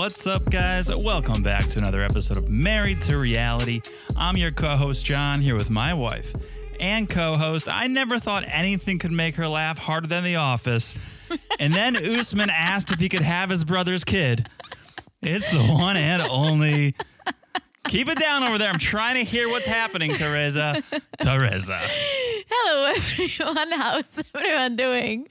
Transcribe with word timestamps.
What's 0.00 0.26
up, 0.26 0.48
guys? 0.48 0.88
Welcome 0.88 1.42
back 1.42 1.66
to 1.68 1.78
another 1.78 2.00
episode 2.00 2.38
of 2.38 2.48
Married 2.48 3.02
to 3.02 3.18
Reality. 3.18 3.82
I'm 4.16 4.38
your 4.38 4.50
co 4.50 4.68
host, 4.68 5.04
John, 5.04 5.42
here 5.42 5.54
with 5.54 5.68
my 5.68 5.92
wife 5.92 6.34
and 6.80 7.06
co 7.06 7.36
host. 7.36 7.68
I 7.68 7.86
never 7.86 8.18
thought 8.18 8.44
anything 8.46 8.98
could 8.98 9.12
make 9.12 9.36
her 9.36 9.46
laugh 9.46 9.76
harder 9.76 10.06
than 10.06 10.24
The 10.24 10.36
Office. 10.36 10.94
And 11.58 11.74
then 11.74 11.96
Usman 12.18 12.48
asked 12.48 12.90
if 12.90 12.98
he 12.98 13.10
could 13.10 13.20
have 13.20 13.50
his 13.50 13.62
brother's 13.62 14.02
kid. 14.02 14.48
It's 15.20 15.46
the 15.52 15.62
one 15.62 15.98
and 15.98 16.22
only. 16.22 16.94
Keep 17.88 18.08
it 18.08 18.18
down 18.18 18.42
over 18.42 18.56
there. 18.56 18.70
I'm 18.70 18.78
trying 18.78 19.22
to 19.22 19.30
hear 19.30 19.50
what's 19.50 19.66
happening, 19.66 20.14
Teresa. 20.14 20.82
Teresa. 21.20 21.78
Hello, 22.48 22.94
everyone. 22.96 23.72
How's 23.72 24.22
everyone 24.34 24.76
doing? 24.76 25.26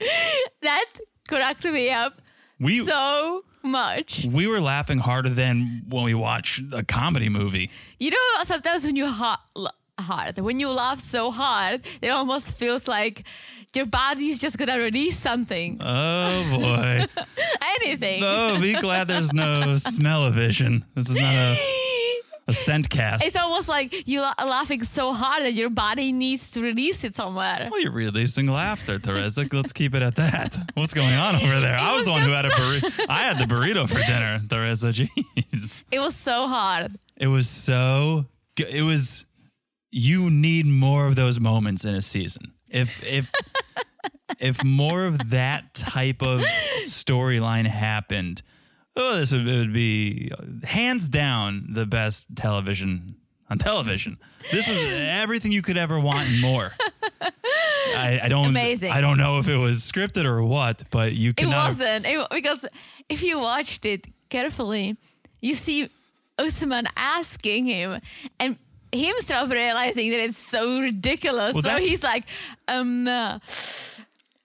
That 0.62 0.86
cracked 1.26 1.64
me 1.64 1.90
up 1.90 2.22
We 2.60 2.84
so 2.84 3.42
much. 3.62 4.26
we 4.32 4.46
were 4.46 4.60
laughing 4.60 4.98
harder 4.98 5.28
than 5.28 5.82
when 5.88 6.04
we 6.04 6.14
watch 6.14 6.60
a 6.72 6.82
comedy 6.84 7.28
movie. 7.28 7.70
You 7.98 8.10
know, 8.10 8.44
sometimes 8.44 8.84
when 8.84 8.96
you 8.96 9.06
l- 9.06 9.74
hard, 9.98 10.38
when 10.38 10.60
you 10.60 10.70
laugh 10.70 11.00
so 11.00 11.30
hard, 11.30 11.82
it 12.00 12.08
almost 12.08 12.52
feels 12.52 12.88
like 12.88 13.24
your 13.74 13.86
body's 13.86 14.38
just 14.38 14.56
gonna 14.58 14.78
release 14.78 15.18
something. 15.18 15.78
Oh 15.80 16.58
boy. 16.58 17.04
Anything. 17.82 18.22
Oh, 18.24 18.58
be 18.60 18.74
glad 18.74 19.08
there's 19.08 19.32
no 19.32 19.76
smell-o-vision. 19.76 20.84
This 20.94 21.08
is 21.10 21.16
not 21.16 21.34
a, 21.34 21.56
a 22.48 22.52
scent 22.52 22.90
cast. 22.90 23.22
It's 23.22 23.36
almost 23.36 23.68
like 23.68 24.08
you 24.08 24.22
are 24.22 24.34
laughing 24.44 24.82
so 24.82 25.12
hard 25.12 25.44
that 25.44 25.54
your 25.54 25.70
body 25.70 26.10
needs 26.10 26.50
to 26.52 26.60
release 26.60 27.04
it 27.04 27.14
somewhere. 27.14 27.68
well, 27.70 27.80
you're 27.80 27.92
releasing 27.92 28.48
laughter, 28.48 28.98
Teresa. 28.98 29.46
Let's 29.52 29.72
keep 29.72 29.94
it 29.94 30.02
at 30.02 30.16
that. 30.16 30.58
What's 30.74 30.94
going 30.94 31.14
on 31.14 31.36
over 31.36 31.60
there? 31.60 31.78
I 31.78 31.94
was 31.94 32.00
was 32.00 32.06
the 32.06 32.12
one 32.12 32.22
who 32.22 32.30
had 32.30 32.44
a 32.44 32.50
burrito. 32.50 33.06
I 33.08 33.24
had 33.24 33.38
the 33.38 33.44
burrito 33.44 33.88
for 33.88 33.98
dinner, 33.98 34.40
Teresa. 34.48 34.86
Jeez. 34.92 35.82
It 35.90 36.00
was 36.00 36.16
so 36.16 36.48
hard. 36.48 36.96
It 37.16 37.26
was 37.26 37.48
so 37.48 38.26
good. 38.56 38.68
It 38.68 38.82
was, 38.82 39.24
you 39.90 40.30
need 40.30 40.66
more 40.66 41.06
of 41.06 41.14
those 41.14 41.38
moments 41.38 41.84
in 41.84 41.94
a 41.94 42.02
season. 42.02 42.52
If, 42.68 43.04
if, 43.04 43.30
if 44.38 44.64
more 44.64 45.04
of 45.04 45.30
that 45.30 45.74
type 45.74 46.22
of 46.22 46.40
storyline 46.82 47.66
happened, 47.66 48.42
oh, 48.96 49.16
this 49.18 49.32
would, 49.32 49.46
it 49.48 49.58
would 49.58 49.72
be 49.72 50.30
hands 50.64 51.08
down 51.08 51.68
the 51.72 51.86
best 51.86 52.26
television 52.36 53.16
on 53.48 53.58
television. 53.58 54.18
This 54.52 54.66
was 54.66 54.78
everything 54.82 55.52
you 55.52 55.62
could 55.62 55.76
ever 55.76 55.98
want 55.98 56.28
and 56.28 56.40
more. 56.40 56.72
I, 57.20 58.20
I 58.22 58.28
don't. 58.28 58.46
Amazing. 58.46 58.92
I 58.92 59.00
don't 59.00 59.18
know 59.18 59.38
if 59.38 59.48
it 59.48 59.56
was 59.56 59.80
scripted 59.80 60.24
or 60.24 60.42
what, 60.42 60.84
but 60.90 61.14
you 61.14 61.34
It 61.36 61.46
wasn't 61.46 62.06
it, 62.06 62.26
because 62.30 62.64
if 63.08 63.22
you 63.22 63.40
watched 63.40 63.84
it 63.84 64.06
carefully, 64.28 64.96
you 65.40 65.54
see 65.54 65.90
Usman 66.38 66.86
asking 66.96 67.66
him 67.66 68.00
and 68.38 68.56
himself 68.92 69.50
realizing 69.50 70.10
that 70.10 70.20
it's 70.20 70.38
so 70.38 70.80
ridiculous. 70.80 71.54
Well, 71.54 71.62
so 71.62 71.76
he's 71.78 72.02
like, 72.02 72.24
um. 72.68 73.08
uh, 73.08 73.38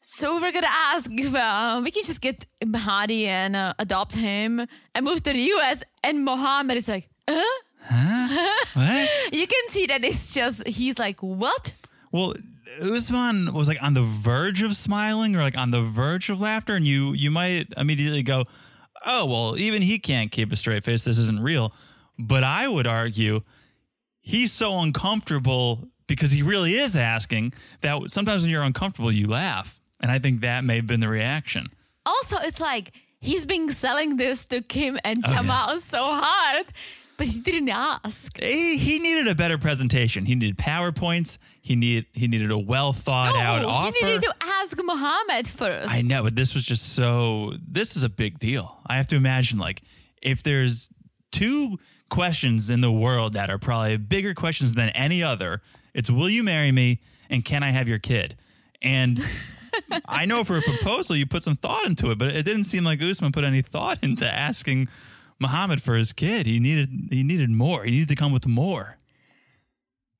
so 0.08 0.40
we're 0.40 0.52
gonna 0.52 0.68
ask 0.70 1.10
if 1.12 1.34
uh, 1.34 1.82
we 1.84 1.90
can 1.90 2.04
just 2.04 2.22
get 2.22 2.46
Mahdi 2.64 3.26
and 3.26 3.56
uh, 3.56 3.74
adopt 3.80 4.14
him 4.14 4.68
and 4.94 5.04
move 5.04 5.24
to 5.24 5.34
the 5.34 5.40
U.S. 5.40 5.84
And 6.04 6.24
Mohammed 6.24 6.78
is 6.78 6.88
like, 6.88 7.10
huh? 7.28 7.42
What? 8.74 9.10
You 9.34 9.48
can 9.48 9.68
see 9.70 9.88
that 9.88 10.04
it's 10.04 10.32
just 10.32 10.68
he's 10.68 11.00
like, 11.00 11.22
what? 11.22 11.74
Well, 12.12 12.36
Usman 12.80 13.52
was 13.52 13.68
like 13.68 13.82
on 13.82 13.96
the 13.96 14.04
verge 14.04 14.62
of 14.62 14.76
smiling 14.76 15.36
or 15.36 15.42
like 15.42 15.58
on 15.58 15.72
the 15.72 15.82
verge 15.82 16.30
of 16.30 16.40
laughter, 16.40 16.76
and 16.76 16.86
you 16.86 17.14
you 17.14 17.32
might 17.32 17.74
immediately 17.76 18.22
go, 18.22 18.44
"Oh, 19.08 19.26
well, 19.26 19.58
even 19.58 19.82
he 19.82 19.98
can't 19.98 20.32
keep 20.32 20.52
a 20.52 20.56
straight 20.56 20.84
face. 20.84 21.04
This 21.04 21.18
isn't 21.18 21.42
real." 21.42 21.74
But 22.20 22.44
I 22.44 22.68
would 22.68 22.86
argue 22.86 23.42
he's 24.22 24.54
so 24.54 24.80
uncomfortable 24.80 25.90
because 26.06 26.30
he 26.30 26.44
really 26.44 26.78
is 26.78 26.96
asking 26.96 27.54
that 27.82 28.12
sometimes 28.12 28.44
when 28.44 28.52
you're 28.52 28.62
uncomfortable, 28.62 29.12
you 29.12 29.28
laugh, 29.28 29.80
and 30.06 30.12
I 30.12 30.20
think 30.20 30.42
that 30.42 30.64
may 30.64 30.76
have 30.76 30.86
been 30.86 31.00
the 31.00 31.10
reaction. 31.10 31.66
Also, 32.06 32.38
it's 32.38 32.60
like 32.60 32.92
he's 33.20 33.44
been 33.44 33.72
selling 33.74 34.18
this 34.18 34.46
to 34.46 34.62
Kim 34.62 35.00
and 35.04 35.24
Oh, 35.26 35.32
yeah. 35.32 35.38
Jamal 35.42 35.80
so 35.80 36.04
hard, 36.14 36.68
but 37.18 37.26
he 37.26 37.40
didn't 37.40 37.70
ask. 37.70 38.40
He, 38.40 38.78
he 38.78 39.00
needed 39.00 39.28
a 39.28 39.34
better 39.34 39.58
presentation. 39.58 40.26
He 40.26 40.36
needed 40.36 40.60
powerpoints. 40.60 41.40
He 41.60 41.76
needed 41.76 42.06
he 42.14 42.28
needed 42.28 42.52
a 42.52 42.58
well 42.60 42.94
thought 42.94 43.36
out 43.36 43.64
No, 43.64 43.70
offer. 43.70 43.98
he 44.00 44.06
needed 44.06 44.22
to 44.22 44.36
ask 44.44 44.78
Muhammad 44.78 45.48
first. 45.48 45.90
I 45.90 46.04
know, 46.04 46.22
but 46.22 46.36
this 46.36 46.54
was 46.54 46.64
just 46.64 46.94
so. 46.94 47.54
This 47.68 47.96
is 47.98 48.04
a 48.04 48.10
big 48.10 48.38
deal. 48.38 48.78
I 48.86 48.98
have 48.98 49.08
to 49.08 49.16
imagine, 49.16 49.58
like, 49.58 49.82
if 50.22 50.44
there's 50.44 50.90
two 51.32 51.80
questions 52.10 52.70
in 52.70 52.82
the 52.82 52.92
world 52.92 53.34
that 53.34 53.50
are 53.50 53.58
probably 53.58 53.98
bigger 53.98 54.36
questions 54.36 54.74
than 54.74 54.90
any 54.90 55.24
other, 55.24 55.64
it's 55.96 56.12
will 56.12 56.30
you 56.30 56.44
marry 56.44 56.72
me 56.72 57.02
and 57.32 57.44
can 57.44 57.64
I 57.64 57.72
have 57.72 57.88
your 57.88 57.98
kid? 57.98 58.38
And 58.84 59.20
I 60.06 60.26
know 60.26 60.44
for 60.44 60.58
a 60.58 60.62
proposal, 60.62 61.16
you 61.16 61.26
put 61.26 61.44
some 61.44 61.56
thought 61.56 61.86
into 61.86 62.12
it, 62.12 62.18
but 62.18 62.30
it 62.30 62.44
didn't 62.44 62.66
seem 62.66 62.84
like 62.84 63.02
Usman 63.02 63.32
put 63.32 63.44
any 63.44 63.62
thought 63.62 64.00
into 64.02 64.32
asking 64.32 64.90
Muhammad 65.40 65.82
for 65.82 65.96
his 65.96 66.14
kid. 66.14 66.46
He 66.46 66.60
needed 66.60 67.08
he 67.10 67.24
needed 67.24 67.50
more. 67.50 67.84
He 67.84 67.92
needed 67.92 68.10
to 68.10 68.16
come 68.16 68.32
with 68.32 68.48
more 68.48 68.98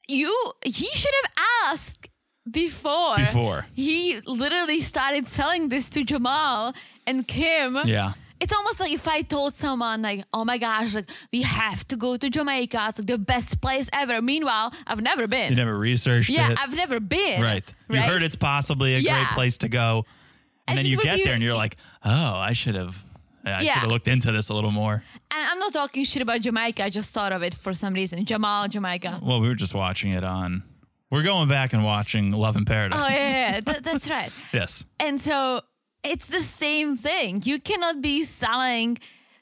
you, 0.08 0.54
he 0.64 0.88
should 0.94 1.14
have 1.24 1.32
asked 1.66 2.10
before. 2.50 3.18
before. 3.18 3.66
He 3.74 4.22
literally 4.26 4.80
started 4.80 5.28
selling 5.28 5.70
this 5.70 5.90
to 5.92 6.04
Jamal 6.04 6.74
and 7.08 7.28
Kim. 7.28 7.78
Yeah. 7.86 8.14
It's 8.40 8.52
almost 8.54 8.80
like 8.80 8.92
if 8.92 9.08
I 9.08 9.22
told 9.22 9.56
someone 9.56 10.02
like, 10.02 10.26
"Oh 10.34 10.44
my 10.46 10.58
gosh, 10.58 10.94
like 10.94 11.10
we 11.32 11.42
have 11.44 11.88
to 11.88 11.96
go 11.96 12.18
to 12.18 12.30
Jamaica. 12.30 12.86
It's 12.90 13.00
like 13.00 13.08
the 13.08 13.18
best 13.18 13.62
place 13.62 13.90
ever." 13.94 14.22
Meanwhile, 14.22 14.74
I've 14.86 15.02
never 15.02 15.26
been. 15.28 15.52
You 15.52 15.56
never 15.56 15.78
researched 15.78 16.30
yeah, 16.30 16.52
it. 16.52 16.58
I've 16.60 16.74
never 16.76 17.00
been. 17.00 17.42
Right. 17.42 17.64
You 17.90 17.96
Right? 18.00 18.10
heard 18.10 18.24
it's 18.24 18.36
possibly 18.36 18.96
a 18.96 19.02
great 19.04 19.28
place 19.34 19.58
to 19.60 19.70
go. 19.70 20.06
And, 20.68 20.78
And 20.78 20.78
then 20.80 20.86
you 20.92 20.98
get 20.98 21.18
be- 21.18 21.24
there 21.24 21.34
and 21.34 21.44
you're 21.44 21.56
like, 21.56 21.78
oh, 22.04 22.36
I 22.36 22.54
should 22.54 22.76
have 22.76 22.96
I 23.46 23.62
Yeah. 23.62 23.74
should 23.76 23.82
have 23.84 23.92
looked 23.92 24.08
into 24.08 24.32
this 24.32 24.50
a 24.50 24.54
little 24.56 24.72
more. 24.72 25.04
And 25.32 25.48
I'm 25.52 25.60
not 25.60 25.72
talking 25.72 26.04
shit 26.04 26.22
about 26.24 26.42
Jamaica. 26.42 26.84
I 26.84 26.90
just 26.90 27.12
thought 27.12 27.32
of 27.32 27.44
it 27.44 27.54
for 27.54 27.74
some 27.76 27.94
reason. 27.94 28.26
Jamal, 28.26 28.68
Jamaica. 28.68 29.20
Well, 29.22 29.40
we 29.40 29.48
were 29.48 29.54
just 29.56 29.76
watching 29.76 30.12
it 30.12 30.24
on 30.24 30.64
we're 31.12 31.22
going 31.24 31.48
back 31.48 31.72
and 31.74 31.84
watching 31.84 32.32
Love 32.32 32.56
in 32.58 32.66
Paradise. 32.66 33.00
Oh 33.02 33.08
yeah, 33.08 33.16
yeah, 33.32 33.52
yeah. 33.54 33.60
That- 33.66 33.84
that's 33.84 34.10
right. 34.10 34.32
Yes. 34.52 34.84
And 35.00 35.22
so 35.22 35.62
it's 36.06 36.28
the 36.28 36.42
same 36.42 36.98
thing. 36.98 37.42
You 37.46 37.60
cannot 37.60 38.02
be 38.02 38.24
selling 38.26 38.98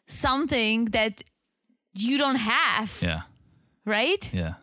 something 0.07 0.86
that 0.86 1.24
you 1.95 2.18
don't 2.18 2.36
have, 2.38 2.98
Yeah. 3.01 3.21
right? 3.86 4.30
Yeah. 4.33 4.54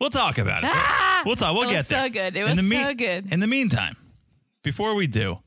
We'll 0.00 0.10
talk 0.10 0.38
about 0.38 0.64
it. 0.64 0.70
Ah! 0.72 1.22
We'll 1.24 1.36
talk. 1.36 1.54
We'll 1.54 1.64
It 1.68 1.70
get 1.70 1.76
was 1.78 1.88
there. 1.88 2.04
so 2.04 2.08
good. 2.10 2.36
It 2.36 2.44
was 2.44 2.56
the 2.56 2.62
so 2.84 2.94
good. 2.94 3.32
In 3.32 3.40
the 3.40 3.46
meantime, 3.46 3.96
before 4.62 4.94
we 4.94 5.06
do, 5.06 5.38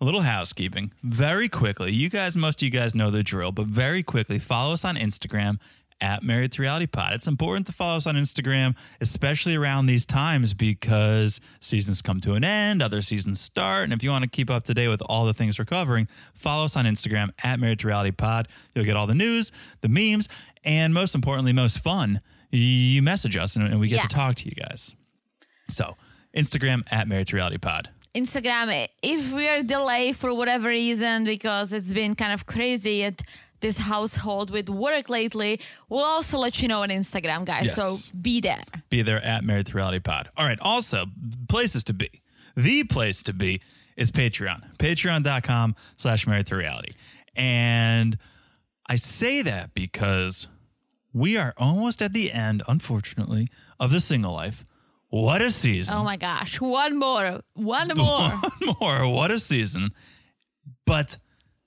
a 0.00 0.04
little 0.04 0.20
housekeeping. 0.20 0.92
Very 1.02 1.48
quickly, 1.48 1.92
you 1.92 2.08
guys, 2.08 2.36
most 2.36 2.62
of 2.62 2.66
you 2.66 2.70
guys 2.70 2.94
know 2.94 3.10
the 3.10 3.24
drill, 3.24 3.50
but 3.50 3.66
very 3.66 4.02
quickly, 4.04 4.38
follow 4.38 4.74
us 4.74 4.84
on 4.84 4.96
Instagram 4.96 5.58
at 6.00 6.22
Married 6.22 6.52
to 6.52 6.62
Reality 6.62 6.86
Pod. 6.86 7.12
It's 7.12 7.26
important 7.26 7.66
to 7.66 7.72
follow 7.72 7.96
us 7.96 8.06
on 8.06 8.14
Instagram, 8.14 8.74
especially 9.00 9.56
around 9.56 9.86
these 9.86 10.06
times 10.06 10.54
because 10.54 11.40
seasons 11.60 12.02
come 12.02 12.20
to 12.20 12.34
an 12.34 12.44
end, 12.44 12.82
other 12.82 13.02
seasons 13.02 13.40
start. 13.40 13.84
And 13.84 13.92
if 13.92 14.02
you 14.02 14.10
want 14.10 14.22
to 14.24 14.30
keep 14.30 14.50
up 14.50 14.64
to 14.64 14.74
date 14.74 14.88
with 14.88 15.02
all 15.02 15.24
the 15.26 15.34
things 15.34 15.58
we're 15.58 15.64
covering, 15.64 16.08
follow 16.34 16.64
us 16.64 16.76
on 16.76 16.84
Instagram 16.84 17.30
at 17.42 17.58
Married 17.60 17.80
to 17.80 17.86
Reality 17.88 18.12
Pod. 18.12 18.48
You'll 18.74 18.84
get 18.84 18.96
all 18.96 19.06
the 19.06 19.14
news, 19.14 19.50
the 19.80 19.88
memes, 19.88 20.28
and 20.64 20.94
most 20.94 21.14
importantly, 21.14 21.52
most 21.52 21.78
fun. 21.80 22.20
You 22.50 23.02
message 23.02 23.36
us 23.36 23.56
and, 23.56 23.78
we 23.80 23.88
get 23.88 23.96
Yeah. 23.96 24.02
to 24.02 24.08
talk 24.08 24.36
to 24.36 24.44
you 24.46 24.52
guys. 24.52 24.94
So, 25.70 25.96
Instagram 26.34 26.82
at 26.90 27.08
Married 27.08 27.28
to 27.28 27.36
Reality 27.36 27.58
Pod. 27.58 27.90
Instagram, 28.14 28.88
if 29.02 29.32
we 29.32 29.48
are 29.48 29.62
delayed 29.62 30.16
for 30.16 30.32
whatever 30.34 30.68
reason, 30.68 31.24
because 31.24 31.72
it's 31.72 31.92
been 31.92 32.14
kind 32.14 32.32
of 32.32 32.46
crazy 32.46 33.02
this 33.60 33.76
household 33.78 34.50
with 34.50 34.68
work 34.68 35.08
lately, 35.08 35.60
we'll 35.88 36.04
also 36.04 36.38
let 36.38 36.60
you 36.62 36.68
know 36.68 36.82
on 36.82 36.88
Instagram, 36.90 37.44
guys. 37.44 37.66
Yes. 37.66 37.74
So 37.76 37.96
be 38.20 38.40
there. 38.40 38.62
be 38.90 39.02
there 39.02 39.22
at 39.24 39.44
Married 39.44 39.66
to 39.66 39.72
Reality 39.74 39.98
Pod. 40.00 40.28
All 40.36 40.44
right. 40.46 40.58
Also, 40.60 41.06
places 41.48 41.84
to 41.84 41.92
be. 41.92 42.22
The 42.56 42.84
place 42.84 43.22
to 43.24 43.32
be 43.32 43.60
is 43.96 44.10
Patreon. 44.10 44.76
Patreon.com 44.78 45.74
slash 45.96 46.26
Married 46.26 46.46
to 46.48 46.56
Reality. 46.56 46.92
And 47.34 48.18
I 48.88 48.96
say 48.96 49.42
that 49.42 49.74
because 49.74 50.46
we 51.12 51.36
are 51.36 51.54
almost 51.56 52.00
at 52.02 52.12
the 52.12 52.32
end, 52.32 52.62
unfortunately, 52.68 53.48
of 53.80 53.90
the 53.90 54.00
single 54.00 54.32
life. 54.32 54.64
What 55.10 55.40
a 55.40 55.50
season. 55.50 55.94
Oh 55.96 56.04
my 56.04 56.16
gosh. 56.16 56.60
One 56.60 56.98
more. 56.98 57.40
One 57.54 57.88
more. 57.96 58.30
One 58.30 58.76
more. 58.80 59.08
What 59.08 59.30
a 59.30 59.38
season. 59.38 59.90
But 60.84 61.16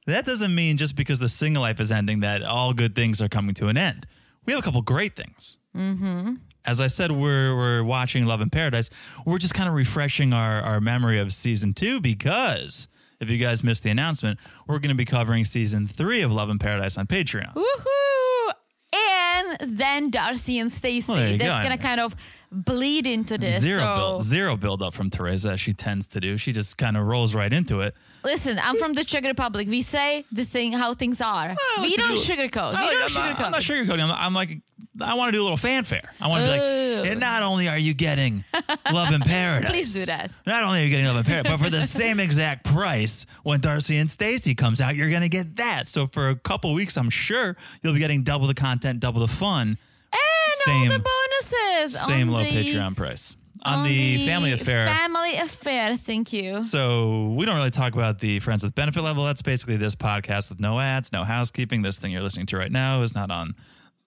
that 0.08 0.26
doesn't 0.26 0.54
mean 0.54 0.78
just 0.78 0.96
because 0.96 1.20
the 1.20 1.30
single 1.30 1.62
life 1.62 1.80
is 1.80 1.92
ending 1.92 2.22
that 2.22 2.44
all 2.44 2.74
good 2.74 2.96
things 2.96 3.22
are 3.22 3.30
coming 3.30 3.54
to 3.56 3.68
an 3.68 3.78
end. 3.78 4.08
We 4.46 4.54
have 4.54 4.62
a 4.62 4.64
couple 4.64 4.82
great 4.82 5.16
things. 5.16 5.58
Mm-hmm. 5.76 6.36
As 6.66 6.80
I 6.82 6.88
said, 6.88 7.12
we're, 7.12 7.56
we're 7.56 7.84
watching 7.84 8.26
Love 8.26 8.42
in 8.42 8.50
Paradise. 8.50 8.90
We're 9.26 9.38
just 9.38 9.54
kind 9.54 9.68
of 9.68 9.76
refreshing 9.76 10.34
our, 10.34 10.62
our 10.62 10.82
memory 10.82 11.20
of 11.20 11.34
season 11.34 11.74
two 11.74 12.00
because 12.02 12.88
if 13.20 13.30
you 13.30 13.38
guys 13.38 13.64
missed 13.64 13.84
the 13.84 13.90
announcement, 13.90 14.40
we're 14.68 14.80
going 14.80 14.90
to 14.90 14.96
be 14.96 15.06
covering 15.06 15.46
season 15.46 15.88
three 15.88 16.22
of 16.22 16.32
Love 16.32 16.50
in 16.50 16.60
Paradise 16.60 16.98
on 16.98 17.08
Patreon. 17.08 17.54
Woohoo! 17.54 18.52
And 18.94 19.78
then 19.78 20.10
Darcy 20.10 20.60
and 20.60 20.72
Stacy. 20.72 21.12
Well, 21.12 21.38
That's 21.38 21.60
go. 21.60 21.64
gonna 21.64 21.78
kind 21.78 22.02
of 22.02 22.16
bleed 22.52 23.08
into 23.08 23.38
this. 23.38 23.62
Zero 23.62 23.80
so 23.80 23.96
build, 23.96 24.24
zero 24.24 24.58
build 24.58 24.82
up 24.82 24.94
from 24.94 25.10
Teresa, 25.10 25.52
as 25.52 25.62
she 25.62 25.72
tends 25.74 26.08
to 26.08 26.20
do. 26.20 26.38
She 26.38 26.52
just 26.52 26.78
kind 26.78 26.98
of 26.98 27.06
rolls 27.06 27.34
right 27.34 27.52
into 27.52 27.80
it. 27.82 27.96
Listen, 28.24 28.60
I'm 28.62 28.78
from 28.78 28.94
the 28.94 29.04
Czech 29.04 29.24
Republic. 29.26 29.68
We 29.68 29.82
say 29.82 30.26
the 30.32 30.46
thing 30.46 30.74
how 30.74 30.94
things 30.94 31.22
are. 31.22 31.56
I 31.78 31.82
we 31.82 31.96
don't 31.96 32.16
do- 32.16 32.22
sugarcoat. 32.22 32.72
We 32.72 32.78
like- 32.78 32.92
don't 32.92 33.04
I'm, 33.04 33.10
sugarcoat. 33.10 33.40
not, 33.40 33.46
I'm 33.46 33.52
not 33.52 33.62
sugarcoating. 33.62 34.02
I'm, 34.04 34.12
I'm 34.12 34.34
like, 34.34 34.60
I 35.00 35.14
want 35.14 35.30
to 35.30 35.38
do 35.38 35.42
a 35.42 35.44
little 35.44 35.58
fanfare. 35.58 36.12
I 36.20 36.28
want 36.28 36.42
to 36.42 36.52
be 36.52 36.52
like, 36.52 37.08
and 37.12 37.20
not 37.20 37.44
only 37.44 37.70
are 37.70 37.78
you 37.78 37.94
getting 37.94 38.44
Love 38.92 39.14
in 39.14 39.22
Paradise, 39.26 39.72
Please 39.72 39.94
do 39.94 40.06
that. 40.06 40.32
Not 40.46 40.64
only 40.64 40.82
are 40.82 40.84
you 40.84 40.90
getting 40.90 41.06
Love 41.06 41.16
in 41.18 41.24
Paradise, 41.24 41.52
but 41.54 41.64
for 41.64 41.70
the 41.70 41.88
same 41.88 42.20
exact 42.20 42.66
price, 42.66 43.26
when 43.44 43.62
Darcy 43.62 43.98
and 43.98 44.10
Stacy 44.10 44.54
comes 44.54 44.82
out, 44.82 44.96
you're 44.96 45.10
going 45.10 45.22
to 45.22 45.30
get 45.30 45.56
that. 45.58 45.88
So 45.88 46.08
for 46.08 46.30
a 46.30 46.36
couple 46.36 46.74
weeks, 46.74 46.98
I'm 46.98 47.10
sure 47.10 47.56
you'll 47.82 47.94
be 47.94 48.00
getting 48.00 48.24
double 48.24 48.48
the 48.48 48.54
content, 48.54 49.00
double 49.00 49.22
the 49.22 49.28
fun, 49.30 49.78
And 50.12 50.20
Same- 50.66 50.92
all 50.92 50.98
the 50.98 51.04
bonuses. 51.04 52.00
same 52.08 52.28
low 52.30 52.44
the, 52.44 52.50
Patreon 52.52 52.96
price 52.96 53.36
on, 53.64 53.84
the, 53.84 54.26
Family 54.26 54.52
Affair. 54.52 54.86
Family 54.86 55.36
affair. 55.36 55.98
Thank 55.98 56.34
you. 56.34 56.64
So 56.64 57.34
we 57.38 57.46
don't 57.46 57.56
really 57.56 57.72
talk 57.72 57.94
about 57.94 58.20
the 58.20 58.40
friends 58.40 58.64
with 58.64 58.76
benefit 58.76 59.02
level. 59.02 59.24
That's 59.24 59.42
basically 59.42 59.78
this 59.78 59.96
podcast 59.96 60.50
with 60.50 60.60
no 60.60 60.80
ads, 60.80 61.12
no 61.12 61.24
housekeeping. 61.24 61.82
This 61.82 61.98
thing 62.00 62.12
you're 62.12 62.22
listening 62.22 62.46
to 62.48 62.58
right 62.58 62.72
now 62.72 63.02
is 63.02 63.14
not 63.14 63.32
on 63.32 63.56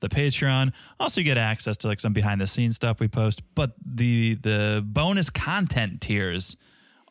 the 0.01 0.09
Patreon. 0.09 0.73
Also, 1.01 1.21
you 1.21 1.25
get 1.25 1.39
access 1.39 1.77
to 1.79 1.87
like 1.87 2.01
some 2.01 2.13
behind 2.13 2.41
the 2.41 2.47
scenes 2.47 2.77
stuff 2.77 3.01
we 3.01 3.09
post. 3.09 3.43
But 3.55 3.73
the 3.85 4.35
the 4.35 4.85
bonus 4.87 5.31
content 5.31 6.01
tiers 6.01 6.57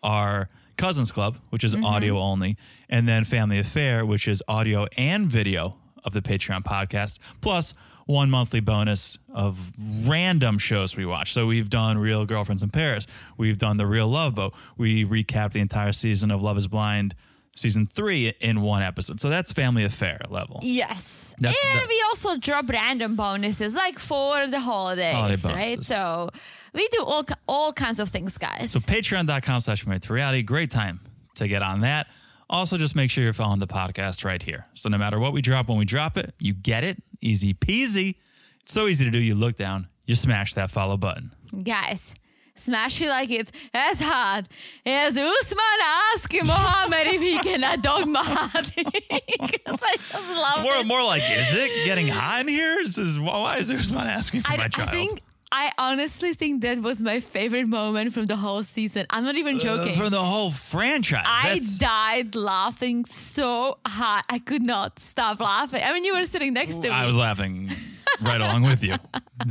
are 0.01 0.49
Cousins 0.77 1.11
Club, 1.11 1.37
which 1.49 1.63
is 1.63 1.75
mm-hmm. 1.75 1.85
audio 1.85 2.19
only, 2.19 2.57
and 2.89 3.07
then 3.07 3.25
Family 3.25 3.59
Affair, 3.59 4.05
which 4.05 4.27
is 4.27 4.43
audio 4.47 4.87
and 4.97 5.27
video 5.27 5.77
of 6.03 6.13
the 6.13 6.21
Patreon 6.21 6.63
podcast, 6.63 7.19
plus 7.41 7.73
one 8.05 8.29
monthly 8.29 8.59
bonus 8.59 9.17
of 9.33 9.71
random 10.05 10.57
shows 10.57 10.95
we 10.95 11.05
watch. 11.05 11.33
So 11.33 11.45
we've 11.45 11.69
done 11.69 11.97
Real 11.97 12.25
Girlfriends 12.25 12.63
in 12.63 12.69
Paris. 12.69 13.07
We've 13.37 13.57
done 13.57 13.77
The 13.77 13.87
Real 13.87 14.07
Love 14.07 14.35
Boat. 14.35 14.53
We 14.77 15.05
recapped 15.05 15.53
the 15.53 15.61
entire 15.61 15.93
season 15.93 16.31
of 16.31 16.41
Love 16.41 16.57
is 16.57 16.67
Blind 16.67 17.15
season 17.55 17.87
three 17.87 18.33
in 18.39 18.61
one 18.61 18.81
episode. 18.81 19.21
So 19.21 19.29
that's 19.29 19.51
Family 19.51 19.83
Affair 19.83 20.19
level. 20.29 20.59
Yes. 20.63 21.35
That's 21.39 21.57
and 21.65 21.81
the- 21.81 21.87
we 21.87 22.03
also 22.09 22.37
drop 22.37 22.69
random 22.69 23.15
bonuses 23.15 23.75
like 23.75 23.99
for 23.99 24.47
the 24.47 24.59
holidays, 24.59 25.15
Holiday 25.15 25.53
right? 25.53 25.83
So 25.83 26.29
we 26.73 26.87
do 26.89 27.03
all 27.03 27.25
all 27.47 27.73
kinds 27.73 27.99
of 27.99 28.09
things, 28.09 28.37
guys. 28.37 28.71
So 28.71 28.79
patreon.com 28.79 29.61
slash 29.61 29.85
reality. 29.85 30.41
Great 30.41 30.71
time 30.71 30.99
to 31.35 31.47
get 31.47 31.61
on 31.61 31.81
that. 31.81 32.07
Also, 32.49 32.77
just 32.77 32.95
make 32.95 33.09
sure 33.09 33.23
you're 33.23 33.33
following 33.33 33.59
the 33.59 33.67
podcast 33.67 34.23
right 34.25 34.41
here. 34.41 34.65
So 34.73 34.89
no 34.89 34.97
matter 34.97 35.17
what 35.17 35.33
we 35.33 35.41
drop, 35.41 35.69
when 35.69 35.77
we 35.77 35.85
drop 35.85 36.17
it, 36.17 36.35
you 36.39 36.53
get 36.53 36.83
it. 36.83 37.01
Easy 37.23 37.53
peasy. 37.53 38.15
It's 38.61 38.73
so 38.73 38.87
easy 38.87 39.05
to 39.05 39.11
do. 39.11 39.17
You 39.19 39.35
look 39.35 39.57
down, 39.57 39.87
you 40.05 40.15
smash 40.15 40.53
that 40.55 40.69
follow 40.71 40.97
button. 40.97 41.31
guys, 41.63 42.13
smash 42.55 43.01
it 43.01 43.09
like 43.09 43.29
it's 43.29 43.51
as 43.73 43.99
hard 43.99 44.47
as 44.85 45.17
Usman 45.17 45.79
asking 46.15 46.45
Mohammed 46.45 47.07
if 47.07 47.21
he 47.21 47.39
can 47.39 47.63
adopt 47.63 48.07
Mahdi. 48.07 48.83
Because 49.43 49.79
I 49.83 49.95
just 49.97 50.29
love 50.35 50.63
More, 50.63 50.75
it. 50.77 50.85
more 50.85 51.03
like, 51.03 51.21
is 51.23 51.53
it 51.55 51.85
getting 51.85 52.07
hot 52.07 52.41
in 52.41 52.47
here? 52.47 52.77
This 52.83 52.97
is, 52.97 53.19
why 53.19 53.57
is 53.57 53.69
Usman 53.71 54.07
asking 54.07 54.41
for 54.43 54.51
I, 54.51 54.57
my 54.57 54.63
I 54.65 54.67
child? 54.69 54.89
think 54.91 55.21
I 55.55 55.71
honestly 55.77 56.33
think 56.33 56.61
that 56.63 56.79
was 56.79 57.03
my 57.03 57.19
favorite 57.19 57.67
moment 57.67 58.11
from 58.11 58.25
the 58.25 58.35
whole 58.35 58.63
season. 58.63 59.05
I'm 59.11 59.23
not 59.23 59.35
even 59.35 59.57
Uh, 59.57 59.59
joking. 59.59 59.95
for 59.95 60.09
the 60.09 60.23
whole 60.23 60.49
franchise. 60.49 61.23
I 61.27 61.43
That's- 61.49 61.77
died 61.77 62.35
laughing 62.35 63.05
so 63.05 63.77
hard. 63.85 64.23
I 64.29 64.39
could 64.39 64.63
not 64.63 64.97
stop 64.97 65.39
laughing. 65.39 65.83
I 65.83 65.93
mean, 65.93 66.05
you 66.05 66.15
were 66.15 66.25
sitting 66.25 66.53
next 66.53 66.77
to 66.77 66.81
me. 66.81 66.89
I 66.89 67.05
was 67.05 67.17
laughing 67.17 67.71
right 68.19 68.41
along 68.41 68.63
with 68.63 68.83
you. 68.83 68.95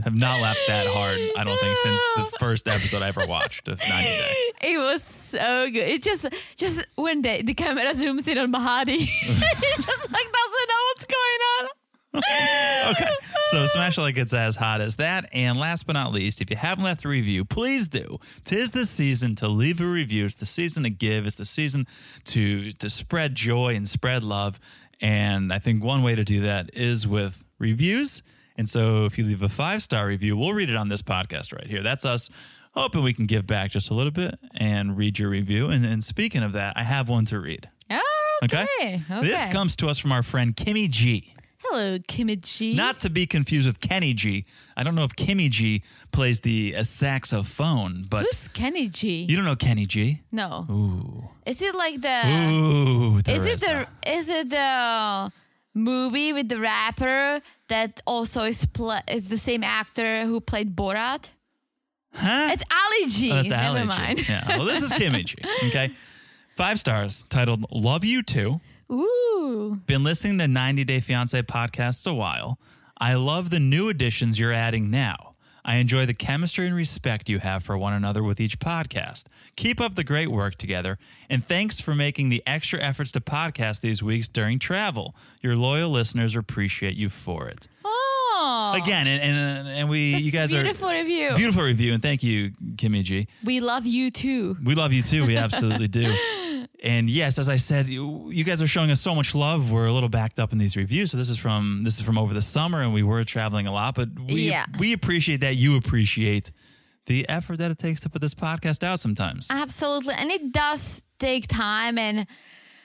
Have 0.02 0.14
not 0.16 0.40
laughed 0.40 0.66
that 0.66 0.88
hard, 0.88 1.18
I 1.38 1.44
don't 1.44 1.60
think, 1.60 1.78
since 1.78 2.00
the 2.16 2.26
first 2.40 2.66
episode 2.66 3.02
I 3.02 3.08
ever 3.08 3.24
watched 3.24 3.68
of 3.68 3.78
90 3.78 4.02
Day. 4.10 4.34
It 4.72 4.78
was 4.78 5.02
so 5.04 5.68
good. 5.70 5.88
It 5.88 6.02
just, 6.02 6.24
just 6.56 6.84
when 6.96 7.22
the, 7.22 7.42
the 7.42 7.54
camera 7.54 7.92
zooms 7.94 8.26
in 8.28 8.38
on 8.38 8.52
Mahadi, 8.52 8.98
he 8.98 9.72
just 9.88 10.04
like 10.16 10.28
doesn't 10.38 10.68
know 10.72 10.82
what's 10.88 11.06
going 11.06 11.40
on. 11.60 11.68
Okay. 12.14 13.08
So 13.50 13.64
Smash 13.66 13.96
Like 13.96 14.18
It's 14.18 14.32
As 14.32 14.56
Hot 14.56 14.80
as 14.80 14.96
that. 14.96 15.28
And 15.32 15.58
last 15.58 15.86
but 15.86 15.92
not 15.92 16.12
least, 16.12 16.40
if 16.40 16.50
you 16.50 16.56
haven't 16.56 16.84
left 16.84 17.04
a 17.04 17.08
review, 17.08 17.44
please 17.44 17.88
do. 17.88 18.18
Tis 18.44 18.70
the 18.70 18.84
season 18.84 19.34
to 19.36 19.48
leave 19.48 19.80
a 19.80 19.86
review. 19.86 20.26
It's 20.26 20.34
the 20.34 20.46
season 20.46 20.82
to 20.82 20.90
give. 20.90 21.26
It's 21.26 21.36
the 21.36 21.44
season 21.44 21.86
to 22.24 22.72
to 22.74 22.90
spread 22.90 23.34
joy 23.34 23.74
and 23.74 23.88
spread 23.88 24.24
love. 24.24 24.58
And 25.00 25.52
I 25.52 25.58
think 25.58 25.82
one 25.82 26.02
way 26.02 26.14
to 26.14 26.24
do 26.24 26.40
that 26.42 26.70
is 26.74 27.06
with 27.06 27.42
reviews. 27.58 28.22
And 28.56 28.68
so 28.68 29.04
if 29.06 29.16
you 29.16 29.24
leave 29.24 29.42
a 29.42 29.48
five 29.48 29.82
star 29.82 30.06
review, 30.06 30.36
we'll 30.36 30.52
read 30.52 30.70
it 30.70 30.76
on 30.76 30.88
this 30.88 31.02
podcast 31.02 31.52
right 31.52 31.66
here. 31.66 31.82
That's 31.82 32.04
us 32.04 32.28
hoping 32.72 33.02
we 33.02 33.12
can 33.14 33.26
give 33.26 33.46
back 33.46 33.70
just 33.70 33.90
a 33.90 33.94
little 33.94 34.12
bit 34.12 34.38
and 34.54 34.96
read 34.96 35.18
your 35.18 35.28
review. 35.30 35.68
And, 35.68 35.84
and 35.84 36.02
speaking 36.02 36.42
of 36.42 36.52
that, 36.52 36.76
I 36.76 36.82
have 36.82 37.08
one 37.08 37.24
to 37.26 37.38
read. 37.40 37.68
Okay. 38.44 38.66
Okay. 38.80 39.02
Okay. 39.10 39.26
This 39.26 39.52
comes 39.52 39.76
to 39.76 39.88
us 39.88 39.98
from 39.98 40.10
our 40.12 40.22
friend 40.22 40.56
Kimmy 40.56 40.90
G. 40.90 41.34
Hello, 41.64 41.98
Kimchi. 42.08 42.74
Not 42.74 43.00
to 43.00 43.10
be 43.10 43.26
confused 43.26 43.66
with 43.66 43.80
Kenny 43.80 44.14
G. 44.14 44.44
I 44.76 44.82
don't 44.82 44.94
know 44.94 45.04
if 45.04 45.14
Kimmy 45.16 45.48
G 45.50 45.82
plays 46.10 46.40
the 46.40 46.74
uh, 46.76 46.82
saxophone, 46.82 48.04
but 48.08 48.22
Who's 48.24 48.48
Kenny 48.48 48.88
G? 48.88 49.26
you 49.28 49.36
don't 49.36 49.44
know 49.44 49.56
Kenny 49.56 49.86
G. 49.86 50.20
no. 50.32 50.66
Ooh. 50.70 51.28
Is 51.46 51.60
it 51.62 51.74
like 51.74 52.00
the? 52.02 52.22
Ooh. 52.28 53.20
The 53.22 53.32
Is 53.32 53.44
it 53.46 53.58
Teresa. 53.60 53.88
the? 54.04 54.12
Is 54.16 54.28
it 54.28 54.50
the 54.50 55.32
movie 55.74 56.32
with 56.32 56.48
the 56.48 56.58
rapper 56.58 57.40
that 57.68 58.00
also 58.06 58.42
is 58.44 58.64
pla 58.66 59.00
is 59.08 59.28
the 59.28 59.38
same 59.38 59.62
actor 59.64 60.24
who 60.26 60.40
played 60.40 60.76
Borat? 60.76 61.30
Huh? 62.14 62.50
It's 62.52 62.62
Ali 62.70 63.08
G. 63.10 63.30
Oh, 63.32 63.36
that's 63.36 63.48
Never 63.48 63.68
Ali 63.68 63.80
G. 63.82 63.86
mind. 63.86 64.28
Yeah. 64.28 64.56
Well, 64.58 64.66
this 64.66 64.82
is 64.82 64.92
Kimmy 64.92 65.24
G. 65.24 65.36
Okay. 65.68 65.92
Five 66.56 66.78
stars 66.78 67.24
titled 67.30 67.64
Love 67.70 68.04
You 68.04 68.22
Too. 68.22 68.60
Ooh. 68.92 69.80
Been 69.86 70.04
listening 70.04 70.38
to 70.38 70.46
90 70.48 70.84
Day 70.84 71.00
Fiance 71.00 71.40
podcasts 71.42 72.06
a 72.06 72.12
while. 72.14 72.58
I 72.98 73.14
love 73.14 73.50
the 73.50 73.58
new 73.58 73.88
additions 73.88 74.38
you're 74.38 74.52
adding 74.52 74.90
now. 74.90 75.34
I 75.64 75.76
enjoy 75.76 76.06
the 76.06 76.14
chemistry 76.14 76.66
and 76.66 76.74
respect 76.74 77.28
you 77.28 77.38
have 77.38 77.62
for 77.62 77.78
one 77.78 77.92
another 77.92 78.22
with 78.22 78.40
each 78.40 78.58
podcast. 78.58 79.24
Keep 79.54 79.80
up 79.80 79.94
the 79.94 80.02
great 80.02 80.28
work 80.28 80.56
together, 80.56 80.98
and 81.30 81.44
thanks 81.44 81.80
for 81.80 81.94
making 81.94 82.30
the 82.30 82.42
extra 82.46 82.80
efforts 82.80 83.12
to 83.12 83.20
podcast 83.20 83.80
these 83.80 84.02
weeks 84.02 84.26
during 84.26 84.58
travel. 84.58 85.14
Your 85.40 85.54
loyal 85.54 85.90
listeners 85.90 86.34
appreciate 86.34 86.96
you 86.96 87.08
for 87.08 87.48
it. 87.48 87.68
Oh. 87.84 88.72
Again, 88.74 89.06
and 89.06 89.22
and, 89.22 89.68
uh, 89.68 89.70
and 89.70 89.88
we 89.88 90.12
That's 90.12 90.24
you 90.24 90.32
guys 90.32 90.50
beautiful 90.50 90.88
are 90.88 90.92
beautiful 90.94 91.12
review. 91.14 91.36
beautiful 91.36 91.62
review, 91.62 91.92
and 91.92 92.02
thank 92.02 92.24
you, 92.24 92.52
Kimmy 92.74 93.04
G. 93.04 93.28
We 93.44 93.60
love 93.60 93.86
you 93.86 94.10
too. 94.10 94.56
We 94.64 94.74
love 94.74 94.92
you 94.92 95.02
too. 95.02 95.26
We 95.26 95.36
absolutely 95.36 95.88
do. 95.88 96.12
And 96.82 97.08
yes, 97.10 97.38
as 97.38 97.48
I 97.48 97.56
said, 97.56 97.88
you, 97.88 98.30
you 98.30 98.44
guys 98.44 98.60
are 98.62 98.66
showing 98.66 98.90
us 98.90 99.00
so 99.00 99.14
much 99.14 99.34
love. 99.34 99.70
We're 99.70 99.86
a 99.86 99.92
little 99.92 100.08
backed 100.08 100.38
up 100.40 100.52
in 100.52 100.58
these 100.58 100.76
reviews. 100.76 101.10
So 101.10 101.16
this 101.16 101.28
is 101.28 101.36
from 101.36 101.82
this 101.84 101.98
is 101.98 102.04
from 102.04 102.18
over 102.18 102.34
the 102.34 102.42
summer, 102.42 102.80
and 102.82 102.92
we 102.92 103.02
were 103.02 103.24
traveling 103.24 103.66
a 103.66 103.72
lot. 103.72 103.94
But 103.94 104.08
we 104.18 104.48
Yeah. 104.48 104.66
we 104.78 104.92
appreciate 104.92 105.40
that 105.40 105.56
you 105.56 105.76
appreciate 105.76 106.52
the 107.06 107.28
effort 107.28 107.58
that 107.58 107.70
it 107.70 107.78
takes 107.78 108.00
to 108.00 108.08
put 108.08 108.20
this 108.20 108.34
podcast 108.34 108.84
out. 108.84 109.00
Sometimes, 109.00 109.48
Absolutely. 109.50 110.14
And 110.14 110.30
it 110.30 110.52
does 110.52 111.02
take 111.18 111.46
time 111.48 111.98
and 111.98 112.26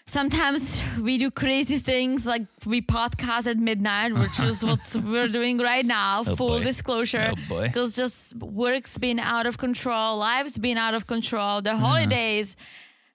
sometimes 0.06 0.82
we 1.02 1.18
do 1.18 1.30
crazy 1.30 1.78
things 1.80 2.26
like 2.26 2.44
we 2.66 2.82
podcast 2.82 3.46
at 3.48 3.58
midnight, 3.58 4.14
which 4.14 4.40
is 4.40 4.64
what 4.64 4.80
we're 5.04 5.28
doing 5.28 5.58
right 5.60 5.86
now. 5.86 6.24
Oh, 6.26 6.36
Full 6.36 6.48
boy. 6.60 6.64
disclosure. 6.64 7.34
Oh. 7.52 7.62
Because 7.62 7.96
just 7.96 8.36
work's 8.38 8.98
been 8.98 9.20
out 9.20 9.46
of 9.46 9.58
control, 9.58 10.18
life's 10.18 10.58
been 10.58 10.78
out 10.78 10.94
of 10.94 11.08
control, 11.08 11.62
the 11.62 11.76
holidays 11.76 12.56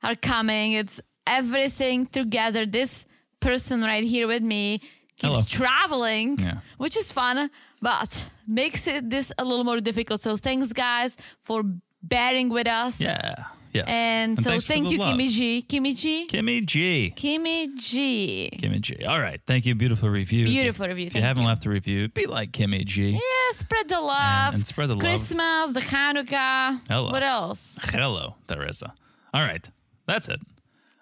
are 0.02 0.16
coming. 0.16 0.72
It's 0.72 1.00
everything 1.26 2.06
together. 2.06 2.66
This 2.66 3.06
person 3.40 3.82
right 3.82 4.04
here 4.04 4.26
with 4.26 4.42
me 4.42 4.78
keeps 5.16 5.22
Hello. 5.22 5.42
traveling, 5.46 6.38
Yeah. 6.38 6.58
which 6.78 6.96
is 6.96 7.10
fun, 7.12 7.50
but 7.80 8.28
makes 8.46 8.86
it 8.86 9.10
this 9.10 9.32
a 9.38 9.44
little 9.44 9.64
more 9.64 9.78
difficult. 9.80 10.20
So 10.22 10.36
thanks 10.36 10.72
guys 10.72 11.16
for 11.42 11.62
bearing 12.02 12.48
with 12.48 12.66
us. 12.66 13.00
yeah, 13.00 13.34
yes. 13.72 13.86
And, 13.88 14.38
so 14.42 14.58
thank 14.60 14.90
you, 14.90 14.98
love. 14.98 15.14
Kimmy 15.16 15.30
G. 15.30 15.64
Kimmy 15.68 15.94
G. 15.96 16.26
Kimmy 16.28 16.64
G. 16.66 17.12
Kimmy 17.16 17.68
G. 17.76 18.50
Kimmy 18.60 18.80
G. 18.80 19.04
All 19.04 19.20
right, 19.20 19.40
thank 19.46 19.66
you. 19.66 19.74
Beautiful 19.76 20.08
review. 20.10 20.46
Beautiful 20.46 20.86
review, 20.88 21.06
If 21.06 21.14
you 21.14 21.22
haven't 21.22 21.42
you. 21.42 21.48
left 21.48 21.64
a 21.66 21.70
review, 21.70 22.08
be 22.08 22.26
like 22.26 22.50
Kimmy 22.52 22.84
G. 22.84 23.10
Yeah, 23.12 23.20
spread 23.52 23.88
the 23.88 24.00
love. 24.00 24.54
and 24.54 24.66
spread 24.66 24.88
the 24.88 24.94
love. 24.94 25.02
Christmas, 25.02 25.72
the 25.74 25.80
Hanukkah. 25.80 26.80
Hello. 26.88 27.10
What 27.12 27.22
else? 27.22 27.78
Hello, 27.82 28.34
Teresa. 28.48 28.92
All 29.34 29.42
right, 29.42 29.68
that's 30.06 30.28
it. 30.28 30.40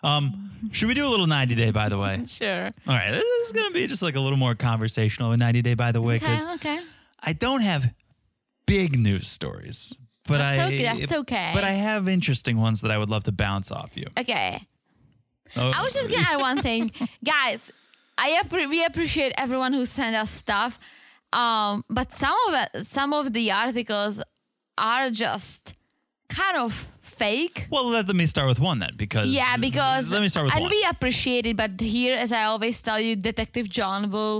Um, 0.02 0.50
should 0.72 0.88
we 0.88 0.94
do 0.94 1.06
a 1.06 1.10
little 1.10 1.26
90 1.26 1.54
day, 1.54 1.70
by 1.70 1.88
the 1.88 1.98
way? 1.98 2.22
Sure. 2.26 2.66
All 2.86 2.94
right, 2.94 3.10
this 3.12 3.22
is 3.24 3.52
going 3.52 3.68
to 3.68 3.74
be 3.74 3.86
just 3.86 4.02
like 4.02 4.16
a 4.16 4.20
little 4.20 4.38
more 4.38 4.54
conversational, 4.54 5.32
a 5.32 5.36
90 5.36 5.62
day, 5.62 5.74
by 5.74 5.92
the 5.92 6.00
way, 6.00 6.18
because 6.18 6.42
Okay, 6.44 6.54
okay. 6.54 6.80
I 7.22 7.32
don't 7.34 7.60
have 7.60 7.92
big 8.66 8.98
news 8.98 9.28
stories, 9.28 9.94
but 10.26 10.38
That's 10.38 10.60
I 10.60 10.66
okay, 10.66 10.82
that's 10.84 11.12
okay. 11.12 11.50
But 11.52 11.64
I 11.64 11.72
have 11.72 12.08
interesting 12.08 12.58
ones 12.58 12.80
that 12.80 12.90
I 12.90 12.96
would 12.98 13.10
love 13.10 13.24
to 13.24 13.32
bounce 13.32 13.70
off 13.70 13.90
you. 13.96 14.06
Okay. 14.18 14.66
Oh, 15.56 15.70
I 15.70 15.82
was 15.82 15.92
just 15.92 16.08
gonna 16.10 16.26
add 16.26 16.40
one 16.40 16.56
thing, 16.58 16.92
guys. 17.24 17.70
I 18.16 18.40
appre- 18.42 18.68
we 18.68 18.84
appreciate 18.84 19.32
everyone 19.36 19.72
who 19.72 19.84
sent 19.86 20.14
us 20.14 20.30
stuff, 20.30 20.78
um, 21.32 21.84
but 21.90 22.12
some 22.12 22.36
of 22.48 22.54
it, 22.74 22.86
some 22.86 23.12
of 23.12 23.32
the 23.32 23.50
articles 23.50 24.22
are 24.78 25.10
just 25.10 25.74
kind 26.28 26.56
of 26.56 26.86
fake. 27.22 27.56
well, 27.74 27.86
let, 27.94 28.06
let 28.10 28.16
me 28.22 28.26
start 28.34 28.46
with 28.52 28.60
one 28.70 28.78
then, 28.84 28.94
because 29.04 29.28
Yeah, 29.40 29.56
because 29.68 30.04
let 30.16 30.22
me 30.24 30.28
start 30.32 30.44
with 30.46 30.54
and 30.54 30.62
one. 30.64 30.70
we 30.76 30.80
appreciate 30.94 31.44
it, 31.50 31.56
but 31.62 31.72
here, 31.96 32.14
as 32.24 32.30
I 32.40 32.42
always 32.52 32.76
tell 32.86 33.00
you, 33.06 33.12
Detective 33.30 33.66
John 33.76 34.00
will 34.16 34.38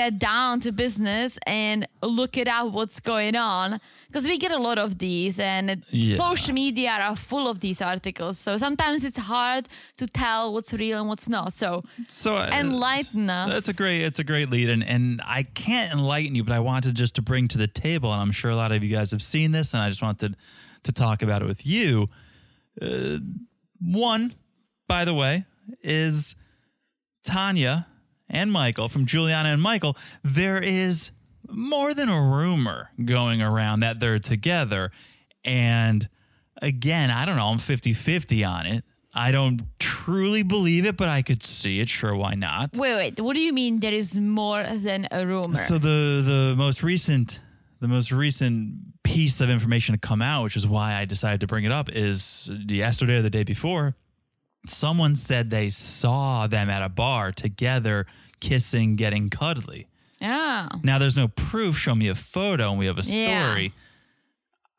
get 0.00 0.12
down 0.18 0.60
to 0.64 0.68
business 0.84 1.30
and 1.46 1.76
look 2.18 2.32
it 2.42 2.46
up 2.56 2.66
what's 2.78 3.00
going 3.12 3.34
on 3.34 3.80
because 4.08 4.24
we 4.30 4.36
get 4.36 4.52
a 4.60 4.62
lot 4.68 4.76
of 4.86 4.90
these 5.06 5.34
and 5.40 5.66
Yeah. 5.88 6.16
social 6.26 6.52
media 6.64 6.90
are 7.06 7.16
full 7.30 7.46
of 7.52 7.56
these 7.66 7.80
articles 7.94 8.34
so 8.38 8.50
sometimes 8.58 8.98
it's 9.08 9.16
hard 9.34 9.62
to 10.00 10.04
tell 10.22 10.52
what's 10.52 10.72
real 10.84 10.98
and 11.00 11.08
what's 11.10 11.28
not 11.30 11.54
so 11.62 11.70
so 12.08 12.30
uh, 12.36 12.50
enlighten 12.62 13.24
us 13.30 13.48
That's 13.54 13.68
a 13.74 13.76
great. 13.82 14.00
It's 14.08 14.18
a 14.24 14.24
great 14.32 14.48
lead, 14.54 14.68
and 14.74 14.82
and 14.94 15.06
I 15.38 15.40
can't 15.64 15.90
enlighten 15.98 16.32
you, 16.36 16.44
but 16.48 16.54
I 16.60 16.60
wanted 16.70 16.92
just 17.04 17.14
to 17.18 17.22
bring 17.30 17.44
to 17.54 17.58
the 17.64 17.70
table, 17.86 18.08
and 18.12 18.20
I'm 18.24 18.32
sure 18.40 18.50
a 18.50 18.56
lot 18.64 18.72
of 18.72 18.78
you 18.84 18.90
guys 18.98 19.08
have 19.16 19.22
seen 19.34 19.48
this, 19.58 19.68
and 19.74 19.80
I 19.82 19.88
just 19.94 20.02
wanted 20.08 20.32
to 20.84 20.92
talk 20.92 21.22
about 21.22 21.42
it 21.42 21.46
with 21.46 21.66
you. 21.66 22.08
Uh, 22.80 23.18
one, 23.80 24.34
by 24.88 25.04
the 25.04 25.14
way, 25.14 25.44
is 25.82 26.34
Tanya 27.24 27.86
and 28.28 28.52
Michael 28.52 28.88
from 28.88 29.06
Juliana 29.06 29.50
and 29.50 29.62
Michael. 29.62 29.96
There 30.22 30.60
is 30.62 31.10
more 31.48 31.94
than 31.94 32.08
a 32.08 32.20
rumor 32.20 32.90
going 33.04 33.42
around 33.42 33.80
that 33.80 34.00
they're 34.00 34.18
together, 34.18 34.90
and 35.44 36.08
again, 36.62 37.10
I 37.10 37.24
don't 37.24 37.36
know. 37.36 37.48
I'm 37.48 37.58
50 37.58 37.92
50 37.94 38.44
on 38.44 38.66
it. 38.66 38.84
I 39.12 39.32
don't 39.32 39.62
truly 39.80 40.44
believe 40.44 40.86
it, 40.86 40.96
but 40.96 41.08
I 41.08 41.22
could 41.22 41.42
see 41.42 41.80
it. 41.80 41.88
Sure, 41.88 42.14
why 42.14 42.34
not? 42.34 42.74
wait 42.74 42.94
wait 42.94 43.20
what 43.20 43.34
do 43.34 43.40
you 43.40 43.52
mean 43.52 43.80
there 43.80 43.92
is 43.92 44.18
more 44.18 44.62
than 44.62 45.08
a 45.10 45.26
rumor 45.26 45.56
So 45.56 45.78
the 45.78 46.22
the 46.24 46.54
most 46.56 46.82
recent 46.84 47.40
the 47.80 47.88
most 47.88 48.12
recent 48.12 48.89
piece 49.02 49.40
of 49.40 49.50
information 49.50 49.94
to 49.94 49.98
come 49.98 50.22
out, 50.22 50.44
which 50.44 50.56
is 50.56 50.66
why 50.66 50.94
I 50.94 51.04
decided 51.04 51.40
to 51.40 51.46
bring 51.46 51.64
it 51.64 51.72
up, 51.72 51.88
is 51.90 52.50
yesterday 52.68 53.16
or 53.16 53.22
the 53.22 53.30
day 53.30 53.42
before. 53.44 53.96
Someone 54.66 55.16
said 55.16 55.50
they 55.50 55.70
saw 55.70 56.46
them 56.46 56.68
at 56.68 56.82
a 56.82 56.88
bar 56.88 57.32
together, 57.32 58.06
kissing, 58.40 58.96
getting 58.96 59.30
cuddly. 59.30 59.86
yeah 60.20 60.68
Now 60.82 60.98
there's 60.98 61.16
no 61.16 61.28
proof. 61.28 61.78
Show 61.78 61.94
me 61.94 62.08
a 62.08 62.14
photo, 62.14 62.70
and 62.70 62.78
we 62.78 62.86
have 62.86 62.98
a 62.98 63.02
Yeah. 63.02 63.46
story. 63.48 63.72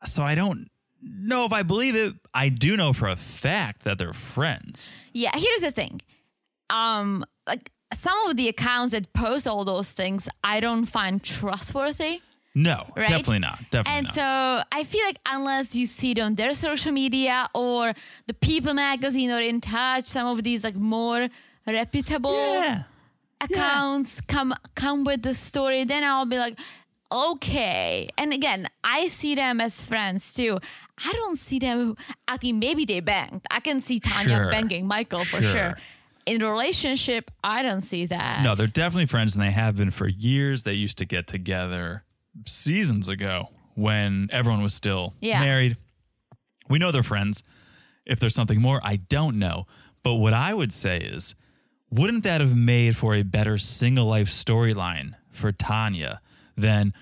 So 0.06 0.22
I 0.22 0.34
don't 0.34 0.68
know 1.02 1.44
if 1.44 1.52
I 1.52 1.62
believe 1.64 1.96
it. 1.96 2.14
I 2.32 2.48
do 2.48 2.76
know 2.76 2.92
for 2.92 3.08
a 3.08 3.16
fact 3.16 3.82
that 3.82 3.98
they're 3.98 4.12
friends. 4.12 4.92
Yeah, 5.12 5.32
here's 5.34 5.60
the 5.60 5.72
thing. 5.72 6.00
Um, 6.70 7.24
like 7.46 7.70
some 7.92 8.16
of 8.28 8.36
the 8.36 8.48
accounts 8.48 8.92
that 8.92 9.12
post 9.12 9.46
all 9.48 9.64
those 9.64 9.92
things, 9.92 10.28
I 10.44 10.60
don't 10.60 10.86
find 10.86 11.22
trustworthy. 11.22 12.22
No, 12.54 12.84
Right? 12.96 13.08
definitely 13.08 13.38
not. 13.38 13.58
Definitely 13.70 13.92
And 13.98 14.06
not. 14.06 14.14
so 14.14 14.62
I 14.70 14.84
feel 14.84 15.04
like 15.06 15.18
unless 15.26 15.74
you 15.74 15.86
see 15.86 16.10
it 16.10 16.18
on 16.18 16.34
their 16.34 16.52
social 16.54 16.92
media 16.92 17.48
or 17.54 17.94
the 18.26 18.34
People 18.34 18.74
magazine 18.74 19.30
or 19.30 19.40
In 19.40 19.60
Touch, 19.60 20.06
some 20.06 20.26
of 20.26 20.42
these 20.44 20.62
like 20.62 20.74
more 20.76 21.28
reputable 21.66 22.34
yeah. 22.34 22.82
accounts 23.40 24.20
come 24.20 24.52
come 24.74 25.04
with 25.04 25.22
the 25.22 25.32
story, 25.34 25.84
then 25.84 26.04
I'll 26.04 26.26
be 26.26 26.38
like, 26.38 26.58
okay. 27.10 28.08
And 28.18 28.32
again, 28.32 28.68
I 28.84 29.08
see 29.08 29.34
them 29.34 29.60
as 29.60 29.80
friends 29.80 30.32
too. 30.32 30.58
I 31.04 31.12
don't 31.12 31.38
see 31.38 31.58
them. 31.58 31.96
I 32.28 32.38
mean, 32.42 32.58
maybe 32.58 32.84
they 32.84 33.00
banged. 33.00 33.42
I 33.50 33.60
can 33.60 33.80
see 33.80 33.98
Tanya 34.00 34.36
Sure. 34.36 34.50
banging 34.50 34.86
Michael 34.86 35.24
for 35.24 35.42
Sure. 35.42 35.52
sure. 35.52 35.78
In 36.24 36.40
a 36.42 36.50
relationship, 36.50 37.30
I 37.42 37.62
don't 37.62 37.80
see 37.80 38.06
that. 38.06 38.44
No, 38.44 38.54
they're 38.54 38.68
definitely 38.68 39.06
friends, 39.06 39.34
and 39.34 39.42
they 39.42 39.50
have 39.50 39.76
been 39.76 39.90
for 39.90 40.06
years. 40.06 40.62
They 40.62 40.74
used 40.74 40.98
to 40.98 41.04
get 41.04 41.26
together 41.26 42.04
seasons 42.46 43.08
ago 43.08 43.48
when 43.74 44.28
everyone 44.32 44.62
was 44.62 44.74
still 44.74 45.14
Yeah. 45.20 45.40
married. 45.40 45.76
We 46.68 46.78
know 46.78 46.90
they're 46.92 47.02
friends. 47.02 47.42
If 48.06 48.18
there's 48.20 48.34
something 48.34 48.60
more, 48.60 48.80
I 48.84 48.96
don't 48.96 49.38
know. 49.38 49.66
But 50.02 50.14
what 50.14 50.32
I 50.32 50.54
would 50.54 50.72
say 50.72 50.98
is, 50.98 51.34
wouldn't 51.90 52.24
that 52.24 52.40
have 52.40 52.56
made 52.56 52.96
for 52.96 53.14
a 53.14 53.22
better 53.22 53.58
single 53.58 54.06
life 54.06 54.28
storyline 54.28 55.12
for 55.30 55.52
Tanya 55.52 56.20
than, 56.56 56.92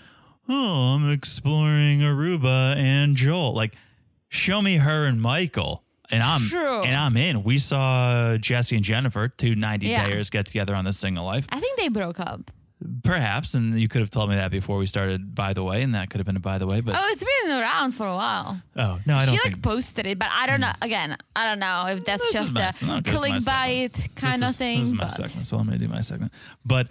oh, 0.49 0.95
I'm 0.97 1.11
exploring 1.11 2.01
Aruba 2.01 2.77
and 2.77 3.17
Joel? 3.17 3.55
Like, 3.55 3.75
show 4.29 4.61
me 4.61 4.77
her 4.79 5.07
and 5.07 5.21
Michael. 5.21 5.85
And 6.13 6.25
I'm 6.25 6.41
True. 6.43 6.83
and 6.83 6.97
I'm 6.97 7.17
in. 7.17 7.45
We 7.45 7.59
saw 7.61 8.37
Jesse 8.37 8.75
and 8.75 8.85
Jennifer, 8.85 9.29
two 9.29 9.55
90 9.55 9.87
Yeah. 9.87 10.09
dayers, 10.11 10.29
get 10.29 10.45
together 10.47 10.75
on 10.75 10.85
the 10.85 10.93
single 10.93 11.25
life. 11.25 11.47
I 11.51 11.61
think 11.61 11.79
they 11.79 11.87
broke 11.89 12.19
up. 12.19 12.51
Perhaps, 13.05 13.53
and 13.55 13.79
you 13.79 13.89
could 13.89 14.01
have 14.01 14.09
told 14.11 14.31
me 14.31 14.37
that 14.37 14.51
before 14.51 14.79
we 14.79 14.87
started. 14.87 15.35
By 15.35 15.53
the 15.53 15.63
way, 15.63 15.83
and 15.83 15.95
that 15.95 16.09
could 16.09 16.19
have 16.19 16.27
been 16.27 16.37
a 16.37 16.41
by 16.41 16.57
the 16.59 16.67
way. 16.67 16.81
But 16.81 16.95
Oh, 16.97 17.09
it's 17.13 17.23
been 17.23 17.53
around 17.53 17.93
for 17.93 18.07
a 18.07 18.15
while. 18.15 18.61
oh 18.77 18.99
no, 19.07 19.17
I 19.17 19.21
she 19.21 19.27
don't 19.27 19.35
like 19.35 19.43
think 19.43 19.55
Hmm. 19.57 19.61
posted 19.61 20.07
it, 20.07 20.19
but 20.19 20.29
I 20.33 20.47
don't 20.47 20.61
know. 20.61 20.73
Again, 20.81 21.17
I 21.37 21.45
don't 21.47 21.59
know 21.59 21.87
if 21.89 22.05
that's 22.07 22.23
This 22.23 22.29
is 22.29 22.53
just 22.53 22.55
my- 22.55 22.61
a 22.61 22.63
no, 22.63 23.01
this 23.01 23.15
is 23.15 23.21
my 23.21 23.39
segment. 23.41 23.93
clickbait 23.95 24.15
kind 24.17 24.35
this 24.35 24.43
of 24.43 24.51
is, 24.51 24.57
thing. 24.57 24.79
This 24.79 24.87
is 24.89 24.95
my 24.95 25.05
but- 25.05 25.13
segment, 25.13 25.47
so 25.47 25.59
I'm 25.59 25.67
going 25.67 25.79
to 25.79 25.85
do 25.87 25.93
my 25.93 26.01
segment. 26.01 26.33
But 26.65 26.89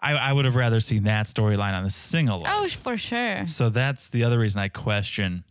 I, 0.00 0.12
I 0.12 0.32
would 0.32 0.44
have 0.44 0.54
rather 0.54 0.78
seen 0.80 1.02
that 1.04 1.26
storyline 1.26 1.72
on 1.74 1.82
the 1.82 1.90
single. 1.90 2.44
Oh, 2.46 2.68
for 2.68 2.96
sure. 2.96 3.46
So 3.48 3.68
that's 3.68 4.10
the 4.10 4.22
other 4.24 4.38
reason 4.38 4.60
I 4.60 4.68
question: 4.68 5.44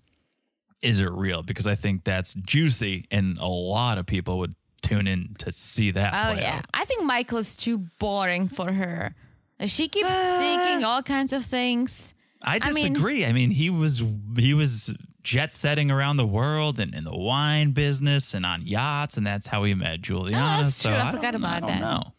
Is 0.82 1.00
it 1.00 1.12
real? 1.12 1.44
Because 1.44 1.68
I 1.68 1.75
think 1.75 2.06
that's 2.06 2.34
juicy, 2.34 3.06
and 3.12 3.38
a 3.39 3.48
lot 3.48 3.98
of 3.98 4.06
people 4.06 4.39
would 4.39 4.56
tune 4.82 5.08
in 5.08 5.36
to 5.39 5.51
see 5.51 5.92
that. 5.92 6.13
Oh 6.13 6.34
play 6.34 6.44
yeah, 6.44 6.58
out. 6.60 6.66
I 6.74 6.86
think 6.86 7.04
Michael 7.04 7.39
is 7.39 7.56
too 7.58 7.80
boring 8.00 8.48
for 8.48 8.72
her. 8.72 9.13
She 9.66 9.88
keeps 9.88 10.08
Uh, 10.10 10.39
seeking 10.39 10.84
all 10.84 11.04
kinds 11.04 11.34
of 11.34 11.46
things. 11.46 12.13
I 12.44 12.60
I 12.62 12.72
mean- 12.72 12.94
disagree. 12.94 13.25
I 13.25 13.34
mean, 13.34 13.51
he 13.51 13.70
was 13.70 14.01
he 14.38 14.54
was 14.54 14.92
jet 15.22 15.54
setting 15.54 15.92
around 15.92 16.16
the 16.18 16.25
world 16.25 16.80
and 16.80 16.94
in 16.96 17.04
the 17.04 17.16
wine 17.16 17.72
business 17.72 18.34
and 18.34 18.46
on 18.46 18.66
yachts, 18.66 19.18
and 19.18 19.28
that's 19.28 19.48
how 19.48 19.63
he 19.66 19.74
met 19.74 20.01
Juliana. 20.01 20.60
Oh, 20.60 20.63
that's 20.63 20.75
so 20.78 20.89
true. 20.89 20.98
I 20.98 21.04
don't- 21.04 21.12
forgot 21.16 21.36
about 21.36 21.56
I 21.56 21.60
don't 21.60 21.70
that. 21.70 21.82
Know. 21.82 22.13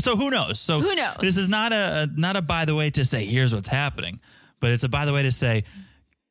So 0.00 0.16
who 0.16 0.28
knows? 0.30 0.58
So 0.58 0.80
Who 0.80 0.94
knows? 0.96 1.18
This 1.20 1.36
is 1.36 1.48
not 1.48 1.72
a, 1.72 2.02
a 2.02 2.20
not 2.20 2.34
a 2.34 2.42
by 2.42 2.64
the 2.64 2.74
way 2.74 2.90
to 2.90 3.04
say 3.04 3.24
here's 3.26 3.54
what's 3.54 3.68
happening, 3.68 4.18
but 4.58 4.72
it's 4.72 4.82
a 4.82 4.88
by 4.88 5.04
the 5.04 5.12
way 5.12 5.22
to 5.22 5.30
say, 5.30 5.62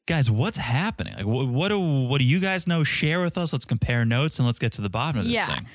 guys, 0.06 0.30
what's 0.30 0.58
happening? 0.58 1.14
Like, 1.16 1.26
what, 1.26 1.48
what 1.48 1.70
do 1.70 1.80
what 1.80 2.18
do 2.18 2.26
you 2.26 2.42
guys 2.42 2.68
know? 2.68 2.84
Share 2.84 3.22
with 3.22 3.38
us. 3.38 3.54
Let's 3.54 3.64
compare 3.64 4.04
notes 4.04 4.38
and 4.38 4.46
let's 4.46 4.60
get 4.60 4.74
to 4.74 4.82
the 4.82 4.90
bottom 4.90 5.20
of 5.22 5.26
this 5.26 5.34
Yeah. 5.34 5.48
thing. 5.56 5.68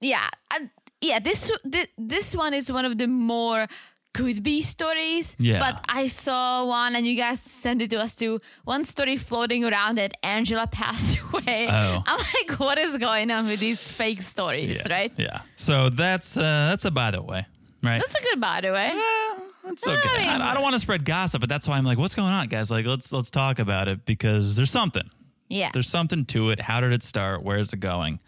Yeah, 0.00 0.28
and 0.54 0.70
yeah. 1.02 1.18
This 1.18 1.52
thi- 1.70 1.88
this 1.98 2.34
one 2.34 2.54
is 2.54 2.72
one 2.72 2.86
of 2.86 2.96
the 2.96 3.06
more 3.08 3.68
could 4.14 4.42
be 4.42 4.62
stories. 4.62 5.36
Yeah. 5.38 5.58
But 5.58 5.84
I 5.86 6.06
saw 6.06 6.64
one, 6.64 6.96
and 6.96 7.06
you 7.06 7.16
guys 7.16 7.40
sent 7.40 7.82
it 7.82 7.90
to 7.90 8.00
us 8.00 8.14
too. 8.16 8.40
One 8.64 8.84
story 8.86 9.18
floating 9.18 9.62
around 9.64 9.98
that 9.98 10.16
Angela 10.22 10.66
passed 10.72 11.18
away. 11.32 11.66
Oh. 11.68 12.02
I'm 12.06 12.18
like, 12.18 12.58
what 12.58 12.78
is 12.78 12.96
going 12.96 13.30
on 13.30 13.44
with 13.46 13.60
these 13.60 13.80
fake 13.92 14.22
stories, 14.22 14.80
yeah, 14.86 14.92
right? 14.96 15.12
Yeah. 15.18 15.42
So 15.56 15.90
that's 15.90 16.36
uh, 16.36 16.40
that's 16.70 16.86
a 16.86 16.90
by 16.90 17.10
the 17.10 17.20
way, 17.20 17.44
right? 17.82 18.00
That's 18.00 18.14
a 18.18 18.22
good 18.22 18.40
by 18.40 18.62
the 18.62 18.72
way. 18.72 18.92
Eh, 18.94 19.40
That's 19.64 19.86
okay. 19.86 20.08
I 20.08 20.18
mean- 20.18 20.40
I, 20.42 20.50
I 20.50 20.54
don't 20.54 20.62
want 20.62 20.74
to 20.74 20.78
spread 20.80 21.04
gossip, 21.04 21.40
but 21.40 21.48
that's 21.48 21.66
why 21.68 21.76
I'm 21.76 21.84
like, 21.84 21.98
what's 21.98 22.14
going 22.14 22.32
on, 22.32 22.46
guys? 22.48 22.70
Like, 22.70 22.86
let's 22.86 23.12
let's 23.12 23.30
talk 23.30 23.58
about 23.58 23.88
it 23.88 24.06
because 24.06 24.56
there's 24.56 24.70
something. 24.70 25.08
Yeah. 25.48 25.70
There's 25.72 25.88
something 25.88 26.24
to 26.26 26.50
it. 26.50 26.60
How 26.60 26.80
did 26.80 26.92
it 26.92 27.02
start? 27.02 27.42
Where's 27.42 27.72
it 27.72 27.80
going? 27.80 28.20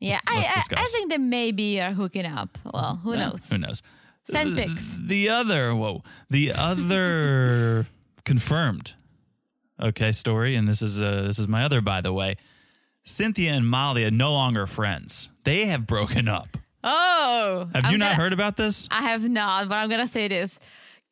yeah. 0.00 0.20
I, 0.26 0.38
I, 0.38 0.62
I 0.76 0.84
think 0.86 1.10
they 1.10 1.18
maybe 1.18 1.80
are 1.80 1.92
hooking 1.92 2.24
up. 2.26 2.56
Well, 2.64 3.00
who 3.02 3.16
knows? 3.16 3.48
Who 3.50 3.58
knows? 3.58 3.82
Send 4.30 4.56
The- 4.56 4.62
pics. 4.66 4.96
The 5.00 5.28
other, 5.28 5.74
whoa, 5.74 6.02
the 6.30 6.52
other 6.52 7.86
confirmed, 8.24 8.94
okay, 9.80 10.12
story, 10.12 10.54
and 10.54 10.66
this 10.68 10.82
is 10.82 11.00
uh, 11.00 11.22
this 11.26 11.38
is 11.38 11.48
my 11.48 11.64
other, 11.64 11.80
by 11.80 12.00
the 12.00 12.12
way. 12.12 12.36
Cynthia 13.04 13.52
and 13.52 13.66
Molly 13.66 14.04
are 14.04 14.10
no 14.10 14.32
longer 14.32 14.66
friends. 14.66 15.30
They 15.44 15.66
have 15.66 15.86
broken 15.86 16.28
up. 16.28 16.58
Oh. 16.84 17.68
Have 17.74 17.86
I'm 17.86 17.92
you 17.92 17.98
not 17.98 18.10
gonna- 18.12 18.22
heard 18.22 18.32
about 18.32 18.56
this? 18.56 18.86
I 18.90 19.02
have 19.02 19.22
not, 19.28 19.68
but 19.68 19.76
I'm 19.76 19.88
gonna 19.88 20.06
say 20.06 20.28
this. 20.28 20.60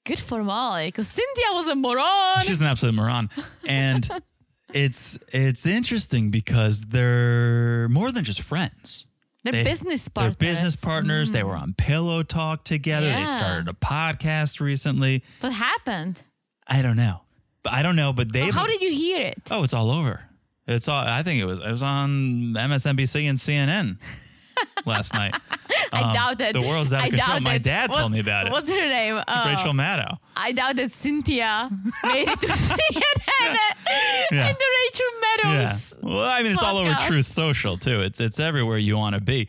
Good 0.04 0.18
for 0.20 0.44
Molly, 0.44 0.86
because 0.88 1.08
Cynthia 1.08 1.46
was 1.52 1.66
a 1.66 1.74
moron. 1.74 2.44
She's 2.44 2.60
an 2.60 2.66
absolute 2.66 2.94
moron, 2.94 3.28
and 3.66 4.08
it's 4.72 5.18
it's 5.32 5.66
interesting 5.66 6.30
because 6.30 6.82
they're 6.82 7.88
more 7.88 8.12
than 8.12 8.22
just 8.24 8.42
friends. 8.42 9.04
They're 9.46 9.62
They- 9.62 9.70
business 9.70 10.08
partners. 10.08 10.36
They're 10.40 10.50
business 10.54 10.74
partners. 10.74 11.30
They 11.30 11.44
were 11.44 11.54
on 11.54 11.70
mm. 11.70 11.76
Pillow 11.76 12.24
Talk 12.24 12.64
together. 12.64 13.12
They 13.12 13.26
started 13.26 13.68
a 13.68 13.74
podcast 13.74 14.58
recently. 14.58 15.22
What 15.38 15.52
happened? 15.52 16.24
I 16.66 16.82
don't 16.82 16.96
know, 16.96 17.20
but 17.62 17.72
I 17.72 17.82
don't 17.82 17.94
know. 17.94 18.12
But 18.12 18.32
they 18.32 18.50
How 18.50 18.66
did 18.66 18.80
you 18.80 18.90
hear 18.90 19.20
it? 19.20 19.40
Oh, 19.48 19.62
it's 19.62 19.72
all 19.72 19.92
over. 19.92 20.20
It's 20.66 20.88
all. 20.88 21.00
I 21.00 21.22
think 21.22 21.40
it 21.40 21.44
was. 21.44 21.60
It 21.60 21.70
was 21.70 21.82
on 21.84 22.54
MSNBC 22.54 23.30
and 23.30 23.38
CNN 23.38 23.98
last 24.84 25.12
night. 25.14 25.34
I 25.92 26.02
Um, 26.02 26.12
doubt 26.14 26.38
that. 26.38 26.52
the 26.52 26.62
world's 26.62 26.92
out 26.92 27.00
of 27.00 27.14
I 27.14 27.16
control. 27.16 27.40
My 27.40 27.58
dad 27.58 27.90
what- 27.90 27.98
told 27.98 28.12
me 28.12 28.18
about 28.20 28.46
it. 28.46 28.52
What's 28.52 28.68
her 28.68 28.74
name? 28.88 29.22
Uh, 29.26 29.44
Rachel 29.56 29.72
Maddow. 29.72 30.18
I 30.36 30.52
doubt 30.52 30.76
that 30.76 30.92
Cynthia 30.92 31.70
made 32.04 32.28
it 32.28 32.40
to 32.40 32.46
CNN 32.48 33.56
Yeah. 34.32 34.48
and 34.48 34.56
the 34.56 34.70
Rachel 34.84 35.06
Yeah. 35.44 35.62
Meadows. 35.62 35.94
Well, 36.02 36.18
I 36.24 36.42
mean, 36.42 36.52
it's 36.52 36.62
all 36.62 36.76
over. 36.78 36.94
Truth 37.06 37.26
Social 37.26 37.78
too. 37.78 38.00
It's 38.00 38.20
it's 38.20 38.38
everywhere 38.40 38.78
you 38.78 38.96
want 38.96 39.14
to 39.14 39.20
be, 39.20 39.48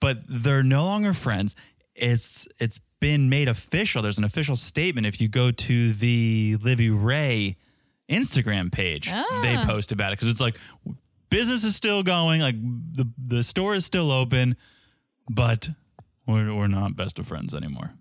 but 0.00 0.18
they're 0.28 0.62
no 0.62 0.84
longer 0.84 1.14
friends. 1.14 1.54
It's 1.94 2.46
it's 2.58 2.78
been 3.00 3.28
made 3.30 3.48
official. 3.48 4.02
There's 4.02 4.18
an 4.18 4.24
official 4.24 4.56
statement. 4.56 5.06
If 5.06 5.20
you 5.20 5.28
go 5.28 5.50
to 5.50 5.92
the 5.92 6.56
Livy 6.62 6.90
Rae 6.90 7.56
Instagram 8.10 8.70
page, 8.72 9.06
they 9.06 9.56
Ah. 9.56 9.64
post 9.66 9.92
about 9.92 10.12
it 10.12 10.18
because 10.18 10.28
it's 10.28 10.40
like 10.40 10.56
business 11.30 11.64
is 11.64 11.76
still 11.76 12.02
going. 12.02 12.40
Like 12.40 12.56
the 12.60 13.08
the 13.18 13.42
store 13.42 13.74
is 13.74 13.84
still 13.84 14.10
open, 14.10 14.56
but 15.28 15.70
we're 16.26 16.54
we're 16.54 16.66
not 16.66 16.96
best 16.96 17.18
of 17.18 17.26
friends 17.26 17.54
anymore. 17.54 17.92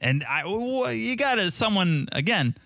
And 0.00 0.24
I, 0.24 0.44
you 0.90 1.16
got 1.16 1.36
to 1.36 1.50
someone 1.50 2.08
again 2.12 2.56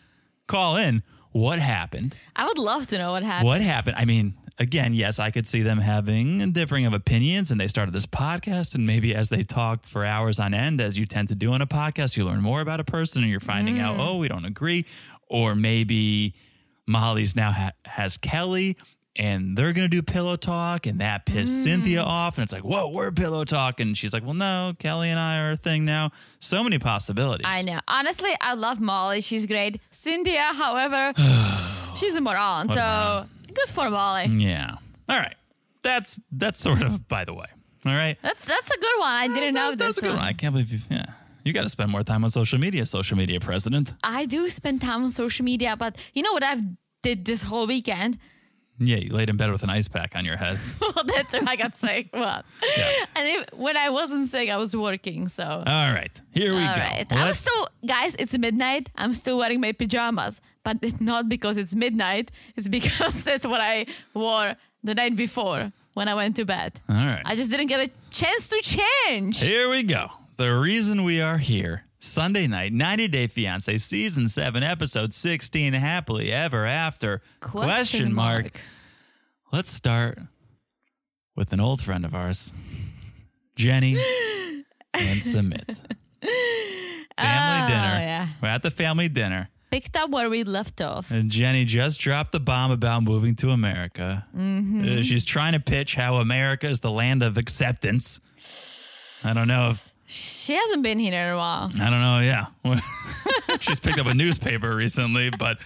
call 0.46 0.76
in. 0.76 1.02
What 1.32 1.60
happened? 1.60 2.14
I 2.36 2.44
would 2.46 2.58
love 2.58 2.86
to 2.88 2.98
know 2.98 3.12
what 3.12 3.22
happened. 3.22 3.48
What 3.48 3.62
happened? 3.62 3.96
I 3.96 4.04
mean, 4.04 4.34
again, 4.58 4.92
yes, 4.92 5.18
I 5.18 5.30
could 5.30 5.46
see 5.46 5.62
them 5.62 5.78
having 5.78 6.42
a 6.42 6.46
differing 6.48 6.84
of 6.84 6.92
opinions, 6.92 7.50
and 7.50 7.58
they 7.58 7.68
started 7.68 7.94
this 7.94 8.04
podcast, 8.04 8.74
and 8.74 8.86
maybe 8.86 9.14
as 9.14 9.30
they 9.30 9.42
talked 9.42 9.88
for 9.88 10.04
hours 10.04 10.38
on 10.38 10.52
end, 10.52 10.78
as 10.80 10.98
you 10.98 11.06
tend 11.06 11.28
to 11.28 11.34
do 11.34 11.52
on 11.52 11.62
a 11.62 11.66
podcast, 11.66 12.18
you 12.18 12.24
learn 12.26 12.42
more 12.42 12.60
about 12.60 12.80
a 12.80 12.84
person, 12.84 13.22
and 13.22 13.30
you're 13.30 13.40
finding 13.40 13.80
out, 13.80 13.96
mm. 13.96 14.06
oh, 14.06 14.18
we 14.18 14.28
don't 14.28 14.44
agree, 14.44 14.84
or 15.30 15.54
maybe 15.54 16.34
Molly's 16.86 17.34
now 17.34 17.52
ha- 17.52 17.72
has 17.86 18.18
Kelly. 18.18 18.76
And 19.16 19.58
they're 19.58 19.74
gonna 19.74 19.88
do 19.88 20.00
pillow 20.00 20.36
talk, 20.36 20.86
and 20.86 21.00
that 21.00 21.26
pissed 21.26 21.64
Cynthia 21.64 22.00
mm. 22.00 22.06
off. 22.06 22.38
And 22.38 22.44
it's 22.44 22.52
like, 22.52 22.64
whoa, 22.64 22.88
we're 22.88 23.12
pillow 23.12 23.44
talk, 23.44 23.78
and 23.78 23.96
she's 23.96 24.12
like, 24.12 24.24
well, 24.24 24.34
no, 24.34 24.72
Kelly 24.78 25.10
and 25.10 25.20
I 25.20 25.38
are 25.40 25.50
a 25.52 25.56
thing 25.56 25.84
now. 25.84 26.12
So 26.40 26.64
many 26.64 26.78
possibilities. 26.78 27.46
I 27.46 27.60
know. 27.60 27.80
Honestly, 27.86 28.30
I 28.40 28.54
love 28.54 28.80
Molly. 28.80 29.20
She's 29.20 29.46
great. 29.46 29.80
Cynthia, 29.90 30.52
however, 30.54 31.12
she's 31.96 32.14
a 32.14 32.22
moron. 32.22 32.68
What 32.68 32.78
so 32.78 32.80
moron. 32.80 33.30
good 33.52 33.68
for 33.68 33.90
Molly. 33.90 34.24
Yeah. 34.26 34.76
All 35.08 35.18
right. 35.18 35.36
That's 35.82 36.18
that's 36.30 36.60
sort 36.60 36.80
of 36.82 37.06
by 37.08 37.24
the 37.24 37.34
way. 37.34 37.46
All 37.84 37.92
right. 37.92 38.16
That's 38.22 38.44
that's 38.44 38.70
a 38.70 38.78
good 38.78 38.98
one. 38.98 39.10
I 39.10 39.28
didn't 39.28 39.54
know 39.54 39.70
That- 39.70 39.78
that's 39.78 39.96
this 39.96 40.04
a 40.04 40.06
good 40.06 40.16
one. 40.16 40.24
I 40.24 40.32
can't 40.32 40.54
believe 40.54 40.72
you. 40.72 40.78
Yeah, 40.90 41.06
you 41.44 41.52
got 41.52 41.62
to 41.62 41.68
spend 41.68 41.90
more 41.90 42.02
time 42.02 42.24
on 42.24 42.30
social 42.30 42.58
media, 42.58 42.86
social 42.86 43.16
media 43.16 43.40
president. 43.40 43.92
I 44.02 44.26
do 44.26 44.48
spend 44.48 44.80
time 44.80 45.02
on 45.04 45.10
social 45.10 45.44
media, 45.44 45.76
but 45.76 45.96
you 46.14 46.22
know 46.22 46.32
what 46.32 46.42
I've 46.42 46.62
did 47.02 47.24
this 47.24 47.42
whole 47.42 47.66
weekend? 47.66 48.18
Yeah, 48.84 48.96
you 48.96 49.12
laid 49.12 49.28
in 49.30 49.36
bed 49.36 49.50
with 49.52 49.62
an 49.62 49.70
ice 49.70 49.88
pack 49.88 50.14
on 50.16 50.24
your 50.24 50.36
head. 50.36 50.58
well, 50.80 51.04
that's 51.04 51.32
what 51.34 51.48
I 51.48 51.56
got 51.56 51.76
sick. 51.76 52.08
Well, 52.14 52.42
Yeah. 52.76 52.90
and 53.16 53.28
if, 53.28 53.40
when 53.54 53.76
I 53.76 53.88
wasn't 53.90 54.28
sick, 54.30 54.48
I 54.50 54.56
was 54.56 54.74
working. 54.76 55.28
So. 55.28 55.44
All 55.44 55.92
right, 55.92 56.20
here 56.32 56.54
we 56.54 56.60
All 56.64 56.74
go. 56.74 56.80
right. 56.80 57.06
Well, 57.10 57.20
I'm 57.20 57.26
let's- 57.26 57.38
still, 57.40 57.68
guys, 57.86 58.14
it's 58.18 58.36
midnight. 58.36 58.88
I'm 58.96 59.12
still 59.14 59.38
wearing 59.38 59.60
my 59.60 59.72
pajamas, 59.72 60.40
but 60.64 60.78
it's 60.82 61.00
not 61.00 61.28
because 61.28 61.56
it's 61.56 61.74
midnight. 61.74 62.30
It's 62.56 62.68
because 62.68 63.24
that's 63.28 63.46
what 63.46 63.60
I 63.60 63.86
wore 64.14 64.54
the 64.84 64.94
night 64.94 65.16
before 65.16 65.72
when 65.94 66.08
I 66.08 66.14
went 66.14 66.36
to 66.36 66.44
bed. 66.44 66.80
All 66.88 66.96
right. 66.96 67.22
I 67.24 67.36
just 67.36 67.50
didn't 67.50 67.66
get 67.68 67.80
a 67.80 67.90
chance 68.10 68.48
to 68.48 68.60
change. 68.62 69.38
Here 69.38 69.68
we 69.68 69.82
go. 69.82 70.10
The 70.36 70.48
reason 70.58 71.04
we 71.04 71.20
are 71.20 71.38
here. 71.38 71.84
Sunday 72.06 72.48
night, 72.48 72.72
90 72.72 73.06
Day 73.08 73.26
Fiance, 73.28 73.78
season 73.78 74.28
7, 74.28 74.64
episode 74.64 75.14
16, 75.14 75.72
happily 75.74 76.32
ever 76.32 76.66
after. 76.66 77.22
Question, 77.40 78.12
mark. 78.12 78.60
Let's 79.52 79.70
start 79.70 80.18
with 81.36 81.52
an 81.52 81.60
old 81.60 81.80
friend 81.80 82.04
of 82.04 82.12
ours, 82.12 82.52
Jenny 83.54 83.92
and 84.92 85.20
Sumit. 85.20 85.76
Family 85.76 85.94
Oh, 87.18 87.66
dinner. 87.68 88.00
yeah. 88.00 88.28
We're 88.42 88.48
at 88.48 88.62
the 88.62 88.72
family 88.72 89.08
dinner. 89.08 89.48
Picked 89.70 89.96
up 89.96 90.10
where 90.10 90.28
we 90.28 90.42
left 90.42 90.80
off. 90.80 91.08
And 91.10 91.30
Jenny 91.30 91.64
just 91.64 92.00
dropped 92.00 92.32
the 92.32 92.40
bomb 92.40 92.72
about 92.72 93.04
moving 93.04 93.36
to 93.36 93.50
America. 93.50 94.26
Mm-hmm. 94.36 94.82
Uh, 94.98 95.02
she's 95.02 95.24
trying 95.24 95.52
to 95.52 95.60
pitch 95.60 95.94
how 95.94 96.16
America 96.16 96.66
is 96.68 96.80
the 96.80 96.90
land 96.90 97.22
of 97.22 97.36
acceptance. 97.36 98.18
I 99.24 99.32
don't 99.34 99.46
know 99.48 99.70
if 99.70 99.91
She 100.14 100.54
hasn't 100.54 100.82
been 100.82 100.98
here 100.98 101.14
in 101.14 101.32
a 101.32 101.36
while. 101.36 101.70
I 101.80 101.88
don't 101.90 102.00
know. 102.00 102.18
Yeah, 102.18 102.46
she's 103.60 103.80
picked 103.80 103.98
up 103.98 104.06
a 104.06 104.14
newspaper 104.14 104.74
recently, 104.76 105.30
but 105.30 105.58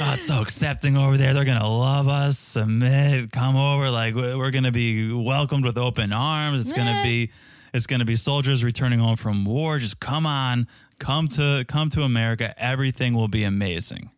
oh, 0.00 0.12
it's 0.14 0.26
so 0.26 0.42
accepting 0.42 0.96
over 0.96 1.16
there. 1.16 1.32
They're 1.32 1.44
gonna 1.46 1.66
love 1.68 2.06
us. 2.08 2.36
Sumit, 2.56 3.32
come 3.32 3.56
over. 3.56 3.90
Like 3.90 4.14
we- 4.14 4.34
we're 4.34 4.50
gonna 4.50 4.72
be 4.72 5.10
welcomed 5.12 5.64
with 5.64 5.78
open 5.78 6.12
arms. 6.12 6.60
It's 6.60 6.72
gonna 6.72 7.00
Eh. 7.00 7.02
be, 7.02 7.30
it's 7.72 7.86
gonna 7.86 8.04
be 8.04 8.16
soldiers 8.16 8.62
returning 8.62 8.98
home 8.98 9.16
from 9.16 9.44
war. 9.46 9.78
Just 9.78 9.98
come 10.00 10.26
on, 10.26 10.66
come 10.98 11.28
to 11.28 11.64
come 11.66 11.88
to 11.90 12.02
America. 12.02 12.52
Everything 12.62 13.14
will 13.14 13.28
be 13.28 13.44
amazing. 13.44 14.10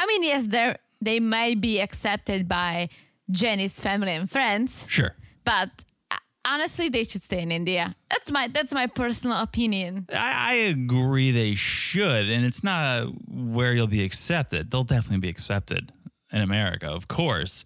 I 0.00 0.06
mean, 0.06 0.22
yes, 0.24 0.46
they 0.46 0.76
they 1.00 1.20
might 1.20 1.60
be 1.60 1.80
accepted 1.80 2.48
by 2.48 2.90
Jenny's 3.30 3.80
family 3.80 4.12
and 4.12 4.30
friends, 4.30 4.84
Sure. 4.88 5.14
but 5.44 5.68
uh, 5.68 5.76
honestly, 6.48 6.88
they 6.88 7.04
should 7.04 7.22
stay 7.22 7.40
in 7.42 7.52
India. 7.52 7.94
That's 8.10 8.30
my 8.30 8.48
that's 8.48 8.72
my 8.72 8.86
personal 8.86 9.38
opinion. 9.38 10.06
I, 10.12 10.32
I 10.50 10.54
agree 10.54 11.30
they 11.30 11.54
should, 11.54 12.28
and 12.28 12.44
it's 12.44 12.64
not 12.64 13.08
where 13.28 13.72
you'll 13.74 13.86
be 13.86 14.04
accepted. 14.04 14.70
They'll 14.70 14.84
definitely 14.84 15.18
be 15.18 15.28
accepted 15.28 15.92
in 16.32 16.40
America, 16.40 16.88
of 16.88 17.08
course. 17.08 17.64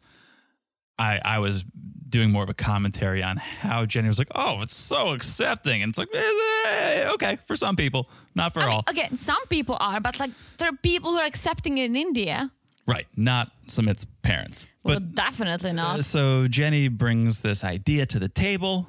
I 0.99 1.21
I 1.25 1.39
was 1.39 1.65
doing 2.09 2.31
more 2.31 2.43
of 2.43 2.51
a 2.51 2.55
commentary 2.55 3.23
on 3.23 3.39
how 3.39 3.87
Jenny 3.87 4.09
was 4.09 4.19
like, 4.19 4.29
"Oh, 4.35 4.61
it's 4.63 4.77
so 4.77 5.15
accepting," 5.15 5.83
and 5.83 5.91
it's 5.91 5.99
like, 5.99 6.11
eh, 6.15 7.09
okay, 7.15 7.39
for 7.47 7.57
some 7.57 7.77
people, 7.77 8.09
not 8.35 8.53
for 8.53 8.61
I 8.61 8.67
mean, 8.67 8.73
all. 8.75 8.85
again, 8.87 9.17
some 9.17 9.45
people 9.49 9.77
are, 9.81 10.01
but 10.01 10.19
like 10.21 10.31
there 10.59 10.69
are 10.69 10.77
people 10.83 11.13
who 11.13 11.19
are 11.19 11.27
accepting 11.27 11.79
it 11.79 11.87
in 11.87 11.97
India. 11.97 12.51
Right, 12.87 13.07
not 13.17 13.53
Sumit's 13.69 14.05
parents, 14.23 14.67
Well, 14.85 14.97
but 15.01 15.15
definitely 15.15 15.73
not. 15.73 16.01
Uh, 16.01 16.03
so 16.03 16.49
Jenny 16.49 16.89
brings 16.89 17.41
this 17.41 17.63
idea 17.65 18.07
to 18.07 18.19
the 18.19 18.29
table. 18.29 18.87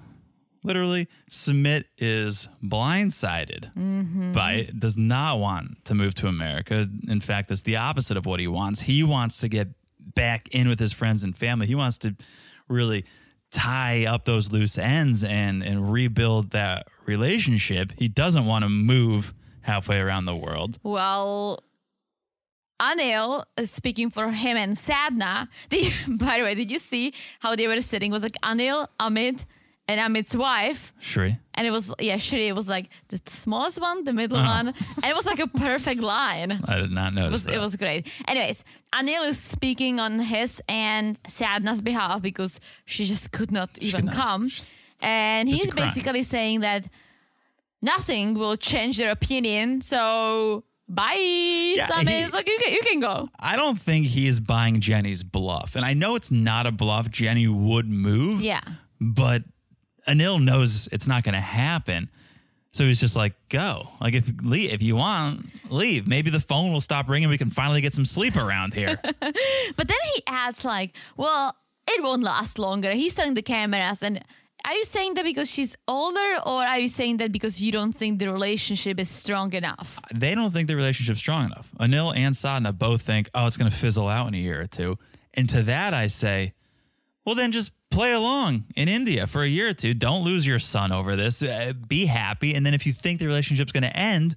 Literally, 0.63 1.09
Sumit 1.29 1.83
is 1.97 2.47
blindsided 2.63 4.33
by 4.33 4.53
it, 4.53 4.79
does 4.79 4.95
not 4.95 5.39
want 5.39 5.83
to 5.85 5.93
move 5.93 6.15
to 6.15 6.27
America. 6.27 6.87
In 7.09 7.19
fact, 7.19 7.51
it's 7.51 7.63
the 7.63 7.75
opposite 7.75 8.15
of 8.15 8.25
what 8.25 8.39
he 8.39 8.47
wants. 8.47 8.79
He 8.79 9.03
wants 9.03 9.39
to 9.39 9.49
get 9.49 9.67
back 10.15 10.47
in 10.49 10.69
with 10.69 10.79
his 10.79 10.93
friends 10.93 11.23
and 11.23 11.37
family. 11.37 11.67
He 11.67 11.75
wants 11.75 11.97
to 11.99 12.15
really 12.69 13.05
tie 13.51 14.05
up 14.05 14.25
those 14.25 14.51
loose 14.51 14.77
ends 14.77 15.23
and 15.23 15.63
and 15.63 15.91
rebuild 15.91 16.51
that 16.51 16.87
relationship. 17.05 17.91
He 17.97 18.07
doesn't 18.07 18.45
want 18.45 18.63
to 18.63 18.69
move 18.69 19.33
halfway 19.61 19.99
around 19.99 20.25
the 20.25 20.37
world. 20.37 20.79
Well, 20.83 21.59
Anil 22.87 23.45
speaking 23.77 24.09
for 24.15 24.25
him 24.43 24.55
and 24.63 24.75
Sadna. 24.85 25.47
Did 25.69 25.93
by 26.23 26.33
the 26.39 26.43
way, 26.47 26.55
did 26.55 26.69
you 26.75 26.79
see 26.79 27.13
how 27.43 27.55
they 27.55 27.67
were 27.67 27.81
sitting? 27.81 28.11
It 28.11 28.15
was 28.19 28.23
like 28.29 28.37
Anil, 28.51 28.87
Amit, 28.99 29.39
and 29.87 29.97
Amit's 30.05 30.35
wife. 30.35 30.81
Shri. 30.99 31.37
And 31.55 31.67
it 31.67 31.71
was 31.71 31.85
yeah, 31.99 32.17
Shri 32.17 32.51
was 32.51 32.67
like 32.75 32.87
the 33.09 33.19
smallest 33.43 33.79
one, 33.89 33.97
the 34.09 34.13
middle 34.21 34.37
Uh-huh. 34.37 34.57
one, 34.57 34.67
and 35.01 35.05
it 35.11 35.15
was 35.19 35.25
like 35.31 35.39
a 35.39 35.47
perfect 35.69 36.01
line. 36.01 36.51
I 36.73 36.75
did 36.83 36.91
not 36.91 37.09
It 37.13 37.15
notice 37.15 37.31
was 37.31 37.43
that. 37.43 37.53
it 37.55 37.59
was 37.67 37.75
great. 37.83 38.01
Anyways, 38.27 38.63
Anil 38.97 39.23
is 39.31 39.39
speaking 39.55 39.99
on 39.99 40.19
his 40.19 40.61
and 40.67 41.21
Sadhana's 41.37 41.81
behalf 41.81 42.21
because 42.29 42.59
she 42.85 43.05
just 43.05 43.31
could 43.31 43.51
not 43.51 43.69
even 43.87 44.05
not. 44.05 44.15
come, 44.15 44.43
and 44.99 45.47
he's 45.49 45.71
basically 45.71 46.23
saying 46.23 46.61
that 46.61 46.81
nothing 47.81 48.33
will 48.33 48.55
change 48.57 48.97
their 48.97 49.11
opinion. 49.11 49.81
So 49.81 50.63
bye, 50.93 51.13
Yeah, 51.75 51.87
he- 52.01 52.27
like 52.27 52.47
you 52.47 52.57
can, 52.63 52.73
you 52.73 52.81
can 52.81 52.99
go. 52.99 53.29
I 53.39 53.55
don't 53.55 53.79
think 53.79 54.07
he's 54.07 54.39
buying 54.39 54.79
Jenny's 54.81 55.23
bluff. 55.23 55.75
And 55.75 55.83
I 55.85 55.93
know 55.93 56.15
it's 56.15 56.31
not 56.31 56.65
a 56.67 56.71
bluff. 56.71 57.09
Jenny 57.09 57.47
would 57.47 57.87
move. 57.89 58.41
Yeah. 58.41 58.61
But 59.01 59.43
Anil 60.07 60.43
knows 60.43 60.87
it's 60.91 61.07
not 61.07 61.23
going 61.23 61.33
to 61.33 61.39
happen. 61.41 62.09
So 62.73 62.85
he's 62.85 62.99
just 62.99 63.15
like, 63.15 63.33
go. 63.49 63.89
Like, 64.01 64.15
if 64.15 64.29
leave, 64.41 64.73
if 64.73 64.81
you 64.81 64.95
want, 64.95 65.45
leave. 65.69 66.07
Maybe 66.07 66.29
the 66.31 66.39
phone 66.39 66.73
will 66.73 66.81
stop 66.81 67.07
ringing. 67.07 67.29
We 67.29 67.37
can 67.37 67.51
finally 67.51 67.81
get 67.81 67.93
some 67.93 68.05
sleep 68.05 68.35
around 68.35 68.73
here. 68.73 68.99
But 69.75 69.87
then 69.87 69.97
he 70.15 70.23
adds 70.27 70.63
like, 70.65 70.95
well, 71.17 71.55
it 71.87 72.01
won't 72.03 72.23
last 72.23 72.57
longer. 72.59 72.91
He's 72.93 73.13
telling 73.13 73.33
the 73.35 73.41
cameras 73.41 74.01
and 74.03 74.23
are 74.65 74.73
you 74.73 74.85
saying 74.85 75.15
that 75.15 75.23
because 75.25 75.49
she's 75.49 75.75
older 75.87 76.35
or 76.45 76.63
are 76.63 76.79
you 76.79 76.89
saying 76.89 77.17
that 77.17 77.31
because 77.31 77.61
you 77.61 77.71
don't 77.71 77.93
think 77.93 78.19
the 78.19 78.31
relationship 78.31 78.99
is 78.99 79.09
strong 79.09 79.53
enough? 79.53 79.99
they 80.13 80.35
don't 80.35 80.51
think 80.51 80.67
the 80.67 80.75
relationship's 80.75 81.19
strong 81.19 81.45
enough. 81.45 81.69
Anil 81.79 82.15
and 82.15 82.35
Sadhana 82.35 82.73
both 82.73 83.01
think, 83.01 83.29
oh, 83.33 83.45
it's 83.47 83.57
going 83.57 83.69
to 83.69 83.75
fizzle 83.75 84.07
out 84.07 84.27
in 84.27 84.33
a 84.33 84.37
year 84.37 84.61
or 84.61 84.67
two. 84.67 84.97
And 85.33 85.49
to 85.49 85.63
that, 85.63 85.93
I 85.93 86.07
say, 86.07 86.53
well, 87.25 87.35
then 87.35 87.51
just 87.51 87.71
play 87.89 88.11
along 88.13 88.65
in 88.75 88.87
India 88.87 89.27
for 89.27 89.43
a 89.43 89.47
year 89.47 89.69
or 89.69 89.73
two. 89.73 89.93
Don't 89.93 90.23
lose 90.23 90.45
your 90.45 90.59
son 90.59 90.91
over 90.91 91.15
this. 91.15 91.41
Uh, 91.41 91.73
be 91.87 92.05
happy. 92.05 92.53
And 92.53 92.65
then 92.65 92.73
if 92.73 92.85
you 92.85 92.93
think 92.93 93.19
the 93.19 93.27
relationship's 93.27 93.71
going 93.71 93.83
to 93.83 93.95
end, 93.95 94.35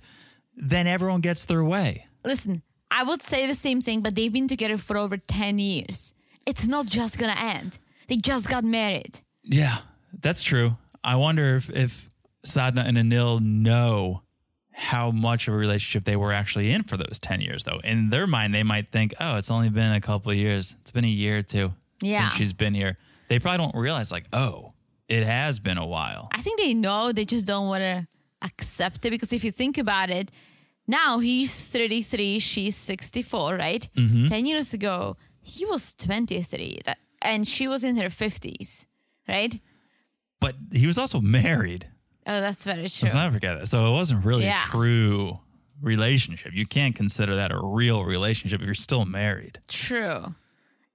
then 0.56 0.86
everyone 0.86 1.20
gets 1.20 1.44
their 1.44 1.64
way. 1.64 2.06
Listen, 2.24 2.62
I 2.90 3.02
would 3.02 3.22
say 3.22 3.46
the 3.46 3.54
same 3.54 3.80
thing, 3.80 4.00
but 4.00 4.14
they've 4.14 4.32
been 4.32 4.48
together 4.48 4.78
for 4.78 4.96
over 4.96 5.16
10 5.16 5.58
years. 5.58 6.14
It's 6.46 6.66
not 6.66 6.86
just 6.86 7.18
gonna 7.18 7.36
end. 7.36 7.78
They 8.06 8.16
just 8.16 8.48
got 8.48 8.62
married. 8.62 9.20
Yeah, 9.42 9.78
that's 10.20 10.42
true. 10.42 10.76
I 11.04 11.16
wonder 11.16 11.56
if, 11.56 11.70
if 11.70 12.10
Sadhana 12.44 12.88
and 12.88 12.96
Anil 12.96 13.40
know 13.40 14.22
how 14.72 15.10
much 15.10 15.48
of 15.48 15.54
a 15.54 15.56
relationship 15.56 16.04
they 16.04 16.16
were 16.16 16.32
actually 16.32 16.70
in 16.70 16.82
for 16.82 16.96
those 16.96 17.18
10 17.20 17.40
years, 17.40 17.64
though. 17.64 17.80
In 17.82 18.10
their 18.10 18.26
mind, 18.26 18.54
they 18.54 18.62
might 18.62 18.92
think, 18.92 19.14
oh, 19.20 19.36
it's 19.36 19.50
only 19.50 19.70
been 19.70 19.92
a 19.92 20.00
couple 20.00 20.30
of 20.30 20.36
years. 20.36 20.76
It's 20.82 20.90
been 20.90 21.04
a 21.04 21.08
year 21.08 21.38
or 21.38 21.42
two 21.42 21.72
Yeah. 22.02 22.28
since 22.28 22.34
she's 22.38 22.52
been 22.52 22.74
here. 22.74 22.98
They 23.28 23.38
probably 23.38 23.58
don't 23.58 23.74
realize, 23.74 24.10
like, 24.12 24.26
oh, 24.32 24.72
it 25.08 25.24
has 25.24 25.60
been 25.60 25.78
a 25.78 25.86
while. 25.86 26.28
I 26.32 26.42
think 26.42 26.58
they 26.60 26.74
know, 26.74 27.10
they 27.12 27.24
just 27.24 27.46
don't 27.46 27.68
wanna 27.68 28.06
accept 28.42 29.04
it 29.06 29.10
because 29.10 29.32
if 29.32 29.44
you 29.44 29.50
think 29.50 29.78
about 29.78 30.10
it, 30.10 30.30
now 30.86 31.20
he's 31.20 31.52
33, 31.54 32.38
she's 32.38 32.76
64, 32.76 33.56
right? 33.56 33.88
Mm-hmm. 33.96 34.28
10 34.28 34.46
years 34.46 34.74
ago, 34.74 35.16
he 35.40 35.64
was 35.64 35.94
23 35.94 36.80
that, 36.84 36.98
and 37.22 37.46
she 37.48 37.66
was 37.66 37.82
in 37.82 37.96
her 37.96 38.08
50s, 38.08 38.86
right? 39.28 39.58
But 40.40 40.54
he 40.72 40.86
was 40.86 40.98
also 40.98 41.20
married. 41.20 41.88
Oh, 42.26 42.40
that's 42.40 42.64
very 42.64 42.88
true. 42.88 43.06
Let's 43.06 43.14
not 43.14 43.32
forget 43.32 43.60
that. 43.60 43.66
So 43.68 43.86
it 43.86 43.92
wasn't 43.92 44.24
really 44.24 44.44
Yeah. 44.44 44.64
a 44.64 44.70
true 44.70 45.40
relationship. 45.80 46.52
You 46.54 46.66
can't 46.66 46.94
consider 46.94 47.36
that 47.36 47.52
a 47.52 47.60
real 47.62 48.04
relationship 48.04 48.60
if 48.60 48.66
you're 48.66 48.74
still 48.74 49.04
married. 49.04 49.60
True. 49.68 50.34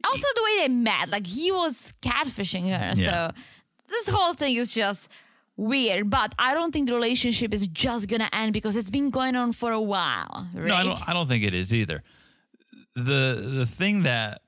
Also, 0.03 0.27
the 0.35 0.43
way 0.43 0.67
they 0.67 0.73
met, 0.73 1.09
like 1.09 1.27
he 1.27 1.51
was 1.51 1.93
catfishing 2.01 2.63
her. 2.69 2.93
Yeah. 2.95 3.27
So 3.29 3.33
this 3.89 4.09
whole 4.09 4.33
thing 4.33 4.55
is 4.55 4.73
just 4.73 5.09
weird. 5.57 6.09
But 6.09 6.33
I 6.39 6.53
don't 6.53 6.71
think 6.71 6.87
the 6.87 6.93
relationship 6.95 7.53
is 7.53 7.67
just 7.67 8.07
gonna 8.07 8.29
end 8.33 8.53
because 8.53 8.75
it's 8.75 8.89
been 8.89 9.09
going 9.11 9.35
on 9.35 9.51
for 9.53 9.71
a 9.71 9.81
while. 9.81 10.49
Right? 10.53 10.67
No, 10.67 10.75
I 10.75 10.83
don't. 10.83 11.09
I 11.09 11.13
don't 11.13 11.27
think 11.27 11.43
it 11.43 11.53
is 11.53 11.73
either. 11.73 12.03
the 12.95 13.51
The 13.59 13.65
thing 13.65 14.03
that 14.03 14.41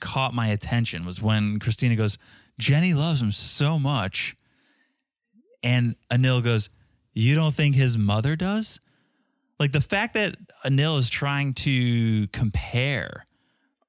caught 0.00 0.34
my 0.34 0.48
attention 0.48 1.04
was 1.04 1.20
when 1.20 1.58
Christina 1.60 1.94
goes, 1.96 2.18
"Jenny 2.58 2.94
loves 2.94 3.20
him 3.20 3.32
so 3.32 3.78
much," 3.78 4.36
and 5.62 5.96
Anil 6.10 6.42
goes, 6.42 6.70
"You 7.12 7.34
don't 7.34 7.54
think 7.54 7.74
his 7.74 7.98
mother 7.98 8.36
does?" 8.36 8.80
Like 9.58 9.72
the 9.72 9.80
fact 9.80 10.14
that 10.14 10.36
Anil 10.64 10.98
is 10.98 11.08
trying 11.08 11.54
to 11.54 12.26
compare 12.28 13.26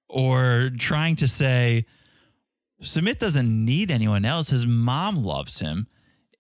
or 0.08 0.72
trying 0.78 1.16
to 1.18 1.28
say 1.28 1.86
Sumit 2.82 3.20
doesn't 3.20 3.66
need 3.66 3.92
anyone 3.92 4.26
else. 4.26 4.50
His 4.50 4.66
mom 4.66 5.24
loves 5.24 5.60
him. 5.60 5.88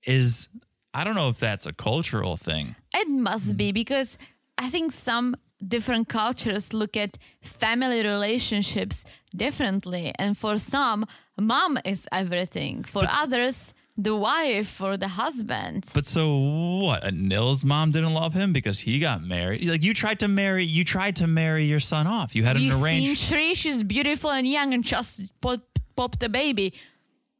Is 0.05 0.49
I 0.93 1.03
don't 1.03 1.15
know 1.15 1.29
if 1.29 1.39
that's 1.39 1.65
a 1.65 1.73
cultural 1.73 2.37
thing. 2.37 2.75
It 2.93 3.09
must 3.09 3.57
be 3.57 3.69
mm-hmm. 3.69 3.73
because 3.73 4.17
I 4.57 4.69
think 4.69 4.93
some 4.93 5.35
different 5.65 6.07
cultures 6.07 6.73
look 6.73 6.95
at 6.95 7.17
family 7.41 8.03
relationships 8.03 9.03
differently. 9.35 10.13
And 10.17 10.37
for 10.37 10.57
some, 10.57 11.05
mom 11.37 11.77
is 11.85 12.07
everything. 12.11 12.83
For 12.83 13.03
others, 13.09 13.73
the 13.97 14.15
wife 14.15 14.81
or 14.81 14.97
the 14.97 15.07
husband. 15.07 15.85
But 15.93 16.05
so 16.05 16.37
what? 16.37 17.03
Uh, 17.03 17.11
Nil's 17.13 17.63
mom 17.63 17.91
didn't 17.91 18.13
love 18.13 18.33
him 18.33 18.51
because 18.53 18.79
he 18.79 18.99
got 18.99 19.23
married. 19.23 19.67
Like 19.67 19.83
you 19.83 19.93
tried 19.93 20.19
to 20.19 20.27
marry, 20.27 20.65
you 20.65 20.83
tried 20.83 21.15
to 21.17 21.27
marry 21.27 21.65
your 21.65 21.79
son 21.79 22.07
off. 22.07 22.35
You 22.35 22.43
had 22.43 22.59
you 22.59 22.71
an 22.71 22.71
seen 22.71 22.83
arranged. 22.83 23.21
Shri, 23.21 23.55
she's 23.55 23.83
beautiful 23.83 24.31
and 24.31 24.47
young 24.47 24.73
and 24.73 24.83
just 24.83 25.29
pop, 25.41 25.61
popped 25.95 26.21
a 26.23 26.29
baby. 26.29 26.73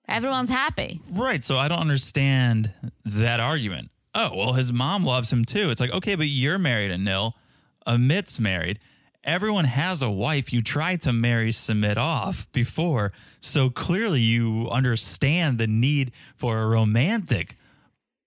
Everyone's 0.08 0.50
happy. 0.50 1.02
Right. 1.10 1.44
So 1.44 1.58
I 1.58 1.68
don't 1.68 1.80
understand 1.80 2.72
that 3.04 3.40
argument. 3.40 3.90
Oh 4.14 4.32
well, 4.34 4.54
his 4.54 4.72
mom 4.72 5.04
loves 5.04 5.32
him 5.32 5.44
too. 5.44 5.70
It's 5.72 5.82
like 5.82 5.92
okay, 5.92 6.16
but 6.16 6.28
you're 6.28 6.58
married, 6.58 6.92
and 6.92 7.04
Nil, 7.04 7.36
Amit's 7.86 8.40
married. 8.40 8.80
Everyone 9.26 9.66
has 9.66 10.02
a 10.04 10.10
wife. 10.10 10.54
You 10.54 10.62
tried 10.62 11.02
to 11.02 11.12
marry 11.12 11.52
Sumit 11.52 11.98
off 11.98 12.48
before, 12.52 13.12
so 13.42 13.72
clearly 13.72 14.22
you 14.22 14.70
understand 14.70 15.58
the 15.58 15.66
need 15.68 16.12
for 16.36 16.62
a 16.62 16.68
romantic 16.68 17.58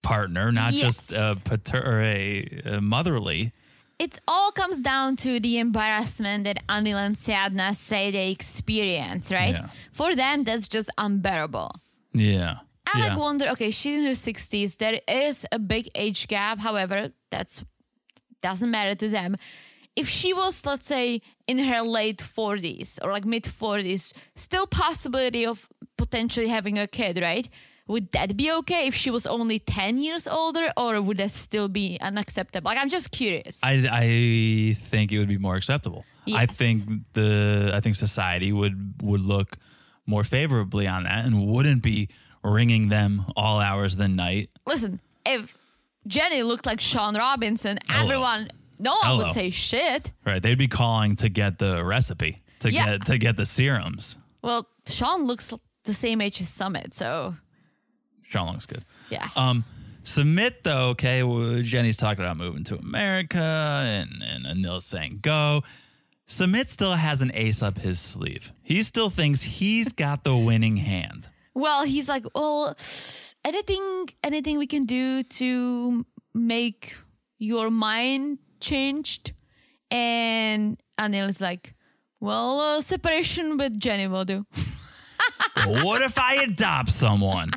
partner, 0.02 0.50
not 0.50 0.72
just 0.72 1.12
a 1.12 1.36
pater 1.44 2.00
a, 2.02 2.62
a 2.64 2.80
motherly. 2.80 3.52
It 3.98 4.20
all 4.26 4.52
comes 4.52 4.80
down 4.80 5.16
to 5.16 5.40
the 5.40 5.58
embarrassment 5.58 6.44
that 6.44 6.66
Anil 6.68 6.96
and 6.96 7.18
Sadhana 7.18 7.74
say 7.74 8.10
they 8.10 8.30
experience, 8.30 9.30
right? 9.30 9.56
Yeah. 9.56 9.70
For 9.92 10.14
them, 10.14 10.44
that's 10.44 10.68
just 10.68 10.90
unbearable. 10.98 11.72
Yeah. 12.12 12.58
I 12.86 12.98
yeah. 12.98 13.08
like 13.08 13.18
wonder, 13.18 13.48
okay, 13.50 13.70
she's 13.70 13.98
in 13.98 14.04
her 14.04 14.10
60s. 14.10 14.78
There 14.78 15.00
is 15.06 15.46
a 15.52 15.58
big 15.58 15.90
age 15.94 16.26
gap. 16.28 16.58
However, 16.58 17.12
that's 17.30 17.64
doesn't 18.40 18.70
matter 18.70 18.94
to 18.94 19.08
them. 19.08 19.34
If 19.98 20.08
she 20.08 20.32
was, 20.32 20.64
let's 20.64 20.86
say, 20.86 21.20
in 21.46 21.58
her 21.58 21.82
late 21.82 22.18
40s 22.18 22.98
or 23.02 23.12
like 23.12 23.24
mid 23.24 23.44
40s, 23.44 24.12
still 24.36 24.66
possibility 24.66 25.44
of 25.44 25.68
potentially 25.96 26.48
having 26.48 26.78
a 26.78 26.86
kid, 26.86 27.18
right? 27.20 27.48
Would 27.88 28.12
that 28.12 28.36
be 28.36 28.52
okay 28.60 28.86
if 28.86 28.94
she 28.94 29.10
was 29.10 29.26
only 29.26 29.58
10 29.58 29.96
years 29.98 30.28
older 30.28 30.70
or 30.76 31.00
would 31.00 31.16
that 31.16 31.34
still 31.34 31.68
be 31.68 31.98
unacceptable? 32.00 32.68
Like, 32.70 32.78
I'm 32.78 32.90
just 32.90 33.10
curious. 33.10 33.60
I, 33.64 33.88
I 33.90 34.76
think 34.90 35.10
it 35.10 35.18
would 35.18 35.28
be 35.36 35.38
more 35.38 35.56
acceptable. 35.56 36.04
yes. 36.26 36.38
I 36.42 36.46
think 36.46 36.84
the 37.14 37.70
I 37.74 37.80
think 37.80 37.96
society 37.96 38.52
would 38.52 38.76
would 39.02 39.22
look 39.22 39.56
more 40.06 40.24
favorably 40.24 40.86
on 40.86 41.04
that 41.04 41.24
and 41.24 41.46
wouldn't 41.46 41.82
be 41.82 42.08
ringing 42.44 42.88
them 42.88 43.24
all 43.36 43.58
hours 43.58 43.94
of 43.94 44.00
the 44.00 44.08
night. 44.08 44.50
Listen, 44.66 45.00
if 45.24 45.56
Jenny 46.06 46.42
looked 46.42 46.66
like 46.66 46.80
Shaun 46.80 47.14
Robinson, 47.16 47.78
oh, 47.90 48.02
everyone, 48.02 48.50
no 48.78 48.92
one 48.92 49.00
Hello. 49.02 49.24
would 49.26 49.34
say 49.34 49.50
shit. 49.50 50.12
Right? 50.24 50.42
They'd 50.42 50.58
be 50.58 50.68
calling 50.68 51.16
to 51.16 51.28
get 51.28 51.58
the 51.58 51.84
recipe 51.84 52.42
to 52.60 52.72
Yeah. 52.72 52.84
get 52.98 53.06
to 53.06 53.18
get 53.18 53.36
the 53.36 53.46
serums. 53.46 54.16
Well, 54.42 54.68
Shaun 54.86 55.24
looks 55.24 55.52
the 55.84 55.94
same 55.94 56.20
age 56.20 56.40
as 56.40 56.48
Sumit, 56.48 56.94
so 56.94 57.36
Shaun 58.22 58.52
looks 58.52 58.66
good. 58.66 58.84
yeah. 59.10 59.28
Um, 59.36 59.64
Sumit 60.04 60.62
though. 60.62 60.90
Okay, 60.90 61.22
well, 61.22 61.60
Jenny's 61.62 61.96
talking 61.96 62.24
about 62.24 62.36
moving 62.36 62.64
to 62.64 62.78
America, 62.78 63.38
and 63.38 64.22
and 64.22 64.46
Anil's 64.46 64.84
saying 64.86 65.18
go. 65.22 65.62
Sumit 66.28 66.68
still 66.68 66.92
has 66.94 67.22
an 67.22 67.30
ace 67.32 67.62
up 67.62 67.78
his 67.78 67.98
sleeve. 67.98 68.52
He 68.62 68.82
still 68.82 69.08
thinks 69.08 69.40
he's 69.42 69.92
got 69.94 70.24
the 70.24 70.36
winning 70.36 70.76
hand. 70.76 71.26
well, 71.54 71.84
he's 71.84 72.06
like, 72.08 72.24
well, 72.34 72.76
anything, 73.44 74.08
anything 74.22 74.58
we 74.58 74.66
can 74.66 74.84
do 74.84 75.22
to 75.22 76.04
make 76.34 76.96
your 77.38 77.70
mind 77.70 78.38
changed, 78.60 79.32
and 79.90 80.80
Anil 80.98 81.28
is 81.28 81.40
like, 81.40 81.74
well, 82.20 82.60
uh, 82.60 82.80
separation 82.80 83.56
with 83.56 83.78
Jenny 83.78 84.06
will 84.06 84.24
do. 84.24 84.46
what 85.66 86.02
if 86.02 86.18
I 86.18 86.34
adopt 86.36 86.90
someone? 86.90 87.50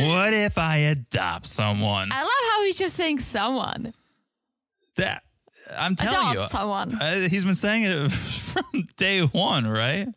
What 0.00 0.32
if 0.32 0.56
I 0.58 0.76
adopt 0.76 1.46
someone? 1.46 2.10
I 2.12 2.20
love 2.22 2.30
how 2.52 2.64
he's 2.64 2.76
just 2.76 2.96
saying 2.96 3.20
someone. 3.20 3.92
That 4.96 5.22
I'm 5.76 5.96
telling 5.96 6.32
Adopt 6.32 6.52
you, 6.52 6.58
someone. 6.58 6.90
he's 7.30 7.44
been 7.44 7.54
saying 7.54 7.84
it 7.84 8.10
from 8.12 8.88
day 8.96 9.20
one, 9.22 9.66
right? 9.66 10.08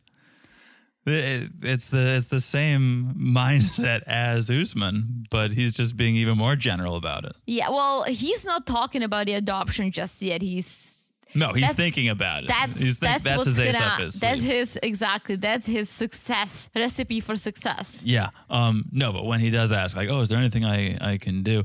It- 1.06 1.52
It's 1.64 1.90
the 1.90 2.16
it's 2.18 2.28
the 2.28 2.40
same 2.42 3.14
mindset 3.18 4.04
as 4.08 4.50
Usman, 4.52 5.26
but 5.30 5.52
he's 5.52 5.74
just 5.74 5.96
being 5.98 6.16
even 6.16 6.38
more 6.38 6.56
general 6.56 6.96
about 6.96 7.26
it. 7.26 7.34
Yeah, 7.48 7.70
well, 7.70 8.04
he's 8.04 8.46
not 8.46 8.66
talking 8.66 9.02
about 9.04 9.26
the 9.26 9.34
adoption 9.34 9.92
just 9.92 10.22
yet. 10.22 10.42
He's 10.42 11.12
No, 11.34 11.54
he's 11.54 11.74
thinking 11.74 12.10
about 12.10 12.44
it. 12.44 12.50
that's 12.50 12.78
he's 12.78 13.00
think- 13.00 13.24
that's, 13.24 13.24
that's 13.24 13.46
his 13.46 13.60
ace 13.60 13.74
gonna 13.74 13.86
up 13.94 14.00
his 14.02 14.20
that's 14.20 14.40
sleeve. 14.42 14.52
his 14.52 14.78
exactly 14.84 15.36
that's 15.38 15.66
his 15.66 15.90
success 15.90 16.70
recipe 16.76 17.20
for 17.22 17.36
success. 17.36 18.02
Yeah. 18.04 18.30
Um. 18.50 18.86
No, 18.92 19.12
but 19.14 19.26
when 19.26 19.40
he 19.40 19.50
does 19.50 19.72
ask, 19.72 19.96
like, 19.98 20.10
"Oh, 20.10 20.22
is 20.22 20.30
there 20.30 20.38
anything 20.40 20.66
I 20.66 20.98
I 21.14 21.18
can 21.18 21.42
do?" 21.44 21.64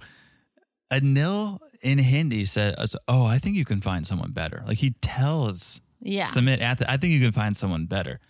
Anil 0.90 1.59
in 1.83 1.99
Hindi 1.99 2.44
says, 2.44 2.94
"Oh, 3.09 3.25
I 3.27 3.38
think 3.38 3.57
you 3.57 3.64
can 3.64 3.81
find 3.81 4.07
someone 4.07 4.31
better." 4.33 4.62
Like 4.66 4.79
he 4.79 4.90
tells 5.03 5.81
Yeah. 6.01 6.27
Sumit 6.27 6.61
at 6.61 6.79
the, 6.79 6.90
I 6.90 6.96
think 6.96 7.12
you 7.12 7.20
can 7.20 7.33
find 7.33 7.57
someone 7.57 7.87
better. 7.87 8.20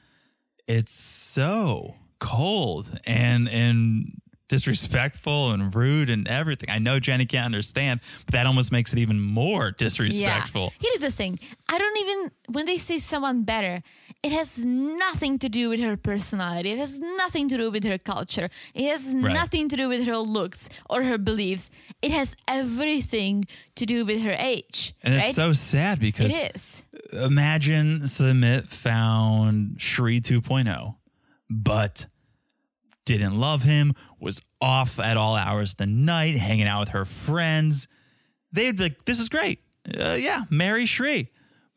It's 0.66 0.92
so 0.92 1.94
cold 2.18 2.98
and 3.04 3.48
and 3.48 4.20
disrespectful 4.48 5.50
and 5.50 5.74
rude 5.74 6.08
and 6.08 6.28
everything. 6.28 6.70
I 6.70 6.78
know 6.78 7.00
Jenny 7.00 7.26
can't 7.26 7.46
understand, 7.46 8.00
but 8.24 8.32
that 8.32 8.46
almost 8.46 8.70
makes 8.70 8.92
it 8.92 8.98
even 8.98 9.20
more 9.20 9.72
disrespectful. 9.72 10.72
Yeah. 10.80 10.88
Here's 10.88 11.00
the 11.00 11.10
thing. 11.10 11.38
I 11.68 11.78
don't 11.78 11.98
even 11.98 12.30
when 12.48 12.66
they 12.66 12.78
say 12.78 12.98
someone 12.98 13.42
better, 13.42 13.82
it 14.22 14.32
has 14.32 14.58
nothing 14.64 15.38
to 15.38 15.48
do 15.48 15.68
with 15.68 15.78
her 15.80 15.96
personality. 15.96 16.70
It 16.72 16.78
has 16.78 16.98
nothing 16.98 17.48
to 17.48 17.56
do 17.56 17.70
with 17.70 17.84
her 17.84 17.98
culture. 17.98 18.48
It 18.74 18.88
has 18.88 19.06
Right. 19.06 19.32
nothing 19.32 19.68
to 19.68 19.76
do 19.76 19.88
with 19.88 20.04
her 20.06 20.16
looks 20.18 20.68
or 20.90 21.04
her 21.04 21.18
beliefs. 21.18 21.70
It 22.02 22.10
has 22.10 22.34
everything 22.48 23.44
to 23.76 23.86
do 23.86 24.04
with 24.04 24.22
her 24.22 24.34
age. 24.38 24.94
And 25.02 25.14
right? 25.14 25.26
it's 25.28 25.36
so 25.36 25.52
sad 25.52 26.00
because 26.00 26.32
it 26.34 26.56
is. 26.56 26.82
imagine 27.12 28.00
Sumit 28.02 28.68
found 28.68 29.80
Shri 29.80 30.20
2.0, 30.20 30.96
but 31.48 32.06
didn't 33.04 33.38
love 33.38 33.62
him, 33.62 33.92
was 34.18 34.40
off 34.60 34.98
at 34.98 35.16
all 35.16 35.36
hours 35.36 35.72
of 35.72 35.76
the 35.76 35.86
night, 35.86 36.36
hanging 36.36 36.66
out 36.66 36.80
with 36.80 36.88
her 36.88 37.04
friends. 37.04 37.86
They'd 38.50 38.76
be 38.76 38.84
like, 38.84 39.04
this 39.04 39.20
is 39.20 39.28
great. 39.28 39.60
Uh, 40.00 40.16
yeah, 40.18 40.42
marry 40.50 40.86
Shri. 40.86 41.30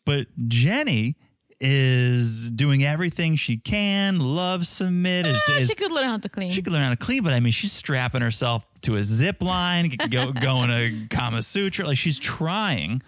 But 0.05 0.27
Jenny 0.47 1.15
is 1.61 2.49
doing 2.49 2.83
everything 2.83 3.35
she 3.35 3.57
can, 3.57 4.19
loves 4.19 4.69
Sumit. 4.69 5.25
Is, 5.25 5.41
Ah, 5.49 5.57
is- 5.57 5.67
she 5.67 5.75
could 5.75 5.91
learn 5.91 6.05
how 6.07 6.17
to 6.17 6.29
clean. 6.29 6.51
she 6.51 6.61
could 6.61 6.71
learn 6.73 6.83
how 6.83 6.89
to 6.91 6.95
clean, 6.97 7.23
but 7.23 7.33
I 7.33 7.39
mean, 7.39 7.51
she's 7.51 7.73
strapping 7.73 8.21
herself 8.21 8.65
to 8.81 8.95
a 8.95 9.03
zip 9.03 9.41
line, 9.41 9.89
go, 10.09 10.31
going 10.41 10.69
to 10.69 11.07
Kama 11.15 11.43
Sutra. 11.43 11.85
Like 11.85 11.97
she's 11.97 12.17
trying, 12.19 13.01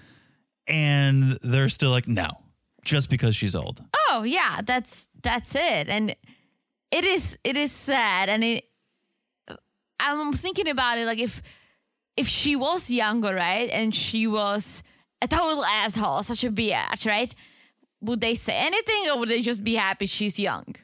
and 0.67 1.37
they're 1.41 1.69
still 1.69 1.91
like, 1.91 2.07
no, 2.07 2.27
just 2.83 3.09
because 3.09 3.35
she's 3.35 3.55
old. 3.55 3.83
Oh 4.09 4.23
yeah, 4.23 4.59
that's 4.65 5.07
that's 5.21 5.55
it. 5.55 5.87
And 5.87 6.15
it 6.91 7.05
is 7.05 7.37
it 7.45 7.55
is 7.55 7.71
sad 7.71 8.27
and 8.27 8.43
it 8.43 8.65
I'm 9.99 10.33
thinking 10.33 10.67
about 10.67 10.97
it 10.97 11.05
like 11.05 11.19
if 11.19 11.41
if 12.17 12.27
she 12.27 12.55
was 12.57 12.89
younger, 12.89 13.33
right? 13.33 13.69
And 13.69 13.95
she 13.95 14.27
was 14.27 14.83
a 15.21 15.27
total 15.27 15.63
asshole, 15.63 16.23
such 16.23 16.43
a 16.43 16.49
bitch, 16.51 17.05
right? 17.05 17.33
Would 18.01 18.21
they 18.21 18.35
say 18.35 18.53
anything 18.53 19.09
or 19.09 19.19
would 19.19 19.29
they 19.29 19.41
just 19.41 19.63
be 19.63 19.75
happy 19.75 20.05
she's 20.07 20.39
young? 20.39 20.75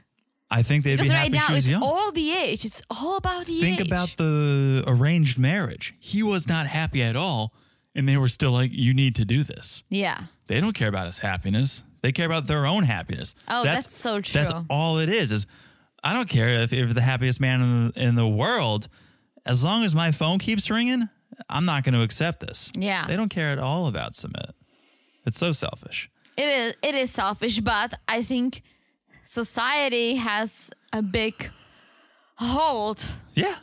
I 0.49 0.63
think 0.63 0.83
they'd 0.83 0.95
Because 0.95 1.07
be 1.09 1.13
happy 1.13 1.31
right 1.33 1.49
now 1.49 1.55
it's 1.55 1.67
young. 1.67 1.83
all 1.83 2.11
the 2.11 2.31
age. 2.31 2.63
It's 2.63 2.81
all 2.89 3.17
about 3.17 3.45
the 3.47 3.59
Think 3.59 3.73
age. 3.73 3.77
Think 3.79 3.87
about 3.89 4.15
the 4.17 4.83
arranged 4.87 5.37
marriage. 5.37 5.93
He 5.99 6.23
was 6.23 6.47
not 6.47 6.67
happy 6.67 7.03
at 7.03 7.15
all, 7.17 7.53
and 7.93 8.07
they 8.07 8.15
were 8.17 8.29
still 8.29 8.51
like, 8.51 8.71
"You 8.73 8.93
need 8.93 9.15
to 9.15 9.25
do 9.25 9.43
this." 9.43 9.83
Yeah. 9.89 10.23
They 10.47 10.61
don't 10.61 10.71
care 10.73 10.87
about 10.87 11.07
his 11.07 11.17
happiness. 11.19 11.83
They 12.01 12.13
care 12.13 12.25
about 12.25 12.47
their 12.47 12.65
own 12.65 12.83
happiness. 12.83 13.35
Oh, 13.49 13.63
that's 13.65 13.93
so 13.93 14.21
true. 14.21 14.39
That's 14.39 14.53
all 14.69 14.99
it 14.99 15.09
is. 15.09 15.31
Is 15.33 15.45
I 16.03 16.13
don't 16.13 16.29
care 16.29 16.49
if 16.61 16.71
if 16.71 16.79
you're 16.79 16.93
the 16.93 17.01
happiest 17.01 17.41
man 17.41 17.61
in 17.61 17.87
the, 17.87 18.01
in 18.01 18.15
the 18.15 18.27
world, 18.27 18.87
as 19.45 19.63
long 19.65 19.83
as 19.83 19.93
my 19.93 20.11
phone 20.13 20.39
keeps 20.39 20.69
ringing, 20.69 21.09
I'm 21.49 21.65
not 21.65 21.83
going 21.83 21.95
to 21.95 22.01
accept 22.03 22.39
this. 22.39 22.71
Yeah. 22.73 23.05
They 23.05 23.17
don't 23.17 23.29
care 23.29 23.49
at 23.49 23.59
all 23.59 23.87
about 23.87 24.13
Sumit. 24.13 24.51
It's 25.25 25.37
so 25.37 25.51
selfish. 25.51 26.09
It 26.37 26.47
is 26.47 26.73
it 26.83 26.95
is 26.95 27.11
selfish, 27.11 27.59
but 27.61 27.93
I 28.07 28.21
think 28.23 28.61
society 29.23 30.15
has 30.15 30.69
a 30.93 31.01
big 31.01 31.49
hold 32.35 33.03
Yeah. 33.33 33.57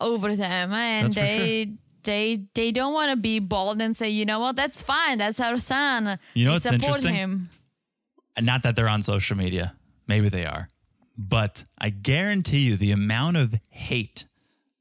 over 0.00 0.34
them 0.36 0.72
and 0.72 1.06
That's 1.06 1.14
for 1.14 1.20
they 1.20 1.72
they 2.02 2.38
they 2.54 2.70
don't 2.72 2.92
want 2.92 3.10
to 3.10 3.16
be 3.16 3.38
bold 3.38 3.80
and 3.80 3.96
say, 3.96 4.08
you 4.10 4.24
know 4.24 4.40
what, 4.40 4.56
that's 4.56 4.82
fine, 4.82 5.18
that's 5.18 5.40
our 5.40 5.58
son. 5.58 6.18
You 6.34 6.44
know 6.44 6.50
We 6.52 6.54
what's 6.56 6.64
support 6.64 6.84
interesting? 6.84 7.14
him. 7.14 7.50
Not 8.40 8.62
that 8.64 8.76
they're 8.76 8.88
on 8.88 9.02
social 9.02 9.36
media. 9.36 9.74
Maybe 10.06 10.28
they 10.28 10.44
are. 10.44 10.68
But 11.16 11.64
I 11.78 11.88
guarantee 11.90 12.58
you 12.60 12.76
the 12.76 12.92
amount 12.92 13.38
of 13.38 13.54
hate 13.70 14.26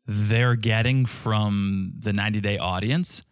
they're 0.05 0.55
getting 0.55 1.05
from 1.05 1.93
the 1.97 2.13
90 2.13 2.41
day 2.41 2.58
audience 2.58 3.23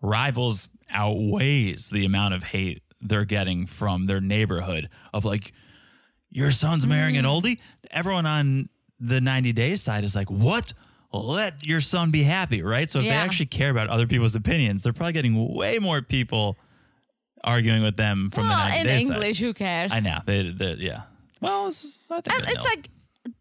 rivals 0.00 0.68
outweighs 0.90 1.90
the 1.90 2.04
amount 2.04 2.34
of 2.34 2.42
hate 2.44 2.82
they're 3.00 3.24
getting 3.24 3.66
from 3.66 4.06
their 4.06 4.20
neighborhood 4.20 4.88
of 5.14 5.24
like, 5.24 5.52
your 6.30 6.50
son's 6.50 6.86
marrying 6.86 7.16
an 7.16 7.24
Mm. 7.24 7.42
oldie. 7.42 7.58
Everyone 7.90 8.26
on 8.26 8.68
the 9.00 9.20
90 9.20 9.52
day 9.52 9.76
side 9.76 10.04
is 10.04 10.14
like, 10.14 10.30
what? 10.30 10.72
Let 11.12 11.66
your 11.66 11.80
son 11.80 12.10
be 12.10 12.22
happy, 12.24 12.60
right? 12.62 12.90
So 12.90 12.98
if 12.98 13.04
they 13.06 13.10
actually 13.10 13.46
care 13.46 13.70
about 13.70 13.88
other 13.88 14.06
people's 14.06 14.34
opinions, 14.34 14.82
they're 14.82 14.92
probably 14.92 15.14
getting 15.14 15.54
way 15.54 15.78
more 15.78 16.02
people 16.02 16.58
arguing 17.44 17.82
with 17.82 17.96
them 17.96 18.30
from 18.30 18.44
the 18.48 18.54
Well, 18.54 18.68
90 18.68 18.78
in 18.80 18.86
day 18.86 19.04
side. 19.04 19.14
English, 19.14 19.38
who 19.38 19.54
cares? 19.54 19.92
I 19.92 20.00
know. 20.00 20.18
They, 20.26 20.50
they, 20.50 20.74
yeah. 20.74 21.02
Well, 21.40 21.68
it's, 21.68 21.86
I 22.10 22.20
think 22.20 22.34
And 22.36 22.44
they 22.46 22.50
it's 22.52 22.58
know. 22.64 22.70
like 22.70 22.90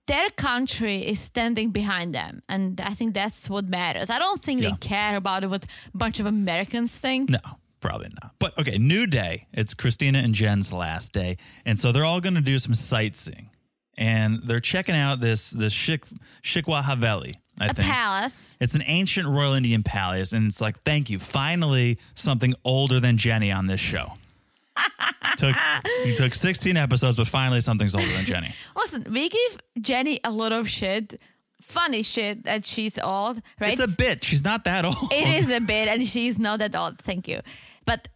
their 0.06 0.30
country 0.30 1.06
is 1.06 1.20
standing 1.20 1.72
behind 1.72 2.14
them, 2.16 2.42
and 2.48 2.80
I 2.80 2.94
think 2.94 3.14
that's 3.14 3.50
what 3.50 3.66
matters. 3.66 4.10
I 4.10 4.20
don't 4.20 4.42
think 4.42 4.62
Yeah. 4.62 4.70
they 4.70 4.76
care 4.78 5.16
about 5.18 5.44
what 5.50 5.66
a 5.94 5.98
bunch 5.98 6.20
of 6.22 6.26
Americans 6.26 6.96
think. 6.96 7.30
no, 7.32 7.40
probably 7.88 8.10
not. 8.22 8.34
But 8.40 8.58
okay, 8.60 8.78
new 8.78 9.08
day. 9.08 9.48
It's 9.54 9.74
Christina 9.74 10.20
and 10.20 10.34
Jen's 10.34 10.72
last 10.72 11.14
day, 11.14 11.38
and 11.66 11.80
so 11.80 11.92
they're 11.92 12.06
all 12.06 12.22
going 12.22 12.36
to 12.36 12.42
do 12.42 12.60
some 12.60 12.76
sightseeing, 12.76 13.50
and 13.98 14.42
they're 14.44 14.60
checking 14.60 14.96
out 14.96 15.20
this 15.20 15.52
this 15.52 15.74
Shik, 15.74 16.12
Shikwa 16.44 16.84
Haveli. 16.84 17.34
I 17.60 17.68
A 17.68 17.74
think 17.74 17.88
palace. 17.88 18.56
it's 18.62 18.76
an 18.76 18.84
ancient 18.86 19.28
Royal 19.28 19.54
Indian 19.54 19.82
palace, 19.84 20.32
and 20.32 20.48
it's 20.48 20.62
like, 20.62 20.80
thank 20.84 21.10
you, 21.10 21.18
finally 21.18 21.98
something 22.14 22.54
older 22.64 23.00
than 23.00 23.18
Jenny 23.18 23.52
on 23.52 23.66
this 23.68 23.80
show. 23.80 24.14
took 25.38 25.56
you 26.06 26.16
took 26.16 26.36
16 26.36 26.78
episodes, 26.78 27.18
but 27.18 27.28
finally 27.28 27.62
something's 27.62 27.96
older 27.96 28.12
than 28.14 28.26
Jenny. 28.26 28.54
Listen, 28.76 29.06
we 29.12 29.28
give 29.30 29.58
Jenny 29.82 30.20
a 30.24 30.30
lot 30.30 30.52
of 30.52 30.70
shit, 30.70 31.20
funny 31.64 32.04
shit 32.04 32.44
that 32.44 32.64
she's 32.64 33.00
old, 33.00 33.42
right? 33.60 33.72
It's 33.72 33.82
a 33.82 33.88
bit. 33.88 34.24
She's 34.24 34.44
not 34.44 34.64
that 34.66 34.86
old. 34.90 35.12
It 35.12 35.28
is 35.28 35.50
a 35.50 35.60
bit, 35.60 35.88
and 35.88 36.08
she's 36.08 36.38
not 36.38 36.60
that 36.60 36.76
old. 36.76 37.00
Thank 37.00 37.28
you, 37.28 37.42
but 37.88 38.10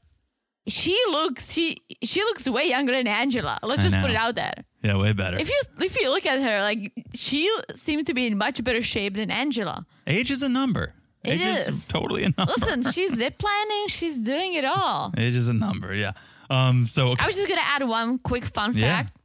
she 0.67 0.95
looks 1.09 1.51
she 1.51 1.77
she 2.03 2.21
looks 2.27 2.47
way 2.47 2.65
younger 2.69 2.93
than 2.93 3.07
Angela. 3.07 3.57
Let's 3.63 3.79
I 3.79 3.89
just 3.89 3.97
put 4.03 4.11
it 4.11 4.15
out 4.15 4.35
there. 4.35 4.53
Yeah, 4.83 4.97
way 4.97 5.13
better. 5.13 5.37
If 5.39 5.49
you 5.49 5.59
if 5.79 5.95
you 5.99 6.09
look 6.13 6.25
at 6.25 6.39
her, 6.47 6.61
like 6.61 6.91
she 7.15 7.49
seemed 7.75 8.05
to 8.07 8.13
be 8.13 8.27
in 8.27 8.37
much 8.37 8.63
better 8.63 8.83
shape 8.83 9.15
than 9.15 9.31
Angela. 9.31 9.85
Age 10.05 10.29
is 10.29 10.41
a 10.43 10.49
number. 10.49 10.93
It 11.23 11.39
Age 11.41 11.67
is. 11.67 11.87
totally 11.87 12.23
a 12.23 12.31
number. 12.37 12.53
Listen, 12.57 12.81
she's 12.95 13.15
zip 13.15 13.41
lining. 13.43 13.87
She's 13.87 14.19
doing 14.19 14.53
it 14.53 14.65
all. 14.65 15.13
Age 15.17 15.35
is 15.35 15.47
a 15.47 15.53
number, 15.53 15.93
yeah. 15.95 16.13
Um, 16.49 16.85
so 16.85 17.09
okay. 17.13 17.23
I 17.23 17.27
was 17.27 17.35
just 17.35 17.47
gonna 17.47 17.61
add 17.75 17.83
one 17.87 18.19
quick 18.19 18.45
fun 18.45 18.73
Yeah. 18.75 19.03
fact. 19.03 19.17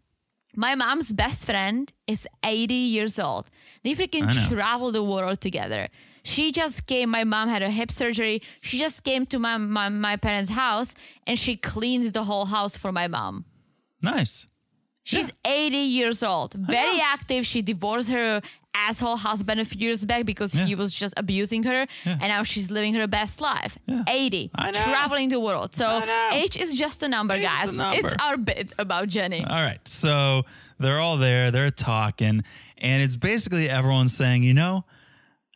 My 0.54 0.74
mom's 0.74 1.12
best 1.12 1.44
friend 1.44 1.92
is 2.06 2.26
80 2.42 2.74
years 2.74 3.18
old. 3.18 3.44
They 3.84 3.94
freaking 3.94 4.26
travel 4.48 4.90
the 4.90 5.02
world 5.02 5.40
together. 5.42 5.88
She 6.32 6.44
just 6.60 6.86
came. 6.86 7.08
My 7.18 7.24
mom 7.24 7.48
had 7.48 7.62
a 7.62 7.70
hip 7.70 7.90
surgery. 8.00 8.36
She 8.60 8.76
just 8.78 8.98
came 9.08 9.22
to 9.32 9.38
my, 9.38 9.56
my 9.78 9.88
my 10.08 10.16
parents' 10.26 10.50
house 10.50 10.90
and 11.26 11.38
she 11.38 11.52
cleaned 11.56 12.12
the 12.18 12.24
whole 12.30 12.46
house 12.56 12.74
for 12.82 12.90
my 13.00 13.06
mom. 13.16 13.34
nice. 14.02 14.46
She's 15.12 15.30
80 15.44 15.76
years 15.98 16.24
old, 16.24 16.54
very 16.54 16.98
active. 17.00 17.46
She 17.46 17.62
divorced 17.62 18.10
her 18.10 18.40
asshole 18.74 19.16
husband 19.28 19.60
a 19.60 19.64
few 19.64 19.78
years 19.86 20.04
back 20.04 20.22
because 20.26 20.52
he 20.52 20.74
was 20.74 20.90
just 21.02 21.14
abusing 21.16 21.62
her, 21.62 21.86
and 22.04 22.28
now 22.34 22.42
she's 22.42 22.72
living 22.72 22.92
her 22.94 23.06
best 23.06 23.40
life. 23.40 23.78
Yeah. 23.86 24.02
80, 24.08 24.50
I 24.56 24.72
know. 24.72 24.80
traveling 24.82 25.28
the 25.28 25.38
world. 25.38 25.76
So 25.76 25.86
age 26.32 26.56
is 26.56 26.74
just 26.74 27.04
a 27.04 27.08
number, 27.08 27.34
Age 27.34 27.42
guys. 27.44 27.68
a 27.68 27.76
number. 27.76 27.98
It's 28.08 28.14
our 28.20 28.36
bit 28.36 28.72
about 28.84 29.06
Jenny. 29.06 29.44
All 29.44 29.62
right. 29.62 29.78
So 29.86 30.42
they're 30.80 30.98
all 30.98 31.18
there, 31.18 31.52
they're 31.52 31.70
talking, 31.70 32.42
and 32.78 32.96
it's 33.04 33.16
basically 33.16 33.68
everyone 33.70 34.08
saying, 34.08 34.42
you 34.42 34.54
know, 34.54 34.84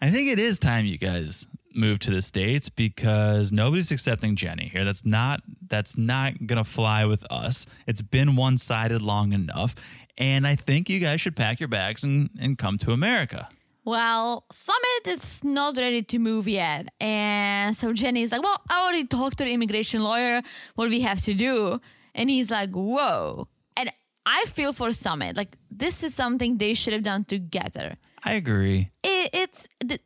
I 0.03 0.11
think 0.11 0.29
it 0.29 0.39
is 0.39 0.59
time 0.59 0.87
you 0.87 0.99
guys 0.99 1.47
move 1.75 1.99
to 2.01 2.11
the 2.11 2.23
States 2.23 2.69
because 2.69 3.53
nobody's 3.53 3.91
accepting 3.91 4.35
Jenny 4.37 4.69
here. 4.69 4.85
That's 4.85 5.05
not 5.05 5.43
that's 5.69 5.97
not 5.97 6.47
gonna 6.47 6.65
fly 6.65 7.05
with 7.05 7.25
us. 7.31 7.67
It's 7.87 8.03
been 8.03 8.37
one-sided 8.37 9.03
long 9.03 9.33
enough. 9.33 9.75
And 10.19 10.47
I 10.47 10.55
think 10.55 10.89
you 10.89 11.01
guys 11.01 11.21
should 11.21 11.37
pack 11.37 11.61
your 11.61 11.69
bags 11.69 12.03
and, 12.03 12.29
and 12.39 12.59
come 12.59 12.77
to 12.79 12.93
America. 12.93 13.49
Well, 13.85 14.45
Sumit 14.53 15.07
is 15.07 15.43
not 15.43 15.77
ready 15.77 16.03
to 16.03 16.19
move 16.19 16.47
yet. 16.47 16.89
And 17.01 17.75
so 17.75 17.93
Jenny's 17.93 18.33
like, 18.33 18.43
Well, 18.43 18.61
I 18.69 18.83
already 18.83 19.07
talked 19.07 19.39
to 19.39 19.45
the 19.45 19.53
immigration 19.53 20.03
lawyer. 20.03 20.43
What 20.75 20.85
do 20.85 20.91
we 20.91 21.01
have 21.01 21.23
to 21.25 21.35
do? 21.35 21.81
And 22.15 22.29
he's 22.29 22.51
like, 22.51 22.71
Whoa. 22.71 23.49
And 23.77 23.91
I 24.27 24.45
feel 24.47 24.73
for 24.73 24.89
Sumit. 24.89 25.37
Like 25.37 25.57
this 25.71 26.03
is 26.03 26.15
something 26.15 26.59
they 26.59 26.75
should 26.75 26.93
have 26.93 27.03
done 27.03 27.25
together. 27.25 27.97
I 28.25 28.35
agree. 28.35 28.91
It, 29.03 29.31
it's 29.33 29.69
the, 29.85 29.99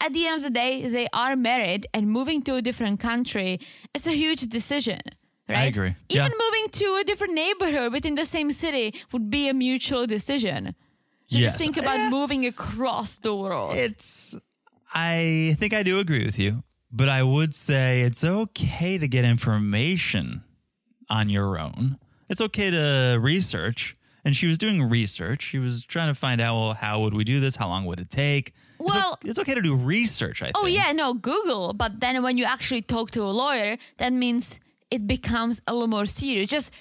at 0.00 0.12
the 0.12 0.26
end 0.26 0.36
of 0.38 0.42
the 0.42 0.50
day, 0.50 0.88
they 0.88 1.08
are 1.12 1.36
married, 1.36 1.86
and 1.92 2.08
moving 2.08 2.42
to 2.42 2.54
a 2.54 2.62
different 2.62 3.00
country 3.00 3.60
is 3.94 4.06
a 4.06 4.12
huge 4.12 4.42
decision. 4.48 5.00
Right? 5.48 5.58
I 5.58 5.64
agree. 5.64 5.94
Even 6.08 6.30
Yeah. 6.32 6.44
moving 6.44 6.68
to 6.72 6.86
a 7.00 7.04
different 7.04 7.34
neighborhood 7.34 7.92
within 7.92 8.14
the 8.14 8.24
same 8.26 8.50
city 8.52 8.94
would 9.12 9.30
be 9.30 9.48
a 9.48 9.54
mutual 9.54 10.06
decision. 10.06 10.74
So 11.26 11.38
Yes. 11.38 11.52
just 11.52 11.58
think 11.58 11.76
about 11.76 11.98
eh. 11.98 12.08
moving 12.10 12.46
across 12.46 13.18
the 13.18 13.34
world. 13.34 13.76
It's, 13.76 14.34
I 14.94 15.56
think 15.58 15.72
I 15.74 15.82
do 15.82 15.98
agree 15.98 16.24
with 16.24 16.38
you, 16.38 16.62
but 16.92 17.08
I 17.08 17.22
would 17.22 17.54
say 17.54 18.02
it's 18.02 18.22
okay 18.24 18.96
to 18.98 19.06
get 19.08 19.24
information 19.24 20.42
on 21.08 21.28
your 21.28 21.58
own. 21.58 21.98
It's 22.28 22.40
okay 22.40 22.70
to 22.70 23.18
research. 23.20 23.96
And 24.24 24.36
she 24.36 24.46
was 24.46 24.58
doing 24.58 24.82
research. 24.82 25.42
She 25.42 25.58
was 25.58 25.84
trying 25.84 26.08
to 26.08 26.14
find 26.14 26.40
out, 26.40 26.54
well, 26.54 26.74
how 26.74 27.00
would 27.00 27.14
we 27.14 27.24
do 27.24 27.40
this? 27.40 27.56
How 27.56 27.68
long 27.68 27.84
would 27.86 28.00
it 28.00 28.10
take? 28.10 28.54
Well- 28.78 29.18
it's, 29.24 29.38
okay 29.38 29.54
to 29.54 29.62
do 29.62 29.74
research, 29.74 30.42
I 30.42 30.52
oh, 30.54 30.64
think. 30.64 30.64
Oh 30.64 30.66
yeah, 30.66 30.92
no, 30.92 31.14
Google. 31.14 31.72
But 31.72 32.00
then 32.00 32.22
when 32.22 32.38
you 32.38 32.44
actually 32.44 32.82
talk 32.82 33.10
to 33.12 33.22
a 33.22 33.32
lawyer, 33.32 33.76
that 33.98 34.12
means 34.12 34.58
it 34.90 35.06
becomes 35.06 35.60
a 35.66 35.72
little 35.72 35.88
more 35.88 36.06
serious. 36.06 36.48
Just 36.48 36.72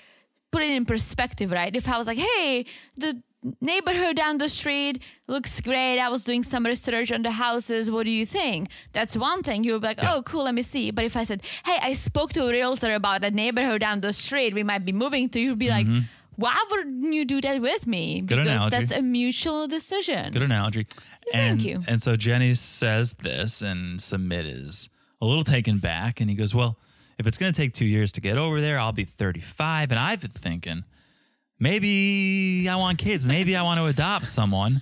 put 0.52 0.64
it 0.64 0.70
in 0.70 0.86
perspective, 0.86 1.52
right? 1.52 1.76
If 1.76 1.88
I 1.88 1.98
was 1.98 2.08
like, 2.08 2.18
hey, 2.18 2.66
the 2.98 3.22
neighborhood 3.62 4.18
down 4.18 4.38
the 4.38 4.50
street 4.50 5.02
looks 5.28 5.62
great. 5.62 6.00
I 6.00 6.10
was 6.10 6.24
doing 6.24 6.44
some 6.44 6.66
research 6.66 7.12
on 7.12 7.24
the 7.24 7.32
houses. 7.32 7.90
What 7.90 8.06
do 8.06 8.12
you 8.12 8.26
think? 8.26 8.70
That's 8.92 9.16
one 9.16 9.44
thing. 9.44 9.64
You 9.64 9.74
would 9.74 9.82
be 9.82 9.88
like, 9.88 10.02
Yeah. 10.02 10.16
oh, 10.16 10.24
cool, 10.24 10.44
let 10.44 10.54
me 10.54 10.62
see. 10.62 10.92
But 10.92 11.06
if 11.06 11.16
I 11.16 11.24
said, 11.24 11.42
hey, 11.66 11.78
I 11.82 11.94
spoke 11.94 12.34
to 12.34 12.48
a 12.48 12.52
realtor 12.52 12.94
about 12.94 13.22
that 13.22 13.34
neighborhood 13.34 13.82
down 13.82 14.02
the 14.02 14.14
street 14.14 14.54
we 14.54 14.64
might 14.64 14.86
be 14.86 14.92
moving 14.92 15.30
to, 15.30 15.40
you'd 15.40 15.60
be 15.60 15.70
like, 15.70 15.88
mm-hmm. 15.88 16.06
Why 16.40 16.58
wouldn't 16.72 17.14
you 17.14 17.26
do 17.26 17.42
that 17.42 17.62
with 17.62 17.86
me? 17.86 18.22
Because 18.22 18.70
that's 18.70 18.92
a 18.92 19.02
mutual 19.02 19.68
decision. 19.68 20.32
Good 20.32 20.42
analogy. 20.42 20.88
Thank 21.34 21.52
and, 21.52 21.62
you. 21.62 21.84
And 21.86 22.02
so 22.02 22.16
Jenny 22.16 22.54
says 22.54 23.14
this, 23.16 23.62
and 23.62 24.00
Sumit 24.00 24.46
is 24.46 24.90
a 25.20 25.26
little 25.26 25.44
taken 25.44 25.80
back. 25.80 26.22
And 26.22 26.30
he 26.30 26.38
goes, 26.38 26.56
Well, 26.56 26.78
if 27.18 27.28
it's 27.28 27.38
going 27.38 27.52
to 27.52 27.62
take 27.62 27.74
two 27.74 27.84
years 27.84 28.14
to 28.14 28.22
get 28.22 28.38
over 28.38 28.62
there, 28.62 28.80
I'll 28.80 28.94
be 28.94 29.04
35. 29.04 29.92
And 29.92 30.00
I've 30.00 30.22
been 30.22 30.32
thinking, 30.32 30.86
maybe 31.60 32.70
I 32.70 32.78
want 32.78 33.00
kids. 33.00 33.28
Maybe 33.28 33.58
I 33.58 33.62
want 33.62 33.82
to 33.82 33.88
adopt 33.88 34.28
someone. 34.28 34.82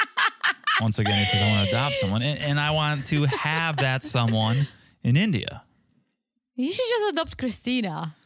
Once 0.80 0.98
again, 0.98 1.18
he 1.18 1.26
says, 1.26 1.42
I 1.42 1.50
want 1.50 1.68
to 1.68 1.76
adopt 1.76 1.96
someone. 1.96 2.22
And, 2.22 2.38
and 2.38 2.58
I 2.58 2.70
want 2.70 3.06
to 3.08 3.24
have 3.24 3.76
that 3.76 4.04
someone 4.04 4.66
in 5.04 5.18
India. 5.18 5.64
You 6.54 6.72
should 6.72 6.88
just 6.88 7.12
adopt 7.12 7.36
Christina. 7.36 8.16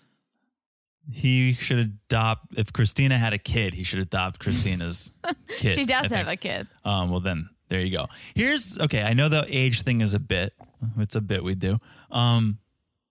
He 1.11 1.55
should 1.55 1.79
adopt, 1.79 2.57
if 2.57 2.73
Christina 2.73 3.19
had 3.19 3.33
a 3.33 3.39
kid, 3.39 3.75
he 3.75 3.83
should 3.83 3.99
adopt 3.99 4.39
Christina's 4.39 5.11
kid. 5.59 5.75
She 5.75 5.85
does 5.85 6.13
I 6.13 6.17
have 6.19 6.27
think. 6.27 6.41
a 6.45 6.49
kid. 6.49 6.67
Um, 6.85 7.11
well, 7.11 7.21
then 7.21 7.49
there 7.69 7.81
you 7.81 7.91
go. 7.97 8.07
Here's 8.35 8.79
okay. 8.79 9.03
I 9.03 9.13
know 9.15 9.29
the 9.29 9.45
age 9.49 9.83
thing 9.83 10.01
is 10.01 10.15
a 10.15 10.21
bit. 10.21 10.53
It's 10.99 11.15
a 11.17 11.21
bit 11.21 11.43
we 11.43 11.55
do. 11.55 11.79
Um, 12.11 12.59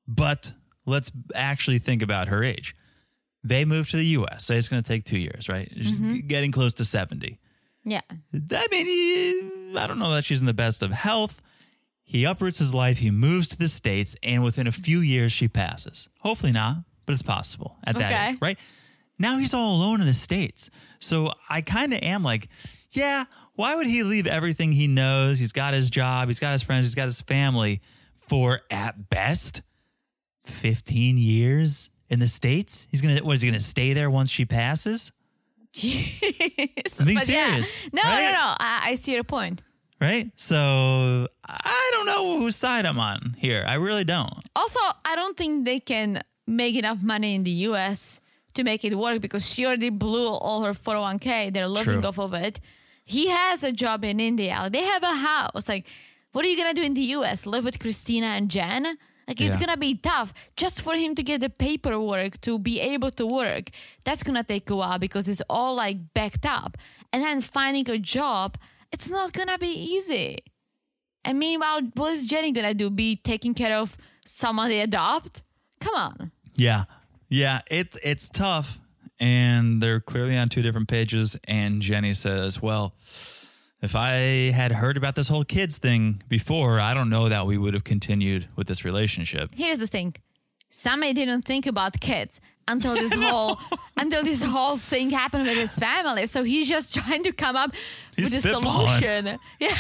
but 0.08 0.54
let's 0.86 1.12
actually 1.36 1.80
think 1.80 2.02
about 2.02 2.28
her 2.30 2.44
age. 2.44 2.76
They 3.44 3.66
moved 3.66 3.92
to 3.92 3.98
the 3.98 4.06
U.S. 4.06 4.46
Say 4.46 4.58
it's 4.58 4.68
going 4.70 4.84
to 4.84 4.88
take 4.88 5.04
two 5.04 5.18
years, 5.18 5.50
right? 5.50 5.70
She's 5.76 5.98
g- 6.00 6.22
getting 6.22 6.52
close 6.52 6.74
to 6.76 6.86
seventy. 6.86 7.40
Yeah. 7.84 8.02
I 8.52 8.68
mean, 8.72 9.78
I 9.78 9.88
don't 9.88 9.98
know 10.00 10.14
that 10.14 10.24
she's 10.26 10.40
in 10.40 10.46
the 10.46 10.54
best 10.54 10.84
of 10.84 10.92
health. 10.92 11.42
He 12.04 12.24
uproots 12.26 12.60
his 12.60 12.74
life. 12.74 13.00
He 13.00 13.10
moves 13.10 13.48
to 13.50 13.58
the 13.58 13.68
states, 13.70 14.16
and 14.22 14.44
within 14.44 14.68
a 14.68 14.72
few 14.72 15.00
years, 15.00 15.32
she 15.32 15.48
passes. 15.48 16.08
Hopefully 16.20 16.52
not, 16.52 16.84
but 17.06 17.14
it's 17.14 17.22
possible 17.22 17.78
at 17.84 17.96
that 17.96 18.12
Okay. 18.12 18.30
age, 18.32 18.38
right? 18.42 18.58
Now 19.20 19.38
he's 19.38 19.54
all 19.54 19.76
alone 19.76 20.02
in 20.02 20.08
the 20.08 20.14
states. 20.14 20.70
So 21.00 21.32
I 21.50 21.62
kind 21.62 21.94
of 21.94 22.00
am 22.02 22.24
like, 22.24 22.48
yeah, 22.92 23.26
why 23.54 23.76
would 23.76 23.86
he 23.88 24.04
leave 24.04 24.26
everything 24.28 24.72
he 24.72 24.88
knows? 24.88 25.38
He's 25.40 25.52
got 25.52 25.74
his 25.74 25.90
job, 25.90 26.28
he's 26.28 26.40
got 26.40 26.54
his 26.54 26.64
friends, 26.64 26.86
he's 26.88 26.96
got 26.96 27.06
his 27.06 27.22
family 27.22 27.82
for 28.16 28.62
at 28.72 29.10
best 29.10 29.62
15 30.46 31.18
years 31.18 31.90
in 32.10 32.20
the 32.20 32.28
states? 32.28 32.88
He's 32.90 33.02
gonna 33.02 33.20
what 33.24 33.36
is 33.36 33.42
he 33.42 33.48
gonna 33.50 33.60
stay 33.60 33.94
there 33.94 34.10
once 34.10 34.30
she 34.32 34.46
passes? 34.46 35.12
Jeez. 35.74 36.20
Being 37.06 37.18
But 37.18 37.28
yeah. 37.30 37.48
serious, 37.62 37.82
No, 37.94 38.02
right? 38.04 38.26
no, 38.26 38.32
no. 38.32 38.56
I, 38.60 38.80
I 38.90 38.96
see 38.96 39.14
your 39.14 39.24
point. 39.24 39.62
Right? 40.02 40.32
So 40.36 41.28
I 41.46 41.90
don't 41.94 42.06
know 42.08 42.40
whose 42.40 42.56
side 42.56 42.86
I'm 42.88 43.00
on 43.00 43.36
here. 43.38 43.64
I 43.68 43.76
really 43.76 44.04
don't. 44.04 44.34
Also, 44.56 44.80
I 45.06 45.16
don't 45.16 45.38
think 45.38 45.64
they 45.64 45.80
can 45.80 46.24
make 46.52 46.76
enough 46.76 47.02
money 47.02 47.36
in 47.36 47.44
the 47.44 47.52
US 47.70 48.20
to 48.54 48.64
make 48.64 48.84
it 48.84 48.96
work 48.96 49.22
because 49.22 49.46
she 49.48 49.66
already 49.66 49.90
blew 49.90 50.28
all 50.28 50.64
her 50.64 50.74
401k. 50.74 51.54
They're 51.54 51.68
living 51.68 52.02
True. 52.02 52.10
off 52.10 52.20
of 52.20 52.34
it. 52.34 52.60
He 53.06 53.30
has 53.30 53.64
a 53.64 53.72
job 53.72 54.04
in 54.04 54.20
India. 54.20 54.70
They 54.72 54.84
have 54.84 55.04
a 55.04 55.16
house. 55.16 55.68
Like, 55.68 55.86
what 56.34 56.46
are 56.46 56.48
you 56.48 56.58
going 56.58 56.74
to 56.74 56.80
do 56.82 56.86
in 56.86 56.94
the 56.94 57.02
US? 57.18 57.46
Live 57.46 57.64
with 57.64 57.80
Christina 57.80 58.28
and 58.28 58.50
Jen? 58.50 58.98
Like, 59.28 59.40
it's 59.40 59.56
Yeah. 59.56 59.60
going 59.66 59.70
to 59.70 59.78
be 59.78 59.96
tough 59.96 60.34
just 60.58 60.82
for 60.82 60.96
him 60.96 61.16
to 61.16 61.24
get 61.24 61.42
the 61.42 61.50
paperwork 61.50 62.42
to 62.42 62.60
be 62.60 62.80
able 62.80 63.12
to 63.12 63.26
work. 63.26 63.70
That's 64.04 64.24
going 64.24 64.36
to 64.36 64.44
take 64.44 64.70
a 64.70 64.76
while 64.76 65.00
because 65.00 65.28
it's 65.28 65.42
all 65.50 65.76
like 65.76 66.14
backed 66.14 66.46
up. 66.46 66.78
And 67.14 67.24
then 67.24 67.42
finding 67.42 67.90
a 67.90 67.98
job, 67.98 68.58
it's 68.92 69.10
not 69.10 69.34
going 69.34 69.48
to 69.50 69.58
be 69.58 69.68
easy. 69.96 70.40
And 71.24 71.38
meanwhile, 71.38 71.82
what 71.94 72.14
is 72.14 72.26
Jenny 72.26 72.52
gonna 72.52 72.74
do? 72.74 72.90
Be 72.90 73.16
taking 73.16 73.54
care 73.54 73.76
of 73.78 73.96
someone 74.26 74.70
they 74.70 74.80
adopt? 74.82 75.44
Come 75.80 75.94
on. 75.94 76.32
Yeah. 76.62 76.84
Yeah, 77.28 77.62
it's 77.72 77.98
it's 78.04 78.30
tough. 78.30 78.80
And 79.20 79.82
they're 79.82 80.00
clearly 80.00 80.38
on 80.38 80.50
two 80.50 80.62
different 80.62 80.88
pages. 80.88 81.36
And 81.46 81.82
Jenny 81.82 82.14
says, 82.14 82.62
Well, 82.62 82.94
if 83.82 83.96
I 83.96 84.52
had 84.52 84.72
heard 84.72 84.96
about 84.98 85.16
this 85.16 85.28
whole 85.28 85.44
kids 85.44 85.78
thing 85.78 86.22
before, 86.30 86.80
I 86.80 86.94
don't 86.94 87.10
know 87.10 87.30
that 87.30 87.48
we 87.48 87.58
would 87.58 87.74
have 87.74 87.84
continued 87.84 88.48
with 88.56 88.68
this 88.68 88.86
relationship. 88.86 89.52
Here's 89.56 89.80
the 89.80 89.88
thing. 89.88 90.16
Sammy 90.72 91.14
didn't 91.14 91.44
think 91.44 91.68
about 91.68 92.00
kids 92.00 92.40
until 92.68 92.96
this 92.96 93.12
whole 93.14 93.60
until 93.98 94.24
this 94.24 94.42
whole 94.42 94.78
thing 94.78 95.10
happened 95.10 95.46
with 95.46 95.58
his 95.58 95.78
family. 95.78 96.26
So 96.28 96.44
he's 96.44 96.68
just 96.70 96.94
trying 97.00 97.24
to 97.24 97.32
come 97.34 97.56
up 97.58 97.76
He's 98.16 98.34
with 98.34 98.46
a 98.46 98.50
solution. 98.50 99.38
Yeah, 99.60 99.78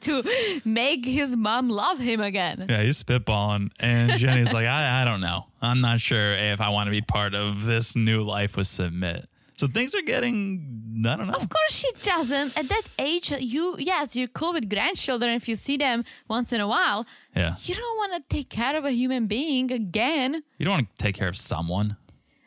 to 0.00 0.60
make 0.64 1.04
his 1.04 1.36
mom 1.36 1.68
love 1.68 1.98
him 1.98 2.20
again. 2.20 2.66
Yeah, 2.68 2.82
he's 2.82 3.02
spitballing. 3.02 3.70
And 3.80 4.12
Jenny's 4.12 4.52
like, 4.52 4.66
I, 4.66 5.02
I 5.02 5.04
don't 5.04 5.20
know. 5.20 5.46
I'm 5.60 5.80
not 5.80 6.00
sure 6.00 6.32
if 6.32 6.60
I 6.60 6.68
want 6.70 6.86
to 6.86 6.90
be 6.92 7.02
part 7.02 7.34
of 7.34 7.64
this 7.64 7.94
new 7.96 8.22
life 8.22 8.56
with 8.56 8.68
Sumit. 8.68 9.26
So 9.58 9.66
things 9.66 9.94
are 9.94 10.02
getting, 10.02 11.02
I 11.04 11.16
don't 11.16 11.26
know. 11.26 11.32
Of 11.34 11.48
course 11.48 11.72
she 11.72 11.90
doesn't. 12.02 12.56
At 12.56 12.68
that 12.68 12.82
age, 12.98 13.30
you 13.54 13.74
yes, 13.78 14.14
you're 14.16 14.28
cool 14.28 14.52
with 14.52 14.70
grandchildren 14.70 15.34
if 15.34 15.48
you 15.48 15.56
see 15.56 15.76
them 15.76 16.04
once 16.28 16.52
in 16.52 16.60
a 16.60 16.68
while. 16.68 17.06
Yeah. 17.34 17.56
You 17.62 17.74
don't 17.74 17.96
want 17.98 18.12
to 18.14 18.22
take 18.36 18.48
care 18.50 18.76
of 18.76 18.84
a 18.84 18.92
human 18.92 19.26
being 19.26 19.70
again. 19.72 20.42
You 20.58 20.64
don't 20.64 20.74
want 20.74 20.88
to 20.96 21.02
take 21.04 21.16
care 21.16 21.28
of 21.28 21.36
someone. 21.36 21.96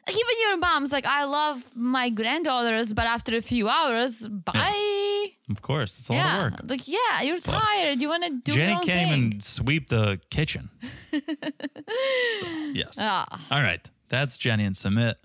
Even 0.10 0.36
your 0.46 0.58
mom's 0.58 0.92
like, 0.92 1.06
I 1.06 1.26
love 1.26 1.64
my 1.76 2.10
granddaughters, 2.10 2.92
but 2.92 3.06
after 3.06 3.36
a 3.38 3.42
few 3.42 3.70
hours, 3.70 4.28
bye. 4.28 5.28
Of 5.50 5.62
course, 5.62 6.00
it's 6.00 6.10
a 6.10 6.14
Yeah, 6.14 6.38
lot 6.38 6.46
of 6.48 6.52
work. 6.54 6.62
like 6.70 6.88
yeah, 6.88 7.22
you're 7.22 7.40
tired. 7.40 8.02
You 8.02 8.10
want 8.10 8.24
to 8.24 8.30
do 8.44 8.54
your 8.54 8.62
Jenny 8.62 8.74
own 8.78 8.84
can't 8.84 9.10
thing. 9.12 9.26
even 9.28 9.42
sweep 9.42 9.90
the 9.90 10.20
kitchen. 10.30 10.70
so, 11.12 12.46
yes. 12.74 12.98
Ah. 13.00 13.26
All 13.52 13.62
right. 13.62 13.90
That's 14.10 14.38
Jenny 14.38 14.66
and 14.66 14.76
Sumit. 14.76 15.16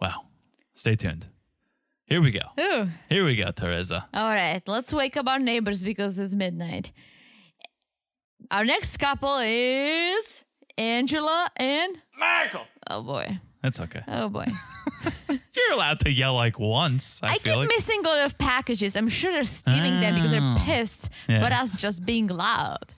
Wow. 0.00 0.26
Stay 0.78 0.94
tuned. 0.94 1.26
Here 2.06 2.22
we 2.22 2.30
go. 2.30 2.38
Ooh. 2.60 2.88
Here 3.08 3.24
we 3.24 3.34
go, 3.34 3.50
Teresa. 3.50 4.06
All 4.14 4.32
right, 4.32 4.62
let's 4.68 4.92
wake 4.92 5.16
up 5.16 5.26
our 5.26 5.40
neighbors 5.40 5.82
because 5.82 6.20
it's 6.20 6.36
midnight. 6.36 6.92
Our 8.52 8.64
next 8.64 8.96
couple 8.98 9.38
is 9.42 10.44
Angela 10.78 11.48
and 11.56 11.98
Michael. 12.16 12.62
oh 12.88 13.02
boy, 13.02 13.40
That's 13.60 13.80
okay. 13.80 14.02
oh 14.06 14.28
boy. 14.28 14.46
You're 15.28 15.72
allowed 15.72 15.98
to 16.00 16.12
yell 16.12 16.34
like 16.36 16.60
once. 16.60 17.18
I, 17.24 17.32
I 17.34 17.38
feel 17.38 17.54
keep 17.54 17.68
like. 17.68 17.68
missing 17.76 18.00
a 18.04 18.08
lot 18.08 18.24
of 18.26 18.38
packages. 18.38 18.94
I'm 18.94 19.08
sure 19.08 19.32
they're 19.32 19.42
stealing 19.42 20.00
them 20.00 20.14
because 20.14 20.30
Oh. 20.30 20.32
they're 20.32 20.40
ah. 20.40 20.62
pissed, 20.64 21.08
Yeah. 21.28 21.40
but 21.40 21.52
us 21.52 21.76
just 21.76 22.06
being 22.06 22.28
loud. 22.28 22.94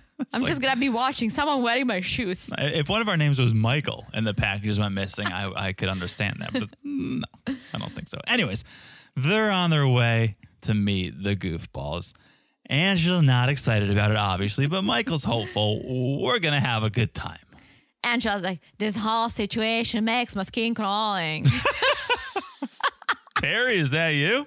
I'm 0.32 0.40
like- 0.42 0.50
just 0.50 0.60
gonna 0.62 0.80
be 0.80 0.88
watching 0.88 1.30
someone 1.30 1.62
wearing 1.62 1.86
my 1.86 2.00
shoes. 2.00 2.50
if 2.58 2.88
one 2.88 3.00
of 3.00 3.08
our 3.08 3.16
names 3.16 3.38
was 3.38 3.54
Michael 3.54 4.06
and 4.12 4.26
the 4.26 4.34
packages 4.34 4.78
went 4.78 4.94
missing, 4.94 5.26
I, 5.26 5.50
I 5.68 5.72
could 5.72 5.88
understand 5.88 6.36
that. 6.40 6.52
But 6.52 6.68
no, 6.84 7.24
I 7.46 7.78
don't 7.78 7.94
think 7.94 8.08
so. 8.08 8.18
Anyways, 8.26 8.64
they're 9.16 9.50
on 9.50 9.70
their 9.70 9.86
way 9.86 10.36
to 10.62 10.74
meet 10.74 11.22
the 11.22 11.36
goofballs. 11.36 12.12
Angela 12.68 13.22
not 13.22 13.48
excited 13.48 13.90
about 13.90 14.10
it, 14.10 14.16
obviously, 14.16 14.66
but 14.66 14.82
Michael's 14.82 15.24
hopeful. 15.24 16.20
We're 16.22 16.38
gonna 16.40 16.60
have 16.60 16.82
a 16.82 16.90
good 16.90 17.14
time. 17.14 17.38
Angela's 18.02 18.42
like, 18.42 18.60
this 18.78 18.96
whole 18.96 19.28
situation 19.28 20.04
makes 20.04 20.36
my 20.36 20.42
skin 20.44 20.74
crawling. 20.74 21.46
Terry, 23.36 23.78
is 23.78 23.90
that 23.90 24.10
you? 24.10 24.46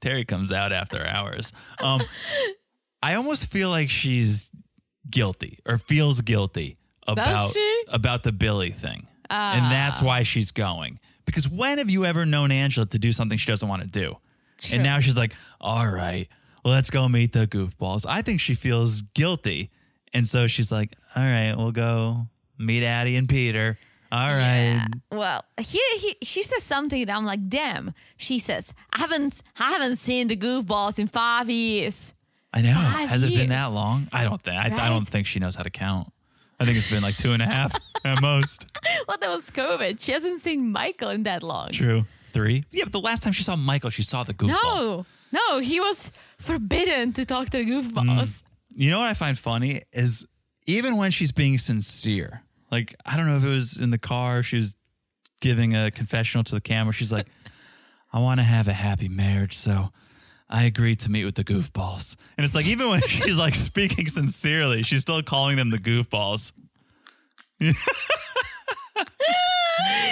Terry 0.00 0.24
comes 0.24 0.50
out 0.52 0.72
after 0.72 1.04
hours. 1.06 1.52
Um, 1.80 2.02
I 3.02 3.14
almost 3.14 3.46
feel 3.46 3.68
like 3.70 3.90
she's 3.90 4.50
guilty 5.10 5.58
or 5.66 5.78
feels 5.78 6.20
guilty 6.20 6.78
about 7.06 7.52
she? 7.52 7.84
about 7.88 8.22
the 8.22 8.32
Billy 8.32 8.70
thing, 8.70 9.06
and 9.28 9.72
that's 9.72 10.00
ah. 10.00 10.04
why 10.04 10.22
she's 10.22 10.50
going 10.50 11.00
Because 11.26 11.48
when 11.48 11.78
have 11.78 11.90
you 11.90 12.04
ever 12.04 12.24
known 12.24 12.50
Angela 12.52 12.86
to 12.86 12.98
do 12.98 13.12
something 13.12 13.38
she 13.38 13.50
doesn't 13.50 13.68
want 13.68 13.82
to 13.82 13.88
do? 13.88 14.16
True. 14.58 14.76
And 14.76 14.84
now 14.84 15.00
she's 15.00 15.16
like, 15.16 15.32
all 15.60 15.88
right, 15.88 16.28
let's 16.64 16.90
go 16.90 17.08
meet 17.08 17.32
the 17.32 17.46
goofballs. 17.46 18.06
I 18.08 18.22
think 18.22 18.40
she 18.40 18.54
feels 18.54 19.02
guilty. 19.02 19.70
And 20.14 20.28
so 20.28 20.46
she's 20.46 20.70
like, 20.70 20.92
all 21.16 21.24
right, 21.24 21.54
we'll 21.56 21.72
go 21.72 22.28
meet 22.58 22.84
Addie 22.84 23.16
and 23.16 23.28
Peter. 23.28 23.78
All 24.12 24.28
right. 24.28 24.74
Yeah. 24.74 24.86
Well, 25.10 25.44
here 25.58 25.82
he, 25.98 26.16
she 26.22 26.42
says 26.42 26.62
something 26.62 27.06
that 27.06 27.16
I'm 27.16 27.24
like, 27.24 27.48
damn. 27.48 27.94
She 28.18 28.38
says, 28.38 28.74
I 28.92 29.00
haven't 29.00 29.42
I 29.58 29.70
haven't 29.72 29.96
seen 29.96 30.28
the 30.28 30.36
goofballs 30.36 30.98
in 30.98 31.06
five 31.06 31.48
years. 31.48 32.11
I 32.52 32.62
know. 32.62 32.74
Five 32.74 33.08
Has 33.08 33.22
it 33.22 33.30
been 33.30 33.48
that 33.48 33.72
long? 33.72 34.08
I 34.12 34.24
don't 34.24 34.40
think. 34.40 34.56
I, 34.56 34.66
I 34.66 34.88
don't 34.88 35.06
think 35.06 35.26
she 35.26 35.38
knows 35.38 35.54
how 35.54 35.62
to 35.62 35.70
count. 35.70 36.12
I 36.60 36.64
think 36.64 36.76
it's 36.76 36.90
been 36.90 37.02
like 37.02 37.16
two 37.16 37.32
and 37.32 37.42
a 37.42 37.46
half 37.46 37.74
at 38.04 38.20
most. 38.20 38.66
Well, 39.08 39.16
that 39.20 39.30
was 39.30 39.50
COVID. 39.50 40.00
She 40.00 40.12
hasn't 40.12 40.40
seen 40.40 40.70
Michael 40.70 41.10
in 41.10 41.24
that 41.24 41.42
long. 41.42 41.70
True. 41.70 42.04
Three. 42.32 42.64
Yeah, 42.70 42.84
but 42.84 42.92
the 42.92 43.00
last 43.00 43.22
time 43.22 43.32
she 43.32 43.42
saw 43.42 43.56
Michael, 43.56 43.90
she 43.90 44.02
saw 44.02 44.22
the 44.22 44.32
goofball. 44.32 44.48
No, 44.48 45.06
no, 45.32 45.58
he 45.58 45.80
was 45.80 46.12
forbidden 46.38 47.12
to 47.14 47.26
talk 47.26 47.50
to 47.50 47.58
the 47.58 47.64
goofballs. 47.64 47.94
Mm. 47.94 48.42
You 48.74 48.90
know 48.90 49.00
what 49.00 49.08
I 49.08 49.14
find 49.14 49.38
funny 49.38 49.82
is 49.92 50.24
even 50.66 50.96
when 50.96 51.10
she's 51.10 51.32
being 51.32 51.58
sincere, 51.58 52.42
like 52.70 52.94
I 53.04 53.16
don't 53.16 53.26
know 53.26 53.36
if 53.36 53.44
it 53.44 53.48
was 53.48 53.76
in 53.76 53.90
the 53.90 53.98
car, 53.98 54.42
she 54.42 54.56
was 54.56 54.74
giving 55.40 55.74
a 55.74 55.90
confessional 55.90 56.44
to 56.44 56.54
the 56.54 56.60
camera. 56.60 56.92
She's 56.92 57.12
like, 57.12 57.26
I 58.12 58.20
want 58.20 58.40
to 58.40 58.44
have 58.44 58.68
a 58.68 58.72
happy 58.72 59.08
marriage, 59.08 59.56
so 59.56 59.90
I 60.52 60.64
agreed 60.64 61.00
to 61.00 61.10
meet 61.10 61.24
with 61.24 61.34
the 61.34 61.44
goofballs. 61.44 62.14
And 62.36 62.44
it's 62.44 62.54
like 62.54 62.66
even 62.66 62.90
when 62.90 63.00
she's 63.08 63.38
like 63.38 63.54
speaking 63.54 64.08
sincerely, 64.08 64.82
she's 64.82 65.00
still 65.00 65.22
calling 65.22 65.56
them 65.56 65.70
the 65.70 65.78
goofballs. 65.78 66.52
I 67.60 67.64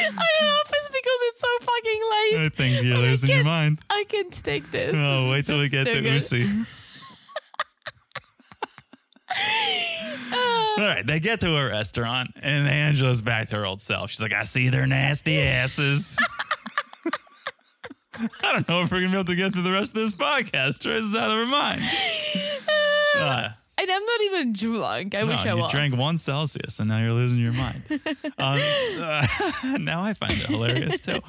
don't 0.03 0.47
know 0.47 0.57
if 0.64 0.72
it's 0.72 0.88
because 0.88 1.20
it's 1.28 1.41
so 1.41 1.49
fucking 1.61 2.01
late. 2.11 2.47
I 2.47 2.49
think 2.57 2.84
you're 2.84 2.97
losing 2.97 3.28
your 3.28 3.45
mind. 3.45 3.80
I 3.91 4.05
can't 4.09 4.32
take 4.43 4.70
this. 4.70 4.97
Oh, 4.97 5.30
wait 5.30 5.45
till 5.45 5.59
we 5.59 5.68
get 5.68 5.86
so 5.86 5.95
to 5.95 6.01
good. 6.01 6.12
Usi. 6.14 6.49
All 10.32 10.86
right, 10.86 11.07
they 11.07 11.20
get 11.20 11.41
to 11.41 11.57
a 11.57 11.66
restaurant, 11.66 12.30
and 12.41 12.66
Angela's 12.66 13.22
back 13.22 13.49
to 13.51 13.57
her 13.57 13.66
old 13.66 13.80
self. 13.82 14.11
She's 14.11 14.20
like, 14.22 14.32
"I 14.32 14.45
see 14.45 14.70
their 14.70 14.86
nasty 14.86 15.41
asses." 15.41 16.16
I 18.42 18.52
don't 18.52 18.68
know 18.68 18.82
if 18.82 18.90
we're 18.90 19.00
gonna 19.00 19.10
be 19.12 19.16
able 19.18 19.24
to 19.26 19.36
get 19.36 19.52
through 19.52 19.62
the 19.62 19.72
rest 19.72 19.90
of 19.90 19.94
this 19.96 20.14
podcast. 20.14 20.80
Trace 20.80 21.04
is 21.04 21.14
out 21.14 21.30
of 21.30 21.36
her 21.36 21.46
mind. 21.46 21.82
Uh, 23.16 23.50
And 23.80 23.90
I'm 23.90 24.04
not 24.04 24.20
even 24.24 24.52
drunk. 24.52 25.14
I 25.14 25.20
no, 25.20 25.26
wish 25.28 25.36
I 25.36 25.38
was. 25.38 25.56
you 25.56 25.62
was. 25.62 25.72
drank 25.72 25.96
one 25.96 26.18
Celsius, 26.18 26.78
and 26.80 26.88
now 26.88 26.98
you're 27.00 27.12
losing 27.14 27.38
your 27.38 27.54
mind. 27.54 27.82
um, 27.90 28.60
uh, 29.00 29.26
now 29.80 30.02
I 30.02 30.12
find 30.12 30.32
it 30.32 30.46
hilarious 30.48 31.00
too. 31.00 31.20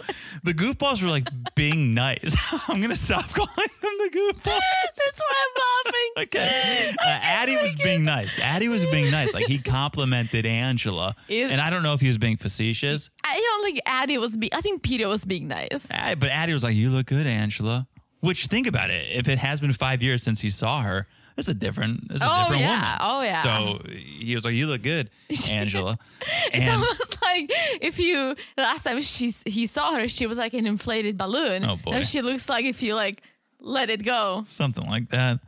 The 0.44 0.54
goofballs 0.54 1.02
were 1.02 1.08
like 1.10 1.30
being 1.56 1.94
nice. 1.94 2.36
I'm 2.68 2.82
gonna 2.82 2.96
stop 2.98 3.30
calling 3.30 3.50
them 3.56 3.94
the 4.00 4.10
goofballs. 4.12 4.60
That's 4.60 5.20
why 5.20 5.36
I'm 5.46 5.86
laughing. 5.86 6.24
Okay. 6.28 6.94
Uh, 7.02 7.06
Addie 7.24 7.56
was 7.56 7.74
being 7.76 8.04
nice. 8.04 8.38
Addie 8.38 8.68
was 8.68 8.86
being 8.88 9.10
nice. 9.12 9.34
Like 9.34 9.46
he 9.48 9.58
complimented 9.60 10.46
Angela. 10.46 11.16
Is- 11.30 11.52
and 11.52 11.62
I 11.62 11.70
don't 11.70 11.84
know 11.84 11.94
if 11.94 12.02
he 12.02 12.08
was 12.08 12.18
being 12.18 12.36
facetious. 12.36 13.10
I 13.24 13.40
don't 13.40 13.64
think 13.64 13.80
Addie 13.86 14.18
was 14.18 14.36
being. 14.36 14.52
I 14.54 14.60
think 14.60 14.84
Peter 14.84 15.08
was 15.08 15.24
being 15.24 15.48
nice. 15.48 15.88
Addie- 15.90 16.16
But 16.20 16.30
Addie 16.32 16.52
was 16.54 16.64
like, 16.64 16.76
You 16.76 16.90
look 16.90 17.06
good, 17.06 17.28
Angela. 17.28 17.88
Which 18.20 18.48
think 18.48 18.68
about 18.68 18.90
it. 18.92 19.08
If 19.18 19.28
it 19.30 19.38
has 19.40 19.62
been 19.62 19.74
five 19.74 20.04
years 20.04 20.22
since 20.22 20.42
he 20.42 20.50
saw 20.52 20.82
her, 20.84 21.08
it's 21.38 21.48
a 21.48 21.54
different 21.54 22.12
it's 22.12 22.22
a 22.22 22.28
Oh, 22.30 22.42
different 22.44 22.62
yeah. 22.62 22.70
woman. 22.72 22.98
Oh, 23.02 23.24
yeah. 23.24 23.42
So 23.44 23.82
he 23.90 24.36
was 24.36 24.46
like, 24.46 24.54
You 24.54 24.68
look 24.68 24.82
good, 24.82 25.10
Angela. 25.50 25.98
It's 26.22 26.50
and 26.54 26.70
almost 26.70 27.22
like 27.22 27.50
if 27.82 28.00
you 28.00 28.36
last 28.58 28.84
time 28.84 29.02
she 29.02 29.34
he 29.46 29.66
saw 29.66 29.94
her, 29.94 30.08
she 30.08 30.28
was 30.28 30.38
like 30.38 30.54
an 30.54 30.66
inflated 30.66 31.18
balloon. 31.18 31.66
Oh, 31.66 31.78
boy. 31.78 31.92
Now 31.92 32.02
she 32.04 32.22
looks 32.22 32.50
like 32.50 32.66
if 32.66 32.82
you 32.84 32.96
like 32.96 33.24
let 33.60 33.90
it 33.90 34.04
go 34.04 34.46
something 34.48 34.86
like 34.88 35.10
that. 35.10 35.40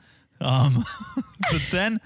Um 0.42 0.86
but 1.52 1.62
then 1.72 2.00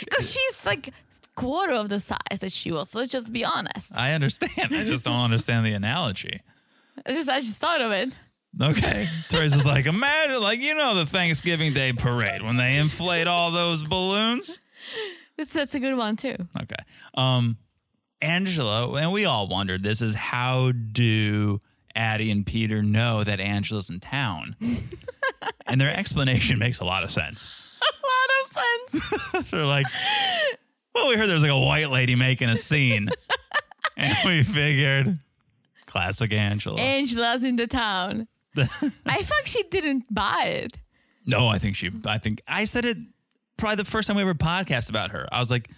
because 0.00 0.30
she's 0.30 0.66
like 0.66 0.92
quarter 1.34 1.72
of 1.74 1.88
the 1.88 2.00
size 2.00 2.40
that 2.40 2.52
she 2.52 2.70
was. 2.72 2.90
So 2.90 2.98
Let's 2.98 3.10
just 3.10 3.32
be 3.32 3.44
honest. 3.44 3.92
I 3.96 4.12
understand. 4.12 4.74
I 4.74 4.84
just 4.84 5.04
don't 5.04 5.16
understand 5.20 5.64
the 5.66 5.72
analogy. 5.72 6.40
I 7.06 7.12
just 7.12 7.28
I 7.28 7.40
just 7.40 7.58
thought 7.58 7.80
of 7.80 7.90
it. 7.92 8.10
Okay. 8.60 9.08
Teresa's 9.28 9.64
like, 9.64 9.86
imagine, 9.86 10.40
like, 10.40 10.60
you 10.60 10.74
know, 10.74 10.94
the 10.94 11.06
Thanksgiving 11.06 11.72
Day 11.72 11.92
parade 11.92 12.42
when 12.42 12.56
they 12.56 12.76
inflate 12.76 13.26
all 13.26 13.50
those 13.50 13.82
balloons. 13.82 14.60
That's 15.38 15.52
that's 15.52 15.74
a 15.74 15.80
good 15.80 15.96
one 15.96 16.16
too. 16.16 16.36
Okay. 16.60 16.76
Um, 17.14 17.56
Angela, 18.20 18.92
and 18.92 19.12
we 19.12 19.24
all 19.24 19.48
wondered 19.48 19.82
this 19.82 20.00
is 20.02 20.14
how 20.14 20.72
do 20.72 21.60
Addie 21.96 22.30
and 22.30 22.46
Peter 22.46 22.82
know 22.82 23.24
that 23.24 23.40
Angela's 23.40 23.90
in 23.90 24.00
town? 24.00 24.56
and 25.66 25.80
their 25.80 25.94
explanation 25.94 26.58
makes 26.58 26.78
a 26.78 26.84
lot 26.84 27.02
of 27.02 27.10
sense. 27.10 27.50
A 27.80 28.06
lot 28.06 29.02
of 29.02 29.10
sense. 29.40 29.50
They're 29.50 29.66
like, 29.66 29.86
well, 30.94 31.08
we 31.08 31.16
heard 31.16 31.26
there 31.26 31.34
was 31.34 31.42
like 31.42 31.50
a 31.50 31.58
white 31.58 31.90
lady 31.90 32.14
making 32.14 32.50
a 32.50 32.56
scene. 32.56 33.08
and 33.96 34.16
we 34.24 34.42
figured, 34.42 35.18
classic 35.86 36.32
Angela. 36.32 36.80
Angela's 36.80 37.42
in 37.42 37.56
the 37.56 37.66
town. 37.66 38.28
I 39.06 39.22
feel 39.22 39.36
like 39.38 39.46
she 39.46 39.62
didn't 39.64 40.12
buy 40.12 40.44
it. 40.44 40.72
No, 41.26 41.48
I 41.48 41.58
think 41.58 41.76
she. 41.76 41.90
I 42.04 42.18
think 42.18 42.42
I 42.46 42.64
said 42.64 42.84
it 42.84 42.96
probably 43.56 43.76
the 43.76 43.84
first 43.84 44.08
time 44.08 44.16
we 44.16 44.22
ever 44.22 44.34
podcast 44.34 44.88
about 44.88 45.12
her. 45.12 45.26
I 45.30 45.38
was 45.38 45.50
like, 45.50 45.70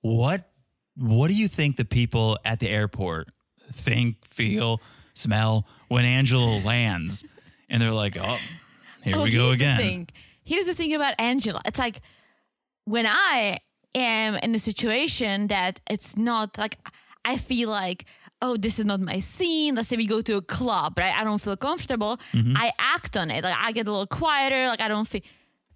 "What? 0.00 0.50
What 0.96 1.28
do 1.28 1.34
you 1.34 1.48
think 1.48 1.76
the 1.76 1.84
people 1.84 2.38
at 2.44 2.58
the 2.58 2.68
airport 2.68 3.30
think, 3.72 4.16
feel, 4.26 4.80
smell 5.14 5.66
when 5.88 6.04
Angela 6.04 6.60
lands?" 6.60 7.24
And 7.68 7.80
they're 7.80 7.92
like, 7.92 8.16
"Oh, 8.16 8.38
here 9.04 9.16
oh, 9.16 9.22
we 9.22 9.30
go 9.30 9.50
again." 9.50 10.06
The. 10.06 10.06
Here's 10.44 10.66
the 10.66 10.74
thing 10.74 10.94
about 10.94 11.14
Angela. 11.18 11.60
It's 11.64 11.78
like 11.78 12.00
when 12.84 13.06
I 13.06 13.58
am 13.94 14.36
in 14.36 14.54
a 14.54 14.58
situation 14.58 15.48
that 15.48 15.80
it's 15.88 16.16
not 16.16 16.56
like 16.58 16.78
I 17.24 17.36
feel 17.36 17.68
like, 17.68 18.06
oh, 18.40 18.56
this 18.56 18.78
is 18.78 18.84
not 18.84 19.00
my 19.00 19.18
scene. 19.20 19.74
Let's 19.74 19.88
say 19.88 19.96
we 19.96 20.06
go 20.06 20.20
to 20.22 20.36
a 20.36 20.42
club, 20.42 20.96
right? 20.98 21.12
I 21.14 21.24
don't 21.24 21.40
feel 21.40 21.56
comfortable. 21.56 22.18
Mm-hmm. 22.32 22.56
I 22.56 22.72
act 22.78 23.16
on 23.16 23.30
it. 23.30 23.42
Like 23.44 23.56
I 23.58 23.72
get 23.72 23.86
a 23.86 23.90
little 23.90 24.06
quieter. 24.06 24.66
Like 24.68 24.80
I 24.80 24.88
don't 24.88 25.06
feel. 25.08 25.22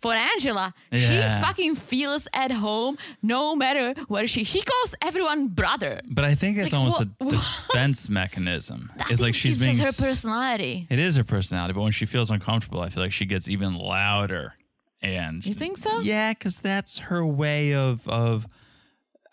For 0.01 0.13
Angela, 0.15 0.75
Yeah. 0.91 1.39
she 1.39 1.45
fucking 1.47 1.75
feels 1.77 2.27
at 2.35 2.51
home 2.51 2.99
no 3.23 3.55
matter 3.55 3.95
where 4.09 4.27
she. 4.27 4.43
She 4.43 4.61
calls 4.61 4.97
everyone 5.01 5.47
brother. 5.47 6.01
But 6.11 6.25
I 6.25 6.35
think 6.35 6.59
it's 6.59 6.73
Like, 6.73 6.75
almost 6.75 6.99
what- 6.99 7.09
a 7.21 7.31
defense 7.31 8.09
mechanism. 8.21 8.91
I 8.99 9.07
It's 9.13 9.21
like 9.21 9.37
she's 9.37 9.61
it's 9.61 9.63
being. 9.63 9.77
just 9.77 10.01
her 10.01 10.07
personality. 10.09 10.89
It 10.91 10.99
is 10.99 11.15
her 11.15 11.23
personality, 11.23 11.75
but 11.75 11.83
when 11.83 11.93
she 11.93 12.07
feels 12.07 12.33
uncomfortable, 12.33 12.81
I 12.81 12.89
feel 12.89 13.01
like 13.05 13.13
she 13.13 13.27
gets 13.27 13.47
even 13.49 13.77
louder. 13.77 14.55
And 15.01 15.47
You 15.47 15.55
think 15.55 15.77
so? 15.79 16.01
Yeah, 16.01 16.33
because 16.33 16.59
that's 16.59 16.99
her 16.99 17.25
way 17.25 17.73
of 17.75 18.07
of. 18.09 18.49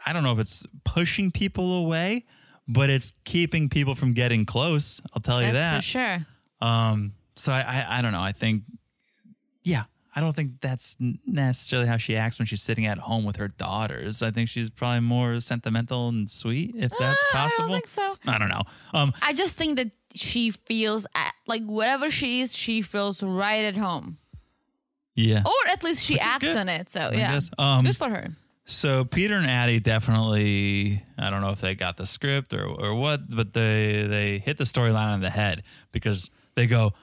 I 0.05 0.13
don't 0.13 0.21
know 0.21 0.33
if 0.33 0.39
it's 0.39 0.67
pushing 0.83 1.31
people 1.31 1.73
away, 1.83 2.25
but 2.69 2.89
it's 2.89 3.11
keeping 3.25 3.67
people 3.67 3.95
from 3.95 4.13
getting 4.13 4.45
close. 4.45 5.01
I'll 5.13 5.21
tell 5.21 5.41
you 5.43 5.51
That's 5.51 5.57
that. 5.57 5.75
for 5.77 5.81
sure. 5.83 6.25
Um. 6.69 7.13
So 7.35 7.51
I, 7.51 7.61
I 7.61 7.97
I 7.97 8.01
don't 8.01 8.11
know. 8.13 8.21
I 8.21 8.31
think. 8.31 8.63
Yeah, 9.63 9.83
I 10.15 10.21
don't 10.21 10.35
think 10.35 10.61
that's 10.61 10.95
necessarily 11.25 11.87
how 11.87 11.97
she 11.97 12.15
acts 12.15 12.39
when 12.39 12.45
she's 12.45 12.61
sitting 12.61 12.85
at 12.85 12.97
home 12.97 13.25
with 13.25 13.35
her 13.35 13.47
daughters. 13.49 14.21
I 14.23 14.31
think 14.31 14.47
she's 14.49 14.69
probably 14.69 15.01
more 15.01 15.39
sentimental 15.41 16.07
and 16.09 16.29
sweet, 16.29 16.75
if 16.77 16.91
that's 16.97 17.01
Uh, 17.01 17.37
I 17.37 17.39
don't 17.39 17.49
possible. 17.49 17.73
think 17.73 17.87
so. 17.87 18.15
I 18.27 18.37
don't 18.37 18.49
know. 18.49 18.63
Um. 18.93 19.13
I 19.21 19.33
just 19.33 19.55
think 19.57 19.75
that 19.77 19.91
she 20.15 20.51
feels 20.51 21.05
at, 21.13 21.33
like 21.47 21.63
wherever 21.65 22.09
she 22.09 22.41
is, 22.41 22.55
she 22.55 22.81
feels 22.81 23.21
right 23.21 23.63
at 23.65 23.75
home, 23.77 24.17
Yeah. 25.15 25.43
or 25.45 25.71
at 25.71 25.83
least 25.83 26.03
she 26.03 26.13
Which 26.15 26.21
acts 26.23 26.55
on 26.55 26.67
it. 26.69 26.89
So 26.89 27.11
yeah. 27.13 27.39
Um, 27.57 27.85
good 27.85 27.95
for 27.97 28.09
her. 28.09 28.35
So 28.69 29.03
Peter 29.03 29.33
and 29.33 29.47
Addie 29.47 29.79
definitely 29.79 31.03
I 31.17 31.31
don't 31.31 31.41
know 31.41 31.49
if 31.49 31.59
they 31.59 31.73
got 31.73 31.97
the 31.97 32.05
script 32.05 32.53
or 32.53 32.65
or 32.65 32.93
what, 32.93 33.27
but 33.27 33.53
they 33.53 34.05
they 34.07 34.37
hit 34.37 34.57
the 34.57 34.63
storyline 34.63 35.11
on 35.11 35.21
the 35.21 35.29
head 35.29 35.63
because 35.91 36.29
they 36.53 36.67
go, 36.67 36.93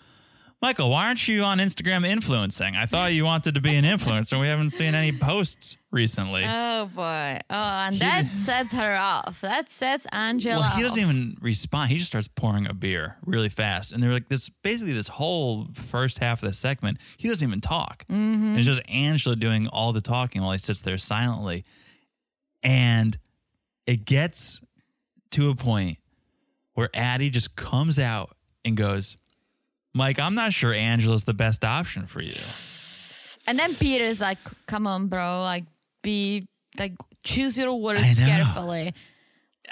Michael, 0.62 0.90
why 0.90 1.06
aren't 1.06 1.28
you 1.28 1.42
on 1.42 1.58
Instagram 1.58 2.06
influencing? 2.06 2.76
I 2.76 2.86
thought 2.86 3.12
you 3.12 3.24
wanted 3.24 3.54
to 3.56 3.60
be 3.60 3.74
an 3.76 3.84
influencer. 3.84 4.40
We 4.40 4.48
haven't 4.48 4.70
seen 4.70 4.94
any 4.94 5.12
posts 5.12 5.76
recently. 5.90 6.44
Oh 6.46 6.86
boy! 6.94 7.38
Oh, 7.50 7.54
and 7.54 7.96
that 7.96 8.34
sets 8.34 8.72
her 8.72 8.96
off. 8.96 9.42
That 9.42 9.68
sets 9.70 10.06
Angela. 10.12 10.60
well, 10.60 10.70
he 10.70 10.82
doesn't 10.82 10.98
off. 10.98 11.10
even 11.10 11.36
respond. 11.42 11.90
He 11.90 11.98
just 11.98 12.08
starts 12.08 12.26
pouring 12.26 12.66
a 12.66 12.72
beer 12.72 13.16
really 13.26 13.50
fast, 13.50 13.92
and 13.92 14.02
they're 14.02 14.12
like 14.12 14.30
this. 14.30 14.48
Basically, 14.62 14.94
this 14.94 15.08
whole 15.08 15.68
first 15.90 16.20
half 16.20 16.42
of 16.42 16.48
the 16.48 16.54
segment, 16.54 16.98
he 17.18 17.28
doesn't 17.28 17.46
even 17.46 17.60
talk. 17.60 18.06
Mm-hmm. 18.08 18.56
It's 18.56 18.66
just 18.66 18.82
Angela 18.88 19.36
doing 19.36 19.68
all 19.68 19.92
the 19.92 20.00
talking 20.00 20.40
while 20.40 20.52
he 20.52 20.58
sits 20.58 20.80
there 20.80 20.96
silently, 20.96 21.66
and 22.62 23.18
it 23.86 24.06
gets 24.06 24.62
to 25.32 25.50
a 25.50 25.54
point 25.54 25.98
where 26.72 26.88
Addie 26.94 27.28
just 27.30 27.56
comes 27.56 27.98
out 27.98 28.36
and 28.64 28.74
goes, 28.74 29.18
"Mike, 29.96 30.18
I'm 30.18 30.34
not 30.34 30.52
sure 30.52 30.72
Angela's 30.74 31.24
the 31.24 31.34
best 31.34 31.64
option 31.64 32.06
for 32.06 32.22
you." 32.22 32.40
And 33.46 33.58
then 33.58 33.74
Peter's 33.74 34.20
like, 34.20 34.38
"Come 34.66 34.86
on, 34.86 35.08
bro! 35.08 35.42
Like, 35.42 35.64
be 36.02 36.46
like, 36.78 36.94
choose 37.22 37.56
your 37.56 37.74
words 37.80 38.02
I 38.02 38.14
carefully." 38.14 38.94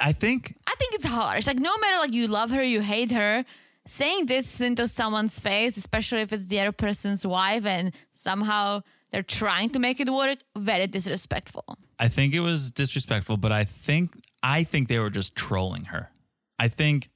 I 0.01 0.12
think 0.12 0.57
I 0.66 0.75
think 0.79 0.95
it's 0.95 1.05
harsh. 1.05 1.47
Like 1.47 1.59
no 1.59 1.77
matter 1.79 1.99
like 1.99 2.12
you 2.12 2.27
love 2.27 2.51
her, 2.51 2.62
you 2.62 2.81
hate 2.81 3.12
her, 3.12 3.45
saying 3.87 4.27
this 4.27 4.61
into 4.61 4.89
someone's 4.89 5.39
face, 5.39 5.77
especially 5.77 6.22
if 6.22 6.33
it's 6.33 6.47
the 6.47 6.61
other 6.61 6.72
person's 6.72 7.27
wife 7.27 7.64
and 7.66 7.93
somehow 8.12 8.83
they're 9.11 9.22
trying 9.22 9.70
to 9.70 9.79
make 9.79 10.01
it 10.01 10.11
work, 10.11 10.39
very 10.57 10.87
disrespectful. 10.87 11.79
I 11.99 12.09
think 12.09 12.35
it 12.35 12.41
was 12.41 12.70
disrespectful, 12.72 13.37
but 13.37 13.53
I 13.53 13.64
think 13.64 14.16
I 14.43 14.64
think 14.64 14.89
they 14.89 14.99
were 14.99 15.11
just 15.11 15.37
trolling 15.37 15.87
her. 15.87 16.11
I 16.59 16.68
think 16.68 17.11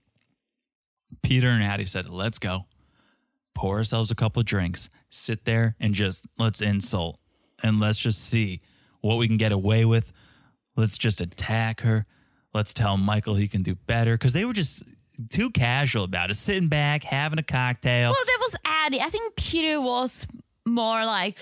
Peter 1.23 1.49
and 1.49 1.63
Addie 1.63 1.87
said, 1.87 2.09
"Let's 2.09 2.39
go, 2.39 2.67
pour 3.59 3.79
ourselves 3.79 4.13
a 4.13 4.15
couple 4.15 4.39
of 4.39 4.47
drinks, 4.47 4.89
sit 5.11 5.45
there, 5.45 5.75
and 5.81 5.93
just 5.93 6.25
let's 6.39 6.61
insult, 6.63 7.19
and 7.61 7.81
let's 7.81 7.99
just 7.99 8.25
see 8.25 8.61
what 9.01 9.17
we 9.17 9.27
can 9.27 9.37
get 9.37 9.51
away 9.51 9.85
with. 9.85 10.13
Let's 10.77 10.97
just 10.97 11.21
attack 11.21 11.81
her. 11.81 12.07
Let's 12.55 12.73
tell 12.73 12.97
Michael 12.97 13.35
he 13.35 13.49
can 13.49 13.65
do 13.65 13.75
better." 13.75 14.15
Because 14.15 14.33
they 14.33 14.45
were 14.45 14.53
just 14.53 14.85
too 15.29 15.51
casual 15.51 16.05
about 16.05 16.31
it, 16.31 16.37
sitting 16.37 16.69
back, 16.69 17.03
having 17.03 17.41
a 17.41 17.43
cocktail. 17.43 18.11
Well, 18.11 18.25
that 18.27 18.39
was 18.41 18.55
Addie. 18.65 19.01
I 19.01 19.11
think 19.11 19.35
Peter 19.35 19.81
was 19.81 20.25
more 20.65 21.05
like 21.05 21.39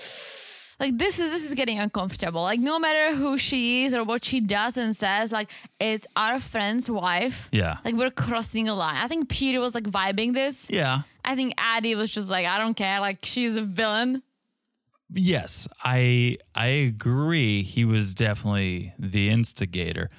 like 0.79 0.97
this 0.97 1.19
is 1.19 1.31
this 1.31 1.43
is 1.43 1.53
getting 1.53 1.79
uncomfortable. 1.79 2.41
Like 2.41 2.59
no 2.59 2.79
matter 2.79 3.15
who 3.15 3.37
she 3.37 3.85
is 3.85 3.93
or 3.93 4.03
what 4.03 4.25
she 4.25 4.39
does 4.39 4.77
and 4.77 4.95
says, 4.95 5.31
like 5.31 5.49
it's 5.79 6.07
our 6.15 6.39
friend's 6.39 6.89
wife. 6.89 7.49
Yeah. 7.51 7.77
Like 7.85 7.95
we're 7.95 8.11
crossing 8.11 8.67
a 8.69 8.75
line. 8.75 8.97
I 8.97 9.07
think 9.07 9.29
Peter 9.29 9.59
was 9.59 9.75
like 9.75 9.85
vibing 9.85 10.33
this. 10.33 10.67
yeah. 10.69 11.01
I 11.27 11.35
think 11.35 11.53
Addie 11.57 11.93
was 11.95 12.09
just 12.11 12.29
like, 12.29 12.47
I 12.47 12.57
don't 12.57 12.73
care. 12.73 12.99
Like 13.01 13.19
she's 13.23 13.55
a 13.57 13.61
villain. 13.61 14.23
Yes, 15.13 15.67
I 15.83 16.37
I 16.55 16.67
agree. 16.67 17.63
He 17.63 17.85
was 17.85 18.13
definitely 18.13 18.93
the 18.99 19.29
instigator. 19.29 20.09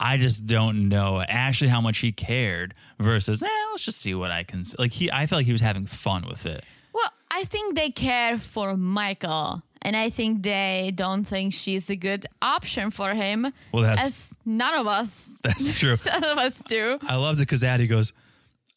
I 0.00 0.16
just 0.16 0.46
don't 0.46 0.88
know 0.88 1.22
actually 1.26 1.68
how 1.68 1.80
much 1.80 1.98
he 1.98 2.10
cared 2.12 2.74
versus, 2.98 3.42
eh, 3.42 3.46
let's 3.72 3.82
just 3.84 4.00
see 4.00 4.14
what 4.14 4.30
I 4.30 4.42
can. 4.42 4.60
s-" 4.60 4.74
Like 4.78 4.92
he, 4.92 5.10
I 5.10 5.26
felt 5.26 5.40
like 5.40 5.46
he 5.46 5.52
was 5.52 5.60
having 5.60 5.86
fun 5.86 6.26
with 6.28 6.46
it. 6.46 6.64
Well, 6.92 7.10
I 7.30 7.44
think 7.44 7.74
they 7.74 7.90
care 7.90 8.38
for 8.38 8.76
Michael. 8.76 9.62
And 9.82 9.94
I 9.96 10.08
think 10.08 10.42
they 10.42 10.92
don't 10.94 11.24
think 11.26 11.52
she's 11.52 11.90
a 11.90 11.96
good 11.96 12.24
option 12.40 12.90
for 12.90 13.12
him. 13.12 13.52
Well, 13.72 13.82
that's- 13.82 14.06
as 14.06 14.34
none 14.46 14.74
of 14.74 14.86
us, 14.86 15.30
That's 15.44 15.74
true. 15.74 15.96
none 16.06 16.24
of 16.24 16.38
us 16.38 16.58
do. 16.60 16.98
I 17.02 17.16
loved 17.16 17.38
it 17.38 17.42
because 17.42 17.62
Addie 17.62 17.86
goes, 17.86 18.14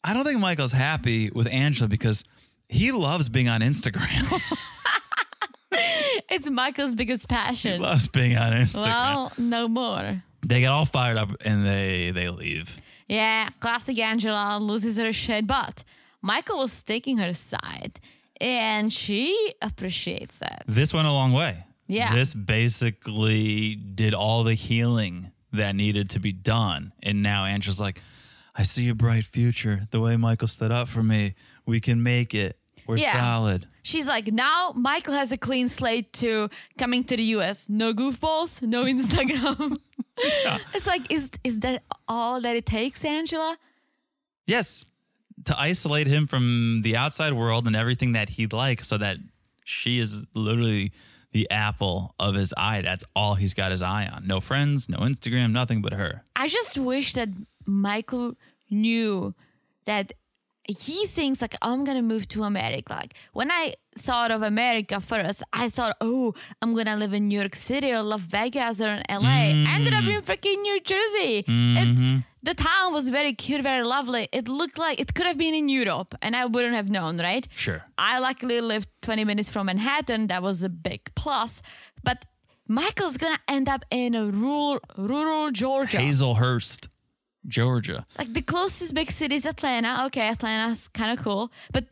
I 0.08 0.14
don't 0.14 0.24
think 0.24 0.40
Michael's 0.40 0.72
happy 0.72 1.30
with 1.30 1.46
Angela 1.52 1.86
because 1.86 2.24
he 2.68 2.92
loves 2.92 3.28
being 3.28 3.48
on 3.48 3.60
Instagram. 3.60 4.40
It's 6.30 6.48
Michael's 6.50 6.94
biggest 6.94 7.28
passion. 7.28 7.74
he 7.74 7.78
loves 7.78 8.08
being 8.08 8.36
on 8.36 8.52
Instagram. 8.52 8.80
Well, 8.82 9.32
no 9.38 9.68
more. 9.68 10.22
they 10.46 10.60
get 10.60 10.68
all 10.68 10.84
fired 10.84 11.16
up 11.16 11.30
and 11.44 11.64
they 11.64 12.10
they 12.10 12.28
leave. 12.28 12.76
Yeah, 13.06 13.48
classic 13.60 13.98
Angela 13.98 14.58
loses 14.60 14.98
her 14.98 15.12
shit, 15.12 15.46
but 15.46 15.84
Michael 16.20 16.58
was 16.58 16.82
taking 16.82 17.18
her 17.18 17.32
side, 17.32 18.00
and 18.40 18.92
she 18.92 19.54
appreciates 19.62 20.38
that. 20.38 20.64
This 20.66 20.92
went 20.92 21.06
a 21.06 21.12
long 21.12 21.32
way. 21.32 21.64
Yeah. 21.86 22.14
This 22.14 22.34
basically 22.34 23.74
did 23.76 24.12
all 24.14 24.44
the 24.44 24.54
healing 24.54 25.32
that 25.52 25.74
needed 25.74 26.10
to 26.10 26.20
be 26.20 26.32
done. 26.32 26.92
And 27.02 27.22
now 27.22 27.46
Angela's 27.46 27.80
like, 27.80 28.02
I 28.58 28.64
see 28.64 28.88
a 28.88 28.94
bright 28.94 29.24
future. 29.24 29.82
The 29.92 30.00
way 30.00 30.16
Michael 30.16 30.48
stood 30.48 30.72
up 30.72 30.88
for 30.88 31.02
me, 31.02 31.34
we 31.64 31.80
can 31.80 32.02
make 32.02 32.34
it. 32.34 32.58
We're 32.88 32.96
Yeah. 32.98 33.12
solid. 33.18 33.68
She's 33.84 34.06
like, 34.06 34.26
now 34.32 34.72
Michael 34.74 35.14
has 35.14 35.30
a 35.32 35.36
clean 35.36 35.68
slate 35.68 36.12
to 36.14 36.50
coming 36.76 37.04
to 37.04 37.16
the 37.16 37.22
US. 37.36 37.68
No 37.68 37.94
goofballs, 37.94 38.60
no 38.62 38.84
Instagram. 38.84 39.76
It's 40.74 40.86
like, 40.86 41.12
is 41.12 41.30
is 41.44 41.60
that 41.60 41.84
all 42.08 42.40
that 42.40 42.56
it 42.56 42.66
takes, 42.66 43.04
Angela? 43.04 43.56
Yes. 44.48 44.84
To 45.44 45.56
isolate 45.56 46.08
him 46.08 46.26
from 46.26 46.82
the 46.82 46.96
outside 46.96 47.34
world 47.34 47.68
and 47.68 47.76
everything 47.76 48.12
that 48.14 48.30
he'd 48.30 48.52
like 48.52 48.82
so 48.82 48.98
that 48.98 49.18
she 49.64 50.00
is 50.00 50.24
literally 50.34 50.90
the 51.30 51.48
apple 51.52 52.16
of 52.18 52.34
his 52.34 52.52
eye. 52.56 52.82
That's 52.82 53.04
all 53.14 53.36
he's 53.36 53.54
got 53.54 53.70
his 53.70 53.80
eye 53.80 54.06
on. 54.12 54.26
No 54.26 54.40
friends, 54.40 54.88
no 54.88 54.98
Instagram, 54.98 55.52
nothing 55.52 55.82
but 55.82 55.92
her. 55.92 56.24
I 56.34 56.48
just 56.48 56.76
wish 56.76 57.12
that 57.12 57.28
Michael 57.68 58.34
knew 58.70 59.34
that 59.84 60.12
he 60.68 61.06
thinks 61.06 61.40
like 61.40 61.54
I'm 61.62 61.84
gonna 61.84 62.02
move 62.02 62.28
to 62.28 62.44
America. 62.44 62.92
Like 62.92 63.14
when 63.32 63.50
I 63.50 63.74
thought 63.98 64.30
of 64.30 64.42
America 64.42 65.00
first, 65.00 65.42
I 65.52 65.70
thought, 65.70 65.96
oh, 66.00 66.34
I'm 66.60 66.74
gonna 66.74 66.96
live 66.96 67.14
in 67.14 67.28
New 67.28 67.38
York 67.38 67.56
City 67.56 67.90
or 67.92 68.02
Las 68.02 68.20
Vegas 68.20 68.80
or 68.80 68.88
in 68.88 69.02
LA. 69.08 69.28
I 69.28 69.52
mm. 69.54 69.66
ended 69.66 69.94
up 69.94 70.04
in 70.04 70.20
freaking 70.22 70.60
New 70.60 70.80
Jersey. 70.80 71.38
It, 71.38 71.46
mm-hmm. 71.46 72.18
the 72.42 72.54
town 72.54 72.92
was 72.92 73.08
very 73.08 73.32
cute, 73.32 73.62
very 73.62 73.84
lovely. 73.84 74.28
It 74.30 74.46
looked 74.46 74.78
like 74.78 75.00
it 75.00 75.14
could 75.14 75.26
have 75.26 75.38
been 75.38 75.54
in 75.54 75.70
Europe, 75.70 76.14
and 76.20 76.36
I 76.36 76.44
wouldn't 76.44 76.74
have 76.74 76.90
known, 76.90 77.18
right? 77.18 77.48
Sure. 77.54 77.84
I 77.96 78.18
luckily 78.18 78.60
lived 78.60 78.88
20 79.02 79.24
minutes 79.24 79.50
from 79.50 79.66
Manhattan. 79.66 80.26
That 80.26 80.42
was 80.42 80.62
a 80.62 80.68
big 80.68 81.10
plus. 81.14 81.62
But 82.04 82.26
Michael's 82.68 83.16
gonna 83.16 83.40
end 83.48 83.70
up 83.70 83.86
in 83.90 84.14
a 84.14 84.26
rural, 84.26 84.80
rural 84.98 85.50
Georgia. 85.50 85.96
Hazlehurst, 85.96 86.88
Georgia. 87.46 88.04
Like 88.18 88.32
the 88.34 88.42
closest 88.42 88.94
big 88.94 89.10
city 89.10 89.36
is 89.36 89.46
Atlanta. 89.46 90.04
Okay, 90.06 90.28
Atlanta's 90.28 90.88
kind 90.88 91.16
of 91.16 91.24
cool, 91.24 91.50
but 91.72 91.84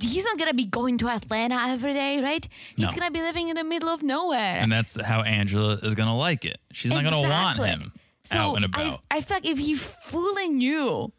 he's 0.00 0.24
not 0.24 0.38
gonna 0.38 0.54
be 0.54 0.64
going 0.64 0.98
to 0.98 1.08
Atlanta 1.08 1.56
every 1.68 1.94
day, 1.94 2.20
right? 2.22 2.46
He's 2.76 2.86
No. 2.88 2.92
gonna 2.94 3.10
be 3.10 3.20
living 3.20 3.48
in 3.48 3.56
the 3.56 3.64
middle 3.64 3.88
of 3.88 4.02
nowhere. 4.02 4.56
And 4.58 4.72
that's 4.72 5.00
how 5.00 5.22
Angela 5.22 5.74
is 5.82 5.94
going 5.94 6.08
to 6.08 6.14
like 6.14 6.44
it. 6.44 6.58
She's 6.72 6.90
not 6.92 7.02
going 7.04 7.14
to 7.22 7.28
want 7.28 7.58
him 7.64 7.92
so 8.24 8.38
out 8.38 8.56
and 8.56 8.64
I, 8.74 8.82
about. 8.82 9.00
I 9.10 9.20
feel 9.20 9.36
like 9.36 9.46
if 9.46 9.58
he 9.58 9.74
fully 9.74 10.48
knew 10.48 11.12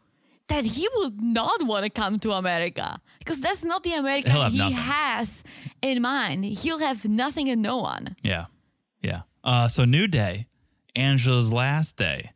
that 0.48 0.64
he 0.66 0.86
would 0.96 1.22
not 1.22 1.62
want 1.62 1.84
to 1.84 1.90
come 1.90 2.18
to 2.20 2.32
America 2.32 3.00
because 3.18 3.40
that's 3.40 3.64
not 3.64 3.82
the 3.82 3.94
America 3.94 4.30
he 4.50 4.58
nothing. 4.58 4.76
has 4.76 5.42
in 5.80 6.02
mind. 6.02 6.44
He'll 6.44 6.80
have 6.80 7.06
nothing 7.06 7.48
and 7.48 7.62
no 7.62 7.78
one. 7.78 8.16
yeah. 8.22 8.46
Yeah. 9.02 9.22
Uh, 9.42 9.68
so, 9.68 9.84
new 9.86 10.06
day, 10.06 10.46
Angela's 10.96 11.50
last 11.52 11.96
day. 11.96 12.32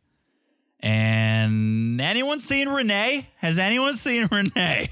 And 0.81 1.99
anyone 2.01 2.39
seen 2.39 2.69
Renee? 2.69 3.27
Has 3.37 3.59
anyone 3.59 3.95
seen 3.95 4.27
Renee? 4.31 4.89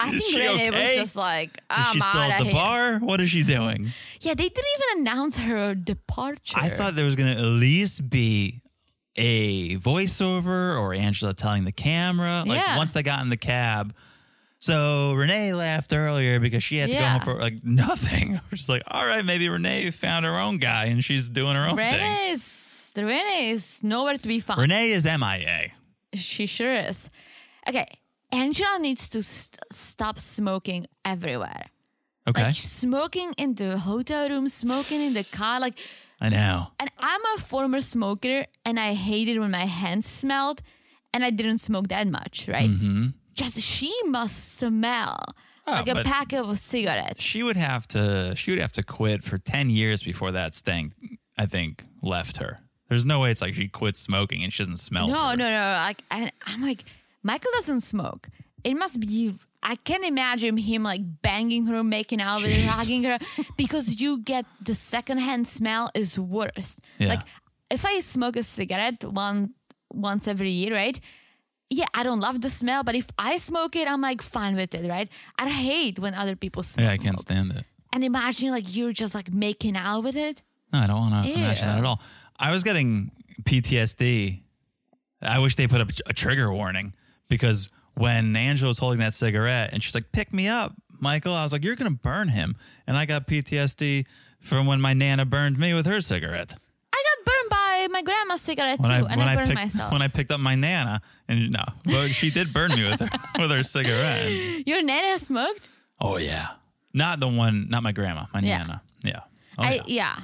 I 0.00 0.10
think 0.10 0.34
Renee 0.36 0.68
okay? 0.68 0.96
was 0.96 1.04
just 1.04 1.16
like, 1.16 1.50
Is 1.50 1.62
ah, 1.70 1.88
I'm 1.90 1.94
she 1.94 2.00
still 2.00 2.20
at 2.20 2.38
the 2.38 2.44
here. 2.44 2.52
bar? 2.54 2.98
What 2.98 3.20
is 3.20 3.30
she 3.30 3.42
doing? 3.42 3.92
Yeah, 4.24 4.34
they 4.34 4.48
didn't 4.48 4.64
even 4.78 5.00
announce 5.00 5.36
her 5.36 5.74
departure. 5.74 6.56
I 6.56 6.68
thought 6.68 6.94
there 6.94 7.04
was 7.04 7.16
going 7.16 7.34
to 7.34 7.40
at 7.40 7.44
least 7.44 8.08
be 8.08 8.62
a 9.16 9.76
voiceover 9.78 10.78
or 10.78 10.94
Angela 10.94 11.34
telling 11.34 11.64
the 11.64 11.72
camera. 11.72 12.44
Like 12.46 12.60
Yeah. 12.60 12.76
once 12.76 12.92
they 12.92 13.02
got 13.02 13.20
in 13.22 13.30
the 13.30 13.36
cab. 13.36 13.92
So 14.60 15.14
Renee 15.14 15.54
laughed 15.54 15.92
earlier 15.92 16.38
because 16.38 16.62
she 16.62 16.76
had 16.76 16.90
to 16.90 16.94
Yeah. 16.94 17.18
go 17.18 17.24
home 17.24 17.34
for 17.36 17.42
like 17.42 17.54
nothing. 17.64 18.34
We're 18.34 18.56
just 18.56 18.68
like, 18.68 18.84
all 18.86 19.04
right, 19.04 19.24
maybe 19.24 19.48
Renee 19.48 19.90
found 19.90 20.24
her 20.24 20.38
own 20.38 20.58
guy 20.58 20.84
and 20.84 21.02
she's 21.04 21.28
doing 21.28 21.56
her 21.56 21.66
own 21.66 21.74
thing. 21.74 21.98
Renee 22.96 23.10
is, 23.12 23.22
Renee 23.24 23.50
is 23.50 23.82
nowhere 23.82 24.16
to 24.16 24.28
be 24.28 24.40
found. 24.40 24.60
Renee 24.60 24.90
is 24.90 25.04
MIA. 25.04 25.72
She 26.14 26.46
sure 26.46 26.74
is. 26.74 27.08
Okay, 27.68 27.86
Angela 28.30 28.78
needs 28.78 29.08
to 29.10 29.22
st- 29.22 29.58
stop 29.72 30.18
smoking 30.18 30.86
everywhere. 31.04 31.66
Okay. 32.28 32.44
Like 32.44 32.56
smoking 32.56 33.32
in 33.36 33.54
the 33.54 33.78
hotel 33.78 34.28
room, 34.28 34.48
smoking 34.48 35.00
in 35.00 35.14
the 35.14 35.24
car. 35.24 35.58
Like, 35.60 35.78
I 36.20 36.28
know. 36.28 36.68
and 36.78 36.90
I'm 36.98 37.20
a 37.36 37.40
former 37.40 37.80
smoker, 37.80 38.46
and 38.64 38.78
I 38.78 38.94
hated 38.94 39.38
when 39.38 39.50
my 39.50 39.66
hands 39.66 40.06
smelled, 40.06 40.62
and 41.12 41.24
I 41.24 41.30
didn't 41.30 41.58
smoke 41.58 41.88
that 41.88 42.06
much, 42.08 42.48
right? 42.48 42.70
Mm-hmm. 42.70 43.06
Just 43.34 43.60
she 43.60 43.92
must 44.06 44.58
smell 44.58 45.18
Oh, 45.66 45.72
like 45.72 45.88
a 45.88 46.02
pack 46.02 46.32
of 46.32 46.58
cigarettes. 46.58 47.22
She 47.22 47.42
would 47.42 47.56
have 47.56 47.86
to 47.88 48.34
she 48.36 48.50
would 48.50 48.58
have 48.60 48.72
to 48.72 48.82
quit 48.82 49.22
for 49.22 49.38
10 49.38 49.70
years 49.70 50.02
before 50.02 50.32
that 50.32 50.54
stink 50.54 50.92
I 51.38 51.46
think 51.46 51.84
left 52.02 52.38
her. 52.38 52.60
There's 52.92 53.06
no 53.06 53.20
way 53.20 53.30
it's 53.30 53.40
like 53.40 53.54
she 53.54 53.68
quit 53.68 53.96
smoking 53.96 54.44
and 54.44 54.52
she 54.52 54.62
doesn't 54.62 54.76
smell. 54.76 55.08
No, 55.08 55.34
no, 55.34 55.48
no. 55.48 55.72
Like 55.88 56.04
I, 56.10 56.30
I'm 56.44 56.60
like, 56.60 56.84
Michael 57.22 57.50
doesn't 57.54 57.80
smoke. 57.80 58.28
It 58.64 58.74
must 58.74 59.00
be. 59.00 59.34
I 59.62 59.76
can't 59.76 60.04
imagine 60.04 60.58
him 60.58 60.82
like 60.82 61.00
banging 61.22 61.64
her, 61.68 61.82
making 61.82 62.20
out 62.20 62.42
with 62.42 62.52
her, 62.52 62.70
hugging 62.70 63.04
her, 63.04 63.18
because 63.56 64.02
you 64.02 64.18
get 64.18 64.44
the 64.60 64.74
secondhand 64.74 65.48
smell 65.48 65.90
is 65.94 66.18
worst. 66.18 66.80
Yeah. 66.98 67.08
Like 67.08 67.20
if 67.70 67.86
I 67.86 68.00
smoke 68.00 68.36
a 68.36 68.42
cigarette 68.42 69.02
one 69.04 69.54
once 69.90 70.28
every 70.28 70.50
year, 70.50 70.74
right? 70.74 71.00
Yeah, 71.70 71.86
I 71.94 72.02
don't 72.02 72.20
love 72.20 72.42
the 72.42 72.50
smell, 72.50 72.84
but 72.84 72.94
if 72.94 73.06
I 73.16 73.38
smoke 73.38 73.74
it, 73.74 73.88
I'm 73.88 74.02
like 74.02 74.20
fine 74.20 74.54
with 74.54 74.74
it, 74.74 74.86
right? 74.86 75.08
I 75.38 75.48
hate 75.48 75.98
when 75.98 76.12
other 76.12 76.36
people 76.36 76.62
smoke. 76.62 76.84
Yeah, 76.84 76.92
I 76.92 76.98
can't 76.98 77.18
stand 77.18 77.52
it. 77.52 77.64
And 77.90 78.04
imagine 78.04 78.50
like 78.50 78.76
you're 78.76 78.92
just 78.92 79.14
like 79.14 79.32
making 79.32 79.78
out 79.78 80.04
with 80.04 80.16
it. 80.16 80.42
No, 80.74 80.80
I 80.80 80.86
don't 80.86 81.00
want 81.00 81.24
to 81.24 81.32
imagine 81.32 81.68
that 81.68 81.78
at 81.78 81.84
all. 81.84 82.00
I 82.42 82.50
was 82.50 82.62
getting 82.64 83.12
PTSD. 83.44 84.40
I 85.20 85.38
wish 85.38 85.56
they 85.56 85.68
put 85.68 85.80
up 85.80 85.90
a 86.06 86.12
trigger 86.12 86.52
warning 86.52 86.94
because 87.28 87.70
when 87.94 88.34
Angela 88.34 88.68
was 88.68 88.78
holding 88.78 88.98
that 89.00 89.14
cigarette 89.14 89.72
and 89.72 89.82
she's 89.82 89.94
like, 89.94 90.10
"Pick 90.12 90.32
me 90.32 90.48
up, 90.48 90.74
Michael," 90.98 91.34
I 91.34 91.44
was 91.44 91.52
like, 91.52 91.64
"You're 91.64 91.76
gonna 91.76 91.90
burn 91.90 92.28
him," 92.28 92.56
and 92.86 92.96
I 92.98 93.04
got 93.06 93.26
PTSD 93.28 94.06
from 94.40 94.66
when 94.66 94.80
my 94.80 94.92
nana 94.92 95.24
burned 95.24 95.58
me 95.58 95.72
with 95.74 95.86
her 95.86 96.00
cigarette. 96.00 96.54
I 96.92 97.02
got 97.16 97.24
burned 97.26 97.50
by 97.50 97.88
my 97.92 98.02
grandma's 98.02 98.40
cigarette 98.40 98.80
when 98.80 98.90
too, 99.00 99.06
I 99.06 99.12
and 99.12 99.22
I 99.22 99.32
I, 99.32 99.36
burned 99.36 99.48
picked 99.50 99.60
myself. 99.60 99.92
when 99.92 100.02
I 100.02 100.08
picked 100.08 100.30
up 100.32 100.40
my 100.40 100.56
nana, 100.56 101.00
and 101.28 101.50
no, 101.50 101.64
but 101.84 102.08
she 102.08 102.30
did 102.30 102.52
burn 102.52 102.72
me 102.72 102.88
with 102.88 102.98
her 103.00 103.10
with 103.38 103.50
her 103.52 103.62
cigarette. 103.62 104.32
Your 104.66 104.82
nana 104.82 105.18
smoked? 105.20 105.68
Oh 106.00 106.16
yeah, 106.16 106.48
not 106.92 107.20
the 107.20 107.28
one, 107.28 107.68
not 107.70 107.84
my 107.84 107.92
grandma, 107.92 108.24
my 108.34 108.40
Yeah. 108.40 108.58
nana. 108.58 108.82
Yeah. 109.04 109.20
Oh 109.58 109.62
I 109.62 109.74
yeah. 109.74 109.82
yeah. 109.86 110.18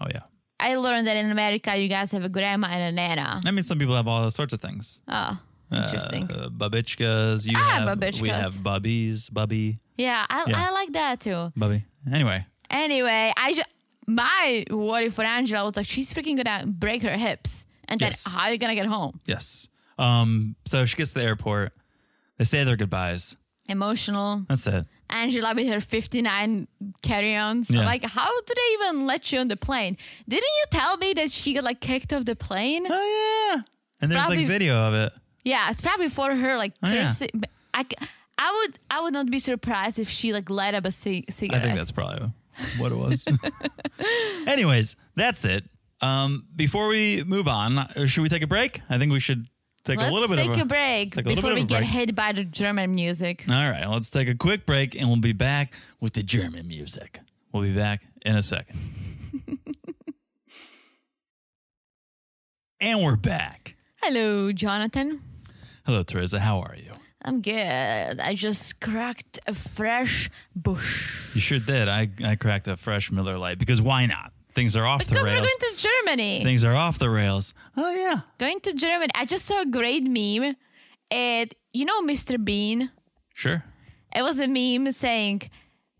Oh 0.00 0.06
yeah. 0.10 0.20
I 0.60 0.74
learned 0.76 1.06
that 1.06 1.16
in 1.16 1.30
America 1.30 1.76
you 1.76 1.88
guys 1.88 2.10
have 2.12 2.24
a 2.24 2.28
grandma 2.28 2.68
and 2.68 2.82
a 2.82 2.92
nana. 2.92 3.40
I 3.44 3.50
mean, 3.50 3.64
some 3.64 3.78
people 3.78 3.94
have 3.96 4.08
all 4.08 4.30
sorts 4.30 4.52
of 4.52 4.60
things. 4.60 5.00
Oh, 5.08 5.38
interesting. 5.72 6.24
Uh, 6.32 6.48
babichkas. 6.48 7.44
You 7.46 7.56
Ah, 7.56 7.84
have, 7.86 7.98
We 8.00 8.06
babichkas. 8.06 8.40
have 8.40 8.52
bubbies, 8.54 9.32
bubby, 9.32 9.78
yeah, 9.96 10.24
I, 10.28 10.44
yeah. 10.48 10.66
I 10.66 10.70
like 10.72 10.92
that 10.92 11.20
too. 11.20 11.52
bubby. 11.56 11.84
Anyway, 12.12 12.44
Anyway, 12.70 13.32
I 13.36 13.54
ju- 13.54 13.62
my 14.06 14.64
worry 14.70 15.10
for 15.10 15.22
Angela 15.22 15.64
was 15.64 15.76
like 15.76 15.86
she's 15.86 16.12
freaking 16.12 16.36
gonna 16.42 16.66
break 16.66 17.02
her 17.02 17.16
hips, 17.16 17.64
and 17.86 17.98
then 18.00 18.08
Yes. 18.10 18.26
how 18.26 18.40
are 18.46 18.52
you 18.52 18.58
gonna 18.58 18.74
get 18.74 18.86
home? 18.86 19.20
yes. 19.26 19.68
Um. 19.98 20.54
So 20.64 20.86
she 20.86 20.96
gets 20.96 21.12
to 21.12 21.18
the 21.20 21.24
airport. 21.24 21.72
They 22.36 22.44
say 22.44 22.62
their 22.64 22.76
goodbyes. 22.76 23.36
Emotional. 23.68 24.44
That's 24.48 24.66
it. 24.66 24.86
Angela 25.10 25.54
with 25.54 25.68
her 25.68 25.80
59 25.80 26.68
carry-ons. 27.02 27.70
Yeah. 27.70 27.84
Like, 27.84 28.02
how 28.04 28.26
do 28.26 28.54
they 28.54 28.84
even 28.84 29.06
let 29.06 29.30
you 29.32 29.38
on 29.40 29.48
the 29.48 29.56
plane? 29.56 29.96
Didn't 30.28 30.42
you 30.58 30.64
tell 30.70 30.96
me 30.96 31.12
that 31.14 31.30
she 31.30 31.54
got 31.54 31.64
like 31.64 31.80
kicked 31.80 32.12
off 32.12 32.24
the 32.24 32.36
plane? 32.36 32.86
Oh 32.88 33.52
yeah. 33.54 33.62
And 34.00 34.10
there's 34.10 34.20
probably- 34.20 34.38
like 34.38 34.48
video 34.48 34.76
of 34.76 34.94
it. 34.94 35.12
Yeah, 35.44 35.70
it's 35.70 35.80
probably 35.80 36.08
for 36.10 36.34
her 36.34 36.56
like 36.58 36.72
Oh, 36.82 36.92
yeah. 36.92 37.14
I, 37.72 37.82
c- 37.84 38.06
I 38.38 38.52
would 38.66 38.78
I 38.90 39.00
would 39.00 39.12
not 39.14 39.30
be 39.30 39.38
surprised 39.38 39.98
if 39.98 40.08
she 40.10 40.32
like 40.32 40.50
light 40.50 40.74
up 40.74 40.84
a 40.84 40.92
cig- 40.92 41.24
I 41.28 41.32
think 41.60 41.74
that's 41.74 41.90
probably 41.92 42.30
what 42.78 42.92
it 42.92 42.96
was. 42.98 43.24
Anyways, 44.46 44.96
that's 45.16 45.44
it. 45.44 45.64
Um, 46.00 46.46
before 46.54 46.88
we 46.88 47.24
move 47.24 47.48
on, 47.48 47.78
uh, 47.78 48.06
should 48.06 48.22
we 48.22 48.28
take 48.28 48.42
a 48.42 48.46
break? 48.46 48.80
I 48.88 48.98
think 48.98 49.10
we 49.12 49.20
should 49.20 49.46
take 49.88 49.98
Let's 49.98 50.10
a 50.10 50.12
little 50.14 50.28
bit 50.28 50.36
take 50.36 50.50
of 50.50 50.58
a, 50.60 50.64
break 50.66 51.14
take 51.14 51.26
a 51.26 51.34
before 51.34 51.54
we 51.54 51.62
a 51.62 51.64
get 51.64 51.78
break. 51.78 51.90
hit 51.90 52.14
by 52.14 52.32
the 52.32 52.44
German 52.44 52.94
music. 52.94 53.44
All 53.48 53.70
right, 53.70 53.86
let's 53.86 54.10
take 54.10 54.28
a 54.28 54.34
quick 54.34 54.66
break 54.66 54.94
and 54.94 55.08
we'll 55.08 55.16
be 55.18 55.32
back 55.32 55.72
with 55.98 56.12
the 56.12 56.22
German 56.22 56.68
music. 56.68 57.20
We'll 57.52 57.62
be 57.62 57.74
back 57.74 58.02
in 58.24 58.36
a 58.36 58.42
second. 58.42 58.78
and 62.80 63.02
we're 63.02 63.16
back. 63.16 63.76
Hello, 64.02 64.52
Jonathan. 64.52 65.22
Hello, 65.86 66.02
Teresa. 66.02 66.40
How 66.40 66.60
are 66.60 66.76
you? 66.76 66.92
I'm 67.22 67.40
good. 67.40 68.20
I 68.20 68.34
just 68.34 68.80
cracked 68.80 69.38
a 69.46 69.54
fresh 69.54 70.30
Busch. 70.54 71.34
You 71.34 71.40
sure 71.40 71.58
did. 71.58 71.88
I, 71.88 72.08
I 72.24 72.36
cracked 72.36 72.68
a 72.68 72.76
fresh 72.76 73.10
Miller 73.10 73.38
Lite 73.38 73.58
because 73.58 73.80
why 73.80 74.06
not? 74.06 74.32
Things 74.58 74.76
are 74.76 74.84
off 74.84 74.98
Because 74.98 75.24
the 75.24 75.30
we're 75.30 75.38
going 75.38 75.60
to 75.60 75.74
Germany. 75.76 76.42
Things 76.42 76.64
are 76.64 76.74
off 76.74 76.98
the 76.98 77.08
rails. 77.08 77.54
Oh, 77.76 77.94
yeah. 77.94 78.22
going 78.38 78.58
to 78.62 78.72
Germany. 78.72 79.12
I 79.14 79.24
just 79.24 79.44
saw 79.44 79.62
a 79.62 79.66
great 79.66 80.02
meme. 80.02 80.56
It 81.12 81.54
you 81.72 81.84
know 81.84 82.02
Mr. 82.02 82.44
Bean? 82.44 82.90
Sure. 83.34 83.62
It 84.12 84.22
was 84.22 84.40
a 84.40 84.48
meme 84.48 84.90
saying 84.90 85.42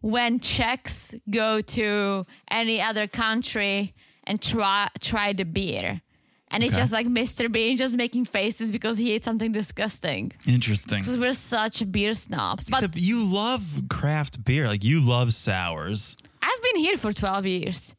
when 0.00 0.40
Czechs 0.40 1.14
go 1.30 1.60
to 1.60 2.24
any 2.50 2.80
other 2.80 3.06
country 3.06 3.94
and 4.24 4.42
try 4.42 4.88
try 4.98 5.32
the 5.32 5.44
beer. 5.44 6.02
And 6.50 6.64
it's 6.64 6.76
just 6.76 6.90
like 6.92 7.06
Mr. 7.06 7.52
Bean 7.52 7.76
just 7.76 7.96
making 7.96 8.24
faces 8.24 8.72
because 8.72 8.98
he 8.98 9.12
ate 9.12 9.22
something 9.22 9.52
disgusting. 9.52 10.32
Interesting. 10.48 11.00
Because 11.00 11.20
we're 11.20 11.32
such 11.32 11.92
beer 11.92 12.14
snobs. 12.14 12.68
But 12.68 12.78
Except 12.78 12.96
you 12.96 13.22
love 13.22 13.82
craft 13.88 14.42
beer. 14.44 14.66
Like 14.66 14.82
you 14.82 15.00
love 15.00 15.32
sours. 15.32 16.16
I've 16.42 16.62
been 16.62 16.76
here 16.76 16.96
for 16.96 17.12
12 17.12 17.46
years. 17.46 17.94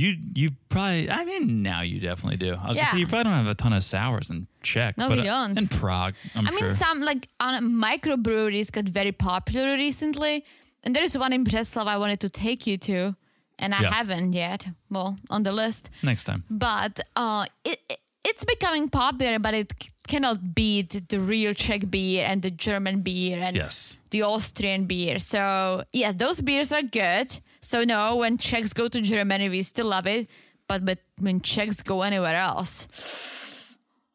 You 0.00 0.08
you 0.40 0.46
probably 0.72 1.08
I 1.18 1.24
mean 1.30 1.44
now 1.62 1.80
you 1.90 2.00
definitely 2.10 2.36
do. 2.46 2.52
I 2.62 2.66
was 2.68 2.76
gonna 2.76 2.88
say 2.90 2.96
Yeah. 2.96 3.00
you 3.02 3.06
probably 3.06 3.24
don't 3.28 3.38
have 3.44 3.52
a 3.56 3.58
ton 3.62 3.72
of 3.72 3.84
sours 3.84 4.26
in 4.32 4.38
Czech. 4.70 4.92
No, 4.98 5.08
but 5.08 5.18
we 5.18 5.24
don't. 5.24 5.56
In 5.60 5.68
Prague, 5.68 6.14
I'm 6.34 6.48
I 6.48 6.50
mean, 6.56 6.68
some 6.74 6.98
like 7.10 7.28
on 7.46 7.52
microbreweries 7.86 8.70
got 8.72 8.86
very 9.00 9.12
popular 9.12 9.74
recently, 9.86 10.34
and 10.82 10.90
there 10.96 11.04
is 11.04 11.16
one 11.16 11.32
in 11.32 11.44
Břeclav 11.44 11.86
I 11.86 11.96
wanted 12.04 12.20
to 12.26 12.28
take 12.28 12.60
you 12.70 12.76
to, 12.88 13.14
and 13.62 13.70
I 13.74 13.82
Yeah. 13.82 13.92
haven't 13.98 14.32
yet. 14.32 14.66
Well, 14.90 15.10
on 15.30 15.42
the 15.44 15.52
list, 15.52 15.90
Next 16.02 16.24
time. 16.24 16.42
but 16.50 16.94
uh, 17.14 17.44
it, 17.64 17.78
it 17.88 17.98
it's 18.30 18.44
becoming 18.44 18.88
popular, 18.88 19.38
but 19.38 19.54
it 19.54 19.72
c- 19.80 19.90
cannot 20.08 20.38
beat 20.54 21.08
the 21.08 21.20
real 21.20 21.52
Czech 21.54 21.82
beer 21.90 22.24
and 22.30 22.42
the 22.42 22.50
German 22.50 23.02
beer 23.02 23.38
and 23.46 23.54
Yes. 23.56 23.98
the 24.10 24.22
Austrian 24.22 24.86
beer. 24.86 25.18
So 25.20 25.84
yes, 25.92 26.14
those 26.16 26.40
beers 26.42 26.72
are 26.72 26.82
good. 26.82 27.38
So 27.64 27.82
no, 27.84 28.16
when 28.16 28.36
Czechs 28.38 28.72
go 28.74 28.88
to 28.88 29.00
Germany, 29.00 29.48
we 29.48 29.62
still 29.62 29.86
love 29.86 30.06
it, 30.06 30.28
but 30.68 30.84
but 30.84 30.98
when 31.18 31.40
Czechs 31.40 31.82
go 31.82 32.02
anywhere 32.02 32.36
else, 32.36 32.86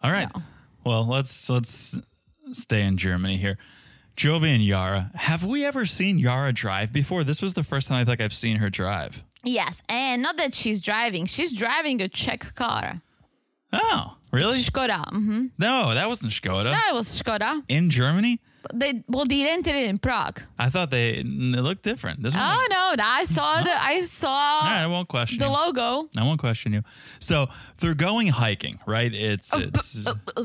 All 0.02 0.12
right. 0.12 0.30
Well, 0.86 1.06
let's 1.08 1.50
let's 1.50 1.97
stay 2.54 2.84
in 2.84 2.97
Germany 2.97 3.38
here. 3.38 3.58
Jovi 4.16 4.54
and 4.54 4.64
Yara. 4.64 5.12
Have 5.16 5.43
we 5.45 5.66
ever 5.66 5.86
seen 5.86 6.20
Yara 6.20 6.52
drive 6.54 6.91
before? 6.93 7.24
This 7.24 7.41
was 7.41 7.54
the 7.54 7.64
first 7.64 7.88
time 7.88 8.02
I 8.02 8.06
think 8.06 8.22
I've 8.22 8.34
seen 8.34 8.58
her 8.58 8.70
drive. 8.70 9.24
yes, 9.45 9.82
and 9.89 10.22
not 10.22 10.36
that 10.38 10.54
she's 10.54 10.82
driving, 10.82 11.26
she's 11.26 11.54
driving 11.54 12.02
a 12.02 12.08
Czech 12.10 12.54
car. 12.56 13.02
Oh, 13.72 14.18
really? 14.32 14.62
Skoda. 14.64 15.08
hmm 15.10 15.47
No, 15.58 15.93
that 15.93 16.08
wasn't 16.08 16.34
Skoda. 16.34 16.72
That 16.72 16.91
was 16.93 17.08
Skoda. 17.08 17.64
In 17.68 17.89
Germany? 17.89 18.39
They 18.74 19.03
well, 19.07 19.26
they 19.26 19.43
rented 19.43 19.76
it 19.76 19.89
in 19.89 19.99
Prague. 19.99 20.41
I 20.57 20.70
thought 20.70 20.91
they 20.91 21.12
it 21.12 21.26
looked 21.26 21.84
different. 21.84 22.22
This 22.24 22.34
one 22.36 22.43
Oh 22.43 22.55
looked- 22.57 22.97
no, 22.99 23.03
I 23.05 23.24
saw 23.26 23.62
the 23.62 23.72
I 23.72 24.01
saw 24.03 24.30
All 24.30 24.62
right, 24.64 24.84
I 24.84 24.88
won't 24.88 25.07
question 25.07 25.39
the 25.39 25.45
you. 25.47 25.51
logo. 25.51 26.10
I 26.18 26.24
won't 26.24 26.39
question 26.39 26.74
you. 26.74 26.84
So 27.20 27.47
they're 27.78 27.93
going 27.95 28.28
hiking, 28.28 28.80
right? 28.86 29.14
It's 29.14 29.53
Oh, 29.53 29.60
it's 29.60 29.97
uh, 30.05 30.12
uh, 30.12 30.41
uh, 30.41 30.43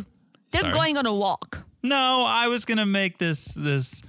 They're 0.50 0.60
Sorry. 0.62 0.72
going 0.72 0.96
on 0.98 1.06
a 1.06 1.14
walk. 1.14 1.64
no. 1.82 2.24
I 2.26 2.46
was 2.48 2.64
gonna 2.64 2.86
make 2.86 3.18
this 3.18 3.54
this 3.54 4.02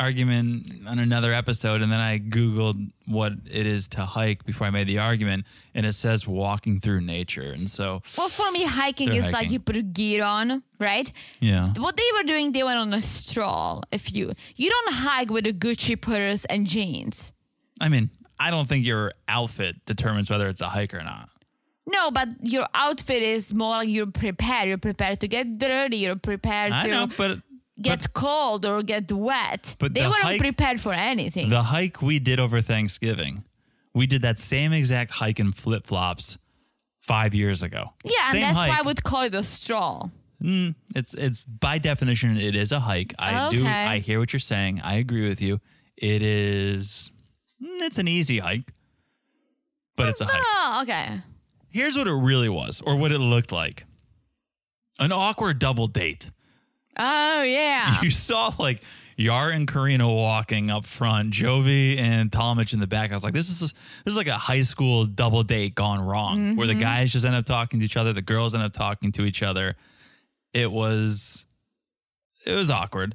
argument 0.00 0.88
on 0.88 0.98
another 0.98 1.32
episode, 1.32 1.82
and 1.82 1.92
then 1.92 2.00
I 2.00 2.18
googled 2.18 2.90
what 3.06 3.34
it 3.50 3.66
is 3.66 3.86
to 3.88 4.00
hike 4.00 4.44
before 4.44 4.66
I 4.66 4.70
made 4.70 4.86
the 4.88 4.98
argument, 4.98 5.44
and 5.74 5.84
it 5.84 5.92
says 5.92 6.26
walking 6.26 6.80
through 6.80 7.02
nature, 7.02 7.52
and 7.52 7.68
so 7.68 8.02
Well, 8.16 8.28
for 8.28 8.50
me, 8.50 8.64
hiking 8.64 9.12
is 9.14 9.30
like 9.30 9.50
you 9.50 9.60
put 9.60 9.76
a 9.76 9.82
gear 9.82 10.24
on, 10.24 10.62
right? 10.78 11.12
yeah. 11.40 11.72
What 11.76 11.96
they 11.96 12.10
were 12.16 12.24
doing, 12.24 12.52
they 12.52 12.62
went 12.62 12.78
on 12.78 12.92
a 12.94 13.02
stroll. 13.02 13.82
If 13.92 14.12
you 14.14 14.32
you 14.56 14.70
don't 14.70 14.92
hike 14.94 15.30
with 15.30 15.46
a 15.46 15.52
Gucci 15.52 16.00
purse 16.00 16.44
and 16.46 16.66
jeans. 16.66 17.32
I 17.80 17.88
mean, 17.88 18.10
I 18.38 18.50
don't 18.50 18.68
think 18.68 18.84
your 18.86 19.12
outfit 19.28 19.84
determines 19.86 20.30
whether 20.30 20.48
it's 20.48 20.62
a 20.62 20.68
hike 20.68 20.94
or 20.94 21.02
not. 21.02 21.28
No, 21.86 22.10
but 22.10 22.28
your 22.42 22.66
outfit 22.74 23.22
is 23.22 23.52
more 23.52 23.70
like 23.70 23.88
you're 23.88 24.06
prepared. 24.06 24.68
You're 24.68 24.78
prepared 24.78 25.20
to 25.20 25.28
get 25.28 25.58
dirty. 25.58 25.98
You're 25.98 26.16
prepared 26.16 26.72
I 26.72 26.84
to 26.84 26.90
know, 26.90 27.06
but 27.16 27.38
get 27.82 28.12
cold 28.12 28.64
or 28.66 28.82
get 28.82 29.10
wet. 29.10 29.76
But 29.78 29.94
they 29.94 30.02
the 30.02 30.08
weren't 30.10 30.22
hike- 30.22 30.40
prepared 30.40 30.80
for 30.80 30.92
anything. 30.92 31.48
The 31.48 31.62
hike 31.64 32.00
we 32.02 32.18
did 32.18 32.38
over 32.40 32.60
Thanksgiving, 32.60 33.44
we 33.94 34.06
did 34.06 34.22
that 34.22 34.38
same 34.38 34.72
exact 34.72 35.12
hike 35.12 35.40
in 35.40 35.52
flip 35.52 35.86
flops 35.86 36.38
five 37.00 37.34
years 37.34 37.62
ago. 37.62 37.92
yeah, 38.04 38.32
Same 38.32 38.42
and 38.44 38.56
that's 38.56 38.68
why 38.68 38.78
I 38.78 38.82
would 38.82 39.02
call 39.02 39.22
it 39.22 39.34
a 39.34 39.42
stroll. 39.42 40.10
It's 40.42 41.12
it's 41.12 41.42
by 41.42 41.76
definition 41.78 42.36
it 42.38 42.56
is 42.56 42.72
a 42.72 42.80
hike. 42.80 43.14
I 43.18 43.50
do 43.50 43.66
I 43.66 43.98
hear 43.98 44.18
what 44.20 44.32
you're 44.32 44.40
saying. 44.40 44.80
I 44.82 44.94
agree 44.94 45.28
with 45.28 45.40
you. 45.42 45.60
It 45.98 46.22
is 46.22 47.10
mm, 47.62 47.82
it's 47.82 47.98
an 47.98 48.08
easy 48.08 48.38
hike. 48.38 48.72
But 49.96 50.08
it's 50.08 50.20
a 50.22 50.24
hike. 50.24 50.42
Oh, 50.42 50.78
okay. 50.82 51.20
Here's 51.68 51.94
what 51.96 52.06
it 52.06 52.14
really 52.14 52.48
was, 52.48 52.80
or 52.86 52.96
what 52.96 53.12
it 53.12 53.18
looked 53.18 53.52
like. 53.52 53.84
An 54.98 55.12
awkward 55.12 55.58
double 55.58 55.86
date. 55.88 56.30
Oh 57.00 57.42
yeah. 57.42 58.00
You 58.02 58.10
saw 58.10 58.54
like 58.58 58.82
Yar 59.16 59.50
and 59.50 59.66
Karina 59.66 60.10
walking 60.10 60.70
up 60.70 60.84
front, 60.84 61.32
Jovi 61.32 61.98
and 61.98 62.30
Talmadge 62.30 62.72
in 62.72 62.80
the 62.80 62.86
back. 62.86 63.10
I 63.10 63.14
was 63.14 63.24
like, 63.24 63.34
this 63.34 63.48
is 63.48 63.60
this 63.60 63.72
is 64.06 64.16
like 64.16 64.28
a 64.28 64.36
high 64.36 64.62
school 64.62 65.06
double 65.06 65.42
date 65.42 65.74
gone 65.74 66.00
wrong, 66.00 66.56
where 66.56 66.66
the 66.66 66.74
mm-hmm. 66.74 66.82
guys 66.82 67.12
just 67.12 67.24
end 67.24 67.34
up 67.34 67.46
talking 67.46 67.80
to 67.80 67.84
each 67.84 67.96
other, 67.96 68.12
the 68.12 68.22
girls 68.22 68.54
end 68.54 68.64
up 68.64 68.72
talking 68.72 69.12
to 69.12 69.24
each 69.24 69.42
other. 69.42 69.76
It 70.52 70.70
was 70.70 71.46
it 72.46 72.52
was 72.52 72.70
awkward 72.70 73.14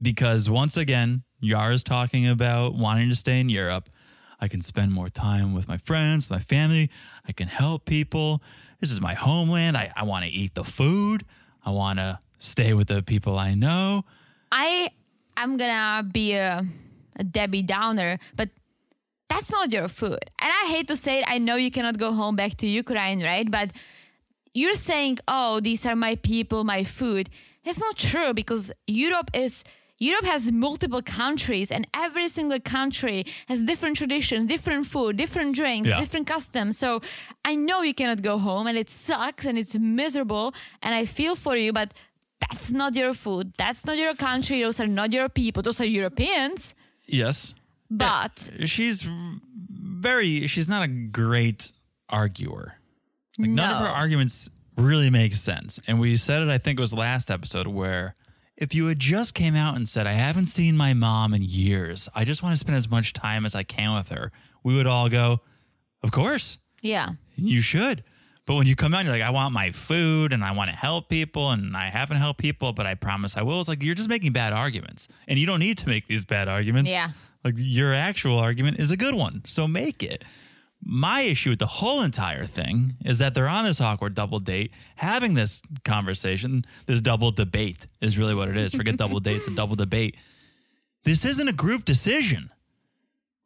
because 0.00 0.48
once 0.48 0.76
again, 0.76 1.24
Yar 1.40 1.72
is 1.72 1.84
talking 1.84 2.26
about 2.26 2.74
wanting 2.74 3.08
to 3.08 3.16
stay 3.16 3.40
in 3.40 3.48
Europe. 3.48 3.88
I 4.40 4.48
can 4.48 4.62
spend 4.62 4.92
more 4.92 5.08
time 5.08 5.54
with 5.54 5.68
my 5.68 5.78
friends, 5.78 6.30
my 6.30 6.38
family. 6.38 6.90
I 7.26 7.32
can 7.32 7.48
help 7.48 7.84
people. 7.84 8.42
This 8.80 8.90
is 8.90 9.00
my 9.00 9.14
homeland. 9.14 9.76
I, 9.76 9.92
I 9.96 10.04
want 10.04 10.24
to 10.24 10.30
eat 10.30 10.54
the 10.54 10.64
food. 10.64 11.24
I 11.64 11.70
want 11.70 11.98
to 11.98 12.20
stay 12.38 12.72
with 12.74 12.88
the 12.88 13.02
people 13.02 13.38
I 13.38 13.54
know. 13.54 14.04
I 14.52 14.90
I'm 15.36 15.56
gonna 15.56 16.02
be 16.02 16.32
a, 16.34 16.66
a 17.16 17.24
Debbie 17.24 17.62
Downer, 17.62 18.18
but 18.36 18.48
that's 19.28 19.50
not 19.50 19.72
your 19.72 19.88
food. 19.88 20.18
And 20.40 20.50
I 20.62 20.68
hate 20.70 20.88
to 20.88 20.96
say 20.96 21.18
it, 21.20 21.24
I 21.28 21.38
know 21.38 21.56
you 21.56 21.70
cannot 21.70 21.98
go 21.98 22.12
home 22.12 22.34
back 22.36 22.56
to 22.58 22.66
Ukraine, 22.66 23.22
right? 23.22 23.48
But 23.50 23.70
you're 24.54 24.74
saying, 24.74 25.18
oh, 25.28 25.60
these 25.60 25.84
are 25.86 25.94
my 25.94 26.14
people, 26.16 26.64
my 26.64 26.82
food. 26.82 27.28
That's 27.64 27.78
not 27.78 27.96
true 27.96 28.32
because 28.34 28.72
Europe 28.86 29.30
is 29.34 29.64
Europe 30.00 30.26
has 30.26 30.52
multiple 30.52 31.02
countries, 31.02 31.72
and 31.72 31.84
every 31.92 32.28
single 32.28 32.60
country 32.60 33.26
has 33.48 33.64
different 33.64 33.96
traditions, 33.96 34.44
different 34.44 34.86
food, 34.86 35.16
different 35.16 35.56
drinks, 35.56 35.88
Yeah. 35.88 35.98
different 35.98 36.26
customs. 36.28 36.78
So 36.78 37.00
I 37.44 37.56
know 37.56 37.82
you 37.82 37.92
cannot 37.92 38.22
go 38.22 38.38
home, 38.38 38.68
and 38.68 38.78
it 38.78 38.90
sucks 38.90 39.44
and 39.44 39.58
it's 39.58 39.74
miserable, 39.76 40.54
and 40.82 40.94
I 40.94 41.04
feel 41.04 41.34
for 41.34 41.56
you, 41.56 41.72
but 41.72 41.92
that's 42.40 42.70
not 42.70 42.94
your 42.94 43.14
food. 43.14 43.52
That's 43.58 43.84
not 43.84 43.96
your 43.96 44.14
country. 44.14 44.62
Those 44.62 44.80
are 44.80 44.86
not 44.86 45.12
your 45.12 45.28
people. 45.28 45.62
Those 45.62 45.80
are 45.80 45.86
Europeans. 45.86 46.74
Yes. 47.06 47.54
But 47.90 48.50
eh, 48.58 48.66
she's 48.66 49.06
very 49.98 50.46
she's 50.46 50.68
not 50.68 50.82
a 50.84 50.88
great 50.88 51.72
arguer 52.08 52.74
like 53.38 53.50
none 53.50 53.70
of 53.70 53.86
her 53.86 53.92
arguments 53.92 54.48
really 54.76 55.10
make 55.10 55.34
sense 55.34 55.80
and 55.86 55.98
we 55.98 56.16
said 56.16 56.40
it 56.40 56.48
i 56.48 56.56
think 56.56 56.78
it 56.78 56.80
was 56.80 56.92
last 56.92 57.30
episode 57.30 57.66
where 57.66 58.14
if 58.56 58.74
you 58.74 58.86
had 58.86 58.98
just 58.98 59.34
came 59.34 59.56
out 59.56 59.74
and 59.76 59.88
said 59.88 60.06
i 60.06 60.12
haven't 60.12 60.46
seen 60.46 60.76
my 60.76 60.94
mom 60.94 61.34
in 61.34 61.42
years 61.42 62.08
i 62.14 62.24
just 62.24 62.42
want 62.42 62.52
to 62.52 62.58
spend 62.58 62.76
as 62.76 62.88
much 62.88 63.12
time 63.12 63.44
as 63.44 63.54
i 63.54 63.62
can 63.62 63.94
with 63.94 64.08
her 64.08 64.30
we 64.62 64.74
would 64.76 64.86
all 64.86 65.08
go 65.08 65.40
of 66.02 66.12
course 66.12 66.58
yeah, 66.80 67.10
you 67.34 67.60
should 67.60 68.04
but 68.48 68.56
when 68.56 68.66
you 68.66 68.74
come 68.74 68.94
out 68.94 69.00
and 69.00 69.06
you're 69.06 69.14
like 69.16 69.22
i 69.22 69.30
want 69.30 69.52
my 69.52 69.70
food 69.70 70.32
and 70.32 70.42
i 70.42 70.50
want 70.50 70.70
to 70.70 70.76
help 70.76 71.08
people 71.10 71.50
and 71.50 71.76
i 71.76 71.90
haven't 71.90 72.16
helped 72.16 72.40
people 72.40 72.72
but 72.72 72.86
i 72.86 72.94
promise 72.94 73.36
i 73.36 73.42
will. 73.42 73.60
It's 73.60 73.68
like 73.68 73.82
you're 73.82 73.94
just 73.94 74.08
making 74.08 74.32
bad 74.32 74.52
arguments 74.54 75.06
and 75.28 75.38
you 75.38 75.46
don't 75.46 75.60
need 75.60 75.76
to 75.78 75.86
make 75.86 76.08
these 76.08 76.24
bad 76.24 76.48
arguments. 76.48 76.90
Yeah. 76.90 77.10
like 77.44 77.54
your 77.58 77.92
actual 77.92 78.38
argument 78.38 78.80
is 78.80 78.90
a 78.90 78.96
good 78.96 79.14
one 79.14 79.42
so 79.44 79.68
make 79.68 80.02
it. 80.02 80.24
My 80.80 81.22
issue 81.22 81.50
with 81.50 81.58
the 81.58 81.66
whole 81.66 82.02
entire 82.02 82.46
thing 82.46 82.94
is 83.04 83.18
that 83.18 83.34
they're 83.34 83.48
on 83.48 83.64
this 83.64 83.80
awkward 83.80 84.14
double 84.14 84.40
date 84.40 84.70
having 84.96 85.34
this 85.34 85.60
conversation 85.84 86.64
this 86.86 87.00
double 87.00 87.30
debate 87.30 87.86
is 88.00 88.16
really 88.16 88.34
what 88.34 88.48
it 88.48 88.56
is. 88.56 88.74
Forget 88.74 88.96
double 88.96 89.20
dates 89.20 89.46
a 89.46 89.54
double 89.54 89.76
debate. 89.76 90.16
This 91.04 91.24
isn't 91.24 91.48
a 91.48 91.52
group 91.52 91.84
decision 91.84 92.50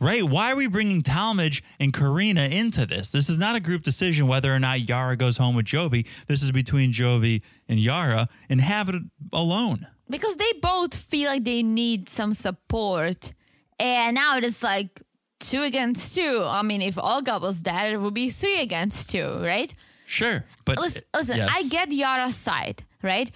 Right? 0.03 0.25
Why 0.25 0.51
are 0.51 0.57
we 0.57 0.67
bringing 0.67 1.03
Talmadge 1.03 1.63
and 1.79 1.93
Karina 1.95 2.43
into 2.47 2.87
this? 2.87 3.11
This 3.11 3.29
is 3.29 3.39
not 3.39 3.55
a 3.55 3.61
group 3.61 3.83
decision 3.85 4.27
whether 4.27 4.53
or 4.53 4.59
not 4.59 4.89
Yara 4.89 5.17
goes 5.17 5.37
home 5.37 5.55
with 5.55 5.67
Jovi. 5.67 6.07
This 6.27 6.43
is 6.43 6.51
between 6.51 6.93
Jovi 6.93 7.41
and 7.69 7.79
Yara 7.79 8.29
and 8.49 8.61
have 8.61 8.89
it 8.89 8.97
alone. 9.33 9.87
because 10.11 10.37
they 10.37 10.53
both 10.61 10.95
feel 10.97 11.31
like 11.31 11.45
they 11.45 11.63
need 11.63 12.09
some 12.09 12.33
support, 12.35 13.33
and 13.79 14.15
now 14.17 14.37
it's 14.39 14.63
like 14.63 15.01
two 15.41 15.63
against 15.63 16.15
two. 16.17 16.43
I 16.47 16.63
mean, 16.63 16.83
if 16.83 16.99
Olga 16.99 17.39
was 17.39 17.63
there, 17.63 17.95
it 17.95 18.01
would 18.01 18.13
be 18.15 18.29
three 18.31 18.61
against 18.61 19.09
two, 19.11 19.39
right? 19.43 19.73
Sure. 20.07 20.45
But 20.67 20.79
listen, 20.79 21.03
listen 21.17 21.37
yes. 21.37 21.49
I 21.51 21.63
get 21.69 21.93
Yara's 21.93 22.37
side, 22.37 22.85
right? 23.03 23.31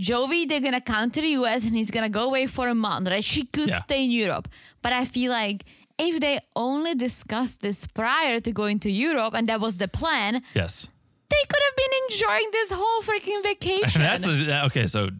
Jovi, 0.00 0.46
they're 0.48 0.60
gonna 0.60 0.80
come 0.80 1.10
to 1.10 1.20
the 1.20 1.28
US 1.40 1.64
and 1.64 1.74
he's 1.74 1.90
gonna 1.90 2.08
go 2.08 2.24
away 2.24 2.46
for 2.46 2.68
a 2.68 2.74
month, 2.74 3.08
right? 3.08 3.24
She 3.24 3.44
could 3.44 3.68
Yeah. 3.70 3.78
stay 3.80 4.04
in 4.04 4.10
Europe. 4.10 4.46
But 4.82 4.92
I 4.92 5.04
feel 5.04 5.30
like 5.32 5.64
if 5.98 6.20
they 6.20 6.40
only 6.54 6.94
discussed 6.94 7.60
this 7.60 7.86
prior 7.86 8.40
to 8.40 8.52
going 8.52 8.78
to 8.80 8.90
Europe 8.90 9.34
and 9.34 9.48
that 9.48 9.60
was 9.60 9.78
the 9.78 9.88
plan, 9.88 10.42
Yes. 10.54 10.88
they 11.30 11.42
could 11.48 11.60
have 11.68 11.76
been 11.76 11.94
enjoying 12.10 12.48
this 12.52 12.70
whole 12.72 13.02
freaking 13.02 13.42
vacation. 13.42 14.00
That's 14.08 14.26
a, 14.26 14.64
okay. 14.66 14.86
So, 14.86 15.10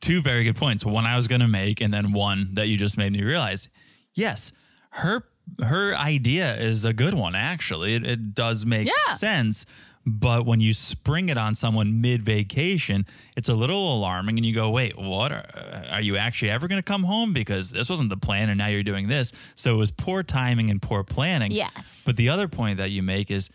two 0.00 0.20
very 0.22 0.44
good 0.44 0.56
points. 0.56 0.84
One 0.84 1.06
I 1.06 1.16
was 1.16 1.26
going 1.28 1.40
to 1.40 1.48
make, 1.48 1.80
and 1.80 1.92
then 1.94 2.12
one 2.12 2.50
that 2.54 2.68
you 2.68 2.76
just 2.76 2.96
made 2.98 3.12
me 3.12 3.22
realize. 3.22 3.68
Yes, 4.14 4.52
her 4.90 5.22
her 5.62 5.94
idea 5.94 6.56
is 6.56 6.84
a 6.84 6.92
good 6.92 7.14
one. 7.14 7.34
Actually, 7.34 7.94
it, 7.94 8.06
it 8.06 8.34
does 8.34 8.64
make 8.64 8.86
Yeah. 8.86 9.14
sense. 9.14 9.66
But 10.06 10.44
when 10.44 10.60
you 10.60 10.74
spring 10.74 11.30
it 11.30 11.38
on 11.38 11.54
someone 11.54 12.02
mid 12.02 12.22
vacation, 12.22 13.06
it's 13.36 13.48
a 13.48 13.54
little 13.54 13.94
alarming, 13.94 14.36
and 14.38 14.44
you 14.44 14.54
go, 14.54 14.68
"Wait, 14.70 14.98
what? 14.98 15.32
Are, 15.32 15.44
are 15.90 16.00
you 16.00 16.16
actually 16.16 16.50
ever 16.50 16.68
going 16.68 16.78
to 16.78 16.82
come 16.82 17.04
home? 17.04 17.32
Because 17.32 17.70
this 17.70 17.88
wasn't 17.88 18.10
the 18.10 18.16
plan, 18.18 18.50
and 18.50 18.58
now 18.58 18.66
you're 18.66 18.82
doing 18.82 19.08
this." 19.08 19.32
So 19.54 19.74
it 19.74 19.78
was 19.78 19.90
poor 19.90 20.22
timing 20.22 20.70
and 20.70 20.82
poor 20.82 21.04
planning. 21.04 21.52
Yes. 21.52 22.02
But 22.04 22.16
the 22.16 22.28
other 22.28 22.48
point 22.48 22.76
that 22.76 22.90
you 22.90 23.02
make 23.02 23.30
is 23.30 23.48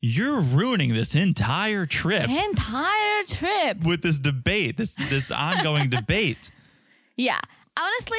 you're 0.00 0.40
ruining 0.40 0.94
this 0.94 1.14
entire 1.14 1.86
trip 1.86 2.28
entire 2.30 3.22
trip. 3.24 3.82
with 3.82 4.02
this 4.02 4.18
debate, 4.18 4.76
this 4.76 4.94
this 4.94 5.30
ongoing 5.30 5.88
debate. 5.90 6.50
Yeah. 7.16 7.40
Honestly, 7.76 8.18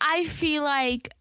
I 0.00 0.24
feel 0.24 0.62
like 0.62 1.12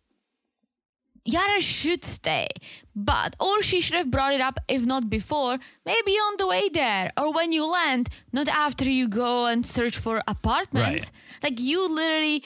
Yara 1.26 1.62
should 1.62 2.04
stay, 2.04 2.48
but 2.96 3.36
or 3.40 3.62
she 3.62 3.82
should 3.82 3.98
have 3.98 4.10
brought 4.10 4.34
it 4.34 4.42
up 4.42 4.60
if 4.68 4.84
not 4.84 5.10
before, 5.10 5.60
maybe 5.86 6.12
on 6.14 6.36
the 6.38 6.48
way 6.48 6.70
there 6.70 7.12
or 7.18 7.34
when 7.34 7.52
you 7.52 7.70
land, 7.70 8.10
not 8.32 8.48
after 8.48 8.90
you 8.90 9.08
go 9.08 9.46
and 9.46 9.66
search 9.66 9.98
for 9.98 10.22
apartments. 10.28 11.06
Right. 11.06 11.12
Like 11.44 11.60
you 11.60 11.88
literally 11.88 12.44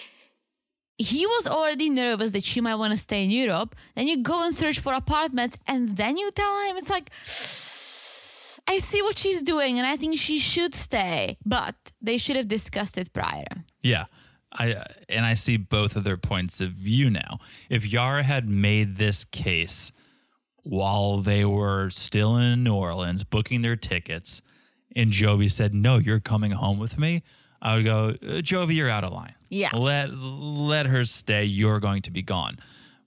he 0.98 1.26
was 1.26 1.48
already 1.48 1.90
nervous 1.90 2.34
that 2.34 2.44
she 2.44 2.60
might 2.60 2.76
want 2.76 2.92
to 2.92 2.98
stay 2.98 3.24
in 3.24 3.32
Europe. 3.32 3.74
Then 3.96 4.08
you 4.08 4.18
go 4.22 4.44
and 4.44 4.54
search 4.54 4.80
for 4.80 4.94
apartments 4.94 5.58
and 5.68 5.96
then 5.96 6.18
you 6.18 6.32
tell 6.32 6.68
him 6.68 6.78
it's 6.78 6.90
like 6.90 7.12
I 8.68 8.80
see 8.80 9.02
what 9.02 9.18
she's 9.18 9.42
doing 9.42 9.80
and 9.80 9.88
I 9.88 9.98
think 9.98 10.20
she 10.20 10.40
should 10.40 10.76
stay, 10.76 11.38
but 11.46 11.76
they 12.02 12.18
should 12.18 12.36
have 12.36 12.48
discussed 12.48 12.98
it 12.98 13.14
prior. 13.14 13.66
Yeah. 13.82 14.06
I 14.52 14.84
and 15.08 15.26
I 15.26 15.36
see 15.36 15.58
both 15.58 15.96
of 15.96 16.04
their 16.04 16.18
points 16.18 16.60
of 16.60 16.72
view 16.72 17.12
now. 17.12 17.40
If 17.70 17.86
Yara 17.86 18.24
had 18.24 18.50
made 18.50 18.98
this 18.98 19.24
case 19.24 19.92
while 20.64 21.18
they 21.20 21.46
were 21.46 21.90
still 21.90 22.38
in 22.38 22.64
New 22.64 22.76
Orleans 22.76 23.24
booking 23.24 23.62
their 23.62 23.76
tickets 23.76 24.42
and 24.96 25.12
Jovi 25.12 25.52
said, 25.52 25.74
"No, 25.74 25.98
you're 26.00 26.20
coming 26.20 26.52
home 26.52 26.80
with 26.80 26.98
me." 26.98 27.22
I 27.62 27.76
would 27.76 27.86
go, 27.86 28.10
"Uh, 28.22 28.42
"Jovi, 28.42 28.76
you're 28.76 28.90
out 28.90 29.04
of 29.04 29.14
line. 29.14 29.36
Yeah. 29.50 29.70
Let 29.76 30.14
let 30.18 30.86
her 30.88 31.06
stay. 31.06 31.46
You're 31.46 31.80
going 31.80 32.02
to 32.04 32.12
be 32.12 32.22
gone." 32.22 32.58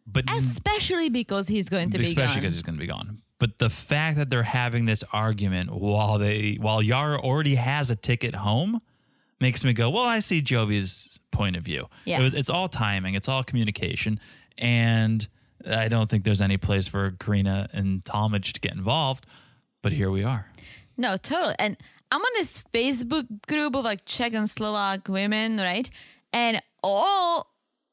But 0.06 0.24
Especially 0.30 1.08
because 1.10 1.48
he's 1.48 1.68
going 1.68 1.90
to 1.90 1.98
be 1.98 2.04
especially 2.04 2.40
because 2.40 2.54
he's 2.54 2.62
going 2.62 2.76
to 2.76 2.80
be 2.80 2.86
gone. 2.86 3.22
But 3.38 3.58
the 3.58 3.70
fact 3.70 4.16
that 4.18 4.30
they're 4.30 4.42
having 4.44 4.84
this 4.86 5.02
argument 5.12 5.70
while 5.72 6.18
they 6.18 6.56
while 6.60 6.80
Yara 6.82 7.18
already 7.18 7.56
has 7.56 7.90
a 7.90 7.96
ticket 7.96 8.34
home 8.36 8.80
makes 9.40 9.64
me 9.64 9.72
go, 9.72 9.90
well, 9.90 10.04
I 10.04 10.20
see 10.20 10.40
Jovi's 10.40 11.18
point 11.32 11.56
of 11.56 11.64
view. 11.64 11.88
Yeah. 12.04 12.20
It 12.20 12.22
was- 12.22 12.34
it's 12.34 12.48
all 12.50 12.68
timing, 12.68 13.14
it's 13.14 13.28
all 13.28 13.42
communication, 13.42 14.20
and 14.58 15.26
I 15.66 15.88
don't 15.88 16.08
think 16.08 16.24
there's 16.24 16.40
any 16.40 16.56
place 16.56 16.88
for 16.88 17.12
Karina 17.18 17.68
and 17.72 18.04
Talmadge 18.04 18.52
to 18.54 18.60
get 18.60 18.72
involved. 18.72 19.26
But 19.82 19.92
here 19.92 20.10
we 20.10 20.24
are. 20.24 20.46
No, 20.96 21.16
totally. 21.16 21.54
And 21.58 21.76
I'm 22.10 22.20
on 22.20 22.32
this 22.34 22.62
Facebook 22.72 23.26
group 23.46 23.74
of 23.74 23.84
like 23.84 24.04
Czech 24.04 24.34
and 24.34 24.48
Slovak 24.48 25.08
women, 25.08 25.58
right? 25.58 25.90
And 26.32 26.62
all, 26.82 27.46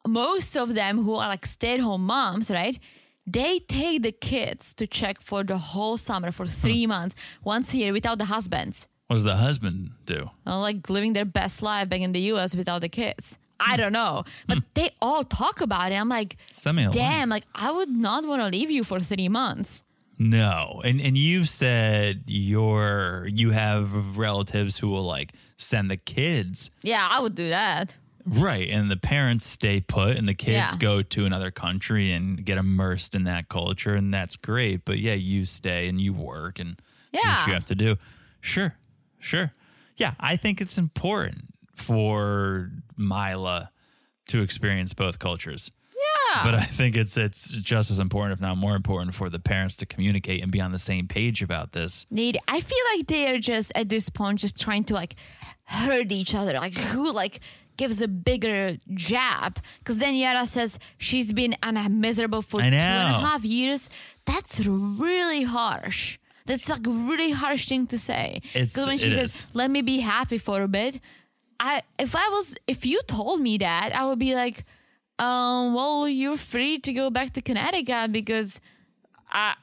most 0.08 0.56
of 0.56 0.76
them 0.76 1.04
who 1.04 1.16
are 1.16 1.30
like 1.30 1.46
stay 1.46 1.76
at 1.76 1.80
home 1.80 2.06
moms, 2.06 2.52
right? 2.52 2.78
They 3.26 3.60
take 3.60 4.04
the 4.04 4.12
kids 4.12 4.74
to 4.76 4.88
Czech 4.88 5.22
for 5.22 5.44
the 5.44 5.58
whole 5.58 5.98
summer 5.98 6.32
for 6.32 6.48
three 6.48 6.88
months, 6.88 7.16
once 7.44 7.74
a 7.74 7.78
year 7.78 7.94
without 7.94 8.18
the 8.18 8.26
husbands. 8.26 8.88
What 9.08 9.16
does 9.16 9.24
the 9.24 9.36
husband 9.38 9.92
do? 10.06 10.30
Uh, 10.46 10.60
like 10.60 10.90
living 10.90 11.14
their 11.14 11.26
best 11.26 11.62
life 11.62 11.90
back 11.90 12.02
in 12.02 12.12
the 12.12 12.22
US 12.34 12.54
without 12.54 12.82
the 12.82 12.90
kids. 12.90 13.38
I 13.60 13.72
hmm. 13.72 13.78
don't 13.78 13.94
know. 13.94 14.24
But 14.48 14.60
hmm. 14.60 14.64
they 14.74 14.92
all 15.02 15.24
talk 15.24 15.62
about 15.62 15.92
it. 15.92 15.96
I'm 15.96 16.10
like, 16.10 16.38
Semi 16.52 16.88
damn, 16.90 17.30
like 17.30 17.44
I 17.54 17.72
would 17.72 17.90
not 17.90 18.26
want 18.26 18.42
to 18.42 18.48
leave 18.48 18.72
you 18.72 18.84
for 18.84 19.00
three 19.00 19.30
months. 19.30 19.84
No, 20.18 20.82
and 20.84 21.00
and 21.00 21.18
you've 21.18 21.48
said 21.48 22.24
you're 22.28 23.28
you 23.32 23.52
have 23.52 24.18
relatives 24.18 24.78
who 24.78 24.90
will 24.90 25.04
like 25.04 25.34
send 25.56 25.90
the 25.90 25.98
kids 25.98 26.72
Yeah, 26.82 27.08
I 27.10 27.20
would 27.20 27.36
do 27.36 27.50
that. 27.50 27.96
Right. 28.26 28.70
And 28.70 28.92
the 28.92 28.98
parents 28.98 29.48
stay 29.48 29.82
put 29.82 30.18
and 30.18 30.28
the 30.28 30.34
kids 30.34 30.54
Yeah. 30.54 30.76
go 30.78 31.02
to 31.02 31.26
another 31.26 31.52
country 31.52 32.12
and 32.12 32.46
get 32.46 32.58
immersed 32.58 33.16
in 33.16 33.24
that 33.24 33.50
culture. 33.50 33.96
And 33.96 34.14
that's 34.14 34.36
great. 34.36 34.86
But 34.86 35.00
yeah, 35.00 35.14
you 35.14 35.46
stay 35.46 35.88
and 35.88 36.00
you 36.00 36.14
work 36.14 36.60
and 36.60 36.78
do 36.78 37.20
what 37.20 37.24
Yeah. 37.24 37.48
you 37.48 37.54
have 37.54 37.66
to 37.66 37.76
do. 37.76 37.98
Sure. 38.42 38.76
Sure. 39.20 39.54
Yeah. 39.98 40.14
I 40.20 40.36
think 40.36 40.62
it's 40.62 40.78
important 40.78 41.49
for 41.80 42.72
Mila 42.98 43.72
to 44.28 44.42
experience 44.42 44.94
both 44.94 45.18
cultures. 45.20 45.72
Yeah. 45.96 46.44
But 46.44 46.56
I 46.56 46.62
think 46.64 46.96
it's 46.96 47.18
it's 47.18 47.50
just 47.50 47.90
as 47.92 48.00
important, 48.00 48.34
if 48.34 48.42
not 48.42 48.58
more 48.58 48.76
important, 48.76 49.16
for 49.16 49.30
the 49.30 49.40
parents 49.40 49.76
to 49.78 49.86
communicate 49.86 50.44
and 50.44 50.52
be 50.52 50.62
on 50.62 50.72
the 50.72 50.80
same 50.80 51.08
page 51.08 51.42
about 51.42 51.72
this. 51.72 52.06
need 52.12 52.38
i 52.48 52.60
feel 52.62 52.78
like 52.96 53.08
they're 53.08 53.40
just 53.40 53.72
at 53.76 53.90
this 53.90 54.10
point 54.10 54.40
just 54.40 54.58
trying 54.60 54.84
to 54.84 54.94
like 54.94 55.16
hurt 55.66 56.12
each 56.12 56.34
other 56.36 56.54
like 56.54 56.76
who 56.76 57.12
like 57.12 57.40
gives 57.78 58.02
a 58.02 58.08
bigger 58.08 58.78
jab 58.94 59.60
because 59.80 59.98
then 60.00 60.14
yara 60.16 60.46
says 60.46 60.78
she's 60.98 61.32
been 61.32 61.56
un- 61.64 61.78
uh, 61.78 61.88
miserable 61.90 62.42
for 62.42 62.60
two 62.60 62.66
and 62.66 62.76
a 62.76 63.20
half 63.28 63.44
years 63.46 63.90
that's 64.26 64.66
really 64.66 65.44
harsh 65.44 66.18
that's 66.46 66.68
like 66.70 66.86
a 66.88 66.90
really 67.12 67.32
harsh 67.32 67.68
thing 67.70 67.86
to 67.88 67.98
say 67.98 68.42
It's- 68.54 68.74
because 68.74 68.88
when 68.88 68.98
she 68.98 69.08
it 69.08 69.12
says 69.12 69.36
is. 69.36 69.46
let 69.54 69.70
me 69.72 69.82
be 69.82 70.00
happy 70.00 70.38
for 70.38 70.62
a 70.62 70.68
bit 70.68 71.00
i 71.60 71.82
if 71.98 72.16
i 72.16 72.30
was 72.30 72.56
if 72.68 72.86
you 72.86 73.02
told 73.08 73.42
me 73.42 73.58
that 73.58 73.94
i 73.96 74.06
would 74.06 74.20
be 74.20 74.34
like 74.36 74.66
um 75.20 75.74
well 75.74 76.08
you're 76.08 76.38
free 76.38 76.80
to 76.80 76.94
go 76.94 77.10
back 77.10 77.34
to 77.34 77.42
connecticut 77.42 78.12
because 78.12 78.60
I, 79.32 79.54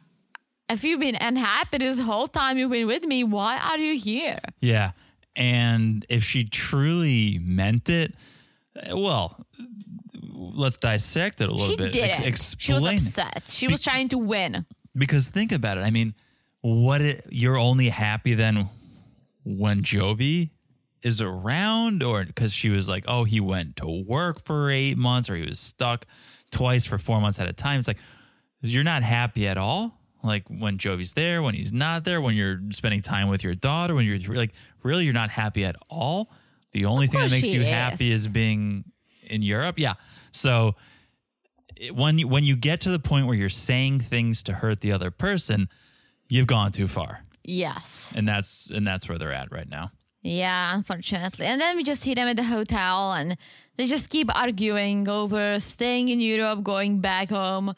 if 0.69 0.85
you've 0.85 1.01
been 1.01 1.17
unhappy 1.17 1.79
this 1.79 1.99
whole 1.99 2.29
time 2.29 2.57
you've 2.59 2.71
been 2.71 2.87
with 2.87 3.05
me, 3.05 3.25
why 3.25 3.59
are 3.59 3.79
you 3.79 3.99
here? 3.99 4.39
Yeah. 4.61 4.93
And 5.35 6.05
if 6.09 6.23
she 6.25 6.45
truly 6.45 7.39
meant 7.43 7.89
it, 7.89 8.15
Well, 8.93 9.45
let's 10.23 10.77
dissect 10.77 11.41
it 11.41 11.49
a 11.49 11.53
little 11.53 11.69
She 11.71 11.77
bit. 11.77 11.93
didn't. 11.93 12.23
Ex- 12.23 12.55
she 12.59 12.73
was 12.73 12.85
upset. 12.85 13.45
She 13.49 13.67
was 13.69 13.81
trying 13.83 14.09
to 14.11 14.19
win. 14.19 14.67
Because 14.97 15.29
think 15.29 15.51
about 15.53 15.79
it. 15.79 15.83
I 15.83 15.91
mean, 15.91 16.15
what 16.61 17.01
it, 17.01 17.27
you're 17.31 17.59
only 17.59 17.89
happy 17.89 18.35
then 18.35 18.69
when 19.45 19.83
Jovi 19.83 20.51
is 21.03 21.21
around, 21.21 22.03
or 22.03 22.25
because 22.25 22.53
she 22.53 22.69
was 22.69 22.89
like, 22.89 23.05
oh, 23.07 23.25
he 23.25 23.41
went 23.41 23.77
to 23.77 24.05
work 24.07 24.45
for 24.45 24.71
eight 24.71 24.97
months, 24.97 25.29
or 25.31 25.37
he 25.37 25.47
was 25.47 25.59
stuck 25.61 26.07
twice 26.51 26.85
for 26.85 26.99
four 26.99 27.21
months 27.21 27.39
at 27.39 27.49
a 27.49 27.53
time. 27.53 27.79
It's 27.79 27.89
like 27.89 27.99
you're 28.61 28.85
not 28.85 29.03
happy 29.03 29.47
at 29.47 29.59
all. 29.59 29.99
Like 30.23 30.45
when 30.49 30.79
Jovi's 30.79 31.13
there, 31.13 31.43
when 31.43 31.55
he's 31.55 31.73
not 31.73 32.05
there, 32.05 32.21
when 32.21 32.35
you're 32.35 32.61
spending 32.71 33.03
time 33.03 33.29
with 33.29 33.45
your 33.45 33.55
daughter, 33.55 33.95
when 33.95 34.07
you're 34.07 34.19
like, 34.35 34.53
really, 34.83 35.05
you're 35.05 35.15
not 35.15 35.31
happy 35.31 35.65
at 35.65 35.77
all. 35.89 36.31
The 36.73 36.87
only 36.87 37.07
thing 37.07 37.21
that 37.21 37.31
makes 37.31 37.47
you 37.49 37.61
is. 37.61 37.67
happy 37.69 38.11
is 38.11 38.27
being 38.27 38.85
in 39.29 39.43
Europe. 39.43 39.79
Yeah. 39.79 39.95
So 40.33 40.75
it- 41.77 41.95
when 41.95 42.19
you, 42.19 42.27
when 42.27 42.43
you 42.45 42.57
get 42.57 42.81
to 42.83 42.91
the 42.91 42.99
point 42.99 43.27
where 43.27 43.37
you're 43.37 43.49
saying 43.49 44.01
things 44.01 44.43
to 44.45 44.55
hurt 44.55 44.81
the 44.81 44.91
other 44.93 45.11
person, 45.13 45.69
you've 46.29 46.47
gone 46.49 46.73
too 46.73 46.89
far, 46.89 47.23
Yes. 47.45 48.13
and 48.17 48.27
that's 48.27 48.69
and 48.71 48.85
that's 48.87 49.09
where 49.09 49.19
they're 49.19 49.33
at 49.33 49.53
right 49.53 49.69
now. 49.69 49.93
Yeah, 50.27 50.75
unfortunately. 50.75 51.47
And 51.47 51.61
then 51.61 51.77
we 51.77 51.85
just 51.85 52.03
see 52.03 52.15
them 52.15 52.27
at 52.27 52.37
the 52.37 52.43
hotel 52.45 53.13
and 53.13 53.37
they 53.77 53.87
just 53.87 54.11
keep 54.11 54.29
arguing 54.35 55.09
over 55.09 55.61
staying 55.61 56.09
in 56.09 56.21
Europe, 56.21 56.65
going 56.65 57.01
back 57.01 57.31
home 57.31 57.75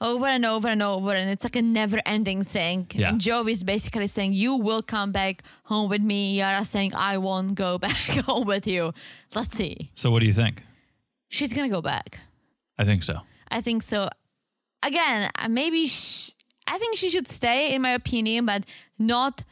over 0.00 0.26
and 0.26 0.44
over 0.44 0.66
and 0.66 0.82
over. 0.82 1.12
And 1.12 1.30
it's 1.30 1.44
like 1.44 1.54
a 1.54 1.62
never 1.62 2.00
ending 2.04 2.42
thing. 2.42 2.88
Yeah. 2.92 3.10
And 3.10 3.20
Jovi's 3.20 3.62
basically 3.62 4.08
saying, 4.08 4.32
You 4.32 4.56
will 4.56 4.82
come 4.82 5.12
back 5.12 5.44
home 5.64 5.88
with 5.88 6.02
me. 6.02 6.34
Yara 6.34 6.64
saying, 6.64 6.92
I 6.92 7.18
won't 7.18 7.54
go 7.54 7.78
back 7.86 7.94
home 8.26 8.46
with 8.46 8.66
you. 8.66 8.92
Let's 9.34 9.56
see. 9.56 9.92
So 9.94 10.10
what 10.10 10.20
do 10.20 10.26
you 10.26 10.32
think? 10.32 10.64
She's 11.28 11.52
going 11.52 11.70
to 11.70 11.74
go 11.74 11.80
back. 11.80 12.18
I 12.76 12.84
think 12.84 13.04
so. 13.04 13.20
I 13.48 13.60
think 13.60 13.84
so. 13.84 14.08
Again, 14.82 15.30
uh, 15.38 15.48
maybe 15.48 15.86
sh- 15.86 16.32
I 16.66 16.78
think 16.78 16.96
she 16.96 17.10
should 17.10 17.28
stay, 17.28 17.72
in 17.72 17.82
my 17.82 17.90
opinion, 17.92 18.44
but 18.46 18.64
not 18.98 19.44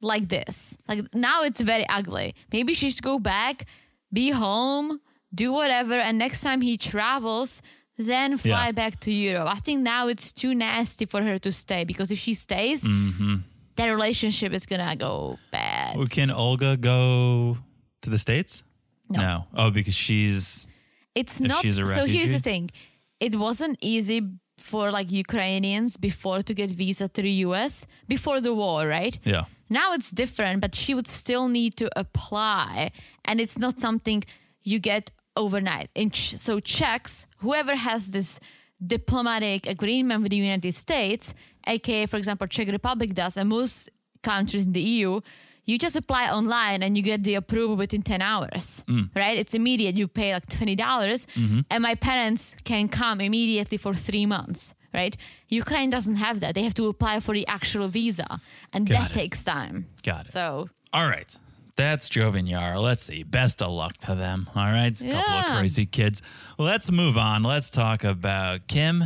like 0.00 0.28
this. 0.28 0.76
Like 0.88 1.12
now, 1.14 1.42
it's 1.44 1.60
very 1.60 1.86
ugly. 1.88 2.34
Maybe 2.52 2.74
she 2.74 2.90
should 2.90 3.02
go 3.02 3.18
back, 3.18 3.66
be 4.12 4.30
home, 4.30 5.00
do 5.34 5.52
whatever, 5.52 5.94
and 5.94 6.18
next 6.18 6.40
time 6.40 6.60
he 6.60 6.76
travels, 6.78 7.62
then 7.98 8.38
fly 8.38 8.66
Yeah. 8.66 8.72
back 8.72 9.00
to 9.00 9.10
Europe. 9.12 9.48
I 9.48 9.60
think 9.60 9.82
now 9.82 10.08
it's 10.08 10.32
too 10.32 10.54
nasty 10.54 11.04
for 11.06 11.22
her 11.22 11.38
to 11.38 11.52
stay 11.52 11.84
because 11.84 12.10
if 12.10 12.18
she 12.18 12.34
stays, 12.34 12.82
mm-hmm. 12.84 13.36
that 13.76 13.86
relationship 13.86 14.52
is 14.52 14.64
gonna 14.66 14.96
go 14.96 15.38
bad. 15.50 15.96
Well, 15.96 16.06
Can 16.06 16.30
Olga 16.30 16.76
go 16.76 17.58
to 18.02 18.10
the 18.10 18.18
states? 18.18 18.62
No. 19.10 19.46
Oh, 19.54 19.70
because 19.70 19.94
she's 19.94 20.66
It's 21.14 21.40
not. 21.40 21.62
she's 21.62 21.76
so 21.76 22.04
here's 22.06 22.30
the 22.30 22.38
thing: 22.38 22.70
it 23.18 23.34
wasn't 23.34 23.76
easy 23.80 24.20
for 24.58 24.90
like 24.92 25.10
Ukrainians 25.10 25.96
before 25.96 26.42
to 26.42 26.52
get 26.54 26.70
visa 26.70 27.08
to 27.08 27.20
the 27.22 27.34
US 27.46 27.86
before 28.08 28.40
the 28.40 28.54
war, 28.54 28.86
right? 28.86 29.18
yeah. 29.24 29.44
Now 29.70 29.92
it's 29.94 30.10
different, 30.10 30.60
but 30.60 30.74
she 30.74 30.94
would 30.94 31.06
still 31.06 31.48
need 31.48 31.76
to 31.76 31.88
apply, 31.96 32.90
and 33.24 33.40
it's 33.40 33.56
not 33.56 33.78
something 33.78 34.24
you 34.62 34.78
get 34.80 35.12
overnight. 35.36 35.88
Ch- 36.12 36.36
so 36.36 36.60
Czechs, 36.60 37.26
whoever 37.38 37.76
has 37.76 38.10
this 38.10 38.40
diplomatic 38.84 39.66
agreement 39.66 40.22
with 40.22 40.30
the 40.30 40.36
United 40.36 40.74
States, 40.74 41.34
aka 41.66 42.06
for 42.06 42.16
example 42.16 42.46
Czech 42.46 42.68
Republic 42.68 43.14
does, 43.14 43.36
and 43.36 43.48
most 43.48 43.90
countries 44.22 44.66
in 44.66 44.72
the 44.72 44.80
EU, 44.80 45.20
you 45.66 45.78
just 45.78 45.96
apply 45.96 46.30
online 46.30 46.82
and 46.82 46.96
you 46.96 47.02
get 47.02 47.22
the 47.22 47.34
approval 47.34 47.76
within 47.76 48.02
10 48.02 48.22
hours, 48.22 48.82
mm. 48.88 49.08
right? 49.14 49.38
It's 49.38 49.54
immediate. 49.54 49.94
You 49.94 50.08
pay 50.08 50.32
like 50.32 50.46
$20, 50.46 50.76
dollars 50.76 51.26
mm-hmm. 51.36 51.60
and 51.70 51.82
my 51.82 51.94
parents 51.94 52.54
can 52.64 52.88
come 52.88 53.20
immediately 53.20 53.78
for 53.78 53.94
three 53.94 54.26
months, 54.26 54.74
right? 54.92 55.16
Ukraine 55.48 55.90
doesn't 55.90 56.16
have 56.16 56.40
that. 56.40 56.54
They 56.54 56.62
have 56.62 56.74
to 56.74 56.88
apply 56.88 57.20
for 57.20 57.34
the 57.34 57.46
actual 57.46 57.88
visa, 57.88 58.40
and 58.72 58.86
Got 58.88 58.98
that 58.98 59.10
it. 59.10 59.14
takes 59.14 59.44
time. 59.44 59.86
Got 60.02 60.26
it. 60.26 60.30
So, 60.30 60.68
All 60.92 61.08
right. 61.08 61.34
That's 61.76 62.08
Jovinyar. 62.10 62.80
Let's 62.82 63.02
see. 63.02 63.22
Best 63.22 63.62
of 63.62 63.70
luck 63.70 63.96
to 63.98 64.14
them. 64.14 64.50
All 64.54 64.64
right. 64.64 65.00
A 65.00 65.10
couple 65.10 65.34
of 65.34 65.58
crazy 65.58 65.86
kids. 65.86 66.20
Let's 66.58 66.90
move 66.90 67.16
on. 67.16 67.42
Let's 67.42 67.70
talk 67.70 68.04
about 68.04 68.66
Kim 68.66 69.04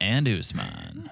and 0.00 0.28
Usman. 0.28 1.10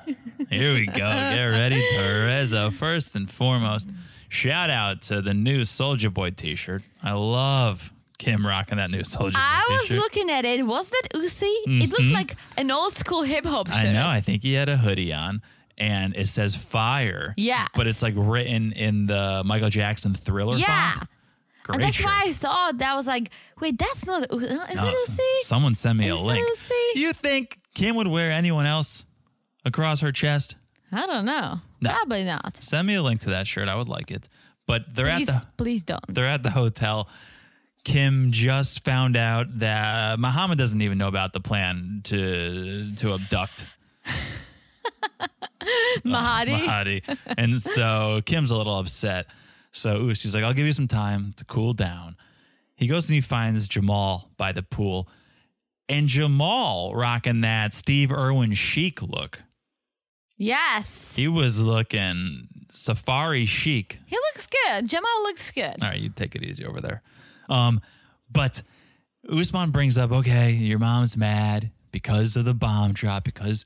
Here 0.48 0.74
we 0.74 0.86
go. 0.86 0.92
Get 0.94 1.44
ready, 1.44 1.82
Teresa. 1.96 2.70
First 2.70 3.16
and 3.16 3.28
foremost, 3.28 3.88
shout 4.28 4.70
out 4.70 5.02
to 5.02 5.20
the 5.22 5.34
new 5.34 5.64
Soldier 5.64 6.10
Boy 6.10 6.30
t 6.30 6.54
shirt. 6.54 6.82
I 7.02 7.12
love 7.14 7.92
Kim 8.22 8.46
rocking 8.46 8.76
that 8.78 8.90
new 8.90 9.04
Soldier 9.04 9.36
I 9.38 9.66
was 9.70 9.86
shirt. 9.86 9.98
looking 9.98 10.30
at 10.30 10.44
it. 10.44 10.64
Was 10.66 10.90
that 10.90 11.02
Uzi? 11.14 11.42
It 11.66 11.90
looked 11.90 12.12
like 12.12 12.36
an 12.56 12.70
old 12.70 12.94
school 12.96 13.22
hip 13.22 13.44
hop 13.44 13.66
shirt. 13.68 13.76
Mm-hmm. 13.76 13.88
I 13.88 13.92
know. 13.92 14.08
I 14.08 14.20
think 14.20 14.42
he 14.42 14.52
had 14.54 14.68
a 14.68 14.76
hoodie 14.76 15.12
on. 15.12 15.42
And 15.78 16.14
it 16.14 16.28
says 16.28 16.54
fire. 16.54 17.34
Yeah. 17.36 17.66
But 17.74 17.86
it's 17.88 18.02
like 18.02 18.14
written 18.16 18.72
in 18.72 19.06
the 19.06 19.42
Michael 19.44 19.70
Jackson 19.70 20.14
thriller 20.14 20.56
Yeah. 20.56 20.92
font. 20.94 21.08
Great 21.64 21.74
And 21.76 21.82
that's 21.84 21.96
shirt. 21.96 22.06
why 22.06 22.22
I 22.26 22.32
thought 22.32 22.78
that 22.78 22.94
was 22.94 23.06
like, 23.06 23.30
wait, 23.60 23.78
that's 23.78 24.06
not. 24.06 24.22
Is 24.32 24.40
No, 24.40 24.64
it 24.66 25.08
Uzi? 25.08 25.18
Someone 25.44 25.74
send 25.74 25.98
me 25.98 26.08
a 26.08 26.14
Is 26.14 26.20
that 26.20 26.26
link. 26.26 26.48
Uzi? 26.58 26.70
You 27.00 27.12
think 27.12 27.58
Kim 27.74 27.96
would 27.96 28.06
wear 28.08 28.30
anyone 28.30 28.66
else 28.66 29.04
across 29.64 30.00
her 30.00 30.12
chest? 30.12 30.56
I 30.92 31.06
don't 31.06 31.24
know. 31.24 31.60
No. 31.80 31.90
Probably 31.90 32.24
not. 32.24 32.58
Send 32.60 32.86
me 32.86 32.94
a 32.94 33.02
link 33.02 33.22
to 33.22 33.30
that 33.30 33.46
shirt. 33.48 33.68
I 33.68 33.74
would 33.74 33.88
like 33.88 34.10
it. 34.10 34.28
But 34.66 34.94
they're 34.94 35.06
Please, 35.16 35.28
at 35.28 35.40
the 35.40 35.46
please 35.56 35.84
don't. 35.84 36.00
they're 36.14 36.26
at 36.28 36.42
the 36.44 36.50
hotel. 36.50 37.08
Kim 37.84 38.30
just 38.30 38.84
found 38.84 39.16
out 39.16 39.58
that 39.58 40.18
Muhammad 40.20 40.56
doesn't 40.58 40.80
even 40.82 40.98
know 40.98 41.08
about 41.08 41.32
the 41.32 41.40
plan 41.40 42.00
to 42.04 42.94
to 42.96 43.14
abduct 43.14 43.76
Mahadi. 46.04 46.54
Uh, 46.62 46.66
Mahdi. 46.66 47.02
and 47.38 47.54
so 47.60 48.20
Kim's 48.24 48.50
a 48.50 48.56
little 48.56 48.78
upset. 48.78 49.26
So 49.72 50.12
she's 50.14 50.34
like, 50.34 50.44
I'll 50.44 50.52
give 50.52 50.66
you 50.66 50.72
some 50.72 50.88
time 50.88 51.34
to 51.38 51.44
cool 51.44 51.72
down. 51.72 52.16
He 52.76 52.86
goes 52.86 53.08
and 53.08 53.14
he 53.14 53.20
finds 53.20 53.68
Jamal 53.68 54.28
by 54.36 54.52
the 54.52 54.62
pool. 54.62 55.08
And 55.88 56.08
Jamal 56.08 56.94
rocking 56.94 57.42
that 57.42 57.74
Steve 57.74 58.12
Irwin 58.12 58.54
chic 58.54 59.02
look. 59.02 59.42
Yes. 60.36 61.12
He 61.14 61.28
was 61.28 61.60
looking 61.60 62.48
safari 62.72 63.46
chic. 63.46 63.98
He 64.06 64.16
looks 64.16 64.46
good. 64.46 64.88
Jamal 64.88 65.22
looks 65.22 65.50
good. 65.50 65.82
All 65.82 65.88
right, 65.88 66.00
you 66.00 66.08
take 66.08 66.34
it 66.34 66.42
easy 66.42 66.64
over 66.64 66.80
there. 66.80 67.02
Um, 67.52 67.80
but 68.30 68.62
Usman 69.30 69.70
brings 69.70 69.98
up, 69.98 70.10
okay, 70.10 70.52
your 70.52 70.78
mom's 70.78 71.16
mad 71.16 71.70
because 71.90 72.34
of 72.34 72.44
the 72.44 72.54
bomb 72.54 72.92
drop, 72.94 73.24
because 73.24 73.64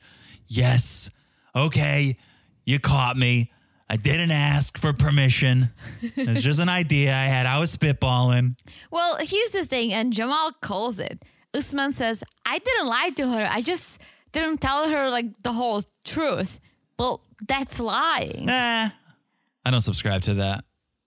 yes, 0.49 1.09
okay, 1.55 2.17
you 2.65 2.81
caught 2.81 3.17
me. 3.17 3.53
I 3.89 3.97
didn't 3.97 4.33
ask 4.33 4.77
for 4.79 4.93
permission. 4.93 5.71
It's 6.03 6.43
just 6.43 6.59
an 6.59 6.69
idea 6.69 7.15
I 7.15 7.27
had. 7.27 7.47
I 7.47 7.61
was 7.61 7.75
spitballing. 7.77 8.59
Well, 8.91 9.19
here's 9.21 9.51
the 9.51 9.65
thing, 9.65 9.93
and 9.93 10.13
Jamal 10.13 10.51
calls 10.61 10.99
it. 10.99 11.23
Usman 11.55 11.93
says, 11.93 12.25
I 12.45 12.59
didn't 12.59 12.89
lie 12.89 13.11
to 13.11 13.29
her. 13.29 13.49
I 13.49 13.63
just 13.63 14.01
didn't 14.33 14.61
tell 14.61 14.89
her 14.89 15.09
like 15.09 15.41
the 15.45 15.53
whole 15.53 15.85
truth. 16.05 16.59
Well, 16.99 17.23
that's 17.47 17.79
lying. 17.79 18.47
Nah, 18.47 18.91
I 19.65 19.71
don't 19.71 19.81
subscribe 19.81 20.23
to 20.23 20.35
that. 20.35 20.65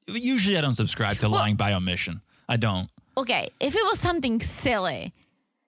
Usually 0.08 0.58
I 0.58 0.62
don't 0.62 0.76
subscribe 0.76 1.18
to 1.20 1.28
lying 1.28 1.58
by 1.58 1.74
omission. 1.74 2.22
I 2.50 2.58
don't. 2.58 2.90
Okay, 3.16 3.52
if 3.60 3.76
it 3.76 3.84
was 3.84 4.00
something 4.00 4.42
silly, 4.42 5.14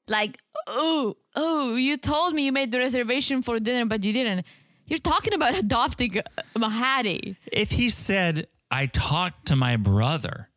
like, 0.07 0.39
oh, 0.67 1.15
oh, 1.35 1.75
you 1.75 1.95
told 1.95 2.33
me 2.33 2.43
you 2.45 2.51
made 2.51 2.71
the 2.71 2.79
reservation 2.79 3.43
for 3.43 3.59
dinner, 3.59 3.85
but 3.85 4.03
you 4.03 4.11
didn't. 4.11 4.45
You're 4.87 4.99
talking 4.99 5.33
about 5.33 5.55
adopting 5.55 6.21
Mahadi. 6.55 7.37
If 7.51 7.71
he 7.71 7.89
said, 7.89 8.47
I 8.71 8.87
talked 8.87 9.45
to 9.47 9.55
my 9.55 9.77
brother 9.77 10.49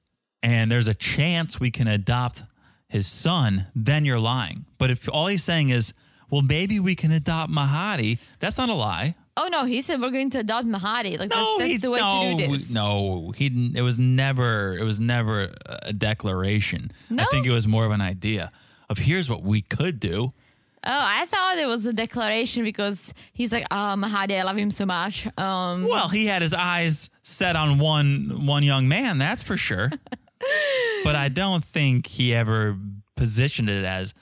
and 0.42 0.72
there's 0.72 0.88
a 0.88 0.94
chance 0.94 1.60
we 1.60 1.70
can 1.70 1.86
adopt 1.86 2.42
his 2.88 3.06
son, 3.06 3.66
then 3.74 4.04
you're 4.04 4.18
lying. 4.18 4.64
But 4.78 4.90
if 4.90 5.08
all 5.08 5.26
he's 5.26 5.44
saying 5.44 5.68
is, 5.68 5.92
well, 6.30 6.42
maybe 6.42 6.80
we 6.80 6.94
can 6.94 7.12
adopt 7.12 7.52
Mahadi, 7.52 8.18
that's 8.40 8.56
not 8.56 8.70
a 8.70 8.74
lie. 8.74 9.14
Oh 9.36 9.48
no, 9.48 9.64
he 9.64 9.82
said 9.82 10.00
we're 10.00 10.10
going 10.10 10.30
to 10.30 10.38
adopt 10.38 10.66
Mahadi. 10.66 11.18
Like 11.18 11.30
No, 11.30 11.36
that's, 11.36 11.58
that's 11.58 11.70
he, 11.72 11.76
the 11.78 11.90
way 11.90 11.98
no, 11.98 12.36
to 12.36 12.46
do 12.46 12.52
this. 12.52 12.70
no, 12.72 13.32
he 13.36 13.48
didn't. 13.48 13.76
It 13.76 13.82
was 13.82 13.98
never. 13.98 14.76
It 14.76 14.84
was 14.84 15.00
never 15.00 15.52
a 15.66 15.92
declaration. 15.92 16.92
No? 17.10 17.24
I 17.24 17.26
think 17.26 17.46
it 17.46 17.50
was 17.50 17.66
more 17.66 17.84
of 17.84 17.90
an 17.90 18.00
idea 18.00 18.52
of 18.88 18.98
here's 18.98 19.28
what 19.28 19.42
we 19.42 19.62
could 19.62 19.98
do. 19.98 20.32
Oh, 20.86 20.90
I 20.90 21.24
thought 21.26 21.56
it 21.56 21.66
was 21.66 21.86
a 21.86 21.94
declaration 21.94 22.62
because 22.62 23.14
he's 23.32 23.50
like, 23.50 23.66
oh, 23.70 23.94
Mahadi, 23.96 24.38
I 24.38 24.42
love 24.42 24.58
him 24.58 24.70
so 24.70 24.84
much. 24.84 25.26
Um, 25.38 25.84
Well, 25.84 26.08
he 26.10 26.26
had 26.26 26.42
his 26.42 26.52
eyes 26.52 27.08
set 27.22 27.56
on 27.56 27.78
one 27.78 28.44
one 28.46 28.62
young 28.62 28.86
man, 28.86 29.18
that's 29.18 29.42
for 29.42 29.56
sure. 29.56 29.90
but 31.04 31.16
I 31.16 31.28
don't 31.28 31.64
think 31.64 32.06
he 32.06 32.34
ever 32.34 32.76
positioned 33.16 33.70
it 33.70 33.84
as, 33.84 34.12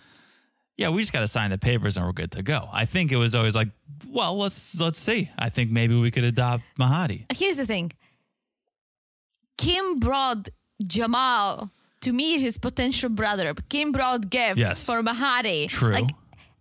yeah, 0.82 0.90
we 0.90 1.00
just 1.02 1.12
got 1.12 1.20
to 1.20 1.28
sign 1.28 1.50
the 1.50 1.58
papers 1.58 1.96
and 1.96 2.04
we're 2.06 2.12
good 2.12 2.32
to 2.32 2.42
go. 2.42 2.68
I 2.72 2.84
think 2.86 3.12
it 3.12 3.16
was 3.16 3.34
always 3.34 3.54
like, 3.54 3.68
well, 4.06 4.36
let's 4.36 4.78
let's 4.78 4.98
see. 4.98 5.30
I 5.38 5.48
think 5.48 5.70
maybe 5.70 5.94
we 5.98 6.10
could 6.10 6.24
adopt 6.24 6.64
Mahadi. 6.78 7.24
here's 7.32 7.56
the 7.56 7.66
thing. 7.66 7.92
Kim 9.58 9.98
brought 9.98 10.48
Jamal 10.86 11.70
to 12.00 12.12
meet 12.12 12.40
his 12.40 12.58
potential 12.58 13.08
brother. 13.08 13.54
Kim 13.68 13.92
brought 13.92 14.28
gifts 14.30 14.60
Yes. 14.60 14.84
for 14.84 15.02
Mahadi. 15.02 15.68
True. 15.68 15.92
Like 15.92 16.10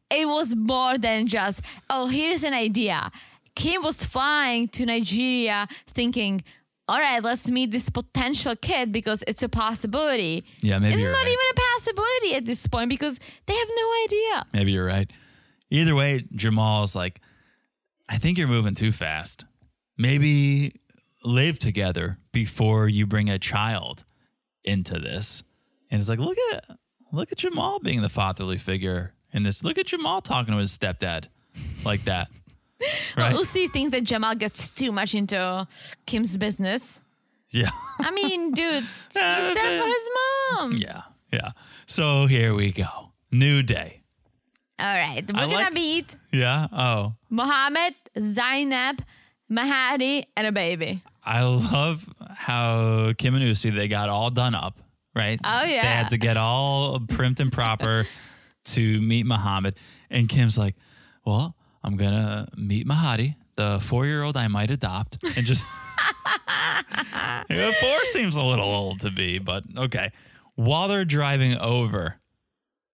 it 0.10 0.28
was 0.28 0.56
more 0.56 0.98
than 0.98 1.26
just, 1.28 1.62
oh, 1.90 2.08
here's 2.08 2.44
an 2.44 2.54
idea. 2.54 3.10
Kim 3.56 3.82
was 3.82 4.04
flying 4.04 4.68
to 4.70 4.86
Nigeria 4.86 5.68
thinking, 5.88 6.44
all 6.88 7.00
right, 7.00 7.24
let's 7.24 7.50
meet 7.50 7.72
this 7.72 7.90
potential 7.90 8.56
kid 8.56 8.92
because 8.92 9.24
it's 9.28 9.44
a 9.44 9.50
possibility. 9.50 10.44
Yeah, 10.62 10.80
maybe 10.80 10.96
It's 10.96 11.04
not 11.06 11.14
right. 11.16 11.28
even 11.28 11.38
a 11.52 11.60
possibility 11.76 12.36
at 12.36 12.46
this 12.46 12.68
point 12.68 12.90
because 12.90 13.20
they 13.46 13.56
have 13.56 13.68
no 13.76 13.94
idea. 14.06 14.46
Maybe 14.54 14.72
you're 14.74 14.86
right. 14.86 15.10
Either 15.70 15.96
way, 15.96 16.26
Jamal's 16.34 16.96
like, 16.96 17.22
I 18.10 18.18
think 18.18 18.38
you're 18.38 18.48
moving 18.48 18.76
too 18.76 18.92
fast. 18.92 19.46
Maybe 19.98 20.74
live 21.24 21.60
together 21.60 22.18
before 22.32 22.88
you 22.90 23.06
bring 23.08 23.30
a 23.30 23.40
child 23.40 24.04
into 24.64 25.00
this. 25.00 25.44
And 25.90 26.00
it's 26.00 26.10
like, 26.10 26.20
look 26.20 26.38
at 26.54 26.66
look 27.14 27.32
at 27.32 27.38
Jamal 27.38 27.80
being 27.80 28.02
the 28.02 28.10
fatherly 28.10 28.58
figure 28.58 29.14
in 29.32 29.44
this. 29.44 29.64
Look 29.64 29.78
at 29.78 29.86
Jamal 29.88 30.22
talking 30.22 30.54
to 30.54 30.60
his 30.60 30.78
stepdad 30.78 31.26
like 31.86 32.04
that. 32.06 32.28
Right? 33.18 33.36
Uzi 33.36 33.70
thinks 33.72 33.92
that 33.92 34.04
Jamal 34.04 34.36
gets 34.36 34.70
too 34.72 34.92
much 34.92 35.14
into 35.16 35.68
Kim's 36.06 36.38
business. 36.38 37.00
Yeah. 37.54 37.70
I 38.00 38.12
mean, 38.12 38.54
dude, 38.54 38.82
he's 39.14 39.14
there 39.14 39.82
for 39.82 39.86
his 39.88 40.10
mom. 40.54 40.74
Yeah. 40.78 41.02
Yeah. 41.34 41.52
So 41.86 42.26
here 42.26 42.54
we 42.56 42.72
go. 42.72 43.12
New 43.30 43.62
day. 43.62 44.00
All 44.80 44.96
right, 44.96 45.22
we're 45.28 45.38
I 45.38 45.46
gonna 45.48 45.54
like- 45.56 45.74
meet 45.74 46.16
Yeah. 46.32 46.68
Oh. 46.72 47.14
Mohammed, 47.30 47.96
Zainab, 48.18 49.04
Mahadi, 49.52 50.24
and 50.38 50.48
a 50.48 50.54
baby. 50.54 51.04
I 51.26 51.44
love 51.44 52.06
how 52.30 53.12
Kim 53.18 53.36
and 53.36 53.44
Usi 53.44 53.70
they 53.70 53.90
got 53.90 54.08
all 54.08 54.30
done 54.32 54.56
up, 54.56 54.80
right? 55.14 55.38
Oh, 55.44 55.64
yeah. 55.64 55.82
They 55.82 55.88
had 55.90 56.10
to 56.12 56.18
get 56.18 56.38
all 56.38 57.02
primed 57.02 57.42
and 57.42 57.52
proper 57.52 58.08
to 58.68 59.02
meet 59.02 59.26
Muhammad. 59.26 59.76
And 60.10 60.30
Kim's 60.30 60.58
like, 60.58 60.76
Well, 61.26 61.54
I'm 61.84 61.98
gonna 61.98 62.48
meet 62.56 62.88
Mahadi, 62.88 63.36
the 63.56 63.80
four 63.82 64.06
year 64.06 64.24
old 64.24 64.38
I 64.38 64.48
might 64.48 64.72
adopt, 64.72 65.24
and 65.36 65.46
just 65.46 65.64
four 67.80 68.06
seems 68.06 68.36
a 68.36 68.42
little 68.42 68.66
old 68.66 69.02
to 69.02 69.12
be, 69.12 69.40
but 69.40 69.64
okay. 69.78 70.12
While 70.56 70.88
they're 70.88 71.06
driving 71.06 71.58
over, 71.58 72.18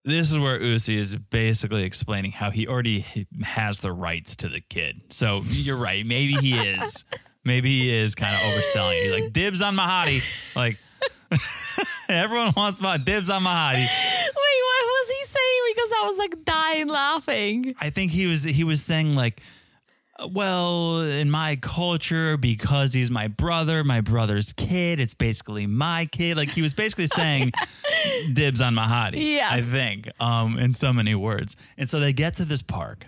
this 0.05 0.31
is 0.31 0.39
where 0.39 0.61
Usi 0.61 0.95
is 0.95 1.15
basically 1.15 1.83
explaining 1.83 2.31
how 2.31 2.49
he 2.49 2.67
already 2.67 3.05
has 3.43 3.81
the 3.81 3.91
rights 3.91 4.37
to 4.37 4.47
the 4.47 4.61
kid. 4.61 5.01
So 5.09 5.41
you're 5.47 5.75
right. 5.75 6.05
Maybe 6.05 6.33
he 6.35 6.57
is. 6.57 7.03
Maybe 7.43 7.81
he 7.81 7.93
is 7.93 8.15
kind 8.15 8.35
of 8.35 8.41
overselling. 8.41 9.03
He's 9.03 9.11
like 9.11 9.33
dibs 9.33 9.61
on 9.61 9.75
Mahadi. 9.75 10.23
Like 10.55 10.77
everyone 12.09 12.53
wants 12.55 12.81
my 12.81 12.97
dibs 12.97 13.29
on 13.29 13.43
Mahadi. 13.43 13.85
Wait, 13.85 13.89
what 13.89 14.85
was 14.85 15.07
he 15.07 15.25
saying? 15.25 15.36
Because 15.77 15.91
I 15.91 16.07
was 16.07 16.17
like 16.17 16.43
dying 16.43 16.87
laughing. 16.87 17.75
I 17.79 17.91
think 17.91 18.11
he 18.11 18.25
was 18.25 18.43
he 18.43 18.63
was 18.63 18.81
saying 18.81 19.15
like 19.15 19.41
well, 20.31 21.01
in 21.01 21.29
my 21.29 21.57
culture, 21.57 22.37
because 22.37 22.93
he's 22.93 23.11
my 23.11 23.27
brother, 23.27 23.83
my 23.83 24.01
brother's 24.01 24.51
kid, 24.53 24.99
it's 24.99 25.13
basically 25.13 25.67
my 25.67 26.07
kid. 26.11 26.37
Like 26.37 26.49
he 26.49 26.61
was 26.61 26.73
basically 26.73 27.07
saying 27.07 27.51
dibs 28.33 28.61
on 28.61 28.75
Mahadi. 28.75 29.33
Yes. 29.35 29.51
I 29.51 29.61
think, 29.61 30.09
um, 30.19 30.57
in 30.57 30.73
so 30.73 30.91
many 30.91 31.13
words. 31.13 31.55
And 31.77 31.89
so 31.89 31.99
they 31.99 32.13
get 32.13 32.35
to 32.37 32.45
this 32.45 32.61
park, 32.61 33.05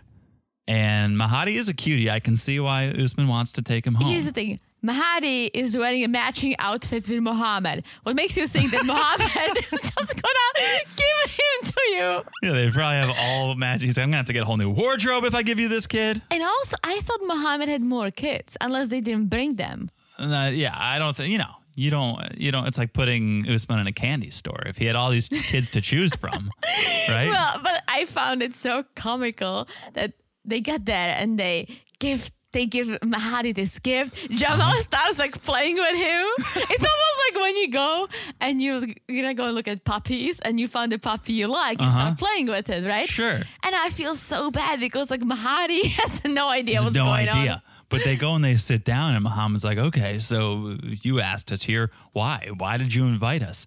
and 0.68 1.18
Mahadi 1.18 1.56
is 1.56 1.68
a 1.68 1.74
cutie. 1.74 2.12
I 2.12 2.20
can 2.20 2.38
see 2.38 2.60
why 2.60 2.90
Usman 2.90 3.28
wants 3.28 3.54
to 3.54 3.62
take 3.62 3.88
him 3.88 3.96
home. 3.96 4.12
Here's 4.12 4.26
the 4.26 4.32
thing. 4.32 4.60
Mahadi 4.84 5.50
is 5.54 5.76
wearing 5.76 6.04
a 6.04 6.08
matching 6.08 6.56
outfit 6.60 7.08
with 7.08 7.20
Mohammed. 7.22 7.84
What 8.04 8.16
makes 8.16 8.38
you 8.38 8.48
think 8.48 8.72
that 8.72 8.86
Mohammed 8.86 9.58
is 9.74 9.82
just 9.82 9.94
gonna 9.94 10.80
give 10.96 11.32
him 11.32 11.72
to 11.72 11.82
you? 11.90 12.22
yeah, 12.44 12.52
they 12.54 12.70
probably 12.70 12.96
have 12.96 13.16
all 13.20 13.56
magic. 13.56 13.88
He's 13.88 13.98
like, 13.98 14.04
I'm 14.04 14.10
gonna 14.10 14.18
have 14.18 14.26
to 14.28 14.34
get 14.34 14.44
a 14.44 14.46
whole 14.46 14.58
new 14.58 14.70
wardrobe 14.70 15.26
if 15.26 15.36
I 15.36 15.44
give 15.44 15.60
you 15.60 15.68
this 15.68 15.86
kid. 15.88 16.22
And 16.32 16.42
also, 16.44 16.78
I 16.84 17.02
thought 17.02 17.20
Mohammed 17.24 17.68
had 17.70 17.82
more 17.82 18.12
kids, 18.12 18.56
unless 18.62 18.88
they 18.88 19.02
didn't 19.02 19.28
bring 19.28 19.56
them. 19.56 19.92
Uh, 20.18 20.52
yeah, 20.54 20.76
I 20.78 21.00
don't 21.00 21.16
think 21.16 21.32
you 21.32 21.38
know. 21.38 21.54
You 21.76 21.90
don't. 21.92 22.38
You 22.38 22.52
don't. 22.52 22.68
It's 22.68 22.78
like 22.78 22.92
putting 22.92 23.48
Usman 23.50 23.80
in 23.80 23.88
a 23.88 23.94
candy 23.94 24.32
store. 24.32 24.64
If 24.66 24.78
he 24.78 24.86
had 24.86 24.98
all 24.98 25.12
these 25.12 25.30
kids 25.30 25.70
to 25.72 25.82
choose 25.82 26.14
from, 26.14 26.52
right? 27.08 27.30
Well, 27.30 27.62
but 27.64 27.84
I 27.88 28.04
found 28.04 28.44
it 28.44 28.54
so 28.54 28.84
comical 28.96 29.66
that 29.94 30.14
they 30.44 30.60
got 30.60 30.84
there 30.84 31.16
and 31.18 31.40
they 31.40 31.80
give 32.00 32.32
they 32.52 32.66
give 32.66 32.88
Mahadi 33.04 33.54
this 33.54 33.78
gift. 33.80 34.16
Jamal 34.30 34.72
Uh-huh. 34.72 34.82
starts 34.82 35.20
like 35.20 35.42
playing 35.44 35.76
with 35.76 35.96
him. 35.98 36.26
It's 36.74 36.86
almost 36.94 37.18
like 37.26 37.42
when 37.44 37.56
you 37.58 37.70
go 37.72 38.08
and 38.42 38.62
you're, 38.62 38.82
you're 39.08 39.22
gonna 39.24 39.34
go 39.34 39.50
look 39.52 39.68
at 39.68 39.84
puppies 39.84 40.40
and 40.40 40.60
you 40.60 40.68
find 40.68 40.92
a 40.94 41.00
puppy 41.00 41.34
you 41.34 41.48
like, 41.48 41.80
you 41.82 41.90
start 41.90 42.18
playing 42.18 42.48
with 42.48 42.70
it, 42.70 42.86
right? 42.88 43.04
Uh-huh. 43.04 43.20
Sure. 43.22 43.40
And 43.64 43.76
I 43.76 43.90
feel 43.92 44.16
so 44.16 44.50
bad 44.52 44.80
because 44.80 45.10
like 45.12 45.22
Mahadi 45.22 45.84
has 46.00 46.24
no 46.26 46.50
idea 46.50 46.76
There's 46.76 46.86
what's 46.86 46.96
no 46.96 47.06
going 47.06 47.28
idea. 47.30 47.32
on. 47.34 47.38
No 47.38 47.52
idea. 47.52 47.64
But 47.90 48.04
they 48.04 48.16
go 48.18 48.36
and 48.36 48.44
they 48.46 48.56
sit 48.58 48.86
down, 48.86 49.16
and 49.16 49.24
Muhammad's 49.24 49.64
like, 49.64 49.80
okay, 49.80 50.20
so 50.20 50.78
you 51.02 51.20
asked 51.22 51.52
us 51.52 51.64
here. 51.64 51.90
Why? 52.14 52.50
Why 52.56 52.78
did 52.78 52.94
you 52.94 53.08
invite 53.08 53.42
us? 53.42 53.66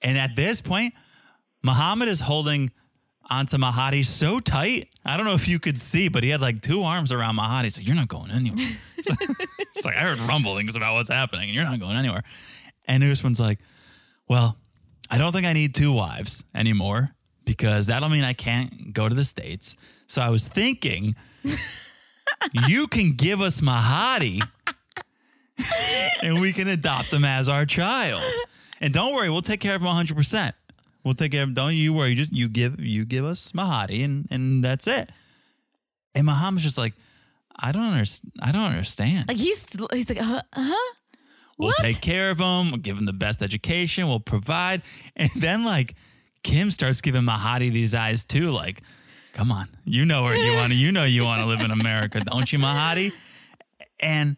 And 0.00 0.16
at 0.16 0.34
this 0.34 0.62
point, 0.62 0.94
Muhammad 1.62 2.08
is 2.08 2.20
holding 2.20 2.70
onto 3.30 3.56
Mahadi 3.56 4.04
so 4.04 4.40
tight. 4.40 4.88
I 5.04 5.16
don't 5.16 5.26
know 5.26 5.34
if 5.34 5.48
you 5.48 5.58
could 5.58 5.78
see, 5.78 6.08
but 6.08 6.22
he 6.22 6.30
had 6.30 6.40
like 6.40 6.62
two 6.62 6.82
arms 6.82 7.12
around 7.12 7.36
Mahadi. 7.36 7.72
So 7.72 7.80
like, 7.80 7.86
you're 7.86 7.96
not 7.96 8.08
going 8.08 8.30
anywhere. 8.30 8.76
It's 9.06 9.10
like, 9.10 9.48
it's 9.76 9.84
like, 9.84 9.96
I 9.96 10.00
heard 10.00 10.18
rumblings 10.20 10.76
about 10.76 10.94
what's 10.94 11.10
happening, 11.10 11.50
and 11.50 11.54
you're 11.54 11.64
not 11.64 11.78
going 11.78 11.94
anywhere. 11.94 12.22
And 12.86 13.04
Usman's 13.04 13.38
like, 13.38 13.58
well, 14.26 14.56
I 15.10 15.18
don't 15.18 15.32
think 15.32 15.44
I 15.46 15.52
need 15.52 15.74
two 15.74 15.92
wives 15.92 16.42
anymore 16.54 17.14
because 17.44 17.86
that'll 17.86 18.08
mean 18.08 18.24
I 18.24 18.32
can't 18.32 18.94
go 18.94 19.06
to 19.06 19.14
the 19.14 19.24
States. 19.24 19.76
So 20.06 20.22
I 20.22 20.30
was 20.30 20.48
thinking 20.48 21.16
you 22.66 22.86
can 22.86 23.12
give 23.12 23.40
us 23.40 23.60
Mahadi 23.60 24.40
and 26.22 26.40
we 26.40 26.52
can 26.52 26.68
adopt 26.68 27.12
him 27.12 27.24
as 27.24 27.48
our 27.48 27.66
child. 27.66 28.22
And 28.80 28.92
don't 28.92 29.14
worry, 29.14 29.30
we'll 29.30 29.42
take 29.42 29.60
care 29.60 29.74
of 29.74 29.82
him 29.82 29.88
100%. 29.88 30.52
We'll 31.04 31.14
take 31.14 31.32
care 31.32 31.42
of 31.42 31.48
him. 31.50 31.54
Don't 31.54 31.74
you 31.74 31.92
worry. 31.92 32.14
Just 32.14 32.32
you 32.32 32.48
give 32.48 32.80
you 32.80 33.04
give 33.04 33.24
us 33.24 33.52
Mahadi 33.52 34.04
and 34.04 34.26
and 34.30 34.64
that's 34.64 34.86
it. 34.86 35.10
And 36.14 36.26
Muhammad's 36.26 36.62
just 36.64 36.78
like, 36.78 36.94
I 37.56 37.72
don't 37.72 37.82
understand. 37.84 38.32
I 38.40 38.52
don't 38.52 38.62
understand. 38.62 39.28
Like 39.28 39.36
he's 39.36 39.66
he's 39.92 40.08
like, 40.08 40.20
uh 40.20 40.40
huh. 40.54 40.94
We'll 41.56 41.68
What? 41.68 41.78
take 41.78 42.00
care 42.00 42.30
of 42.30 42.38
him. 42.40 42.70
We'll 42.72 42.80
give 42.80 42.98
him 42.98 43.04
the 43.04 43.12
best 43.12 43.40
education. 43.42 44.08
We'll 44.08 44.18
provide. 44.18 44.82
And 45.14 45.30
then 45.36 45.64
like 45.64 45.94
Kim 46.42 46.70
starts 46.70 47.00
giving 47.00 47.22
Mahadi 47.22 47.70
these 47.72 47.94
eyes 47.94 48.24
too. 48.24 48.50
Like, 48.50 48.80
come 49.34 49.52
on, 49.52 49.68
you 49.84 50.04
know 50.04 50.22
where 50.24 50.36
you 50.36 50.52
want 50.54 50.72
to. 50.72 50.76
You 50.76 50.90
know 50.90 51.04
you 51.04 51.24
want 51.24 51.42
to 51.42 51.46
live 51.46 51.60
in 51.60 51.70
America, 51.70 52.20
don't 52.20 52.52
you, 52.52 52.58
Mahadi? 52.58 53.12
And 54.00 54.36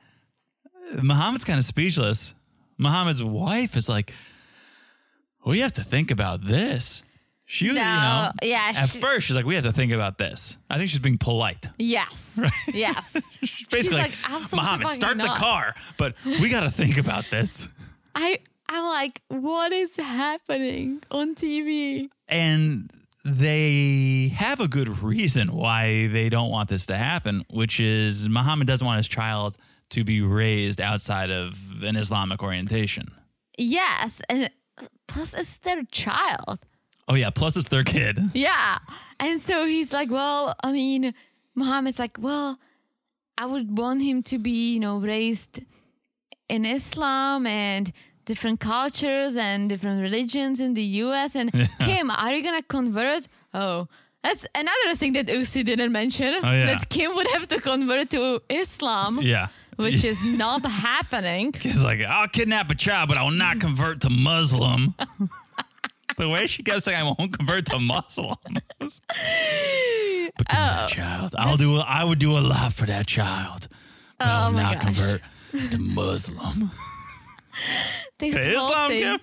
Muhammad's 1.03 1.45
kind 1.45 1.59
of 1.59 1.65
speechless. 1.65 2.35
Muhammad's 2.79 3.23
wife 3.25 3.77
is 3.77 3.89
like, 3.89 4.13
we 5.47 5.61
have 5.61 5.73
to 5.75 5.85
think 5.85 6.11
about 6.11 6.45
this. 6.45 7.03
She, 7.49 7.67
you 7.67 7.75
No, 7.75 7.81
know, 7.81 8.31
yeah, 8.43 8.73
At 8.75 8.89
she- 8.89 9.01
first, 9.01 9.27
she's 9.27 9.37
like, 9.37 9.45
we 9.47 9.55
have 9.55 9.63
to 9.65 9.73
think 9.73 9.93
about 9.93 10.19
this. 10.19 10.59
I 10.69 10.79
think 10.79 10.91
she's 10.91 10.99
being 10.99 11.17
polite. 11.19 11.69
Yes. 11.79 12.39
Yes. 12.75 13.17
She's 13.43 13.69
basically 13.69 13.99
like, 13.99 14.13
"Absolutely 14.25 14.57
Muhammad, 14.57 14.83
fucking 14.83 14.97
start 15.01 15.19
the 15.19 15.29
car, 15.29 15.75
but 15.97 16.15
we 16.25 16.49
got 16.49 16.61
to 16.65 16.71
think 16.71 16.99
about 16.99 17.25
this. 17.31 17.69
I 18.15 18.41
I'm 18.69 18.85
like, 18.85 19.23
what 19.29 19.73
is 19.73 19.95
happening 19.97 21.03
on 21.11 21.35
TV? 21.37 22.09
and 22.29 22.91
they 23.25 24.33
have 24.37 24.61
a 24.61 24.69
good 24.69 25.03
reason 25.03 25.53
why 25.53 26.07
they 26.09 26.29
don't 26.29 26.51
want 26.51 26.69
this 26.69 26.87
to 26.87 26.97
happen, 26.97 27.45
which 27.51 27.79
is 27.81 28.29
Muhammad 28.29 28.67
doesn't 28.67 28.87
want 28.87 28.99
his 28.99 29.09
child 29.09 29.57
to 29.91 30.05
be 30.05 30.21
raised 30.21 30.81
outside 30.81 31.31
of 31.31 31.57
an 31.83 31.97
Islamic 31.97 32.43
orientation. 32.43 33.11
Yes, 33.59 34.21
and 34.29 34.51
plus 35.07 35.35
it's 35.35 35.59
their 35.59 35.83
child. 35.85 36.61
Oh 37.09 37.15
yeah, 37.15 37.31
plus 37.31 37.57
it's 37.57 37.69
their 37.69 37.85
kid. 37.85 38.19
Yeah. 38.35 38.79
And 39.19 39.41
so 39.41 39.67
he's 39.67 39.93
like, 39.93 40.11
well, 40.11 40.55
I 40.63 40.73
mean, 40.73 41.15
Muhammad's 41.55 41.99
like, 41.99 42.19
well, 42.21 42.59
I 43.39 43.47
would 43.47 43.79
want 43.79 44.03
him 44.03 44.23
to 44.25 44.39
be, 44.39 44.75
you 44.75 44.81
know, 44.81 44.99
raised 44.99 45.61
in 46.49 46.65
Islam 46.67 47.47
and 47.47 47.93
different 48.25 48.61
cultures 48.61 49.37
and 49.37 49.69
different 49.69 50.03
religions 50.03 50.61
in 50.61 50.75
the 50.75 50.83
US. 51.05 51.35
And 51.35 51.51
Kim, 51.81 52.11
are 52.11 52.33
you 52.35 52.43
going 52.43 52.61
to 52.61 52.67
convert? 52.67 53.29
Oh, 53.55 53.89
that's 54.23 54.45
another 54.55 54.95
thing 54.97 55.13
that 55.15 55.29
Usi 55.29 55.63
didn't 55.63 55.93
mention. 55.93 56.35
Oh, 56.43 56.53
yeah. 56.53 56.67
That 56.67 56.89
Kim 56.89 57.15
would 57.15 57.29
have 57.29 57.47
to 57.49 57.61
convert 57.61 58.11
to 58.11 58.41
Islam. 58.51 59.21
Yeah. 59.23 59.49
Which 59.77 60.05
is 60.05 60.23
not 60.25 60.65
happening. 60.65 61.53
He's 61.61 61.83
like, 61.83 62.01
I'll 62.01 62.29
kidnap 62.29 62.71
a 62.71 62.75
child, 62.75 63.09
but 63.09 63.19
I 63.19 63.23
will 63.23 63.31
not 63.31 63.61
convert 63.61 64.01
to 64.03 64.11
Muslim. 64.11 64.95
the 66.19 66.29
way 66.29 66.47
she 66.47 66.63
kept 66.63 66.83
saying, 66.83 66.99
I 66.99 67.03
won't 67.03 67.37
convert 67.37 67.67
to 67.67 67.79
Muslim. 67.79 68.37
but 68.79 70.49
that 70.51 70.85
oh. 70.91 70.95
child. 70.95 71.35
I'll 71.39 71.57
do. 71.57 71.77
I 71.77 72.05
would 72.05 72.19
do 72.19 72.37
a 72.37 72.41
lot 72.41 72.73
for 72.73 72.87
that 72.87 73.07
child, 73.07 73.69
but 74.19 74.27
I 74.29 74.45
Oh 74.45 74.47
will 74.47 74.53
my 74.57 74.63
not 74.63 74.75
gosh. 74.81 74.83
convert 74.85 75.23
to 75.73 75.79
Muslim. 75.79 76.71
This 78.19 78.35
To 78.35 78.41
whole 78.59 78.69
Islam, 78.71 78.91
thing-? 78.91 79.21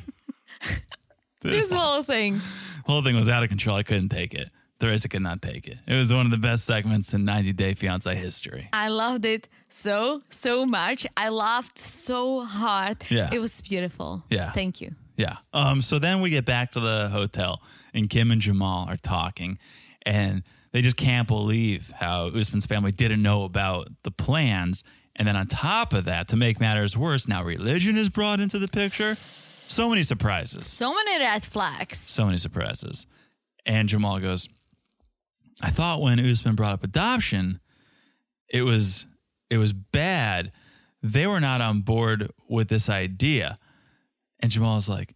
This 1.41 1.72
whole 1.72 2.04
thing. 2.04 2.41
whole 2.86 3.04
thing 3.04 3.16
was 3.16 3.28
out 3.28 3.43
of 3.43 3.49
control. 3.49 3.76
I 3.76 3.84
couldn't 3.84 4.10
take 4.10 4.34
it. 4.34 4.49
Theresa 4.80 5.08
could 5.08 5.22
not 5.22 5.41
take 5.41 5.68
it. 5.68 5.78
It 5.88 5.95
was 5.95 6.12
one 6.12 6.26
of 6.26 6.32
the 6.32 6.38
best 6.38 6.66
segments 6.66 7.14
in 7.14 7.24
90 7.26 7.54
Day 7.54 7.74
Fiance 7.74 8.14
history. 8.16 8.70
I 8.74 8.89
loved 8.89 9.24
it 9.26 9.47
so, 9.74 10.21
so 10.30 10.65
much. 10.65 11.07
I 11.17 11.30
laughed 11.30 11.80
so 11.80 12.43
hard. 12.43 12.97
Yeah. 13.09 13.30
It 13.34 13.39
was 13.39 13.59
beautiful. 13.61 14.24
Yeah. 14.30 14.51
Thank 14.51 14.82
you. 14.82 14.91
Yeah. 15.17 15.38
Um. 15.53 15.82
So 15.82 15.99
then 15.99 16.21
we 16.21 16.30
get 16.30 16.45
back 16.45 16.71
to 16.74 16.80
the 16.80 17.09
hotel, 17.09 17.61
and 17.93 18.09
Kim 18.09 18.32
and 18.32 18.41
Jamal 18.41 18.88
are 18.89 18.97
talking, 18.97 19.59
and 20.05 20.43
they 20.71 20.82
just 20.82 20.97
can't 20.97 21.28
believe 21.28 21.91
how 21.95 22.28
Usman's 22.28 22.65
family 22.65 22.91
didn't 22.91 23.21
know 23.21 23.43
about 23.43 23.89
the 24.03 24.11
plans. 24.11 24.84
And 25.15 25.28
then 25.28 25.36
on 25.36 25.47
top 25.47 25.93
of 25.93 26.05
that, 26.05 26.30
to 26.30 26.36
make 26.36 26.59
matters 26.59 26.97
worse, 26.97 27.28
now 27.28 27.43
religion 27.43 27.97
is 27.97 28.09
brought 28.09 28.39
into 28.39 28.57
the 28.57 28.67
picture. 28.67 29.13
So 29.15 29.89
many 29.89 30.01
surprises. 30.01 30.67
So 30.67 30.93
many 30.93 31.19
red 31.24 31.45
flags. 31.45 31.99
So 31.99 32.26
many 32.26 32.39
surprises. 32.39 33.05
And 33.65 33.88
Jamal 33.88 34.19
goes, 34.19 34.49
I 35.61 35.69
thought 35.69 36.01
when 36.01 36.19
Usman 36.19 36.55
brought 36.55 36.74
up 36.74 36.84
adoption, 36.84 37.59
it 38.49 38.63
was 38.63 39.05
it 39.54 39.58
was 39.58 39.74
bad. 39.74 40.51
They 41.01 41.28
were 41.28 41.39
not 41.39 41.62
on 41.62 41.82
board 41.82 42.32
with 42.47 42.70
this 42.70 42.89
idea. 42.89 43.58
And 44.39 44.51
Jamal's 44.51 44.89
like, 44.89 45.14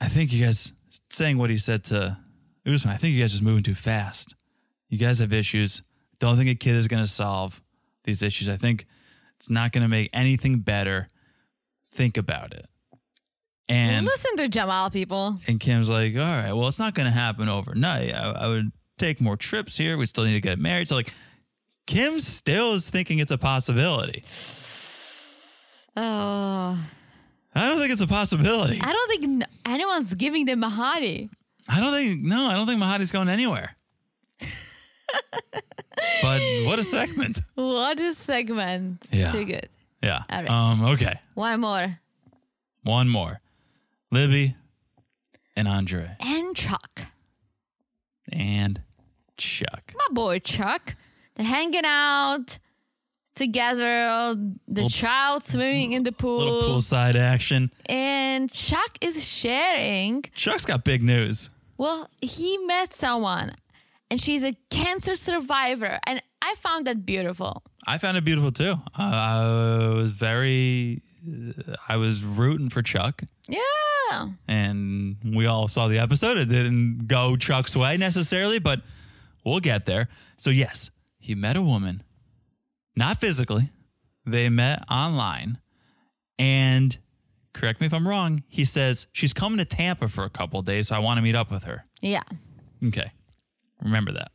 I 0.00 0.08
think 0.08 0.32
you 0.32 0.44
guys 0.44 0.72
saying 1.10 1.38
what 1.38 1.50
he 1.50 1.58
said 1.58 1.84
to 1.84 2.18
Usman, 2.66 2.94
I 2.94 2.96
think 2.96 3.14
you 3.14 3.20
guys 3.20 3.30
just 3.32 3.42
moving 3.42 3.62
too 3.62 3.74
fast. 3.74 4.34
You 4.88 4.98
guys 4.98 5.18
have 5.20 5.32
issues. 5.32 5.82
Don't 6.18 6.36
think 6.36 6.48
a 6.50 6.54
kid 6.54 6.74
is 6.76 6.88
gonna 6.88 7.06
solve 7.06 7.62
these 8.04 8.22
issues. 8.22 8.48
I 8.48 8.56
think 8.56 8.86
it's 9.36 9.50
not 9.50 9.72
gonna 9.72 9.88
make 9.88 10.10
anything 10.12 10.60
better. 10.60 11.08
Think 11.90 12.16
about 12.16 12.52
it. 12.52 12.66
And 13.68 14.04
Listen 14.06 14.36
to 14.38 14.48
Jamal, 14.48 14.90
people. 14.90 15.38
and 15.46 15.58
Kim's 15.60 15.88
like, 15.88 16.14
all 16.14 16.20
right, 16.20 16.52
well, 16.52 16.68
it's 16.68 16.78
not 16.78 16.94
going 16.94 17.06
to 17.06 17.12
happen 17.12 17.48
overnight. 17.48 18.12
I, 18.12 18.30
I 18.32 18.48
would 18.48 18.72
take 18.98 19.20
more 19.20 19.36
trips 19.36 19.76
here. 19.76 19.96
We 19.96 20.06
still 20.06 20.24
need 20.24 20.32
to 20.34 20.40
get 20.40 20.58
married. 20.58 20.88
So, 20.88 20.96
like, 20.96 21.12
Kim 21.86 22.20
still 22.20 22.74
is 22.74 22.88
thinking 22.88 23.18
it's 23.18 23.30
a 23.30 23.38
possibility. 23.38 24.22
Oh, 25.96 26.78
I 27.54 27.68
don't 27.68 27.78
think 27.78 27.92
it's 27.92 28.00
a 28.00 28.06
possibility. 28.06 28.80
I 28.80 28.92
don't 28.92 29.08
think 29.08 29.44
anyone's 29.66 30.14
giving 30.14 30.46
them 30.46 30.62
Mahadi. 30.62 31.28
I 31.68 31.80
don't 31.80 31.92
think, 31.92 32.22
no, 32.22 32.46
I 32.46 32.54
don't 32.54 32.66
think 32.66 32.80
Mahadi's 32.82 33.10
going 33.10 33.28
anywhere. 33.28 33.76
but 36.22 36.40
what 36.64 36.78
a 36.78 36.84
segment. 36.84 37.40
What 37.54 38.00
a 38.00 38.14
segment. 38.14 39.04
Yeah. 39.12 39.30
Too 39.32 39.44
good. 39.44 39.68
Yeah. 40.02 40.22
All 40.30 40.40
right. 40.42 40.50
Um, 40.50 40.84
okay. 40.84 41.20
One 41.34 41.60
more. 41.60 41.98
One 42.84 43.08
more 43.08 43.40
Libby 44.10 44.56
and 45.54 45.68
Andre 45.68 46.16
And 46.18 46.56
Chuck. 46.56 47.02
and 48.32 48.82
Chuck. 49.36 49.92
My 49.94 50.06
boy 50.14 50.38
Chuck. 50.40 50.96
Hanging 51.42 51.84
out 51.84 52.58
together. 53.34 54.36
The 54.68 54.88
child 54.88 55.46
swimming 55.46 55.92
in 55.92 56.02
the 56.02 56.12
pool. 56.12 56.38
Little 56.38 56.62
poolside 56.78 57.14
action. 57.16 57.70
And 57.86 58.50
Chuck 58.52 58.98
is 59.00 59.22
sharing. 59.24 60.22
Chuck's 60.34 60.64
got 60.66 60.84
big 60.84 61.02
news. 61.02 61.50
Well, 61.78 62.08
he 62.20 62.58
met 62.58 62.92
someone 62.94 63.54
and 64.10 64.20
she's 64.20 64.44
a 64.44 64.54
cancer 64.70 65.16
survivor. 65.16 65.98
And 66.06 66.22
I 66.40 66.54
found 66.56 66.86
that 66.86 67.04
beautiful. 67.06 67.62
I 67.86 67.98
found 67.98 68.16
it 68.16 68.24
beautiful 68.24 68.52
too. 68.52 68.74
Uh, 68.96 69.02
I 69.02 69.88
was 69.94 70.12
very, 70.12 71.02
I 71.88 71.96
was 71.96 72.22
rooting 72.22 72.68
for 72.68 72.82
Chuck, 72.82 73.22
Yeah. 73.48 74.28
and 74.46 75.16
we 75.24 75.46
all 75.46 75.66
saw 75.66 75.88
the 75.88 75.98
episode. 75.98 76.36
It 76.38 76.48
didn't 76.48 77.08
go 77.08 77.34
Chuck's 77.36 77.74
way 77.74 77.96
necessarily, 77.96 78.60
but 78.60 78.82
we'll 79.44 79.58
get 79.60 79.86
there. 79.86 80.08
So 80.38 80.50
yes, 80.50 80.91
he 81.22 81.34
met 81.34 81.56
a 81.56 81.62
woman, 81.62 82.02
not 82.96 83.18
physically. 83.18 83.70
They 84.26 84.48
met 84.48 84.84
online, 84.90 85.58
and 86.38 86.96
correct 87.54 87.80
me 87.80 87.86
if 87.86 87.94
I'm 87.94 88.06
wrong. 88.06 88.42
He 88.48 88.64
says 88.64 89.06
she's 89.12 89.32
coming 89.32 89.58
to 89.58 89.64
Tampa 89.64 90.08
for 90.08 90.24
a 90.24 90.30
couple 90.30 90.60
of 90.60 90.66
days, 90.66 90.88
so 90.88 90.96
I 90.96 90.98
want 90.98 91.18
to 91.18 91.22
meet 91.22 91.34
up 91.34 91.50
with 91.50 91.64
her. 91.64 91.86
Yeah. 92.00 92.22
Okay. 92.86 93.10
Remember 93.82 94.12
that. 94.12 94.30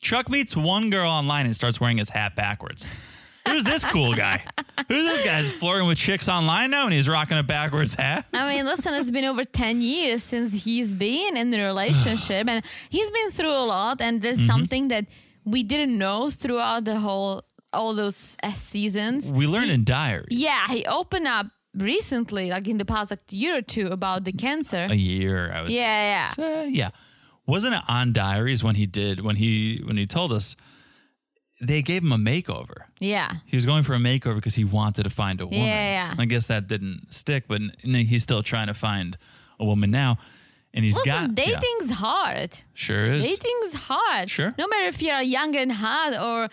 Chuck 0.00 0.28
meets 0.28 0.54
one 0.56 0.90
girl 0.90 1.10
online 1.10 1.46
and 1.46 1.56
starts 1.56 1.80
wearing 1.80 1.96
his 1.98 2.10
hat 2.10 2.36
backwards. 2.36 2.84
Who's 3.48 3.64
this 3.64 3.84
cool 3.84 4.14
guy? 4.14 4.42
Who's 4.88 5.04
this 5.04 5.22
guy? 5.22 5.42
He's 5.42 5.52
flirting 5.52 5.86
with 5.86 5.98
chicks 5.98 6.28
online 6.28 6.70
now 6.70 6.84
and 6.84 6.94
he's 6.94 7.08
rocking 7.08 7.36
a 7.38 7.42
backwards 7.42 7.94
hat? 7.94 8.26
I 8.32 8.48
mean, 8.54 8.64
listen, 8.64 8.94
it's 8.94 9.10
been 9.10 9.24
over 9.26 9.44
10 9.44 9.82
years 9.82 10.22
since 10.22 10.64
he's 10.64 10.94
been 10.94 11.36
in 11.36 11.50
the 11.50 11.58
relationship 11.60 12.48
and 12.48 12.64
he's 12.88 13.10
been 13.10 13.30
through 13.30 13.52
a 13.52 13.64
lot. 13.66 14.00
And 14.00 14.22
there's 14.22 14.38
Mm-hmm. 14.38 14.46
something 14.46 14.88
that 14.88 15.04
we 15.44 15.62
didn't 15.62 15.96
know 15.98 16.30
throughout 16.30 16.84
the 16.84 16.96
whole, 16.98 17.42
all 17.72 17.94
those 17.94 18.36
uh, 18.42 18.52
seasons. 18.54 19.32
We 19.32 19.46
learn 19.46 19.68
in 19.70 19.84
diaries. 19.84 20.26
Yeah, 20.30 20.66
he 20.68 20.84
opened 20.86 21.26
up 21.26 21.46
recently, 21.74 22.50
like 22.50 22.68
in 22.68 22.78
the 22.78 22.84
past 22.84 23.10
like, 23.10 23.20
year 23.30 23.58
or 23.58 23.62
two, 23.62 23.88
about 23.88 24.24
the 24.24 24.32
cancer. 24.32 24.86
A 24.90 24.94
year, 24.94 25.52
I 25.52 25.62
would 25.62 25.70
Yeah, 25.70 25.82
yeah. 25.82 26.30
say. 26.32 26.68
Yeah. 26.70 26.90
Wasn't 27.46 27.74
it 27.74 27.82
on 27.88 28.12
diaries 28.12 28.64
when 28.64 28.74
he 28.74 28.86
did 28.86 29.20
when 29.20 29.36
he 29.36 29.82
when 29.84 29.96
he 29.98 30.06
told 30.06 30.32
us 30.32 30.56
they 31.60 31.82
gave 31.82 32.02
him 32.02 32.12
a 32.12 32.16
makeover. 32.16 32.84
Yeah. 33.00 33.30
He 33.46 33.56
was 33.56 33.66
going 33.66 33.84
for 33.84 33.94
a 33.94 33.98
makeover 33.98 34.36
because 34.36 34.54
he 34.54 34.64
wanted 34.64 35.02
to 35.04 35.10
find 35.10 35.40
a 35.40 35.46
woman. 35.46 35.60
Yeah, 35.60 36.08
yeah. 36.08 36.14
I 36.18 36.24
guess 36.24 36.46
that 36.46 36.66
didn't 36.68 37.12
stick, 37.12 37.44
but 37.46 37.60
he's 37.82 38.22
still 38.22 38.42
trying 38.42 38.66
to 38.68 38.74
find 38.74 39.16
a 39.60 39.64
woman 39.64 39.90
now. 39.90 40.18
And 40.76 40.84
he's 40.84 40.96
Listen, 40.96 41.34
got 41.34 41.38
yeah, 41.46 41.54
dating's 41.60 41.90
hard. 41.92 42.58
sure 42.74 43.04
is. 43.06 43.22
Dating's 43.22 43.74
hard. 43.74 44.28
Sure. 44.28 44.54
No 44.58 44.66
matter 44.66 44.86
if 44.86 45.00
you're 45.00 45.20
young 45.20 45.54
and 45.56 45.70
hot 45.70 46.12
or 46.20 46.48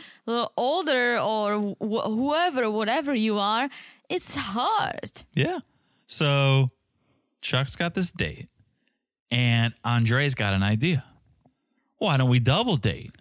older 0.56 1.18
or 1.18 1.76
wh- 1.82 2.06
whoever, 2.06 2.70
whatever 2.70 3.16
you 3.16 3.40
are, 3.40 3.68
it's 4.10 4.36
hard. 4.36 5.24
Yeah. 5.34 5.60
So 6.06 6.70
Chuck's 7.42 7.76
got 7.76 7.96
this 7.96 8.12
date, 8.12 8.48
and 9.32 9.74
Andre's 9.84 10.36
got 10.36 10.54
an 10.54 10.62
idea. 10.62 11.04
Why 11.98 12.18
don't 12.18 12.30
we 12.30 12.40
double 12.40 12.78
date? 12.78 13.12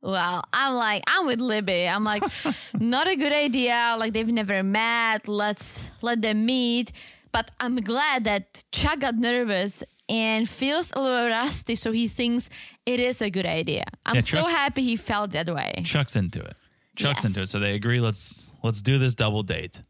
Well, 0.00 0.42
I'm 0.52 0.74
like, 0.74 1.04
I'm 1.06 1.26
with 1.26 1.40
Libby. 1.40 1.86
I'm 1.86 2.04
like, 2.04 2.24
not 2.80 3.06
a 3.06 3.16
good 3.16 3.32
idea. 3.32 3.96
Like 3.98 4.14
they've 4.14 4.26
never 4.26 4.62
met. 4.62 5.28
Let's 5.28 5.88
let 6.00 6.22
them 6.22 6.46
meet. 6.46 6.90
But 7.32 7.50
I'm 7.60 7.76
glad 7.76 8.24
that 8.24 8.64
Chuck 8.72 9.00
got 9.00 9.14
nervous 9.16 9.82
and 10.08 10.48
feels 10.48 10.92
a 10.94 11.00
little 11.00 11.28
rusty, 11.28 11.74
so 11.74 11.92
he 11.92 12.08
thinks 12.08 12.48
it 12.86 13.00
is 13.00 13.20
a 13.22 13.30
good 13.30 13.46
idea. 13.46 13.84
I'm 14.04 14.16
Yeah, 14.16 14.20
so 14.22 14.46
happy 14.46 14.82
he 14.82 14.96
felt 14.96 15.32
that 15.32 15.48
way. 15.52 15.82
Chuck's 15.84 16.16
into 16.16 16.40
it. 16.40 16.56
Chuck's 16.96 17.20
Yes. 17.20 17.24
into 17.24 17.42
it. 17.42 17.48
So 17.48 17.58
they 17.58 17.74
agree. 17.74 18.00
Let's 18.00 18.50
let's 18.62 18.82
do 18.82 18.98
this 18.98 19.14
double 19.14 19.42
date. 19.42 19.82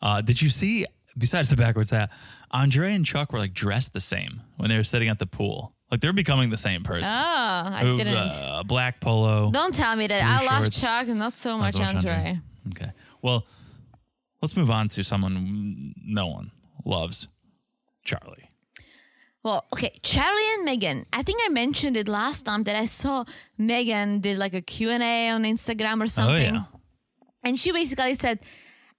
Uh, 0.00 0.20
did 0.20 0.40
you 0.42 0.50
see? 0.50 0.86
Besides 1.16 1.48
the 1.48 1.56
backwards 1.56 1.90
hat, 1.90 2.10
Andre 2.50 2.92
and 2.94 3.06
Chuck 3.06 3.32
were 3.32 3.38
like 3.38 3.54
dressed 3.54 3.92
the 3.92 4.00
same 4.00 4.42
when 4.56 4.68
they 4.68 4.76
were 4.76 4.84
sitting 4.84 5.08
at 5.08 5.18
the 5.18 5.26
pool. 5.26 5.74
Like 5.90 6.00
they're 6.00 6.12
becoming 6.12 6.50
the 6.50 6.56
same 6.56 6.82
person. 6.82 7.12
Oh, 7.14 7.16
I 7.16 7.80
Who, 7.82 7.96
didn't. 7.96 8.16
Uh, 8.16 8.62
black 8.64 9.00
polo. 9.00 9.50
Don't 9.52 9.74
tell 9.74 9.94
me 9.96 10.06
that. 10.08 10.22
I 10.22 10.44
love. 10.44 10.70
Chuck, 10.70 11.06
not 11.08 11.36
so 11.38 11.56
much 11.56 11.74
Not 11.74 11.78
so 11.78 11.84
much 11.84 11.96
Andre. 12.06 12.40
Okay. 12.70 12.90
Well, 13.22 13.46
let's 14.42 14.56
move 14.56 14.70
on 14.70 14.88
to 14.88 15.04
someone 15.04 15.94
no 16.04 16.26
one 16.26 16.50
loves, 16.84 17.28
Charlie. 18.04 18.48
Well, 19.44 19.66
okay, 19.74 19.92
Charlie 20.02 20.54
and 20.54 20.64
Megan. 20.64 21.04
I 21.12 21.22
think 21.22 21.40
I 21.44 21.50
mentioned 21.50 21.98
it 21.98 22.08
last 22.08 22.46
time 22.46 22.64
that 22.64 22.76
I 22.76 22.86
saw 22.86 23.24
Megan 23.58 24.20
did 24.20 24.38
like 24.38 24.54
a 24.54 24.62
Q&A 24.62 25.28
on 25.28 25.44
Instagram 25.44 26.00
or 26.00 26.04
oh, 26.04 26.06
something. 26.06 26.56
Oh 26.56 26.66
yeah. 26.66 27.28
And 27.44 27.58
she 27.58 27.70
basically 27.70 28.14
said 28.14 28.38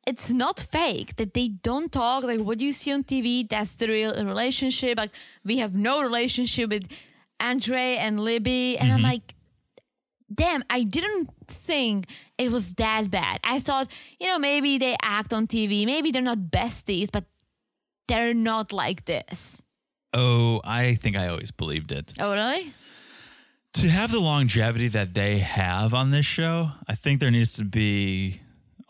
it's 0.05 0.29
not 0.29 0.59
fake 0.59 1.15
that 1.15 1.33
they 1.33 1.47
don't 1.47 1.91
talk 1.91 2.23
like 2.23 2.39
what 2.41 2.61
you 2.61 2.71
see 2.73 2.93
on 2.93 3.03
TV. 3.03 3.49
That's 3.49 3.75
the 3.75 3.87
real 3.87 4.13
relationship. 4.23 4.99
Like 4.99 5.11
we 5.43 5.57
have 5.57 5.75
no 5.75 6.03
relationship 6.03 6.69
with 6.69 6.87
Andre 7.39 7.95
and 7.95 8.19
Libby, 8.19 8.77
and 8.77 8.91
I'm 8.91 8.97
mm-hmm. 8.99 9.05
like, 9.05 9.33
damn, 10.31 10.63
I 10.69 10.83
didn't 10.83 11.31
think 11.47 12.05
it 12.37 12.51
was 12.51 12.75
that 12.75 13.09
bad. 13.09 13.39
I 13.43 13.59
thought, 13.59 13.89
you 14.19 14.27
know, 14.27 14.37
maybe 14.37 14.77
they 14.77 14.95
act 15.01 15.33
on 15.33 15.47
TV, 15.47 15.85
maybe 15.87 16.11
they're 16.11 16.21
not 16.21 16.37
besties, 16.37 17.09
but 17.11 17.25
they're 18.07 18.35
not 18.35 18.71
like 18.71 19.05
this. 19.05 19.63
Oh, 20.17 20.61
I 20.63 20.95
think 20.95 21.17
I 21.17 21.27
always 21.27 21.51
believed 21.51 21.91
it. 21.91 22.13
Oh, 22.19 22.31
really? 22.33 22.73
To 23.73 23.89
have 23.89 24.09
the 24.11 24.21
longevity 24.21 24.87
that 24.87 25.13
they 25.13 25.39
have 25.39 25.93
on 25.93 26.11
this 26.11 26.25
show, 26.25 26.71
I 26.87 26.95
think 26.95 27.19
there 27.19 27.29
needs 27.31 27.53
to 27.55 27.65
be 27.65 28.39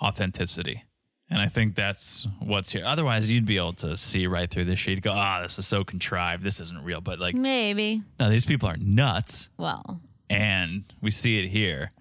authenticity. 0.02 0.84
And 1.27 1.41
I 1.41 1.47
think 1.49 1.73
that's 1.73 2.27
what's 2.39 2.69
here. 2.72 2.84
Otherwise, 2.85 3.31
you'd 3.31 3.47
be 3.47 3.57
able 3.57 3.73
to 3.73 3.97
see 3.97 4.27
right 4.27 4.47
through 4.49 4.65
this. 4.65 4.85
You'd 4.85 5.02
go, 5.02 5.11
ah, 5.11 5.41
this 5.41 5.57
is 5.57 5.65
so 5.65 5.84
contrived. 5.84 6.43
This 6.43 6.60
isn't 6.60 6.84
real. 6.84 7.02
But 7.02 7.18
like, 7.18 7.34
Maybe. 7.34 8.03
no, 8.19 8.30
these 8.30 8.45
people 8.45 8.69
are 8.69 8.77
nuts. 8.77 9.49
Well, 9.57 10.02
And 10.30 10.84
we 11.02 11.10
see 11.10 11.39
it 11.43 11.47
here. 11.49 11.91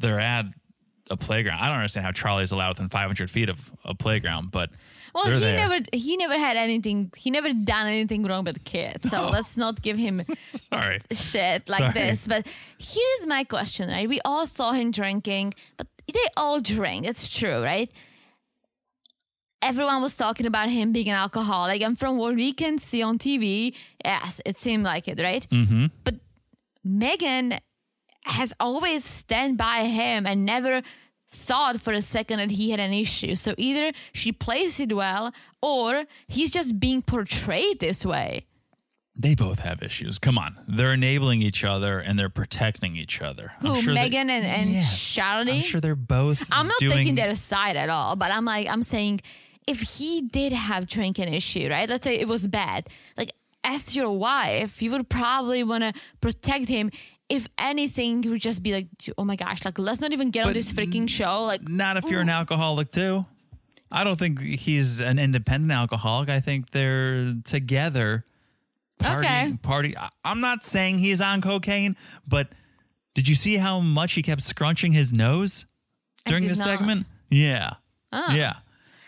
They're 0.00 0.18
at 0.18 0.46
a 1.08 1.16
playground. 1.16 1.60
I 1.60 1.68
don't 1.68 1.76
understand 1.76 2.04
how 2.04 2.10
Charlie's 2.10 2.50
allowed 2.50 2.70
within 2.70 2.88
500 2.88 3.30
feet 3.30 3.48
of 3.48 3.70
a 3.84 3.94
playground, 3.94 4.50
but 4.50 4.70
Well, 5.14 5.24
they're 5.24 5.34
he 5.34 5.40
there. 5.40 5.56
never 5.56 5.78
he 5.92 6.16
never 6.16 6.36
had 6.38 6.56
anything. 6.56 7.12
He 7.16 7.30
never 7.30 7.52
done 7.52 7.86
anything 7.86 8.24
wrong 8.24 8.44
with 8.44 8.64
kids. 8.64 9.08
So 9.10 9.30
let's 9.30 9.56
not 9.56 9.80
give 9.80 9.96
him 9.96 10.22
Sorry. 10.72 11.00
shit 11.12 11.68
like 11.68 11.80
Sorry. 11.80 11.92
this. 11.92 12.26
But 12.26 12.46
here's 12.78 13.26
my 13.26 13.44
question, 13.44 13.88
right? 13.88 14.08
We 14.08 14.20
all 14.24 14.46
saw 14.46 14.72
him 14.72 14.90
drinking, 14.90 15.54
but 15.76 15.86
they 16.12 16.26
all 16.36 16.60
drink. 16.60 17.06
It's 17.06 17.28
true, 17.28 17.62
right? 17.62 17.90
Everyone 19.62 20.02
was 20.02 20.14
talking 20.14 20.44
about 20.46 20.68
him 20.68 20.92
being 20.92 21.08
an 21.08 21.14
alcoholic, 21.14 21.80
and 21.80 21.98
from 21.98 22.18
what 22.18 22.34
we 22.34 22.52
can 22.52 22.76
see 22.78 23.02
on 23.02 23.18
TV, 23.18 23.72
yes, 24.04 24.40
it 24.44 24.58
seemed 24.58 24.84
like 24.84 25.08
it, 25.08 25.18
right? 25.18 25.46
Mm-hmm. 25.50 25.86
But 26.04 26.16
Megan 26.84 27.60
has 28.26 28.52
always 28.60 29.04
stand 29.04 29.56
by 29.56 29.84
him 29.86 30.26
and 30.26 30.44
never 30.44 30.82
thought 31.34 31.80
for 31.80 31.92
a 31.92 32.02
second 32.02 32.38
that 32.38 32.52
he 32.52 32.70
had 32.70 32.80
an 32.80 32.92
issue. 32.92 33.34
So 33.34 33.54
either 33.58 33.92
she 34.12 34.32
plays 34.32 34.78
it 34.80 34.92
well, 34.92 35.32
or 35.62 36.04
he's 36.28 36.50
just 36.50 36.78
being 36.80 37.02
portrayed 37.02 37.80
this 37.80 38.04
way. 38.04 38.46
They 39.16 39.34
both 39.36 39.60
have 39.60 39.80
issues. 39.82 40.18
Come 40.18 40.36
on. 40.38 40.58
They're 40.66 40.92
enabling 40.92 41.40
each 41.40 41.62
other 41.62 42.00
and 42.00 42.18
they're 42.18 42.28
protecting 42.28 42.96
each 42.96 43.20
other. 43.22 43.52
I'm 43.60 43.66
Who, 43.74 43.82
sure 43.82 43.94
they- 43.94 44.00
Megan 44.00 44.28
and, 44.28 44.44
and 44.44 44.70
Yes. 44.70 44.96
Charlotte? 44.96 45.48
I'm 45.54 45.60
sure 45.60 45.80
they're 45.80 45.94
both 45.94 46.44
I'm 46.50 46.66
not 46.66 46.78
doing 46.80 46.92
taking 46.96 47.14
their 47.14 47.36
side 47.36 47.76
at 47.76 47.88
all, 47.90 48.16
but 48.16 48.32
I'm 48.32 48.44
like, 48.44 48.66
I'm 48.66 48.82
saying 48.82 49.20
if 49.68 49.80
he 49.80 50.20
did 50.22 50.52
have 50.52 50.86
drinking 50.88 51.32
issue, 51.32 51.68
right? 51.70 51.88
Let's 51.88 52.02
say 52.04 52.16
it 52.18 52.26
was 52.28 52.48
bad. 52.48 52.88
Like, 53.16 53.30
as 53.62 53.94
your 53.96 54.10
wife, 54.10 54.82
you 54.82 54.90
would 54.90 55.08
probably 55.08 55.62
want 55.64 55.84
to 55.84 55.92
protect 56.20 56.68
him. 56.68 56.90
If 57.28 57.48
anything, 57.58 58.22
you 58.22 58.30
would 58.30 58.42
just 58.42 58.62
be 58.62 58.72
like, 58.72 58.88
oh 59.16 59.24
my 59.24 59.36
gosh, 59.36 59.64
like, 59.64 59.78
let's 59.78 60.00
not 60.00 60.12
even 60.12 60.30
get 60.30 60.46
on 60.46 60.52
this 60.52 60.70
freaking 60.70 61.08
show. 61.08 61.42
Like, 61.44 61.66
Not 61.66 61.96
if 61.96 62.04
you're 62.04 62.20
an 62.20 62.28
alcoholic 62.28 62.90
too. 62.90 63.24
I 63.90 64.04
don't 64.04 64.18
think 64.18 64.40
he's 64.40 65.00
an 65.00 65.18
independent 65.18 65.72
alcoholic. 65.72 66.28
I 66.28 66.40
think 66.40 66.70
they're 66.70 67.34
together. 67.44 68.24
Party, 68.98 69.26
Okay. 69.26 69.58
party. 69.62 69.94
I'm 70.24 70.40
not 70.40 70.64
saying 70.64 70.98
he's 70.98 71.20
on 71.20 71.40
cocaine, 71.40 71.96
but 72.26 72.48
did 73.14 73.28
you 73.28 73.34
see 73.34 73.56
how 73.56 73.80
much 73.80 74.12
he 74.14 74.22
kept 74.22 74.42
scrunching 74.42 74.92
his 74.92 75.12
nose 75.12 75.66
during 76.26 76.46
this 76.46 76.58
not. 76.58 76.68
Segment? 76.68 77.06
Yeah, 77.30 77.70
ah. 78.12 78.34
yeah. 78.34 78.54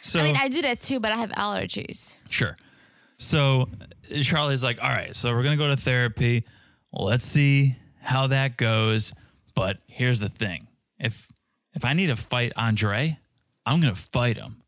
So 0.01 0.21
I 0.21 0.23
mean, 0.23 0.37
I 0.37 0.49
do 0.49 0.63
that 0.63 0.81
too, 0.81 1.01
but 1.01 1.13
I 1.13 1.17
have 1.17 1.31
allergies. 1.31 2.17
Sure. 2.29 2.57
So 3.19 3.69
Charlie's 4.23 4.63
like, 4.63 4.83
all 4.83 4.91
right, 4.91 5.15
so 5.15 5.33
we're 5.35 5.43
going 5.43 5.59
to 5.59 5.65
go 5.65 5.69
to 5.69 5.77
therapy. 5.77 6.45
Let's 6.93 7.25
see 7.25 7.77
how 8.07 8.27
that 8.29 8.57
goes. 8.57 9.13
But 9.55 9.79
here's 9.87 10.21
the 10.21 10.29
thing 10.29 10.69
if 10.99 11.29
if 11.75 11.85
I 11.85 11.93
need 11.93 12.07
to 12.07 12.17
fight 12.17 12.53
Andre, 12.57 13.19
I'm 13.65 13.81
to 13.83 13.95
fight 13.95 14.37
him. 14.37 14.63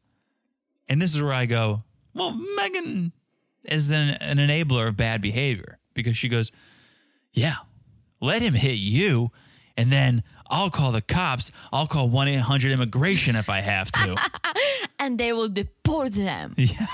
And 0.89 1.01
this 1.01 1.15
is 1.15 1.23
where 1.23 1.32
I 1.32 1.47
go, 1.47 1.85
well, 2.15 2.32
Megan 2.56 3.12
is 3.65 3.90
an, 3.90 4.10
an 4.20 4.39
enabler 4.39 4.89
of 4.89 4.97
bad 4.97 5.20
behavior 5.20 5.78
because 5.94 6.16
she 6.16 6.28
goes, 6.28 6.51
yeah, 7.32 7.56
let 8.20 8.43
him 8.43 8.55
hit 8.55 8.78
you. 8.78 9.31
And 9.77 9.93
then 9.93 10.23
I'll 10.50 10.70
call 10.70 10.92
the 10.92 11.02
cops. 11.02 11.52
I'll 11.72 11.86
call 11.86 12.08
1 12.08 12.28
800 12.28 12.72
immigration 12.72 13.36
if 13.36 13.48
I 13.48 13.60
have 13.60 13.90
to. 13.92 14.16
And 15.00 15.16
they 15.18 15.32
will 15.32 15.48
deport 15.48 16.12
them. 16.12 16.54
Yeah. 16.58 16.86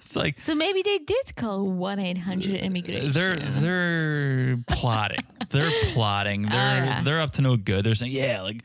It's 0.00 0.16
like, 0.16 0.40
So 0.40 0.54
maybe 0.54 0.82
they 0.82 0.98
did 0.98 1.36
call 1.36 1.70
1 1.70 1.98
800 1.98 2.56
immigration. 2.60 3.12
They're 3.12 3.36
they're 3.36 4.56
plotting. 4.66 5.24
They're 5.50 5.70
plotting. 5.92 6.46
Oh, 6.46 6.48
they're 6.50 6.82
Oh, 6.82 6.84
yeah. 6.84 7.02
they're 7.04 7.20
up 7.20 7.32
to 7.34 7.42
no 7.42 7.56
good. 7.56 7.84
They're 7.84 7.94
saying, 7.94 8.12
yeah, 8.12 8.42
like, 8.42 8.62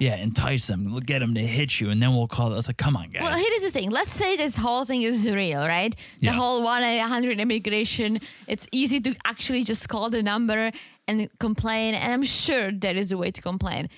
yeah, 0.00 0.16
entice 0.16 0.66
them, 0.68 0.96
get 1.00 1.18
them 1.20 1.34
to 1.34 1.40
hit 1.40 1.80
you, 1.80 1.90
and 1.90 2.00
then 2.02 2.14
we'll 2.14 2.28
call. 2.28 2.52
It's 2.54 2.68
like, 2.68 2.76
come 2.78 2.96
on, 2.96 3.10
guys. 3.10 3.22
Well, 3.22 3.36
here's 3.36 3.62
the 3.62 3.70
thing. 3.70 3.90
Let's 3.90 4.12
say 4.12 4.36
this 4.36 4.56
whole 4.56 4.84
thing 4.84 5.02
is 5.02 5.28
real, 5.28 5.66
right? 5.66 5.94
The 6.20 6.26
Yeah. 6.26 6.32
whole 6.32 6.62
1 6.62 6.82
800 6.84 7.38
immigration, 7.40 8.20
it's 8.46 8.66
easy 8.72 9.00
to 9.00 9.14
actually 9.24 9.64
just 9.64 9.88
call 9.88 10.08
the 10.10 10.22
number 10.22 10.70
and 11.08 11.28
complain. 11.40 11.94
And 11.94 12.12
I'm 12.12 12.22
sure 12.22 12.70
there 12.70 12.96
is 12.96 13.10
a 13.10 13.18
way 13.18 13.30
to 13.32 13.40
complain. 13.42 13.88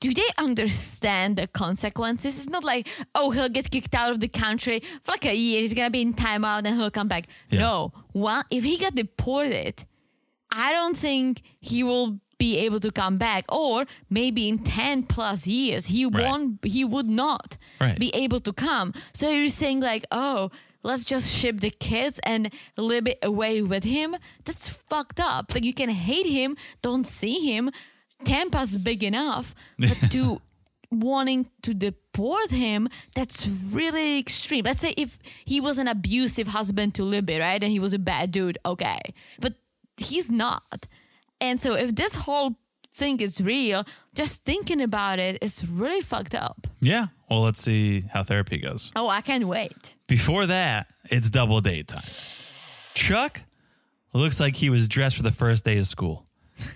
Do 0.00 0.14
they 0.14 0.28
understand 0.38 1.36
the 1.36 1.48
consequences? 1.48 2.38
It's 2.38 2.48
not 2.48 2.62
like, 2.62 2.86
oh, 3.16 3.32
he'll 3.32 3.48
get 3.48 3.68
kicked 3.70 3.94
out 3.96 4.12
of 4.12 4.20
the 4.20 4.28
country 4.28 4.80
for 5.02 5.10
like 5.12 5.24
a 5.26 5.34
year. 5.34 5.60
He's 5.60 5.74
to 5.74 5.90
be 5.90 6.02
in 6.02 6.14
timeout 6.14 6.64
and 6.64 6.76
he'll 6.76 6.90
come 6.92 7.08
back. 7.08 7.26
Yeah. 7.50 7.58
No. 7.60 7.92
One, 8.12 8.44
if 8.50 8.62
he 8.62 8.78
got 8.78 8.94
deported, 8.94 9.84
I 10.52 10.72
don't 10.72 10.96
think 10.96 11.42
he 11.58 11.82
will 11.82 12.20
be 12.38 12.58
able 12.58 12.78
to 12.78 12.92
come 12.92 13.18
back 13.18 13.44
or 13.48 13.84
maybe 14.08 14.48
in 14.48 14.60
10 14.60 15.02
plus 15.04 15.48
years 15.48 15.86
he 15.86 16.06
Right. 16.06 16.24
won't 16.24 16.64
he 16.64 16.84
would 16.84 17.08
not 17.08 17.56
Right. 17.80 17.98
be 17.98 18.14
able 18.14 18.38
to 18.38 18.52
come 18.52 18.94
so 19.12 19.28
you're 19.28 19.48
saying 19.48 19.80
like 19.80 20.04
oh 20.12 20.48
let's 20.88 21.04
just 21.04 21.30
ship 21.30 21.60
the 21.60 21.70
kids 21.70 22.18
and 22.24 22.50
live 22.76 23.06
it 23.06 23.18
away 23.22 23.62
with 23.62 23.84
him. 23.84 24.16
That's 24.44 24.68
fucked 24.68 25.20
up. 25.20 25.54
Like 25.54 25.64
you 25.64 25.74
can 25.74 25.90
hate 25.90 26.26
him 26.26 26.56
don't 26.82 27.06
see 27.06 27.40
him. 27.52 27.70
Tampa's 28.24 28.76
big 28.76 29.04
enough 29.04 29.54
but 29.78 29.96
to 30.10 30.40
wanting 30.90 31.50
to 31.62 31.74
deport 31.74 32.50
him 32.50 32.88
that's 33.14 33.46
really 33.46 34.18
extreme. 34.18 34.64
Let's 34.64 34.80
say 34.80 34.94
if 34.96 35.18
he 35.44 35.60
was 35.60 35.78
an 35.78 35.86
abusive 35.86 36.48
husband 36.48 36.94
to 36.94 37.04
libby 37.04 37.38
right 37.38 37.62
and 37.62 37.70
he 37.70 37.78
was 37.78 37.92
a 37.92 37.98
bad 37.98 38.32
dude 38.32 38.58
okay. 38.64 39.00
But 39.38 39.54
he's 39.98 40.30
not. 40.30 40.88
And 41.40 41.60
so 41.60 41.74
if 41.74 41.94
this 41.94 42.14
whole 42.14 42.56
thing 42.94 43.20
is 43.20 43.40
real 43.40 43.84
just 44.14 44.42
thinking 44.44 44.80
about 44.80 45.18
it 45.18 45.38
is 45.42 45.68
really 45.68 46.00
fucked 46.00 46.34
up. 46.34 46.66
Yeah. 46.80 47.08
Well, 47.30 47.42
let's 47.42 47.60
see 47.60 48.02
how 48.12 48.24
therapy 48.24 48.58
goes. 48.58 48.90
oh 48.96 49.08
i 49.08 49.20
can't 49.20 49.46
wait 49.46 49.94
Before 50.06 50.46
that, 50.46 50.86
it's 51.10 51.28
double 51.30 51.60
date 51.60 51.88
time. 51.88 52.02
Chuck 52.94 53.42
looks 54.12 54.40
like 54.40 54.56
he 54.56 54.70
was 54.70 54.88
dressed 54.88 55.16
for 55.16 55.22
the 55.22 55.30
first 55.32 55.64
day 55.64 55.78
of 55.78 55.86
school. 55.86 56.24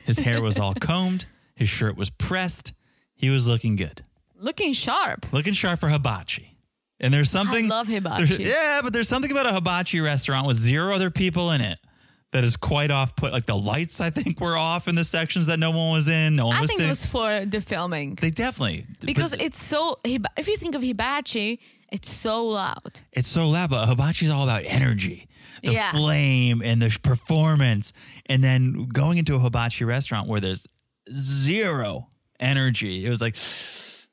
His 0.04 0.18
hair 0.18 0.40
was 0.42 0.58
all 0.58 0.74
combed. 0.80 1.24
His 1.54 1.68
shirt 1.68 1.96
was 1.96 2.10
pressed. 2.10 2.72
He 3.14 3.30
was 3.30 3.46
looking 3.46 3.76
good, 3.76 4.04
looking 4.36 4.72
sharp 4.72 5.26
looking 5.32 5.52
sharp 5.54 5.80
for 5.80 5.88
hibachi. 5.88 6.56
And 7.00 7.12
there's 7.12 7.30
something. 7.30 7.64
I 7.66 7.68
love 7.68 7.88
hibachi. 7.88 8.44
Yeah, 8.44 8.80
but 8.82 8.92
there's 8.92 9.08
something 9.08 9.30
about 9.32 9.46
a 9.46 9.52
hibachi 9.52 10.00
restaurant 10.00 10.46
with 10.46 10.56
zero 10.56 10.94
other 10.94 11.10
people 11.10 11.50
in 11.50 11.60
it 11.60 11.78
that 12.32 12.44
is 12.44 12.56
quite 12.56 12.90
off 12.90 13.14
put. 13.16 13.32
Like 13.32 13.46
the 13.46 13.56
lights, 13.56 14.00
I 14.00 14.10
think, 14.10 14.40
were 14.40 14.56
off 14.56 14.88
in 14.88 14.94
the 14.94 15.04
sections 15.04 15.46
that 15.46 15.58
no 15.58 15.70
one 15.70 15.92
was 15.92 16.08
in. 16.08 16.36
No 16.36 16.46
one 16.48 16.56
I 16.56 16.60
was 16.62 16.70
think 16.70 16.80
it 16.82 16.88
was 16.88 17.04
for 17.06 17.44
the 17.46 17.60
filming 17.60 18.16
they 18.20 18.30
definitely 18.30 18.86
because 19.00 19.30
but 19.32 19.42
it's 19.42 19.62
so. 19.62 19.98
If 20.04 20.48
you 20.48 20.56
think 20.56 20.74
of 20.74 20.82
hibachi, 20.82 21.60
it's 21.90 22.10
so 22.10 22.46
loud. 22.46 23.00
it's 23.12 23.28
so 23.28 23.48
loud. 23.48 23.70
But 23.70 23.86
hibachi's 23.86 24.30
all 24.30 24.44
about 24.44 24.62
energy, 24.64 25.28
the 25.62 25.72
Yeah. 25.72 25.92
flame, 25.92 26.62
and 26.64 26.80
the 26.80 26.90
performance. 27.02 27.92
And 28.26 28.42
then 28.42 28.86
going 28.88 29.18
into 29.18 29.34
a 29.34 29.38
hibachi 29.38 29.84
restaurant 29.84 30.26
where 30.26 30.40
there's 30.40 30.66
zero 31.10 32.08
energy, 32.40 33.04
it 33.04 33.08
was 33.10 33.20
like, 33.20 33.36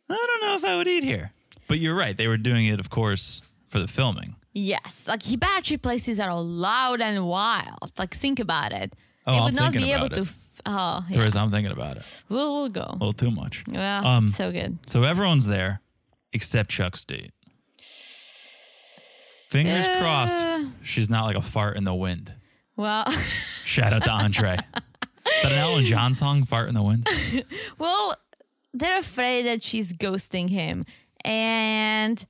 I 0.09 0.13
don't 0.15 0.41
know 0.41 0.55
if 0.57 0.63
I 0.65 0.75
would 0.77 0.87
eat 0.87 1.03
here. 1.03 1.31
But 1.67 1.79
you're 1.79 1.95
right. 1.95 2.17
They 2.17 2.27
were 2.27 2.37
doing 2.37 2.65
it, 2.65 2.79
of 2.79 2.89
course, 2.89 3.41
for 3.67 3.79
the 3.79 3.87
filming. 3.87 4.35
Yes, 4.53 5.05
like 5.07 5.23
hibachi 5.23 5.77
places 5.77 6.19
are 6.19 6.33
loud 6.39 7.01
and 7.01 7.25
wild. 7.27 7.91
Like 7.97 8.15
think 8.15 8.39
about 8.39 8.71
it. 8.73 8.93
Oh, 9.27 9.31
they 9.31 9.37
I'm 9.37 9.43
would 9.45 9.53
not 9.53 9.73
be 9.73 9.91
able 9.91 10.05
about 10.07 10.15
to. 10.15 10.21
F- 10.21 10.37
oh, 10.65 11.05
yeah. 11.09 11.29
I'm 11.35 11.51
thinking 11.51 11.71
about 11.71 11.97
it 11.97 12.03
We'll, 12.29 12.53
we'll 12.53 12.69
go. 12.69 12.81
a 12.89 12.93
little 12.93 13.13
too 13.13 13.29
much. 13.31 13.63
Yeah, 13.67 14.01
Um, 14.03 14.27
so 14.27 14.51
good. 14.51 14.79
So 14.87 15.03
everyone's 15.03 15.45
there 15.45 15.81
except 16.33 16.71
Chuck's 16.71 17.05
date. 17.05 17.31
Fingers 19.49 19.85
Uh. 19.87 19.99
crossed 19.99 20.45
she's 20.83 21.09
not 21.09 21.25
like 21.25 21.35
a 21.35 21.41
fart 21.41 21.77
in 21.77 21.83
the 21.83 21.93
wind. 21.95 22.33
Well, 22.75 23.05
Shout 23.65 23.93
out 23.93 24.03
to 24.03 24.11
Andre. 24.11 24.53
Is 24.55 25.43
that 25.43 25.51
an 25.51 25.57
Elton 25.57 25.85
John 25.85 26.13
song, 26.13 26.43
Fart 26.45 26.69
in 26.69 26.75
the 26.75 26.81
Wind? 26.81 27.07
well, 27.77 28.15
they're 28.73 28.99
afraid 28.99 29.45
that 29.45 29.61
she's 29.61 29.91
ghosting 29.93 30.49
him, 30.49 30.85
and 31.25 32.25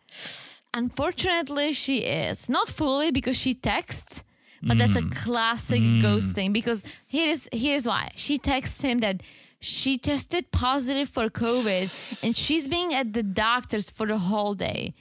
unfortunately, 0.73 1.73
she 1.73 1.99
is 1.99 2.49
not 2.49 2.69
fully 2.69 3.11
because 3.11 3.37
she 3.37 3.53
texts. 3.53 4.23
But 4.61 4.77
that's 4.77 4.97
a 4.97 5.01
mm. 5.01 5.15
classic 5.15 5.79
mm. 5.79 6.01
ghosting 6.01 6.51
because 6.51 6.83
here's 7.07 7.47
here's 7.53 7.85
why 7.85 8.11
she 8.15 8.37
texts 8.37 8.81
him 8.81 8.97
that 8.97 9.23
she 9.61 9.97
tested 9.97 10.51
positive 10.51 11.09
for 11.09 11.29
COVID 11.29 12.23
and 12.23 12.35
she's 12.35 12.67
being 12.67 12.93
at 12.93 13.13
the 13.13 13.23
doctor's 13.23 13.89
for 13.89 14.05
the 14.05 14.17
whole 14.17 14.55
day. 14.55 14.95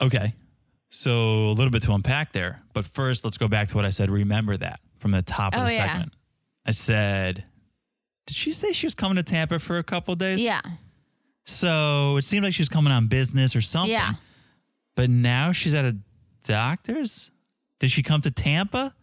Okay. 0.00 0.34
So 0.88 1.12
a 1.12 1.52
little 1.52 1.70
bit 1.70 1.82
to 1.82 1.92
unpack 1.92 2.32
there. 2.32 2.62
But 2.72 2.86
first, 2.86 3.24
let's 3.24 3.36
go 3.36 3.48
back 3.48 3.68
to 3.68 3.76
what 3.76 3.84
I 3.84 3.90
said. 3.90 4.10
Remember 4.10 4.56
that 4.56 4.80
from 4.98 5.10
the 5.10 5.22
top 5.22 5.54
of 5.54 5.62
Oh, 5.62 5.66
the 5.66 5.74
yeah. 5.74 5.86
segment. 5.88 6.12
I 6.64 6.70
said, 6.70 7.44
did 8.26 8.36
she 8.36 8.52
say 8.52 8.72
she 8.72 8.86
was 8.86 8.94
coming 8.94 9.16
to 9.16 9.22
Tampa 9.22 9.58
for 9.58 9.78
a 9.78 9.84
couple 9.84 10.14
days? 10.16 10.40
Yeah, 10.40 10.62
So 11.44 12.16
it 12.16 12.24
seemed 12.24 12.44
like 12.44 12.54
she 12.54 12.62
was 12.62 12.68
coming 12.68 12.92
on 12.92 13.06
business 13.06 13.54
or 13.54 13.60
something. 13.60 13.92
Yeah. 13.92 14.14
But 14.96 15.08
now 15.10 15.52
she's 15.52 15.74
at 15.74 15.84
a 15.84 15.96
doctor's? 16.42 17.30
Did 17.78 17.90
she 17.90 18.02
come 18.02 18.20
to 18.22 18.30
Tampa? 18.30 18.94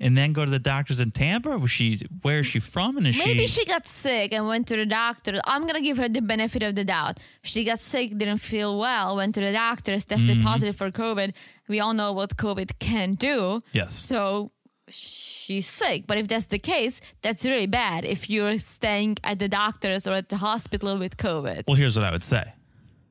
and 0.00 0.18
then 0.18 0.32
go 0.32 0.44
to 0.44 0.50
the 0.50 0.58
doctors 0.58 0.98
in 0.98 1.12
Tampa? 1.12 1.56
Was 1.56 1.70
she 1.70 2.00
where 2.22 2.40
is 2.40 2.46
she 2.48 2.58
from? 2.58 2.96
And 2.96 3.06
is 3.06 3.14
she 3.14 3.24
Maybe 3.24 3.46
she, 3.46 3.60
she 3.60 3.64
got 3.64 3.86
sick 3.86 4.32
and 4.32 4.46
went 4.46 4.66
to 4.66 4.76
the 4.76 4.84
doctor. 4.86 5.40
I'm 5.44 5.66
gonna 5.68 5.80
give 5.80 5.98
her 5.98 6.08
the 6.08 6.20
benefit 6.20 6.62
of 6.64 6.74
the 6.74 6.84
doubt. 6.84 7.18
She 7.42 7.62
got 7.64 7.78
sick, 7.78 8.10
didn't 8.18 8.38
feel 8.38 8.76
well, 8.76 9.16
went 9.16 9.36
to 9.36 9.40
the 9.40 9.52
doctors, 9.52 10.04
tested 10.04 10.38
Mm-hmm. 10.38 10.42
positive 10.46 10.76
for 10.76 10.90
COVID. 10.90 11.32
We 11.68 11.78
all 11.78 11.94
know 11.94 12.12
what 12.12 12.36
COVID 12.36 12.78
can 12.80 13.14
do. 13.14 13.60
Yes. 13.72 13.94
So 13.94 14.50
she's 14.88 15.66
sick. 15.68 16.06
But 16.08 16.18
if 16.18 16.26
that's 16.28 16.48
the 16.48 16.58
case, 16.58 17.00
that's 17.22 17.44
really 17.44 17.66
bad 17.66 18.04
if 18.04 18.28
you're 18.28 18.58
staying 18.58 19.18
at 19.22 19.38
the 19.38 19.48
doctor's 19.48 20.06
or 20.08 20.14
at 20.14 20.28
the 20.28 20.38
hospital 20.38 20.98
with 20.98 21.16
COVID. 21.16 21.64
Well, 21.68 21.76
here's 21.76 21.96
what 21.96 22.04
I 22.04 22.10
would 22.10 22.24
say. 22.24 22.52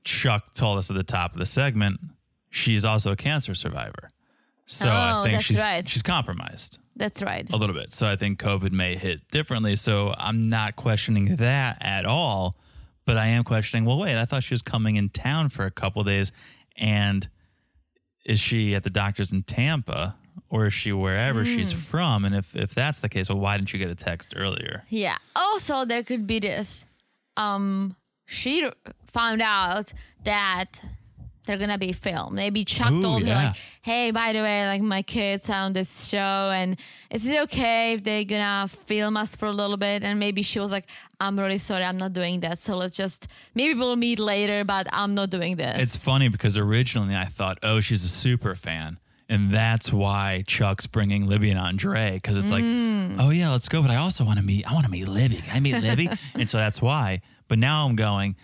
Chuck 0.04 0.54
told 0.54 0.78
us 0.78 0.90
at 0.90 0.98
the 0.98 1.04
top 1.04 1.32
of 1.34 1.40
the 1.40 1.46
segment 1.46 2.00
she 2.54 2.76
is 2.76 2.86
also 2.86 3.12
a 3.12 3.16
cancer 3.16 3.56
survivor. 3.56 4.12
So 4.66 4.88
I 4.88 5.12
Oh, 5.20 5.24
think 5.24 5.34
that's 5.34 5.46
she's 5.46 5.60
right. 5.60 5.88
she's 5.88 6.02
compromised 6.04 6.78
That's 6.96 7.22
right. 7.22 7.50
a 7.52 7.58
little 7.58 7.76
bit. 7.76 7.92
So 7.92 8.08
I 8.08 8.16
think 8.16 8.40
COVID 8.40 8.72
may 8.72 8.96
hit 8.96 9.28
differently. 9.30 9.76
So 9.76 10.14
I'm 10.18 10.48
not 10.50 10.76
questioning 10.76 11.36
that 11.38 11.78
at 11.82 12.06
all. 12.06 12.56
But 13.06 13.18
I 13.18 13.28
am 13.28 13.44
questioning, 13.44 13.84
well, 13.84 13.98
wait, 14.00 14.16
I 14.18 14.24
thought 14.24 14.44
she 14.44 14.54
was 14.54 14.62
coming 14.62 14.96
in 14.96 15.10
town 15.10 15.50
for 15.50 15.66
a 15.66 15.72
couple 15.72 16.02
days. 16.06 16.32
And 16.78 17.28
is 18.24 18.40
she 18.40 18.74
at 18.76 18.84
the 18.84 18.90
doctor's 18.90 19.32
in 19.34 19.44
Tampa 19.44 20.16
or 20.50 20.68
is 20.68 20.74
she 20.74 20.94
wherever 20.94 21.44
she's 21.44 21.74
Hmm. 21.74 21.80
from? 21.80 22.24
And 22.26 22.34
if, 22.36 22.56
if 22.56 22.74
that's 22.74 23.00
the 23.00 23.10
case, 23.10 23.28
well, 23.28 23.40
why 23.40 23.58
didn't 23.58 23.74
you 23.74 23.80
get 23.80 23.90
a 23.90 23.96
text 23.96 24.34
earlier? 24.38 24.86
Yeah. 24.90 25.18
Also, 25.36 25.84
there 25.84 26.04
could 26.04 26.26
be 26.26 26.40
this. 26.40 26.86
Um, 27.36 27.98
she 28.26 28.70
found 29.12 29.42
out 29.42 29.92
that 30.24 30.80
they're 31.46 31.58
gonna 31.58 31.78
be 31.78 31.92
filmed. 31.92 32.34
Maybe 32.34 32.66
Chuck 32.66 32.92
Ooh, 32.92 33.02
told 33.02 33.24
her 33.24 33.34
like, 33.34 33.56
"Hey, 33.82 34.12
by 34.12 34.34
the 34.34 34.40
way, 34.40 34.66
like 34.68 34.82
my 34.82 35.02
kids 35.02 35.50
are 35.50 35.66
on 35.66 35.74
this 35.74 36.08
show, 36.08 36.18
and 36.54 36.78
is 37.10 37.26
it 37.26 37.40
okay 37.44 37.94
if 37.94 38.04
they're 38.04 38.24
gonna 38.24 38.68
film 38.68 39.18
us 39.18 39.36
for 39.36 39.48
a 39.48 39.52
little 39.52 39.78
bit?" 39.78 40.04
And 40.04 40.20
maybe 40.20 40.42
she 40.42 40.60
was 40.60 40.72
like, 40.72 40.86
"I'm 41.20 41.40
really 41.40 41.58
sorry, 41.58 41.84
I'm 41.84 41.98
not 41.98 42.14
doing 42.14 42.40
that. 42.42 42.60
So 42.60 42.76
let's 42.76 42.96
just 42.96 43.28
maybe 43.56 43.74
we'll 43.74 43.96
meet 43.96 44.20
later, 44.20 44.64
but 44.64 44.88
I'm 44.92 45.16
not 45.16 45.30
doing 45.30 45.58
this." 45.58 45.78
It's 45.80 45.96
funny 45.96 46.30
because 46.30 46.58
originally 46.58 47.16
I 47.16 47.26
thought, 47.26 47.60
oh, 47.64 47.82
she's 47.82 48.04
a 48.04 48.10
super 48.10 48.56
fan. 48.56 49.00
And 49.30 49.52
that's 49.52 49.92
why 49.92 50.44
Chuck's 50.48 50.86
bringing 50.86 51.28
Libby 51.28 51.50
and 51.50 51.60
Andre 51.60 52.16
because 52.16 52.38
it's 52.38 52.52
like, 52.52 52.64
mm. 52.64 53.16
oh, 53.20 53.30
yeah, 53.30 53.52
let's 53.52 53.70
go. 53.70 53.82
But 53.82 53.90
I 53.90 53.96
also 53.96 54.26
want 54.26 54.38
to 54.38 54.46
meet, 54.46 54.70
I 54.70 54.74
want 54.74 54.86
to 54.86 54.92
meet 54.92 55.08
Libby. 55.08 55.38
Can 55.38 55.56
I 55.56 55.60
meet 55.60 55.82
Libby? 55.82 56.10
and 56.36 56.50
so 56.50 56.58
that's 56.58 56.82
why. 56.82 57.22
But 57.48 57.58
now 57.58 57.88
I'm 57.88 57.96
going, 57.96 58.36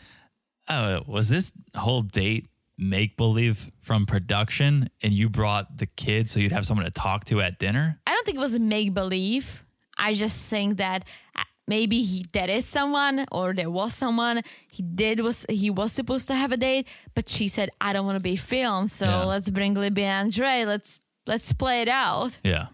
oh, 0.70 1.02
was 1.06 1.28
this 1.30 1.52
whole 1.76 2.02
date 2.02 2.48
make 2.80 3.18
believe 3.18 3.70
from 3.82 4.06
production 4.06 4.90
and 5.02 5.12
you 5.14 5.30
brought 5.30 5.78
the 5.78 5.86
kids 5.86 6.32
so 6.32 6.40
you'd 6.40 6.52
have 6.54 6.66
someone 6.66 6.86
to 6.86 6.92
talk 6.92 7.26
to 7.26 7.42
at 7.42 7.60
dinner? 7.60 8.00
I 8.08 8.12
don't 8.14 8.26
think 8.26 8.38
it 8.38 8.42
was 8.42 8.58
make 8.60 8.94
believe. 8.94 9.64
I 9.98 10.14
just 10.14 10.42
think 10.46 10.78
that 10.78 11.04
uh, 11.38 11.44
maybe 11.68 12.02
he 12.04 12.26
there 12.32 12.50
is 12.50 12.66
someone 12.66 13.26
or 13.32 13.54
there 13.54 13.70
was 13.70 13.94
someone 13.94 14.42
he 14.72 14.82
did 14.82 15.20
was 15.20 15.46
he 15.50 15.70
was 15.70 15.92
supposed 15.92 16.28
to 16.30 16.36
have 16.36 16.52
a 16.54 16.58
date, 16.58 16.88
but 17.16 17.28
she 17.28 17.48
said 17.50 17.70
I 17.82 17.92
don't 17.94 18.06
want 18.06 18.16
to 18.16 18.22
be 18.22 18.38
filmed, 18.38 18.92
so 18.92 19.06
Yeah. 19.06 19.24
let's 19.26 19.50
bring 19.50 19.74
Libby 19.74 20.04
and 20.06 20.28
Andre. 20.28 20.64
Let's 20.66 21.00
let's 21.28 21.52
play 21.54 21.82
it 21.82 21.90
out. 21.90 22.40
Yeah. 22.44 22.68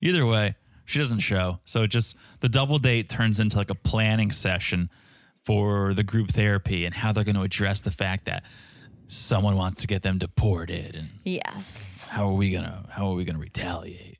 Either 0.00 0.24
way, 0.24 0.54
she 0.84 0.98
doesn't 1.00 1.18
show. 1.20 1.58
So 1.64 1.82
it 1.82 1.88
just 1.88 2.14
the 2.40 2.48
double 2.48 2.78
date 2.78 3.08
turns 3.08 3.40
into 3.40 3.56
like 3.56 3.70
a 3.70 3.74
planning 3.74 4.30
session 4.30 4.88
for 5.44 5.94
the 5.94 6.04
group 6.04 6.30
therapy 6.30 6.84
and 6.84 6.94
how 6.94 7.12
they're 7.12 7.24
going 7.24 7.36
to 7.36 7.42
address 7.42 7.80
the 7.80 7.90
fact 7.90 8.24
that 8.26 8.42
someone 9.08 9.56
wants 9.56 9.80
to 9.82 9.86
get 9.86 10.02
them 10.02 10.18
deported 10.18 10.94
and 10.96 11.08
Yes. 11.24 12.06
how 12.10 12.28
are 12.28 12.32
we 12.34 12.50
going 12.50 12.64
to 12.64 12.84
how 12.90 13.08
are 13.08 13.14
we 13.14 13.24
to 13.24 13.36
retaliate. 13.36 14.18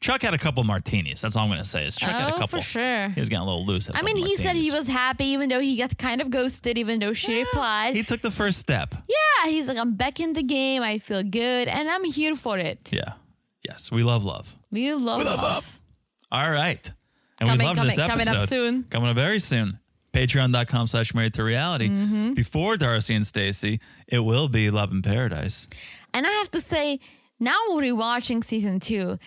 Chuck 0.00 0.20
had 0.20 0.34
a 0.34 0.38
couple 0.38 0.62
martinis. 0.64 1.22
That's 1.22 1.34
all 1.34 1.44
I'm 1.44 1.48
going 1.48 1.62
to 1.62 1.68
say. 1.68 1.86
Is 1.86 1.96
Chuck 1.96 2.10
had 2.10 2.28
a 2.28 2.34
Oh, 2.34 2.38
couple. 2.38 2.58
for 2.60 2.64
sure. 2.64 3.08
He 3.08 3.20
was 3.20 3.30
getting 3.30 3.40
a 3.42 3.46
little 3.46 3.64
loose. 3.64 3.86
had 3.86 3.96
a 3.96 3.98
I 3.98 4.02
mean, 4.02 4.16
couple 4.16 4.28
he 4.28 4.36
said 4.36 4.54
he 4.54 4.68
martinis. 4.68 4.72
was 4.74 4.86
happy 4.88 5.24
even 5.26 5.48
though 5.48 5.60
he 5.60 5.76
got 5.78 5.96
kind 5.96 6.20
of 6.20 6.28
ghosted, 6.28 6.76
even 6.76 6.98
though 7.00 7.14
she 7.14 7.38
replied. 7.42 7.96
He 7.96 8.02
took 8.02 8.20
the 8.20 8.30
first 8.30 8.58
step. 8.58 8.94
yeah, 9.08 9.50
he's 9.50 9.66
like, 9.66 9.78
I'm 9.78 9.94
back 9.94 10.20
in 10.20 10.34
the 10.34 10.42
game. 10.42 10.82
I 10.82 10.98
feel 10.98 11.22
good, 11.22 11.68
and 11.68 11.88
I'm 11.88 12.04
here 12.04 12.36
for 12.36 12.58
it. 12.58 12.90
Yeah. 12.92 13.14
Yes, 13.66 13.90
we 13.90 14.02
love 14.02 14.24
love. 14.24 14.54
We 14.70 14.92
love, 14.92 15.24
love. 15.24 15.78
All 16.30 16.50
right. 16.50 16.92
And 17.40 17.48
Coming- 17.48 17.66
we 17.68 17.74
love 17.74 17.86
this 17.86 17.96
coming- 17.96 18.10
episode. 18.12 18.26
coming 18.28 18.42
up 18.42 18.48
soon. 18.48 18.82
Coming 18.90 19.08
up 19.08 19.16
very 19.16 19.38
soon. 19.38 19.78
Patreon.com 20.14 20.86
slash 20.86 21.12
married 21.12 21.34
to 21.34 21.42
reality. 21.44 21.88
Mm-hmm. 21.88 22.34
Before 22.34 22.76
Darcy 22.76 23.14
and 23.14 23.26
Stacy, 23.26 23.80
it 24.06 24.20
will 24.20 24.48
be 24.48 24.70
Love 24.70 24.92
in 24.92 25.02
Paradise. 25.02 25.66
And 26.12 26.26
I 26.26 26.30
have 26.30 26.50
to 26.52 26.60
say, 26.60 27.00
now 27.40 27.58
rewatching 27.70 28.44
season 28.44 28.78
two, 28.78 29.18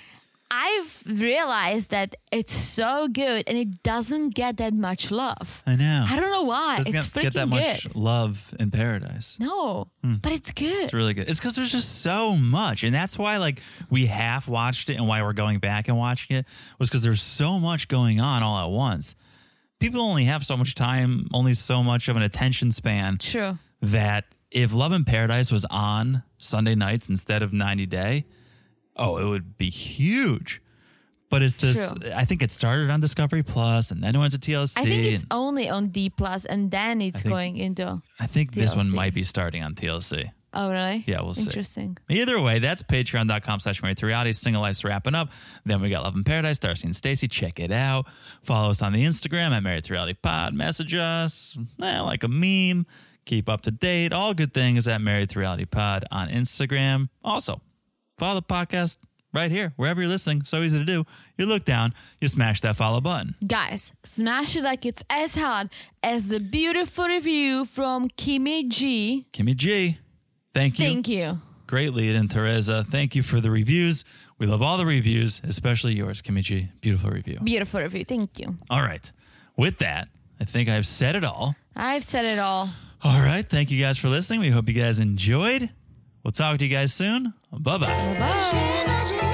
I've 0.50 1.04
realized 1.06 1.92
that 1.92 2.16
it's 2.32 2.54
so 2.54 3.10
good 3.10 3.44
and 3.48 3.58
it 3.58 3.84
doesn't 3.84 4.30
get 4.30 4.56
that 4.58 4.74
much 4.74 5.12
love. 5.12 5.62
I 5.68 5.76
know. 5.76 6.06
I 6.08 6.16
don't 6.18 6.32
know 6.32 6.44
why. 6.44 6.78
Doesn't 6.78 6.96
it's 6.96 7.10
get, 7.10 7.20
freaking 7.20 7.24
get 7.24 7.34
that 7.34 7.48
much 7.50 7.84
good. 7.84 7.96
love 7.98 8.56
in 8.58 8.72
paradise. 8.72 9.36
No, 9.42 9.90
but 10.02 10.32
it's 10.32 10.54
good. 10.54 10.84
It's 10.84 10.94
really 10.94 11.14
good. 11.14 11.28
It's 11.30 11.38
because 11.38 11.56
there's 11.58 11.74
just 11.74 12.02
so 12.02 12.38
much. 12.38 12.86
And 12.86 12.96
that's 12.96 13.18
why 13.18 13.38
like 13.38 13.62
we 13.90 14.06
half 14.06 14.48
watched 14.48 14.90
it 14.90 14.96
and 14.96 15.06
why 15.06 15.22
we're 15.22 15.34
going 15.34 15.60
back 15.60 15.90
and 15.90 15.98
watching 15.98 16.38
it 16.38 16.46
was 16.80 16.88
because 16.88 17.02
there's 17.02 17.22
so 17.22 17.60
much 17.60 17.90
going 17.90 18.22
on 18.22 18.42
all 18.42 18.64
at 18.64 18.72
once. 18.72 19.16
People 19.80 20.02
only 20.02 20.26
have 20.26 20.46
so 20.46 20.58
much 20.58 20.76
time, 20.76 21.28
only 21.34 21.54
so 21.54 21.84
much 21.84 22.08
of 22.08 22.16
an 22.16 22.24
attention 22.24 22.72
span. 22.72 23.18
True. 23.18 23.58
that 23.82 24.26
if 24.50 24.74
Love 24.74 24.92
in 24.92 25.04
Paradise 25.06 25.52
was 25.52 25.66
on 25.70 26.24
Sunday 26.38 26.74
nights 26.74 27.08
instead 27.10 27.44
of 27.44 27.54
90 27.54 27.86
Day, 27.86 28.26
oh, 28.96 29.18
it 29.18 29.26
would 29.26 29.58
be 29.58 29.70
huge. 29.70 30.62
But 31.30 31.42
it's 31.44 31.58
this, 31.58 31.92
True. 31.92 32.12
I 32.16 32.24
think 32.26 32.42
it 32.42 32.50
started 32.52 32.90
on 32.90 33.02
Discovery 33.02 33.44
Plus 33.44 33.92
and 33.92 34.02
then 34.02 34.16
it 34.16 34.18
went 34.18 34.32
to 34.32 34.40
TLC. 34.40 34.78
I 34.78 34.84
think 34.86 35.04
it's 35.14 35.26
only 35.30 35.70
on 35.70 35.90
D 35.90 36.10
plus, 36.10 36.46
and 36.46 36.72
then 36.72 37.02
it's 37.02 37.22
think- 37.22 37.30
going 37.30 37.58
into. 37.58 38.02
I 38.20 38.28
think 38.28 38.54
this 38.54 38.76
one 38.76 38.94
might 38.96 39.14
be 39.14 39.24
starting 39.24 39.62
on 39.64 39.76
TLC. 39.76 40.32
Oh, 40.54 40.72
really? 40.72 41.04
Yeah, 41.06 41.22
we'll 41.22 41.34
see. 41.34 41.44
Interesting. 41.44 41.98
Either 42.10 42.42
way, 42.42 42.60
that's 42.60 42.82
patreon.com 42.82 43.60
slash 43.60 43.82
married 43.82 43.98
to 43.98 44.06
reality. 44.06 44.34
Single 44.34 44.62
Life's 44.62 44.84
wrapping 44.84 45.14
up. 45.14 45.30
Then 45.66 45.82
we 45.82 45.90
got 45.90 46.04
Love 46.04 46.16
in 46.16 46.24
Paradise, 46.24 46.58
Darcy 46.58 46.88
and 46.88 46.96
Stacy. 46.96 47.28
Check 47.28 47.60
it 47.60 47.72
out. 47.72 48.06
Follow 48.44 48.72
us 48.72 48.82
on 48.82 48.94
the 48.94 49.04
Instagram 49.06 49.52
at 49.52 49.62
Married 49.62 49.84
to 49.86 49.94
Reality 49.94 50.16
Pod. 50.22 50.54
Message 50.54 50.94
us 50.96 51.58
eh, 51.82 52.02
like 52.02 52.24
a 52.24 52.28
meme. 52.28 52.86
Keep 53.26 53.50
up 53.50 53.62
to 53.62 53.72
date. 53.72 54.14
All 54.14 54.34
good 54.34 54.54
things 54.54 54.88
at 54.88 55.02
Married 55.02 55.30
to 55.32 55.40
Reality 55.40 55.66
Pod 55.66 56.06
on 56.12 56.30
Instagram. 56.30 57.10
Also, 57.24 57.62
follow 58.18 58.40
the 58.40 58.46
podcast 58.46 58.98
right 59.34 59.52
here, 59.52 59.74
wherever 59.76 60.02
you're 60.02 60.10
listening. 60.10 60.44
So 60.46 60.62
easy 60.62 60.80
to 60.80 60.86
do. 60.86 61.06
You 61.38 61.46
look 61.46 61.66
down, 61.66 61.94
you 62.22 62.28
smash 62.28 62.62
that 62.62 62.76
follow 62.78 63.02
button. 63.02 63.36
Guys, 63.46 63.94
smash 64.04 64.56
it 64.56 64.64
like 64.64 64.86
it's 64.86 65.04
as 65.10 65.36
hard 65.36 65.70
as 66.02 66.30
the 66.30 66.40
beautiful 66.40 67.06
review 67.06 67.66
from 67.66 68.10
Kimmy 68.10 68.68
G. 68.68 69.28
Kimmy 69.34 69.56
G, 69.56 70.00
thank 70.54 70.80
you. 70.80 70.86
Thank 70.86 71.08
you. 71.08 71.42
Great 71.68 71.94
lead 71.94 72.16
in 72.16 72.28
Teresa. 72.30 72.84
Thank 72.84 73.16
you 73.16 73.24
for 73.24 73.42
the 73.42 73.52
reviews. 73.52 74.06
We 74.40 74.48
love 74.48 74.62
all 74.62 74.78
the 74.78 74.86
reviews, 74.86 75.42
especially 75.44 75.96
yours, 75.96 76.22
G. 76.22 76.70
Beautiful 76.80 77.10
review. 77.10 77.40
Beautiful 77.44 77.82
review. 77.82 78.06
Thank 78.06 78.40
you. 78.40 78.56
All 78.70 78.82
right. 78.82 79.12
With 79.58 79.80
that, 79.80 80.08
I 80.40 80.46
think 80.46 80.70
I've 80.70 80.88
said 80.88 81.16
it 81.16 81.26
all. 81.26 81.56
I've 81.76 82.04
said 82.04 82.26
it 82.26 82.40
all. 82.40 82.70
All 83.04 83.20
right. 83.20 83.48
Thank 83.48 83.72
you 83.72 83.82
guys 83.82 83.98
for 83.98 84.08
listening. 84.08 84.40
We 84.40 84.50
hope 84.50 84.68
you 84.68 84.74
guys 84.74 85.00
enjoyed. 85.00 85.70
We'll 86.24 86.32
talk 86.32 86.60
to 86.60 86.66
you 86.66 86.72
guys 86.72 86.94
soon. 86.94 87.34
Bye 87.52 87.78
bye. 87.78 89.34